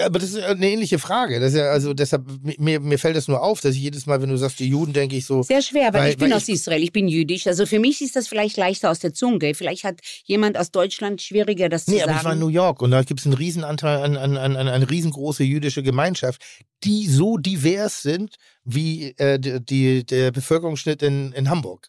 [0.00, 1.38] Aber das ist eine ähnliche Frage.
[1.38, 2.24] Das ja, also deshalb,
[2.58, 4.94] mir, mir fällt das nur auf, dass ich jedes Mal, wenn du sagst, die Juden,
[4.94, 5.42] denke ich so.
[5.42, 7.46] Sehr schwer, weil, Weil- ich bin weil aus Israel, ich bin jüdisch.
[7.46, 9.52] Also für mich ist das vielleicht leichter aus der Zunge.
[9.54, 12.40] Vielleicht hat jemand aus Deutschland schwieriger, das Nee, zu aber ich war in sagen.
[12.40, 15.82] New York und da gibt es einen Riesenanteil an, an, an, an eine riesengroße jüdische
[15.82, 16.40] Gemeinschaft,
[16.82, 21.88] die so divers sind wie äh, die, die, der Bevölkerungsschnitt in, in Hamburg.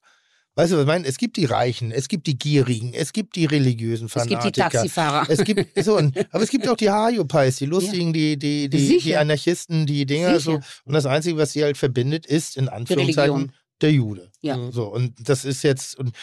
[0.56, 1.08] Weißt du, was ich meine?
[1.08, 4.70] Es gibt die Reichen, es gibt die Gierigen, es gibt die religiösen es gibt Fanatiker.
[4.70, 5.26] die Taxifahrer.
[5.28, 8.86] Es gibt so, und, aber es gibt auch die Hayopais, die lustigen, die, die, die,
[8.86, 9.04] Sicher.
[9.04, 10.40] die Anarchisten, die Dinger.
[10.40, 10.60] So.
[10.86, 13.52] Und das Einzige, was sie halt verbindet, ist in Anführungszeichen.
[13.82, 14.32] Der Jude.
[14.42, 14.72] Ja.
[14.72, 15.98] So, und das ist jetzt.
[15.98, 16.14] Und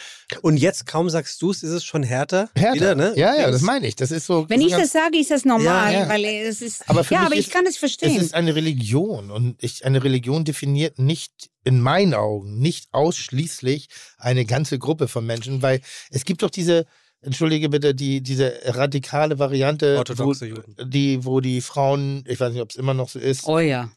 [0.41, 2.49] Und jetzt, kaum sagst du es, ist es schon härter.
[2.55, 2.75] härter.
[2.75, 3.13] Wieder, ne?
[3.15, 3.95] Ja, ja, das meine ich.
[3.95, 4.49] Das ist so.
[4.49, 6.09] Wenn so ich das sage, ist das normal, Ja, ja.
[6.09, 6.87] weil es ist.
[6.89, 8.19] Aber für ja, mich aber ich ist- kann es Es verstehen.
[8.19, 13.87] ist eine Religion und ich, eine Religion definiert nicht, in meinen Augen, nicht ausschließlich
[14.17, 16.85] eine ganze Gruppe von Menschen, weil es gibt doch diese,
[17.21, 20.75] entschuldige bitte, die, diese radikale Variante, Orthodoxe wo, Juden.
[20.89, 23.91] die, wo die Frauen, ich weiß nicht, ob es immer noch so ist, oh ja.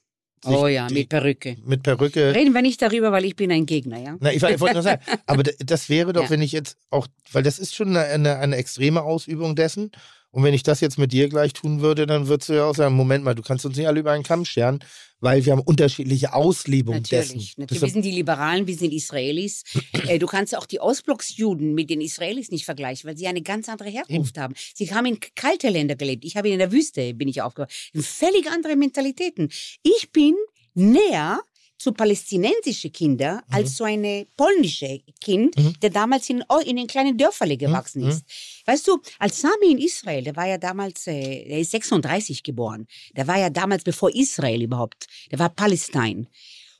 [0.44, 1.56] Sich Oh ja, die- mit Perücke.
[1.64, 2.34] mit Perücke.
[2.34, 4.16] Reden wir nicht darüber, weil ich bin ein Gegner, ja?
[4.20, 6.30] Na, ich, ich wollte nur sagen, aber das wäre doch, Ja.
[6.30, 9.90] wenn ich jetzt auch, weil das ist schon eine, eine, eine extreme Ausübung dessen.
[10.34, 12.74] Und wenn ich das jetzt mit dir gleich tun würde, dann würdest du ja auch
[12.74, 14.80] sagen, Moment mal, du kannst uns nicht alle über einen Kamm scheren,
[15.20, 17.40] weil wir haben unterschiedliche Auslebungen dessen.
[17.56, 17.80] Natürlich.
[17.80, 19.62] Wir sind die Liberalen, wir sind Israelis.
[20.08, 23.68] äh, du kannst auch die Ostblocksjuden mit den Israelis nicht vergleichen, weil sie eine ganz
[23.68, 24.54] andere Herkunft haben.
[24.74, 26.24] Sie haben in kalte Länder gelebt.
[26.24, 28.02] Ich habe in der Wüste, bin ich aufgewachsen.
[28.02, 29.50] Völlig andere Mentalitäten.
[29.84, 30.34] Ich bin
[30.74, 31.40] näher
[31.84, 33.54] zu palästinensische Kinder Mhm.
[33.56, 35.74] als zu eine polnische Kind, Mhm.
[35.82, 38.08] der damals in, in den kleinen Dörferle gewachsen Mhm.
[38.08, 38.24] ist.
[38.66, 42.86] Weißt du, als Sami in Israel, der war ja damals, äh, der ist 36 geboren.
[43.16, 46.26] Der war ja damals, bevor Israel überhaupt, der war Palästin.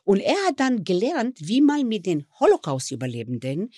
[0.07, 3.71] Und er hat dann gelernt, wie man mit den Holocaust-Überlebenden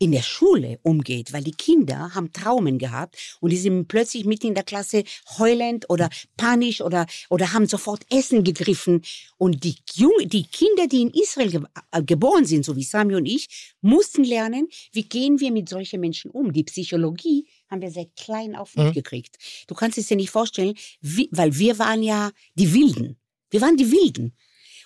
[0.00, 4.48] in der Schule umgeht, weil die Kinder haben Traumen gehabt und die sind plötzlich mitten
[4.48, 5.04] in der Klasse
[5.38, 6.08] heulend oder
[6.38, 9.02] panisch oder, oder haben sofort Essen gegriffen.
[9.36, 11.60] Und die, Jung die Kinder, die in Israel ge
[11.92, 16.00] äh, geboren sind, so wie Sami und ich, mussten lernen, wie gehen wir mit solchen
[16.00, 16.52] Menschen um.
[16.52, 18.84] Die Psychologie haben wir seit klein auf Mhm.
[18.86, 19.36] mitgekriegt.
[19.68, 23.18] Du kannst es dir nicht vorstellen, wie, weil wir waren ja die Wilden.
[23.50, 24.32] Wir waren die Wilden.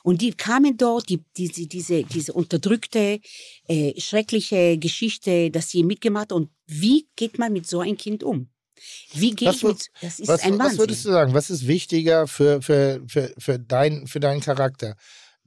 [0.04, 3.20] Und die kamen dort, die, diese, diese, diese unterdrückte,
[3.68, 8.50] äh, schreckliche Geschichte, dass sie mitgemacht Und wie geht man mit so einem Kind um?
[9.14, 10.78] Wie gehe Was ich mit, das ist Was, ein was Wahnsinn.
[10.78, 11.32] würdest du sagen?
[11.32, 14.96] Was ist wichtiger für, für, für, für, dein, für deinen Charakter?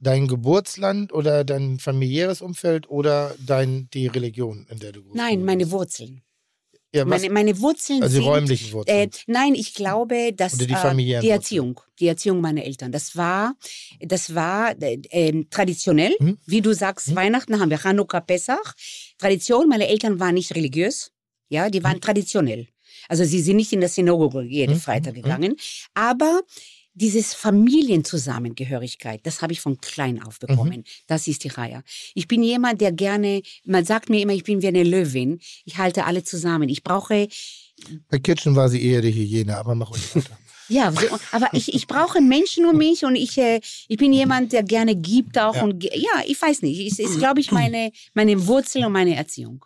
[0.00, 5.44] Dein Geburtsland oder dein familiäres Umfeld oder dein, die Religion, in der du groß Nein,
[5.44, 5.70] meine?
[5.70, 6.22] Wurzeln.
[6.94, 8.24] Ja, Meine, meine Wurzeln also sind...
[8.24, 8.96] räumlichen Wurzeln.
[8.96, 10.76] Äh, nein, ich glaube, dass Oder die äh,
[11.20, 11.30] die Wurzeln.
[11.32, 13.54] Erziehung, die Erziehung meiner Eltern, das war,
[14.00, 16.16] das war äh, ähm, traditionell.
[16.18, 16.38] Mhm.
[16.46, 18.74] Wie du sagst, Weihnachten haben wir Hanukkah, Pesach.
[19.18, 21.12] Tradition, meine Eltern waren nicht religiös,
[21.50, 22.68] ja, die waren traditionell.
[23.08, 24.80] Also sie sind nicht in der Synagoge jeden Mhm.
[24.80, 25.22] Freitag Mhm.
[25.22, 25.56] gegangen,
[25.92, 26.40] aber
[26.98, 30.84] dieses Familienzusammengehörigkeit, das habe ich von klein auf bekommen.
[31.06, 31.82] Das ist die Reihe.
[32.14, 35.38] Ich bin jemand, der gerne, man sagt mir immer, ich bin wie eine Löwin.
[35.64, 36.68] Ich halte alle zusammen.
[36.68, 37.28] Ich brauche
[38.08, 40.36] Bei Kitchen war sie eher die Hyäne, aber mach ruhig weiter.
[40.68, 44.52] ja, so, aber ich, ich brauche Menschen um mich und ich, äh, ich bin jemand,
[44.52, 45.54] der gerne gibt auch.
[45.54, 45.62] Ja.
[45.62, 46.92] Und ja, ich weiß nicht.
[46.92, 49.64] Es ist, glaube ich, meine, meine Wurzel und meine Erziehung.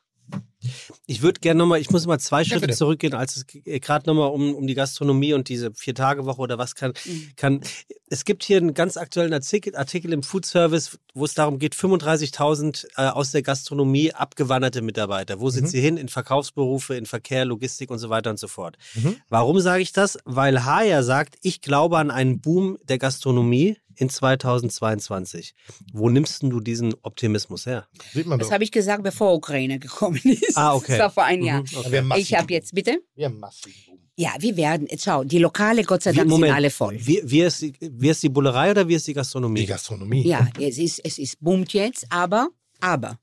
[1.06, 2.74] Ich würde gerne nochmal, ich muss mal zwei Schritte bitte.
[2.76, 6.74] zurückgehen, als es g- gerade nochmal um, um die Gastronomie und diese Vier-Tage-Woche oder was
[6.74, 7.28] kann, Mhm.
[7.36, 7.60] kann.
[8.08, 11.74] Es gibt hier einen ganz aktuellen Artikel, Artikel im Food Service, wo es darum geht,
[11.74, 15.40] 35.000 äh, aus der Gastronomie abgewanderte Mitarbeiter.
[15.40, 15.68] Wo sind Mhm.
[15.68, 15.96] sie hin?
[15.96, 18.76] In Verkaufsberufe, in Verkehr, Logistik und so weiter und so fort.
[18.94, 19.16] Mhm.
[19.28, 20.18] Warum sage ich das?
[20.24, 25.54] Weil Haya sagt, ich glaube an einen Boom der Gastronomie in 2022.
[25.92, 27.86] Wo nimmst du diesen Optimismus her?
[28.12, 30.56] Sieht man Das habe ich gesagt, bevor Ukraine gekommen ist.
[30.56, 30.92] Ah, okay.
[30.92, 31.60] Das war vor einem Jahr.
[31.60, 33.00] Mhm, Aber wir haben Ich habe jetzt, bitte?
[33.14, 33.98] Wir haben massiven Boom.
[34.16, 36.50] Ja, wir werden, schau, die Lokale, Gott sei Dank, Moment.
[36.50, 36.98] sind alle voll.
[37.00, 39.60] Wie, wie, ist die, wie ist die Bullerei oder wie ist die Gastronomie?
[39.60, 40.26] Die Gastronomie.
[40.26, 42.48] Ja, es ist, es ist boomt jetzt, aber,
[42.80, 43.18] aber,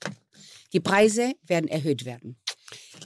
[0.73, 2.37] die Preise werden erhöht werden.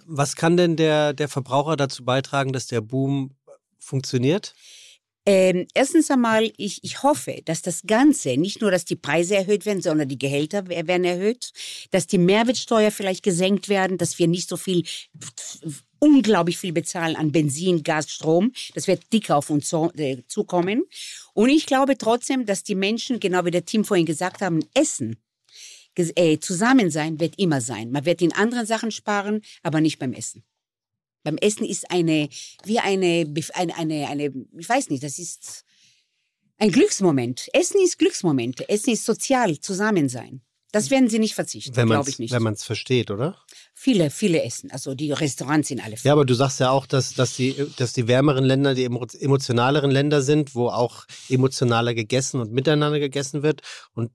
[0.05, 3.31] Was kann denn der, der Verbraucher dazu beitragen, dass der Boom
[3.79, 4.53] funktioniert?
[5.25, 9.65] Ähm, erstens einmal, ich, ich hoffe, dass das Ganze, nicht nur, dass die Preise erhöht
[9.65, 11.51] werden, sondern die Gehälter wer- werden erhöht,
[11.91, 14.83] dass die Mehrwertsteuer vielleicht gesenkt werden, dass wir nicht so viel,
[15.99, 18.51] unglaublich viel bezahlen an Benzin, Gas, Strom.
[18.75, 20.83] Das wird dicker auf uns so, äh, zukommen.
[21.33, 25.15] Und ich glaube trotzdem, dass die Menschen, genau wie der Team vorhin gesagt haben, Essen,
[25.95, 27.91] äh, zusammen sein wird immer sein.
[27.91, 30.43] Man wird in anderen Sachen sparen, aber nicht beim Essen.
[31.23, 32.29] Beim Essen ist eine,
[32.65, 35.63] wie eine, eine, eine, eine, ich weiß nicht, das ist
[36.57, 37.47] ein Glücksmoment.
[37.53, 38.67] Essen ist Glücksmoment.
[38.69, 40.41] Essen ist sozial, Zusammensein.
[40.71, 42.31] Das werden sie nicht verzichten, Wenn man glaube ich nicht.
[42.33, 43.37] wenn man's versteht, oder?
[43.75, 44.71] viele, viele essen.
[44.71, 46.07] Also die Restaurants sind alle voll.
[46.07, 49.05] Ja, aber du sagst ja auch, dass, dass, die, dass die wärmeren Länder die emo-
[49.19, 53.61] emotionaleren Länder sind, wo auch emotionaler gegessen und miteinander gegessen wird.
[53.93, 54.11] Und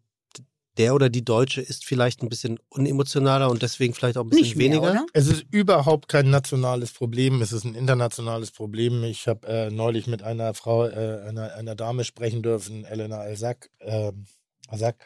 [0.79, 4.45] der oder die Deutsche ist vielleicht ein bisschen unemotionaler und deswegen vielleicht auch ein bisschen
[4.45, 4.91] Nicht mehr, weniger.
[4.91, 5.07] oder?
[5.13, 9.03] Es ist überhaupt kein nationales Problem, es ist ein internationales Problem.
[9.05, 13.71] Ich habe äh, neulich mit einer Frau, äh, einer, einer Dame sprechen dürfen, Elena Alsack,
[13.81, 14.27] ähm,
[14.69, 15.05] Alsack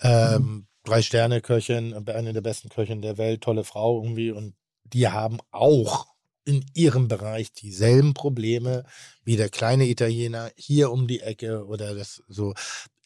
[0.00, 4.54] ähm, drei Sterne Köchin, eine der besten Köchinnen der Welt, tolle Frau irgendwie und
[4.84, 6.06] die haben auch
[6.44, 8.84] in ihrem Bereich dieselben Probleme
[9.22, 12.54] wie der kleine Italiener hier um die Ecke oder das so.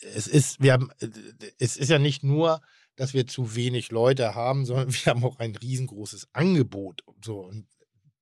[0.03, 1.09] Es ist, wir haben, äh,
[1.59, 2.61] es ist ja nicht nur,
[2.97, 7.03] dass wir zu wenig Leute haben, sondern wir haben auch ein riesengroßes Angebot.
[7.25, 7.67] So, und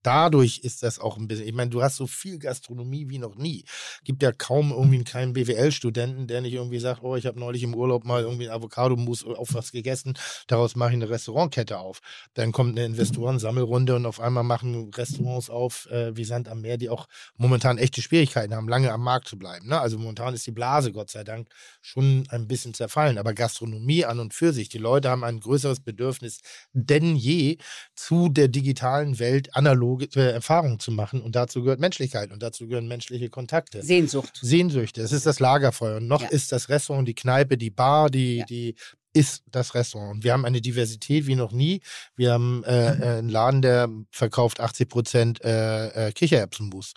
[0.02, 3.36] dadurch ist das auch ein bisschen, ich meine, du hast so viel Gastronomie wie noch
[3.36, 3.64] nie.
[4.04, 7.62] Gibt ja kaum irgendwie einen kleinen BWL-Studenten, der nicht irgendwie sagt, oh, ich habe neulich
[7.62, 10.14] im Urlaub mal irgendwie ein Avocado-Mousse auf was gegessen,
[10.46, 12.00] daraus mache ich eine Restaurantkette auf.
[12.34, 16.76] Dann kommt eine Investoren-Sammelrunde und auf einmal machen Restaurants auf äh, wie Sand am Meer,
[16.76, 17.06] die auch
[17.36, 19.68] momentan echte Schwierigkeiten haben, lange am Markt zu bleiben.
[19.68, 19.80] Ne?
[19.80, 21.48] Also momentan ist die Blase, Gott sei Dank,
[21.80, 23.18] schon ein bisschen zerfallen.
[23.18, 26.40] Aber Gastronomie an und für sich, die Leute haben ein größeres Bedürfnis
[26.72, 27.58] denn je
[27.94, 31.22] zu der digitalen Welt analog analoge Erfahrungen zu machen.
[31.22, 33.82] Und dazu gehört Menschlichkeit und dazu gehören menschliche Kontakte.
[33.82, 34.38] Sehnsucht.
[34.40, 35.02] Sehnsüchte.
[35.02, 35.96] Es ist das Lagerfeuer.
[35.98, 36.28] Und noch Ja.
[36.28, 38.44] ist das Restaurant, die Kneipe, die Bar, die, Ja.
[38.46, 38.74] die
[39.12, 40.14] ist das Restaurant.
[40.16, 41.80] Und wir haben eine Diversität wie noch nie.
[42.16, 46.92] Wir haben äh, äh, einen Laden, der verkauft 80 Prozent äh, äh, Kichererbsenmus.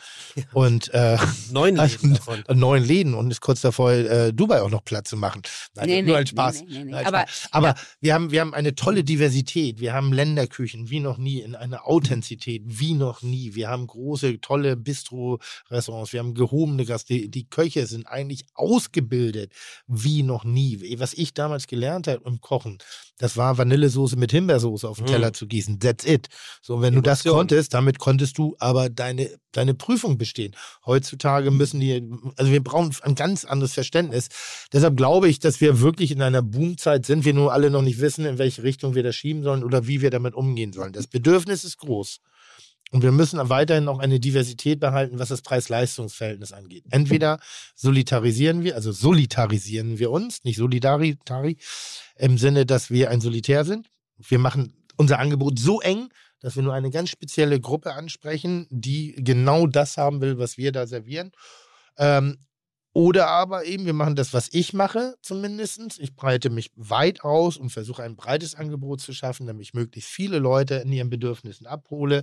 [0.53, 1.17] Und äh,
[1.51, 2.43] Neun also, Läden davon.
[2.53, 5.42] neun Läden und ist kurz davor, äh, Dubai auch noch Platz zu machen.
[5.75, 6.64] Nein, Nee, nur nee, als Spaß.
[6.67, 7.48] nee, als Aber- Spaß.
[7.51, 9.80] Aber wir, haben, wir haben eine tolle Diversität.
[9.80, 13.56] Wir haben Länderküchen wie noch nie, in einer Authentizität wie noch nie.
[13.56, 16.14] Wir haben große, tolle Bistro-Restaurants.
[16.14, 17.09] Wir haben gehobene Gast.
[17.09, 19.51] Die, die Köche sind eigentlich ausgebildet
[19.88, 20.95] wie noch nie.
[21.00, 22.77] Was ich damals gelernt habe im Kochen,
[23.17, 25.07] das war Vanillesoße mit Himbeersoße auf den Mm.
[25.07, 25.80] Teller zu gießen.
[25.80, 26.27] That's it.
[26.61, 27.38] So, und wenn du das Emotion.
[27.38, 30.56] konntest, damit konntest du aber deine, deine Prüfung bestehen.
[30.85, 34.30] Heutzutage müssen die, also wir brauchen ein ganz anderes Verständnis.
[34.72, 37.99] Deshalb glaube ich, dass wir wirklich in einer Boomzeit sind, wir nur alle noch nicht
[37.99, 40.93] wissen, in welche Richtung wir das schieben sollen oder wie wir damit umgehen sollen.
[40.93, 42.19] Das Bedürfnis ist groß.
[42.93, 46.83] Und wir müssen weiterhin auch eine Diversität behalten, was das Preis-Leistungs-Verhältnis angeht.
[46.91, 47.39] Entweder
[47.73, 51.57] solidarisieren wir, also solitarisieren wir uns, nicht solidaritari,
[52.17, 53.89] im Sinne, dass wir ein Solitär sind.
[54.19, 59.15] Wir machen unser Angebot so eng, dass wir nur eine ganz spezielle Gruppe ansprechen, die
[59.17, 61.31] genau das haben will, was wir da servieren.
[61.97, 62.38] Ähm,
[62.95, 65.99] oder aber eben, wir machen das, was ich mache, zumindest.
[65.99, 70.11] Ich breite mich weit aus und versuche ein breites Angebot zu schaffen, damit ich möglichst
[70.11, 72.22] viele Leute in ihren Bedürfnissen abhole.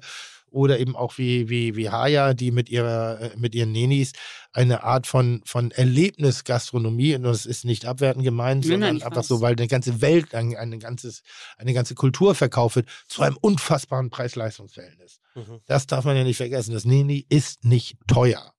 [0.48, 4.12] Oder eben auch wie, wie, wie Haya, die mit, ihrer, äh, mit ihren Nenis
[4.52, 9.04] eine Art von, von Erlebnisgastronomie, und das ist nicht abwertend gemeint, Nein, nein, sondern ich
[9.04, 9.28] einfach weiß.
[9.28, 11.22] so, weil eine ganze Welt, ein, eine, ganzes,
[11.56, 15.18] eine ganze Kultur verkauft wird, zu einem unfassbaren Preis-Leistungs-Verhältnis.
[15.34, 15.60] Mhm.
[15.66, 16.74] Das darf man ja nicht vergessen.
[16.74, 18.52] Das Nini ist nicht teuer.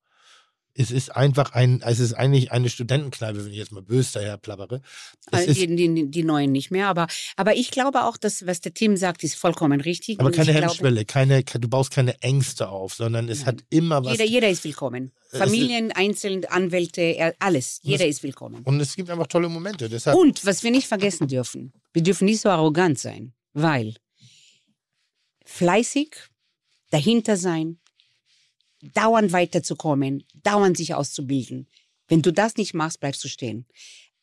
[0.74, 4.38] Es ist einfach ein, es ist eigentlich eine Studentenkneipe, wenn ich jetzt mal böse daher
[4.38, 4.80] plappere.
[5.26, 8.46] Es Also ist die, die, die neuen nicht mehr, aber, aber ich glaube auch, dass
[8.46, 10.18] was der Tim sagt, ist vollkommen richtig.
[10.18, 13.46] aber keine Hemmschwelle, keine, du baust keine Ängste auf, sondern es Nein.
[13.48, 14.12] hat immer was.
[14.12, 15.12] Jeder, jeder ist willkommen.
[15.30, 17.80] Es Familien, einzeln, Anwälte, alles.
[17.82, 18.62] Jeder ist willkommen.
[18.64, 19.88] und es gibt einfach tolle Momente.
[19.90, 23.94] Deshalb, Und was wir nicht vergessen dürfen, wir dürfen nicht so arrogant sein, weil
[25.44, 26.16] fleißig,
[26.90, 27.78] dahinter sein,
[28.82, 31.68] dauernd weiterzukommen, dauernd sich auszubilden.
[32.08, 33.66] Wenn du das nicht machst, bleibst du stehen.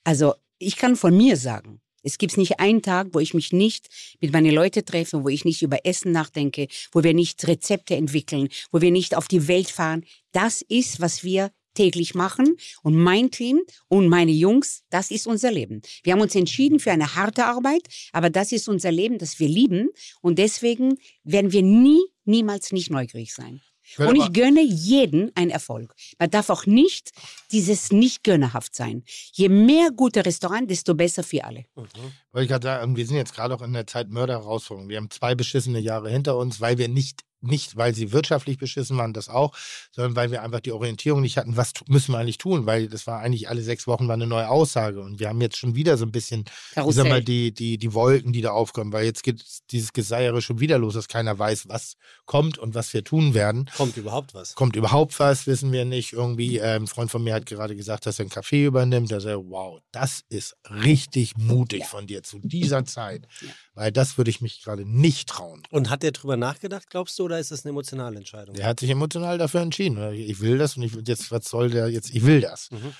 [0.03, 3.87] Also ich kann von mir sagen, es gibt nicht einen Tag, wo ich mich nicht
[4.21, 8.49] mit meinen Leuten treffe, wo ich nicht über Essen nachdenke, wo wir nicht Rezepte entwickeln,
[8.71, 10.05] wo wir nicht auf die Welt fahren.
[10.31, 12.55] Das ist, was wir täglich machen.
[12.83, 15.81] Und mein Team und meine Jungs, das ist unser Leben.
[16.03, 19.47] Wir haben uns entschieden für eine harte Arbeit, aber das ist unser Leben, das wir
[19.47, 19.89] lieben.
[20.21, 23.61] Und deswegen werden wir nie, niemals nicht neugierig sein.
[23.97, 25.93] Und ich gönne jeden einen Erfolg.
[26.17, 27.11] Man darf auch nicht
[27.51, 29.03] dieses nicht gönnerhaft sein.
[29.33, 31.65] Je mehr gute Restaurant, desto besser für alle.
[31.75, 34.89] Wollte ich gerade sagen, wir sind jetzt gerade auch in der Zeit Mörderherausforderung.
[34.89, 38.97] Wir haben zwei beschissene Jahre hinter uns, weil wir nicht, nicht, weil sie wirtschaftlich beschissen
[38.97, 39.55] waren, das auch,
[39.91, 43.07] sondern weil wir einfach die Orientierung nicht hatten, was müssen wir eigentlich tun, weil das
[43.07, 45.97] war eigentlich alle sechs Wochen war eine neue Aussage und wir haben jetzt schon wieder
[45.97, 46.45] so ein bisschen,
[46.75, 50.59] sag mal, die, die, die Wolken, die da aufkommen, weil jetzt geht dieses Geseiere schon
[50.59, 51.95] wieder los, dass keiner weiß, was
[52.25, 53.69] kommt und was wir tun werden.
[53.75, 54.55] Kommt überhaupt was?
[54.55, 56.13] Kommt überhaupt was, wissen wir nicht.
[56.13, 59.11] Irgendwie, äh, ein Freund von mir hat gerade gesagt, dass er ein Café übernimmt.
[59.11, 63.27] Er sagt, wow, das ist richtig mutig von dir zu dieser Zeit.
[63.41, 63.47] Ja.
[63.73, 65.63] Weil das würde ich mich gerade nicht trauen.
[65.69, 68.55] Und hat der drüber nachgedacht, glaubst du, oder ist das eine emotionale Entscheidung?
[68.55, 70.13] Der hat sich emotional dafür entschieden.
[70.13, 72.09] Ich will das und ich will jetzt, was soll der jetzt?
[72.13, 72.71] Ich will das.
[72.71, 72.93] Mhm.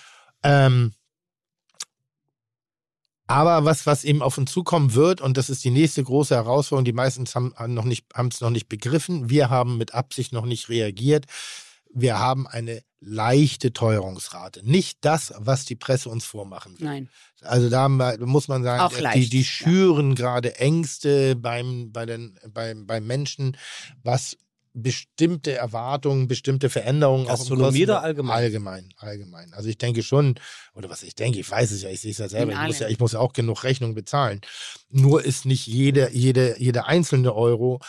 [0.43, 0.93] Ähm,
[3.25, 6.85] aber was, was eben auf uns zukommen wird, und das ist die nächste große Herausforderung,
[6.85, 10.31] die meisten haben es noch, nicht- haben es noch nicht begriffen, wir haben mit Absicht
[10.31, 11.25] noch nicht reagiert.
[11.93, 14.61] Wir haben eine leichte Teuerungsrate.
[14.69, 16.85] Nicht das, was die Presse uns vormachen will.
[16.85, 17.09] Nein.
[17.41, 19.43] Also da haben wir- muss man sagen, Auch die, die ja.
[19.43, 23.57] schüren gerade Ängste beim, bei den, beim, beim Menschen,
[24.03, 24.37] was
[24.73, 27.25] bestimmte Erwartungen, bestimmte Veränderungen.
[27.27, 28.35] Gastronomie oder allgemein?
[28.37, 29.53] Allgemein, allgemein.
[29.53, 30.35] Also ich denke schon,
[30.73, 32.79] oder was ich denke, ich weiß es ja, ich sehe es ja selber, ich muss
[32.79, 34.41] ja, ich muss ja auch genug Rechnung bezahlen.
[34.89, 37.79] Nur ist nicht jede, jede, jeder einzelne Euro,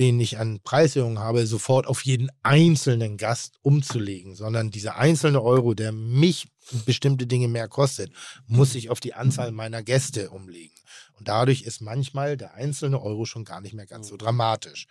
[0.00, 5.74] den ich an Preiserhöhungen habe, sofort auf jeden einzelnen Gast umzulegen, sondern dieser einzelne Euro,
[5.74, 6.48] der mich
[6.86, 8.10] bestimmte Dinge mehr kostet,
[8.46, 10.74] muss ich auf die Anzahl meiner Gäste umlegen.
[11.18, 14.86] Und dadurch ist manchmal der einzelne Euro schon gar nicht mehr ganz so dramatisch.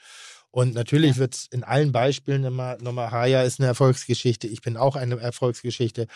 [0.52, 4.78] Und natürlich wird es in allen Beispielen immer, nochmal, Haya ist eine Erfolgsgeschichte, ich bin
[4.78, 6.08] auch eine Erfolgsgeschichte.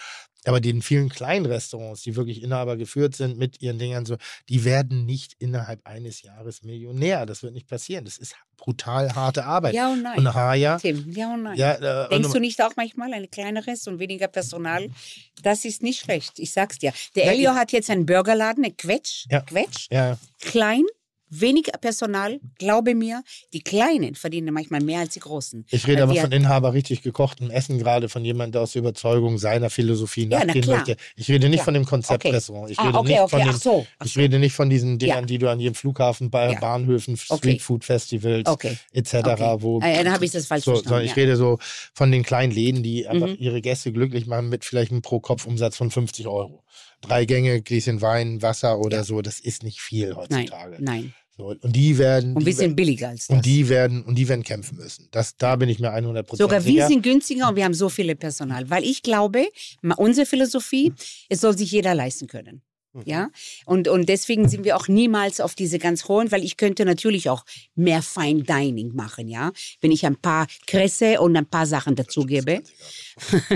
[0.45, 4.17] Aber den vielen kleinen Restaurants, die wirklich Inhaber geführt sind mit ihren Dingern so,
[4.49, 7.25] die werden nicht innerhalb eines Jahres Millionär.
[7.25, 8.03] Das wird nicht passieren.
[8.03, 9.73] Das ist brutal harte Arbeit.
[9.73, 10.17] Ja und nein.
[10.17, 11.57] Und Haya, Tim, ja und nein.
[11.57, 14.89] ja, äh, Denkst und- du nicht auch manchmal ein kleineres und weniger Personal?
[15.43, 16.39] Das ist nicht schlecht.
[16.39, 16.91] Ich sag's dir.
[17.15, 19.25] Der Ja, Elio hat jetzt einen Burgerladen, eine Quetsch.
[19.29, 19.39] Ja.
[19.41, 19.87] Quetsch.
[19.91, 20.83] ja, Klein,
[21.41, 22.39] wenig Personal.
[22.59, 25.65] Glaube mir, die Kleinen verdienen manchmal mehr als die Großen.
[25.69, 29.37] ich rede aber von Inhaber richtig gekochtem Essen, gerade von jemandem, der aus der Überzeugung
[29.37, 30.95] seiner Philosophie Ja, na nachgehen möchte.
[31.15, 31.63] Ich rede nicht Ja.
[31.65, 31.89] von dem Okay.
[31.89, 32.69] Konzeptrestaurant.
[32.71, 33.29] Ich Ah, rede okay, nicht okay.
[33.29, 33.87] von den so.
[34.03, 35.25] Ich rede nicht von diesen Dingern, Ja.
[35.25, 36.59] die du an jedem Flughafen, bei Ja.
[36.59, 37.37] Bahnhöfen, Okay.
[37.37, 38.77] Streetfood-Festivals Okay.
[38.91, 39.55] etc., Okay.
[39.59, 41.03] wo Äh, dann habe ich das falsch so, verstanden.
[41.05, 41.15] ich ja.
[41.15, 41.57] rede so
[41.93, 43.37] von den kleinen Läden, die einfach Mhm.
[43.39, 46.63] ihre Gäste glücklich machen mit vielleicht einem Pro-Kopf-Umsatz von 50 Euro.
[47.01, 50.77] Drei Gänge, Gläschen Wein, Wasser oder so, das ist nicht viel Nein, heutzutage.
[50.79, 51.13] nein.
[51.35, 53.35] So, und die werden, Und die wir sind werden billiger als das.
[53.35, 55.07] und die werden und die werden kämpfen müssen.
[55.11, 56.75] Das, da bin ich mir 100 Prozent Sogar sicher.
[56.75, 58.69] wir sind günstiger und wir haben so viele Personal.
[58.69, 59.47] Weil ich glaube,
[59.97, 60.93] unsere Philosophie,
[61.29, 62.61] es soll sich jeder leisten können.
[63.05, 63.31] Ja,
[63.65, 67.27] und, und deswegen sind wir auch niemals auf diese ganz hohen, weil ich könnte natürlich
[67.27, 71.95] auch mehr Fine Dining machen, ja, wenn ich ein paar Kresse und ein paar Sachen
[71.95, 72.61] dazugebe.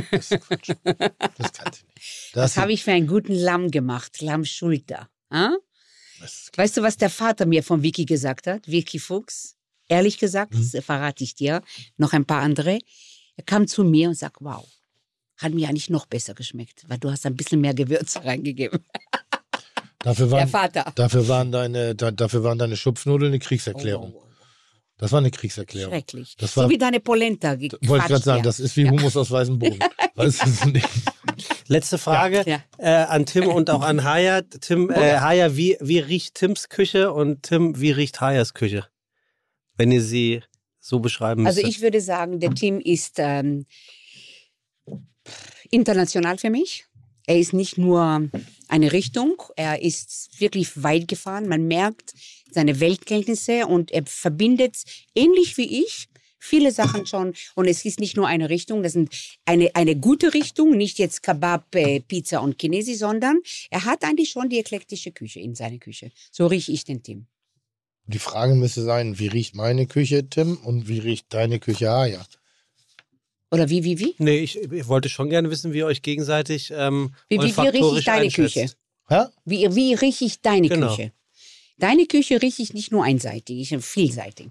[0.09, 0.29] Das.
[0.29, 1.85] Das nicht.
[2.33, 5.07] Das habe ich für einen guten Lamm gemacht, Lammschulter.
[5.31, 5.55] Ja?
[6.55, 8.67] Weißt du, was der Vater mir von Vicky gesagt hat?
[8.67, 9.55] Vicky Fuchs.
[9.87, 10.69] Ehrlich gesagt, Mhm.
[10.71, 11.61] das verrate ich dir,
[11.97, 12.79] noch ein paar andere.
[13.37, 14.65] Er kam zu mir und sagt, wow,
[15.37, 18.79] hat mir eigentlich noch besser geschmeckt, weil du hast ein bisschen mehr Gewürze reingegeben.
[19.99, 20.91] Dafür Der waren, Vater.
[20.95, 24.13] dafür waren deine, da, dafür waren deine Schupfnudeln eine Kriegserklärung.
[24.15, 24.23] Oh,
[24.99, 25.93] Das war eine Kriegserklärung.
[25.93, 26.35] schrecklich.
[26.37, 28.43] Das so war- wie deine Polenta Wollte ich gerade sagen, ja.
[28.43, 29.79] das ist wie Humus aus weißem Boden.
[30.15, 30.73] Weißt du,
[31.67, 32.63] Letzte Frage Ja.
[32.79, 34.41] Äh, an Tim und auch an Haya.
[34.41, 38.87] Tim, äh, Haya, wie, wie riecht Tims Küche und Tim, wie riecht Hayas Küche?
[39.75, 40.41] Wenn ihr sie
[40.79, 41.57] so beschreiben müsst.
[41.57, 43.65] Also ich würde sagen, der Tim ist ähm,
[45.69, 46.85] international für mich.
[47.27, 48.29] Er ist nicht nur
[48.69, 51.47] eine Richtung, er ist wirklich weit gefahren.
[51.47, 52.13] Man merkt
[52.51, 54.77] seine Weltkenntnisse und er verbindet
[55.15, 56.07] ähnlich wie ich
[56.39, 57.33] viele Sachen schon.
[57.55, 59.09] Und es ist nicht nur eine Richtung, das sind
[59.45, 64.29] eine, eine gute Richtung, nicht jetzt Kebab, äh, Pizza und Chinesi, sondern er hat eigentlich
[64.29, 66.11] schon die eklektische Küche in seiner Küche.
[66.31, 67.27] So rieche ich den Tim.
[68.05, 72.25] Die Frage müsste sein, wie riecht meine Küche, Tim, und wie riecht deine Küche, Aya?
[73.51, 74.15] Oder wie, wie, wie?
[74.17, 77.67] nee, ich, ich wollte schon gerne wissen, wie ihr euch gegenseitig ähm, Wie, wie, wie
[77.67, 78.53] rieche ich deine einschätzt.
[78.53, 78.71] Küche?
[79.09, 79.29] Ja?
[79.45, 80.89] Wie, wie rieche ich deine Genau.
[80.95, 81.11] Küche?
[81.77, 84.49] Deine Küche rieche ich nicht nur einseitig, ich bin vielseitig.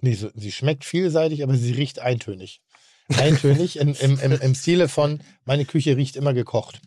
[0.00, 2.60] Nee, so, sie schmeckt vielseitig, aber sie riecht eintönig.
[3.08, 6.80] Eintönig im, im, im, im Stile von, meine Küche riecht immer gekocht.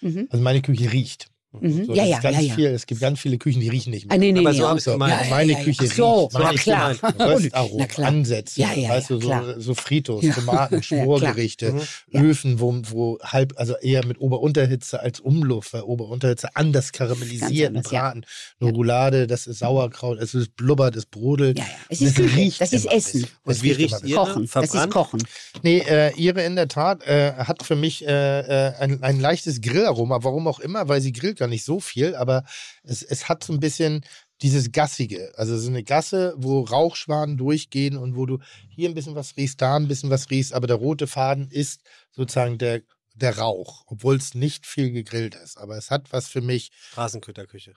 [0.00, 0.28] Mhm.
[0.30, 1.30] Also meine Küche riecht.
[1.52, 1.86] Mhm.
[1.86, 2.54] So, ja, ja, ganz ja, ja.
[2.54, 4.14] Viel, es gibt ganz viele Küchen, die riechen nicht mehr.
[4.14, 4.92] Ah, nee, nee, Aber nee, so auch hab ich's so.
[4.92, 5.14] gemeint.
[5.18, 5.64] Ja, ja, meine ja, ja.
[5.64, 6.32] Küche so, riecht.
[6.34, 6.90] Meine na klar.
[7.18, 8.08] Röstaromen, Na klar.
[8.08, 9.54] Ansätze, Ja, ja, weißt du, so, klar.
[9.60, 10.32] so Fritos, Ja.
[10.34, 10.82] Tomaten, Ja.
[10.82, 11.72] Schmorgerichte,
[12.12, 12.22] Mhm.
[12.22, 17.90] Öfen, wo, wo halb, also eher mit Ober-Unterhitze als Umluft, weil Ober-Unterhitze anders karamellisiert, anders,
[17.90, 18.00] ja.
[18.02, 18.24] Braten.
[18.60, 21.58] Eine Roulade, das ist Sauerkraut, es ist blubbert, es brodelt.
[21.58, 21.70] Ja, ja.
[21.88, 23.26] Es ist Küche, riecht das ist Essen.
[23.44, 24.14] Und Es wie riecht ihr?
[24.14, 24.90] Kochen, das ist?
[24.90, 25.20] Kochen.
[25.64, 30.20] Nee, äh, ihre in der Tat äh, hat für mich äh, ein, ein leichtes Grillaroma,
[30.22, 32.44] warum auch immer, weil sie grillt gar nicht so viel, aber
[32.84, 34.04] es, es hat so ein bisschen
[34.42, 35.32] dieses Gassige.
[35.36, 38.38] Also so eine Gasse, wo Rauchschwaden durchgehen und wo du
[38.68, 41.82] hier ein bisschen was riechst, da ein bisschen was riechst, aber der rote Faden ist
[42.12, 42.82] sozusagen der,
[43.14, 45.58] der Rauch, obwohl es nicht viel gegrillt ist.
[45.58, 47.74] Aber es hat was für mich, Straßenköterküche.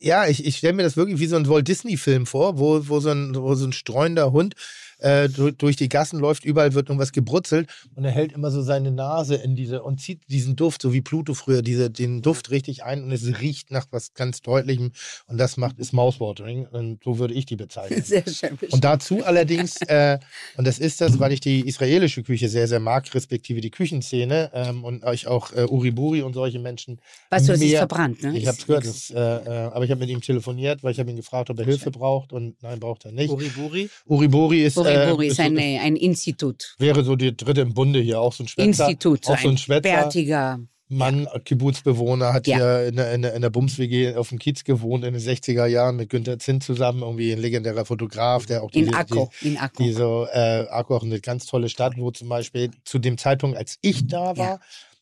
[0.00, 2.98] ja, ich, ich stelle mir das wirklich wie so ein Walt Disney-Film vor, wo, wo,
[3.00, 4.54] so ein, wo so ein streunender Hund
[5.02, 8.62] äh, durch, durch die Gassen läuft, überall wird irgendwas gebrutzelt und er hält immer so
[8.62, 12.50] seine Nase in diese und zieht diesen Duft, so wie Pluto früher, diese, den Duft
[12.50, 14.92] richtig ein und es riecht nach was ganz Deutlichem
[15.26, 18.02] und das macht ist Mouthwatering und so würde ich die bezeichnen.
[18.04, 18.58] Sehr schön.
[18.70, 20.18] Und dazu allerdings, äh,
[20.56, 24.50] und das ist das, weil ich die israelische Küche sehr, sehr mag, respektive die Küchenszene
[24.54, 27.00] ähm, und euch auch äh, Uriburi und solche Menschen.
[27.30, 28.36] Weißt du, es ist verbrannt, ne?
[28.36, 31.00] Ich habe es gehört, das, äh, äh, aber ich habe mit ihm telefoniert, weil ich
[31.00, 33.30] habe ihn gefragt, ob er Hilfe braucht und nein, braucht er nicht.
[33.30, 33.88] Uriburi?
[34.06, 36.74] Uriburi ist, Buri äh, Buri ist so- ein Institut.
[36.78, 38.88] wäre so die dritte im Bunde hier, auch so ein Schwätzer.
[38.88, 39.26] Institut.
[39.28, 40.60] Auch so ein ein bärtiger.
[40.88, 42.56] Mann, Kibbutzbewohner, hat Ja.
[42.58, 45.96] hier in der, in, in der Bums-WG auf dem Kiez gewohnt in den 60er Jahren
[45.96, 49.56] mit Günter Zinn zusammen, irgendwie ein legendärer Fotograf, der auch die, In Akko, die, in
[49.56, 49.82] Akko.
[49.82, 53.56] die so, äh, Akko auch eine ganz tolle Stadt, wo zum Beispiel zu dem Zeitpunkt,
[53.56, 54.60] als ich da war,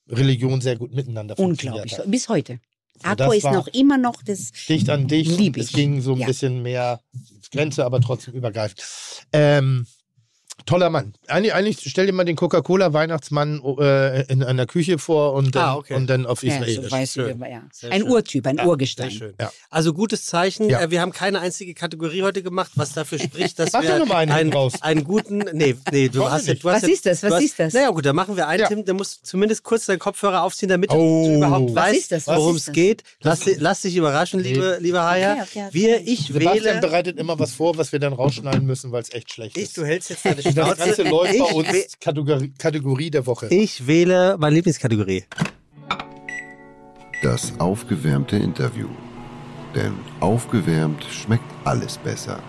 [0.08, 1.60] Religion sehr gut miteinander Unglaublich.
[1.72, 2.10] funktioniert hat.
[2.10, 2.60] Bis heute.
[3.02, 4.52] Das ist noch immer noch das.
[4.68, 5.28] Dicht an dich.
[5.36, 5.72] Lieb Es ich.
[5.72, 6.26] ging so ein Ja.
[6.26, 7.00] bisschen mehr
[7.52, 8.82] Grenze, aber trotzdem übergreifend.
[9.32, 9.86] Ähm,
[10.66, 11.14] toller Mann.
[11.28, 15.74] Eigentlich, eigentlich stell dir mal den Coca-Cola-Weihnachtsmann äh, in einer Küche vor und dann, Ah,
[15.76, 15.94] okay.
[15.94, 16.76] und dann auf Ja, Israelisch.
[16.84, 17.42] so weiß schön.
[17.42, 17.62] ich, ja.
[17.90, 18.10] Ein schön.
[18.10, 19.10] Urtyp, ein Sehr Urgestein.
[19.10, 19.34] schön.
[19.40, 19.50] Ja.
[19.70, 20.68] Also gutes Zeichen.
[20.68, 20.80] Ja.
[20.82, 23.98] Äh, Wir haben keine einzige Kategorie heute gemacht, was dafür spricht, dass Mach wir doch
[24.00, 24.74] noch mal einen einen, raus.
[24.80, 25.44] einen guten.
[25.52, 26.64] Nee, nee, du hast ja, nicht?
[26.64, 27.22] du hast Was ja, ist das?
[27.22, 27.72] Was hast, ist das?
[27.74, 28.68] Naja, gut, dann machen wir einen, Ja.
[28.68, 28.84] Tim.
[28.84, 31.26] Der muss zumindest kurz deinen Kopfhörer aufziehen, damit Oh.
[31.26, 33.02] du überhaupt Was weißt, worum es geht.
[33.22, 35.32] Lass, lass dich überraschen, liebe, liebe Haya.
[35.32, 35.68] Okay, okay, okay.
[35.74, 36.80] Wir, ich Sebastian wähle.
[36.80, 39.76] bereitet immer was vor, was wir dann rausschneiden müssen, weil es echt schlecht Ich, ist.
[39.76, 40.78] du hältst jetzt deine das.
[40.78, 43.46] Ganze läuft bei Ich uns Kategorie, Kategorie der Woche.
[43.48, 45.24] Ich wähle meine Lieblingskategorie.
[47.22, 48.88] Das aufgewärmte Interview.
[49.74, 52.40] Denn aufgewärmt schmeckt alles besser.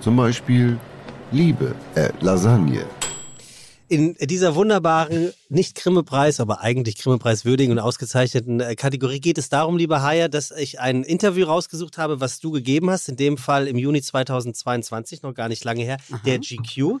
[0.00, 0.78] Zum Beispiel
[1.32, 2.84] Liebe, äh, Lasagne.
[3.94, 9.76] In dieser wunderbaren, nicht Grimme-Preis, aber eigentlich Grimme-Preis-würdigen und ausgezeichneten äh, Kategorie geht es darum,
[9.76, 13.68] lieber Haya, dass ich ein Interview rausgesucht habe, was du gegeben hast, in dem Fall
[13.68, 16.98] im Juni 2022, noch gar nicht lange her, der GQ.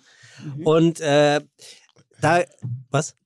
[0.62, 1.40] Und äh,
[2.20, 2.44] da,
[2.92, 3.16] was?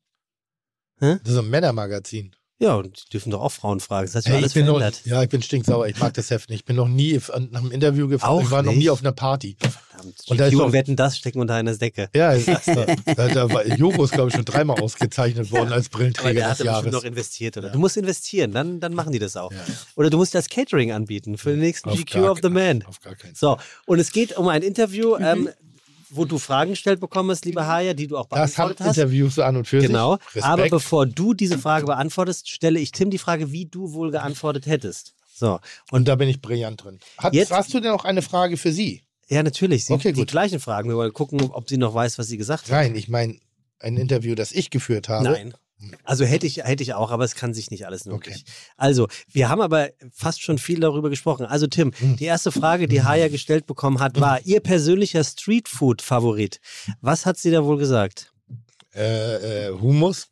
[0.99, 2.35] Das ist ein Männermagazin.
[2.61, 4.07] Ja, und die dürfen doch auch Frauen fragen.
[4.07, 5.03] Das hat sich Hey, alles ich bin noch, verändert.
[5.05, 5.87] ja, ich bin stinksauer.
[5.87, 6.61] Ich mag das Heft nicht.
[6.61, 8.31] Ich bin noch nie f- nach einem Interview gefahren.
[8.31, 8.91] Auch ich war noch nie nicht?
[8.91, 9.57] auf einer Party.
[9.61, 12.09] Verdammt, Und da ist Wetten, das stecken unter einer Decke.
[12.17, 16.41] Ja, ist, da, da, war Jogo ist, glaube ich, schon dreimal ausgezeichnet worden als Brillenträger
[16.41, 16.93] der des Jahres.
[16.93, 17.69] noch investiert, oder?
[17.69, 17.73] Ja.
[17.73, 19.53] Du musst investieren, dann, dann machen die das auch.
[19.53, 19.59] Ja.
[19.95, 22.83] Oder du musst das Catering anbieten für den nächsten Auf GQ gar of the Man.
[22.85, 23.57] Auf gar keinen Fall.
[23.57, 25.25] So, und es geht um ein Interview, Mhm.
[25.25, 25.49] ähm,
[26.11, 28.97] wo du Fragen gestellt bekommen hast, liebe Haya, die du auch Das haben beantwortet hast.
[28.99, 30.17] Interviews so an und für Genau.
[30.17, 30.27] sich.
[30.27, 30.45] Respekt.
[30.47, 34.67] Aber bevor du diese Frage beantwortest, stelle ich Tim die Frage, wie du wohl geantwortet
[34.67, 35.15] hättest.
[35.35, 36.99] So, und da bin ich brillant drin.
[37.19, 39.03] Hat, Jetzt- hast du denn auch eine Frage für sie?
[39.29, 39.85] ja, natürlich.
[39.85, 40.31] Sie, Okay, die gut.
[40.31, 40.89] gleichen Fragen.
[40.89, 42.71] Wir wollen gucken, ob sie noch weiß, was sie gesagt hat.
[42.71, 43.37] Nein, ich meine
[43.81, 45.25] ein Interview, das ich geführt habe.
[45.25, 45.55] Nein.
[46.03, 48.13] Also hätte ich, hätte ich auch, aber es kann sich nicht alles Okay.
[48.13, 48.45] wirklich.
[48.77, 51.47] Also, wir haben aber fast schon viel darüber gesprochen.
[51.47, 52.17] Also, Tim, Hm.
[52.17, 56.61] die erste Frage, die Haya gestellt bekommen hat, war Ihr persönlicher Streetfood-Favorit.
[57.01, 58.33] Was hat sie da wohl gesagt?
[58.95, 60.29] Äh, äh, Humus.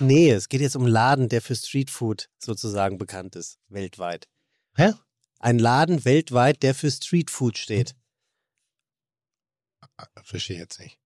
[0.00, 4.28] Nee, es geht jetzt um einen Laden, der für Streetfood sozusagen bekannt ist, weltweit.
[4.76, 4.92] Hä?
[5.40, 7.94] Ein Laden weltweit, der für Streetfood steht.
[10.24, 10.98] Verstehe jetzt nicht.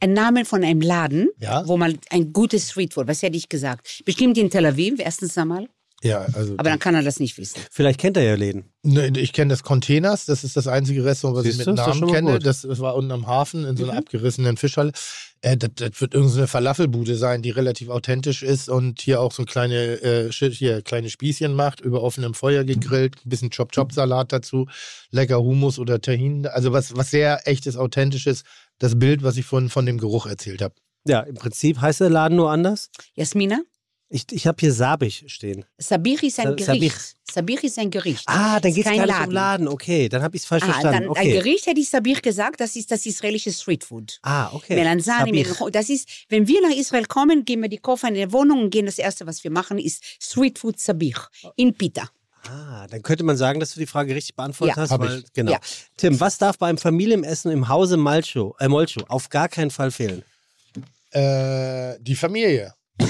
[0.00, 1.66] Ein Name von einem Laden, Ja?
[1.66, 4.02] wo man ein gutes Streetfood, was hätte ich gesagt?
[4.04, 5.68] Bestimmt in Tel Aviv, erstens einmal.
[6.02, 6.54] Ja, also.
[6.58, 7.60] Aber dann kann er das nicht wissen.
[7.70, 8.64] Vielleicht kennt er ja Läden.
[8.82, 11.78] Ne, ich kenne das Containers, das ist das einzige Restaurant, was Siehst ich du, mit
[11.78, 12.38] doch Namen kenne.
[12.40, 14.90] Das, das war unten am Hafen in so einer abgerissenen Fischhalle.
[15.42, 19.44] Äh, das, das wird irgendeine Falafelbude sein, die relativ authentisch ist und hier auch so
[19.44, 24.66] kleine, äh, hier, kleine Spießchen macht, über offenem Feuer gegrillt, ein bisschen Chop-Chop-Salat dazu,
[25.12, 26.46] lecker Hummus oder Tahin.
[26.48, 28.42] Also was, was sehr echtes, authentisches,
[28.82, 30.74] das Bild, was ich von, von dem Geruch erzählt habe.
[31.06, 32.90] Ja, im Prinzip heißt der Laden nur anders.
[33.14, 33.60] Jasmina?
[34.08, 35.64] Ich, ich habe hier Sabich stehen.
[35.78, 37.14] Sabich ist ein Sa- Gericht.
[37.32, 38.24] Sabich ist ein Gericht.
[38.26, 39.68] Ah, dann geht es gar nicht um Laden.
[39.68, 41.00] Okay, dann habe ich es falsch Ah, verstanden.
[41.00, 41.20] dann, okay.
[41.20, 44.18] Ein Gericht hätte ich Sabich gesagt, das ist das israelische Streetfood.
[44.22, 44.74] Ah, okay.
[44.74, 45.72] Melanzani, Sabich.
[45.72, 48.70] das ist, wenn wir nach Israel kommen, gehen wir die Koffer in die Wohnung und
[48.70, 51.16] gehen das erste, was wir machen, ist Streetfood Sabich
[51.56, 52.10] in Pita.
[52.48, 54.82] Ah, dann könnte man sagen, dass du die Frage richtig beantwortet Ja.
[54.82, 54.98] hast.
[54.98, 55.32] Weil, ich.
[55.32, 55.52] Genau.
[55.52, 55.60] Ja.
[55.96, 60.22] Tim, was darf beim Familienessen im Hause Malcho, äh, Molcho auf gar keinen Fall fehlen?
[61.12, 62.74] Äh, die Familie.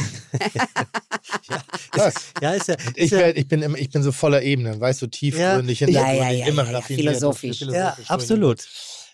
[1.93, 2.15] Was?
[2.43, 2.77] Ja, ist ja.
[2.95, 5.81] Ich, Ist ja, werd, ich, bin immer, ich bin so voller Ebenen, weißt du, tiefgründig,
[5.81, 7.61] Ja, hintergründig, ja, ja, immer ja, ja, philosophisch.
[7.63, 8.61] ja absolut.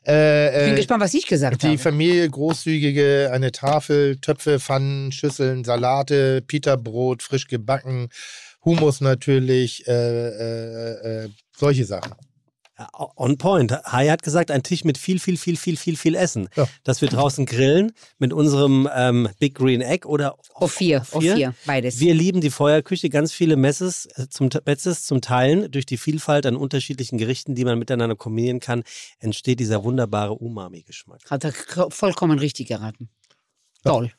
[0.06, 1.78] Äh, Ich bin äh, gespannt, was ich gesagt die habe.
[1.78, 8.08] Familie, großzügige, eine Tafel, Töpfe, Pfannen, Schüsseln, Salate, Pita-Brot, frisch gebacken,
[8.68, 12.14] Hummus natürlich, äh, äh, äh, solche Sachen.
[12.78, 13.72] Ja, On point.
[13.72, 16.48] Hai hat gesagt, ein Tisch mit viel, viel, viel, viel, viel, viel Essen.
[16.54, 16.68] Ja.
[16.84, 21.34] Dass wir draußen grillen mit unserem ähm, Big Green Egg oder O4, O4.
[21.34, 21.98] O4, beides.
[21.98, 25.70] Wir lieben die Feuerküche, ganz viele Messes äh, zum, Metzes zum Teilen.
[25.72, 28.84] Durch die Vielfalt an unterschiedlichen Gerichten, die man miteinander kombinieren kann,
[29.18, 31.22] entsteht dieser wunderbare Umami-Geschmack.
[31.28, 31.52] Hat er
[31.90, 33.08] vollkommen richtig geraten.
[33.82, 34.12] Toll.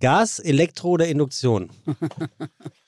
[0.00, 1.70] Gas, Elektro oder Induktion?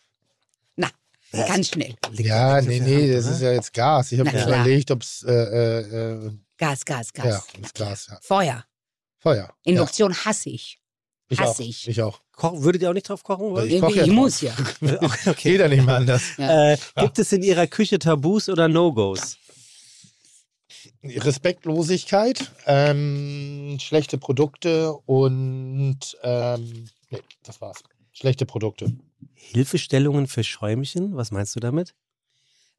[1.32, 1.94] Na, ganz schnell.
[2.14, 3.34] Ja, nee, nee, das oder?
[3.34, 4.12] ist ja jetzt Gas.
[4.12, 7.24] Ich habe mir überlegt, ob es, äh, äh, äh, Gas, Gas, Gas.
[7.26, 8.18] ja, das Gas, ja.
[8.22, 8.64] Feuer.
[9.18, 9.52] Feuer.
[9.64, 10.80] Induktion hasse ich.
[11.28, 11.66] Ja, ich hasse auch.
[11.66, 11.88] ich.
[11.88, 12.20] Ich auch.
[12.32, 13.70] Koch, würdet ihr auch nicht drauf kochen wollen?
[13.70, 14.52] Ich koche ja ich muss ja.
[15.26, 15.52] okay.
[15.52, 16.22] Geht ja nicht mehr anders.
[16.38, 16.72] Ja.
[16.72, 19.36] Äh, gibt es in Ihrer Küche Tabus oder No-Gos?
[21.02, 27.82] Respektlosigkeit, ähm, schlechte Produkte und ähm, nee, das war's.
[28.12, 28.92] schlechte Produkte.
[29.34, 31.94] Hilfestellungen für Schäumchen, was meinst du damit?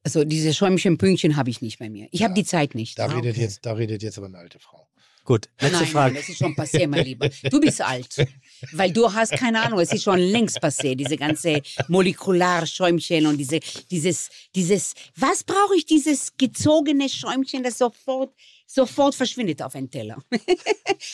[0.03, 2.07] Also diese schäumchen Pünktchen habe ich nicht bei mir.
[2.11, 2.97] Ich habe die Zeit nicht.
[2.97, 3.41] Da, Ah, redet okay.
[3.41, 4.87] jetzt, da redet jetzt aber eine alte Frau.
[5.23, 6.13] Gut, letzte nein, Frage.
[6.15, 7.29] nein, das ist schon passé, mein Lieber.
[7.51, 8.27] Du bist alt.
[8.71, 13.59] Weil du hast keine Ahnung, es ist schon längst passé, diese ganze Molekularschäumchen und diese,
[13.91, 18.33] dieses, dieses, was brauche ich, dieses gezogene Schäumchen, das sofort,
[18.65, 20.17] sofort verschwindet auf einen Teller.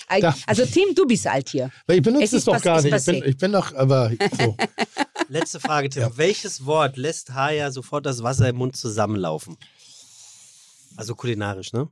[0.07, 1.69] Also Tim, du bist alt hier.
[1.87, 2.93] Ich benutze Es es, doch gar nicht.
[2.95, 4.55] Ich bin, ich bin doch, aber so.
[5.29, 6.09] Letzte Frage, Tim.
[6.15, 9.57] Welches Wort lässt Haya sofort das Wasser im Mund zusammenlaufen?
[10.95, 11.89] Also kulinarisch, ne?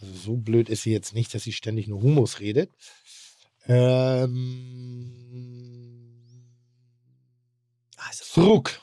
[0.00, 2.70] Also so blöd ist sie jetzt nicht, dass sie ständig nur Humus redet.
[3.66, 5.14] Ähm,
[7.96, 8.80] Also, Fruk.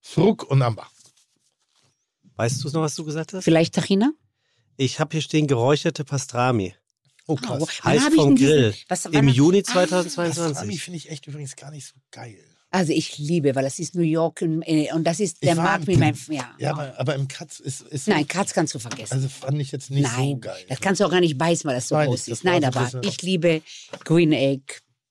[0.00, 0.88] Fruk und Amber.
[2.34, 3.44] weißt du noch, was du gesagt hast?
[3.44, 4.12] Vielleicht Tachina?
[4.82, 6.74] Ich habe hier stehen geräucherte Pastrami.
[7.26, 7.80] Oh, Oh, krass.
[7.82, 8.74] wann Heiß hab ich vom diesen- Grill.
[8.88, 10.82] Was, Im Juni Pastrami 2022.
[10.82, 12.38] finde ich echt übrigens gar nicht so geil.
[12.70, 15.86] Also ich liebe, weil das ist New York und, äh, und das ist der Markt
[15.86, 16.50] mit meinem, ja.
[16.58, 19.12] Ja, aber, aber im Katz ist, ist Nein, Katz kannst du vergessen.
[19.12, 20.64] also fand ich jetzt nicht Nein, so geil.
[20.68, 22.44] das kannst du auch gar nicht beißen, weil das so Nein, groß ist.
[22.44, 23.60] Nein, aber ich liebe
[24.04, 24.62] Green Egg,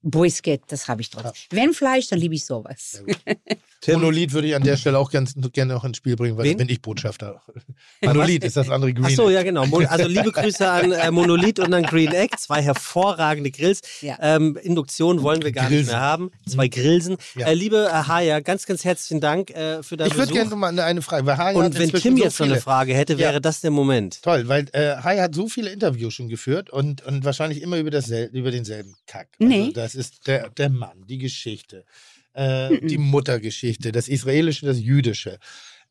[0.01, 1.33] Brisket, das habe ich trotzdem.
[1.51, 3.03] Wenn Fleisch, dann liebe ich sowas.
[3.87, 6.57] Monolith würde ich an der Stelle auch ganz, gerne noch ins Spiel bringen, weil Wen?
[6.57, 7.41] da bin ich Botschafter.
[8.03, 9.05] Monolith ist das andere Green.
[9.05, 9.33] Ach so, Egg.
[9.35, 9.65] ja genau.
[9.87, 13.81] Also liebe Grüße an äh, Monolith und an Green Egg, zwei hervorragende Grills.
[14.01, 14.17] Ja.
[14.21, 15.91] Ähm, Induktion wollen wir gar nicht Grilsen.
[15.91, 16.31] mehr haben.
[16.47, 17.17] Zwei Grilsen.
[17.35, 17.47] Ja.
[17.47, 20.57] Äh, liebe äh, Haya, ganz, ganz herzlichen Dank äh, für deinen Ich würde gerne noch
[20.57, 21.25] mal eine, Frage.
[21.25, 23.39] Weil Haya hat und wenn Tim so jetzt noch viele, eine Frage hätte, wäre Ja.
[23.39, 24.21] das der Moment.
[24.21, 27.91] Toll, weil äh, Hai hat so viele Interviews schon geführt und, und wahrscheinlich immer über,
[27.91, 29.29] dassel über denselben Kack.
[29.39, 29.71] Also Nee.
[29.73, 31.85] Das ist der, der Mann, die Geschichte,
[32.33, 35.39] äh, die Muttergeschichte, das Israelische, das Jüdische.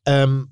[0.05, 0.49] Ähm,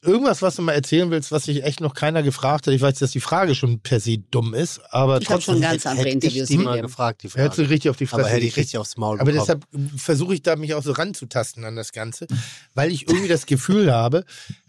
[0.00, 2.72] irgendwas, was du mal erzählen willst, was sich echt noch keiner gefragt hat.
[2.74, 5.70] Ich weiß, dass die Frage schon per se dumm ist, aber Ich habe schon trotzdem
[5.72, 7.70] ganz andere Hätte ich Interviews die mal gefragt, die hättest du Frage.
[7.70, 9.60] richtig auf die Fresse Aber hätte ich richtig aufs Maul Aber bekommen.
[9.74, 12.28] deshalb versuche ich da mich auch so ranzutasten an das Ganze,
[12.74, 14.24] weil ich irgendwie das Gefühl habe,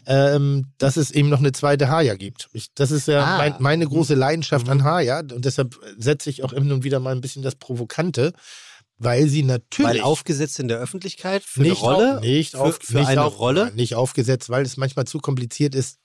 [0.06, 2.48] ähm, dass es eben noch eine zweite Haya gibt.
[2.52, 3.38] Ich, das ist ja Ah.
[3.38, 7.12] mein, meine große Leidenschaft an Haya und deshalb setze ich auch immer und wieder mal
[7.14, 8.32] ein bisschen das Provokante,
[9.00, 12.60] weil sie natürlich Weil aufgesetzt in der Öffentlichkeit für nicht, eine Rolle, auf, nicht, für,
[12.60, 13.72] auf, für nicht eine auf, Rolle.
[13.74, 15.98] nicht aufgesetzt, weil es manchmal zu kompliziert ist,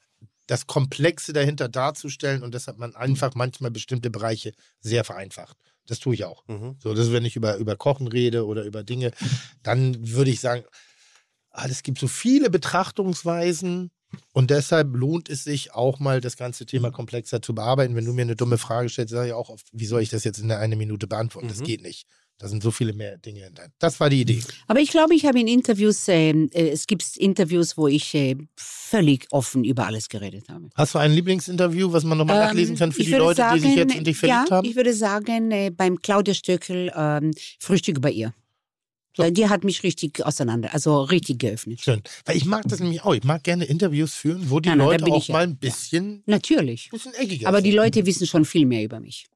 [0.47, 5.57] das Komplexe dahinter darzustellen und deshalb man einfach manchmal bestimmte Bereiche sehr vereinfacht.
[5.87, 6.47] Das tue ich auch.
[6.47, 6.77] Mhm.
[6.81, 9.11] So, das ist, wenn ich über, über Kochen rede oder über Dinge,
[9.61, 10.63] dann würde ich sagen,
[11.51, 13.91] ah, es gibt so viele Betrachtungsweisen
[14.33, 17.95] und deshalb lohnt es sich auch mal, das ganze Thema komplexer zu bearbeiten.
[17.95, 20.23] Wenn du mir eine dumme Frage stellst, sage ich auch oft, wie soll ich das
[20.23, 21.49] jetzt in der eine Minute beantworten?
[21.49, 21.63] Das Mhm.
[21.65, 22.05] geht nicht.
[22.37, 23.49] Da sind so viele mehr Dinge.
[23.79, 24.43] Das war die Idee.
[24.67, 28.35] Aber ich glaube, ich habe in Interviews, ähm, äh, es gibt Interviews, wo ich äh,
[28.57, 30.69] völlig offen über alles geredet habe.
[30.75, 33.69] Hast du ein Lieblingsinterview, was man nochmal nachlesen kann für Ähm, die Leute, die sich
[33.69, 34.67] sagen, jetzt in dich verliebt ja, haben?
[34.67, 38.33] Ich würde sagen, äh, beim Claudia Stöckel ähm, Frühstück bei ihr.
[39.15, 39.23] So.
[39.23, 41.79] Äh, Die hat mich richtig auseinander, also richtig geöffnet.
[41.81, 42.01] Schön.
[42.25, 43.13] Weil ich mag das nämlich auch.
[43.13, 45.33] Ich mag gerne Interviews führen, wo die da Leute bin auch ja.
[45.33, 46.89] mal ein bisschen, Natürlich.
[46.89, 47.77] bisschen eckiger Aber die sind.
[47.77, 49.27] Leute wissen schon viel mehr über mich.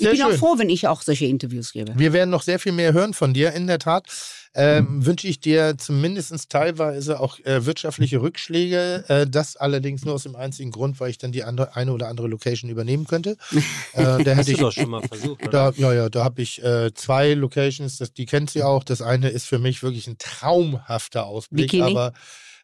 [0.00, 0.38] Ich Sehr bin auch schön.
[0.38, 1.92] froh, wenn ich auch solche Interviews gebe.
[1.96, 4.06] Wir werden noch sehr viel mehr hören von dir, in der Tat.
[4.54, 9.04] Ähm, wünsche ich dir zumindest teilweise auch äh, wirtschaftliche Rückschläge.
[9.08, 12.08] Äh, das allerdings nur aus dem einzigen Grund, weil ich dann die andere, eine oder
[12.08, 13.36] andere Location übernehmen könnte.
[13.92, 15.72] Äh, da Hast hätte du ich, doch schon mal versucht, oder?
[15.72, 18.84] da, ja, ja, da habe ich äh, zwei Locations, das, die kennt sie auch.
[18.84, 21.70] Das eine ist für mich wirklich ein traumhafter Ausblick.
[21.72, 21.90] Bikini?
[21.90, 22.12] Aber,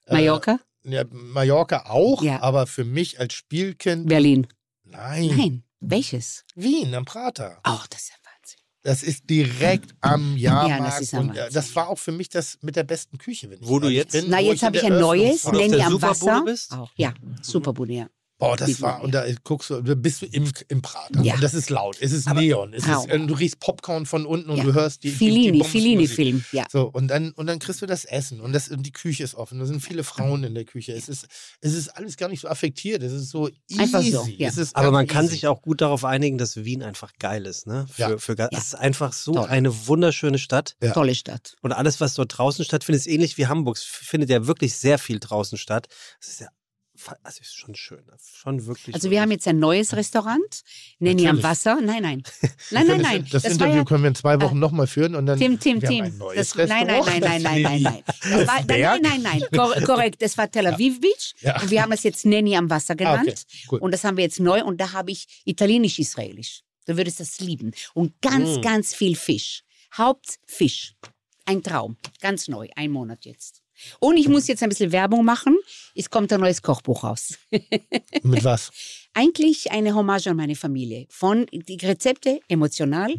[0.07, 0.59] äh, Mallorca?
[0.85, 2.41] Ja, Mallorca auch, Ja.
[2.43, 4.47] aber für mich als Spielkind, Berlin?
[4.85, 5.63] nein, Nein.
[5.81, 6.45] Welches?
[6.55, 7.61] Wien am Prater.
[7.67, 8.59] Oh, das ist ja Wahnsinn.
[8.83, 10.87] Das ist direkt am Jahrmarkt.
[10.95, 13.51] das ist am und äh, das war auch für mich das mit der besten Küche,
[13.51, 16.43] wenn ich Wo du jetzt- bin, Na, jetzt habe ich ein neues, der am Wasser.
[16.45, 16.73] bist?
[16.73, 18.07] Auch, ja, Superbude, ja.
[18.39, 21.23] Boah, das war, und da guckst du, da bist du im, im Prater.
[21.23, 21.35] Ja.
[21.35, 24.27] Und das ist laut, es ist Aber- Neon, es ist, äh, du riechst Popcorn von
[24.27, 24.65] unten und Ja.
[24.65, 25.65] du hörst die, Fellini.
[25.65, 26.67] Fellini-Film, ja.
[26.71, 29.35] So, und dann, und dann kriegst du das Essen und, das, und die Küche ist
[29.37, 29.59] offen.
[29.59, 30.93] Da sind viele Frauen in der Küche.
[30.93, 31.27] Es ist,
[31.63, 33.03] es ist alles gar nicht so affektiert.
[33.03, 33.81] Es ist so easy.
[33.81, 34.49] Einfach so, ja.
[34.49, 35.35] Es ist Aber man kann easy.
[35.37, 37.67] sich auch gut darauf einigen, dass Wien einfach geil ist.
[37.67, 37.87] Ne?
[37.91, 38.19] Für, Ja.
[38.19, 38.37] für.
[38.53, 39.47] Es ist einfach so Toll.
[39.49, 40.77] eine wunderschöne Stadt.
[40.83, 40.93] Ja.
[40.93, 41.57] Tolle Stadt.
[41.63, 43.79] Und alles, was dort draußen stattfindet, ist ähnlich wie Hamburg.
[43.79, 45.87] Es findet ja wirklich sehr viel draußen statt.
[46.21, 46.49] Es ist ja
[47.23, 48.03] also es ist schon schön.
[48.35, 48.95] Schon wirklich.
[48.95, 50.63] Also wir haben jetzt ein neues Restaurant,
[50.99, 51.43] Nenni am.
[51.43, 51.81] Wasser.
[51.81, 52.23] Nein, nein.
[52.43, 53.27] Nein, nein, können nein.
[53.31, 55.39] Das, das, Interview ja, können wir in zwei Wochen nochmal führen und dann.
[55.39, 56.05] Tim, Tim, Tim.
[56.07, 58.03] ein neues Das, nein, nein, nein, nein, nein, nein, nein.
[58.07, 59.43] Das war, nein, nein, nein, nein.
[59.55, 60.23] Kor korrekt.
[60.23, 61.35] Das war Tel Aviv Beach.
[61.41, 61.61] Ja.
[61.61, 63.29] Und wir haben es jetzt Nenni am Wasser Ah, genannt.
[63.29, 63.79] okay, cool.
[63.81, 64.65] Und das haben wir jetzt neu.
[64.65, 66.63] Und da habe ich italienisch-israelisch.
[66.87, 67.73] Du würdest das lieben.
[67.95, 68.63] Und ganz, Mm.
[68.63, 69.63] ganz viel Fisch.
[69.97, 70.95] Hauptfisch.
[71.45, 71.97] Ein Traum.
[72.21, 72.69] Ganz neu.
[72.77, 73.63] Ein Monat jetzt.
[74.01, 75.57] Und ich muss jetzt ein bisschen Werbung machen.
[75.95, 77.39] Es kommt ein neues Kochbuch raus.
[78.23, 78.71] Mit was?
[79.15, 81.07] Eigentlich eine Hommage an meine Familie.
[81.09, 83.15] Von die Rezepte emotional,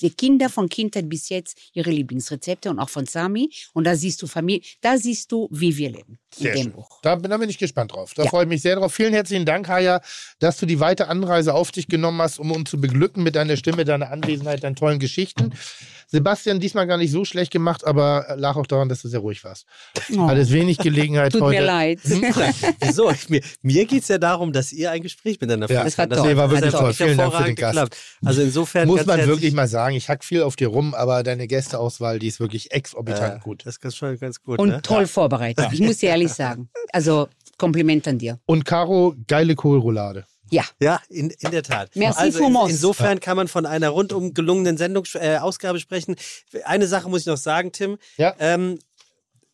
[0.00, 3.50] die Kinder von Kindheit bis jetzt ihre Lieblingsrezepte und auch von Sami.
[3.74, 6.18] Und da siehst du Familie, da siehst du, wie wir leben.
[6.36, 6.72] In Sehr dem schön.
[6.72, 6.88] Buch.
[7.02, 8.12] Da, bin- da bin ich gespannt drauf.
[8.14, 8.30] Da Ja.
[8.30, 8.92] freue ich mich sehr drauf.
[8.94, 10.00] Vielen herzlichen Dank, Haya,
[10.38, 13.56] dass du die weite Anreise auf dich genommen hast, um uns zu beglücken mit deiner
[13.56, 15.52] Stimme, deiner Anwesenheit, deinen tollen Geschichten.
[16.08, 19.42] Sebastian, diesmal gar nicht so schlecht gemacht, aber lag auch daran, dass du sehr ruhig
[19.42, 19.66] warst.
[20.16, 21.60] Oh, Hattest wenig Gelegenheit tut heute.
[21.60, 21.98] mir leid.
[22.80, 23.10] Wieso?
[23.10, 26.18] Ich, mir mir geht es ja darum, dass ihr ein Gespräch miteinander Ja, führen das.
[26.24, 26.92] Das war wirklich toll.
[26.92, 27.72] Vielen Dank für den Gast.
[27.72, 27.96] geklappt.
[28.24, 31.46] Also insofern Muss man wirklich mal sagen, ich hack viel auf dir rum, aber deine
[31.48, 33.62] Gästeauswahl, die ist wirklich exorbitant äh, gut.
[33.66, 34.58] Das ist schon ganz gut.
[34.58, 34.82] Und ne?
[34.82, 35.66] toll vorbereitet.
[35.72, 36.68] Ich muss dir ehrlich sagen.
[36.92, 37.28] Also
[37.58, 38.38] Kompliment an dir.
[38.46, 40.26] Und Caro, geile Kohlroulade.
[40.50, 40.64] Ja.
[40.80, 41.90] Ja, in, in der Tat.
[41.96, 46.16] Merci, also in, insofern kann man von einer rundum gelungenen Sendung, äh, Ausgabe sprechen.
[46.64, 47.98] Eine Sache muss ich noch sagen, Tim.
[48.16, 48.34] Ja.
[48.38, 48.78] Ähm,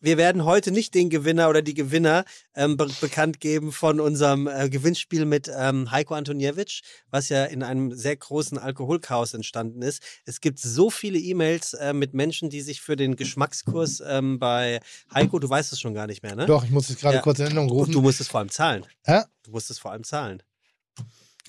[0.01, 4.47] wir werden heute nicht den Gewinner oder die Gewinner ähm, be bekannt geben von unserem
[4.47, 10.01] äh, Gewinnspiel mit ähm, Heiko Antoniewicz, was ja in einem sehr großen Alkoholchaos entstanden ist.
[10.25, 14.79] Es gibt so viele E-Mails äh, mit Menschen, die sich für den Geschmackskurs ähm, bei
[15.13, 16.45] Heiko, du weißt es schon gar nicht mehr, ne?
[16.47, 17.21] Doch, ich muss es gerade Ja.
[17.21, 17.91] kurz in Erinnerung Und rufen.
[17.93, 18.85] du musst es vor allem zahlen.
[19.05, 19.21] Hä?
[19.43, 20.41] Du musst es vor allem zahlen.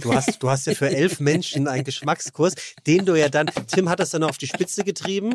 [0.01, 2.55] Du hast, du hast ja für elf Menschen einen Geschmackskurs,
[2.87, 5.35] den du ja dann, Tim hat das dann noch auf die Spitze getrieben,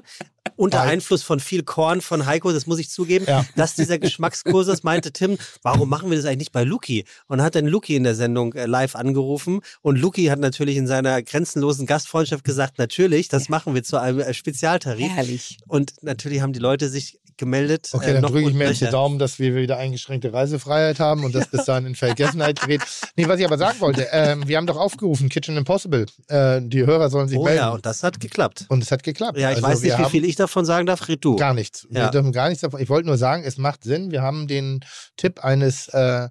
[0.55, 0.81] unter.
[0.81, 3.45] Einfluss von viel Korn von Heiko, das muss ich zugeben, Ja.
[3.55, 7.05] dass dieser Geschmackskurs ist, meinte Tim, warum machen wir das eigentlich nicht bei Luki?
[7.27, 10.87] Und hat dann Luki in der Sendung äh, live angerufen und Luki hat natürlich in
[10.87, 15.11] seiner grenzenlosen Gastfreundschaft gesagt, natürlich, das machen wir zu einem äh, Spezialtarif.
[15.11, 15.57] Herrlich.
[15.67, 17.89] Und natürlich haben die Leute sich gemeldet.
[17.93, 18.91] Okay, äh, dann noch drücke ich mir jetzt die nöcher.
[18.93, 22.81] Daumen, dass wir wieder eingeschränkte Reisefreiheit haben und das bis dahin in Vergessenheit gerät.
[23.15, 26.07] Nee, was ich aber sagen wollte, ähm, wir haben doch aufgerufen, Kitchen Impossible.
[26.29, 27.57] Äh, die Hörer sollen sich Oh melden.
[27.59, 28.65] ja, und das hat geklappt.
[28.69, 29.37] Und es hat geklappt.
[29.37, 31.07] Ja, ich Also weiß nicht, wie viel ich davon sagen darf.
[31.07, 31.35] Red du.
[31.35, 31.87] Gar nichts.
[31.89, 32.09] Wir Ja.
[32.09, 32.81] dürfen gar nichts davon.
[32.81, 34.11] Ich wollte nur sagen, es macht Sinn.
[34.11, 34.79] Wir haben den
[35.17, 36.29] Tipp eines äh,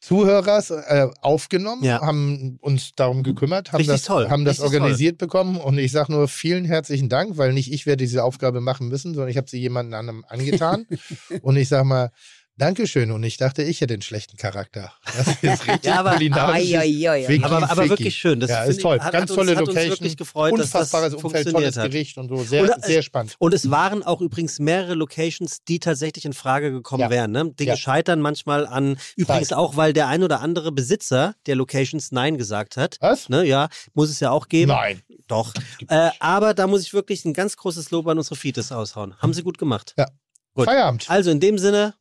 [0.00, 2.02] Zuhörers äh, aufgenommen, Ja.
[2.02, 5.92] haben uns darum gekümmert, haben Richtig das, toll, haben das richtig organisiert bekommen und ich
[5.92, 9.38] sage nur vielen herzlichen Dank, weil nicht ich werde diese Aufgabe machen müssen, sondern ich
[9.38, 10.86] habe sie jemandem anderem angetan
[11.42, 12.10] und ich sage mal
[12.56, 14.92] Dankeschön und ich dachte, ich hätte den schlechten Charakter.
[15.16, 16.62] Das ist richtig Ja, aber- kulinarisch.
[16.70, 17.90] Wiki, Aber, aber Wiki.
[17.90, 18.38] wirklich schön.
[18.40, 19.00] Das ja, ist toll.
[19.00, 19.90] Hat, Ganz hat uns, tolle hat uns Location.
[19.90, 21.90] wirklich gefreut, dass das Unfassbares Umfeld, tolles hat.
[21.90, 22.42] Gericht und so.
[22.44, 23.34] Sehr, Und, äh, sehr spannend.
[23.38, 27.10] Und es waren auch übrigens mehrere Locations, die tatsächlich in Frage gekommen Ja.
[27.10, 27.32] wären.
[27.32, 27.50] Ne?
[27.52, 27.76] Dinge Ja.
[27.76, 29.58] scheitern manchmal an, übrigens Zeit.
[29.58, 32.96] auch, weil der ein oder andere Besitzer der Locations Nein gesagt hat.
[33.00, 33.28] Was?
[33.28, 33.44] Ne?
[33.46, 34.70] Ja, muss es ja auch geben.
[34.72, 35.02] Nein.
[35.28, 35.54] Doch.
[35.88, 39.14] Äh, aber da muss ich wirklich ein ganz großes Lob an unsere Fites aushauen.
[39.18, 39.94] Haben sie gut gemacht.
[39.98, 40.06] Ja.
[40.54, 40.66] Gut.
[40.66, 41.10] Feierabend.
[41.10, 41.94] Also in dem Sinne,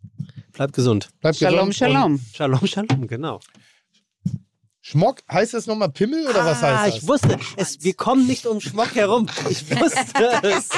[0.53, 1.09] bleibt gesund.
[1.19, 2.19] Bleibt Shalom, gesund und Shalom.
[2.33, 3.40] Shalom, Shalom, genau.
[4.82, 7.03] Schmock, heißt das nochmal Pimmel oder was ah, heißt das?
[7.03, 9.27] ich wusste, es, wir kommen nicht um Schmock herum.
[9.49, 10.69] Ich wusste es.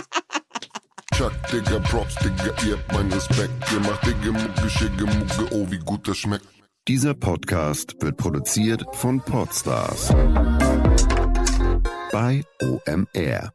[1.15, 3.51] Chuck, Digga, Props, Digga, ihr habt meinen Respekt.
[3.71, 6.45] Ihr macht Digga, Mucke, Schicke, Mucke, oh, wie gut das schmeckt.
[6.87, 10.09] Dieser Podcast wird produziert von Podstars
[12.11, 13.54] bei OMR.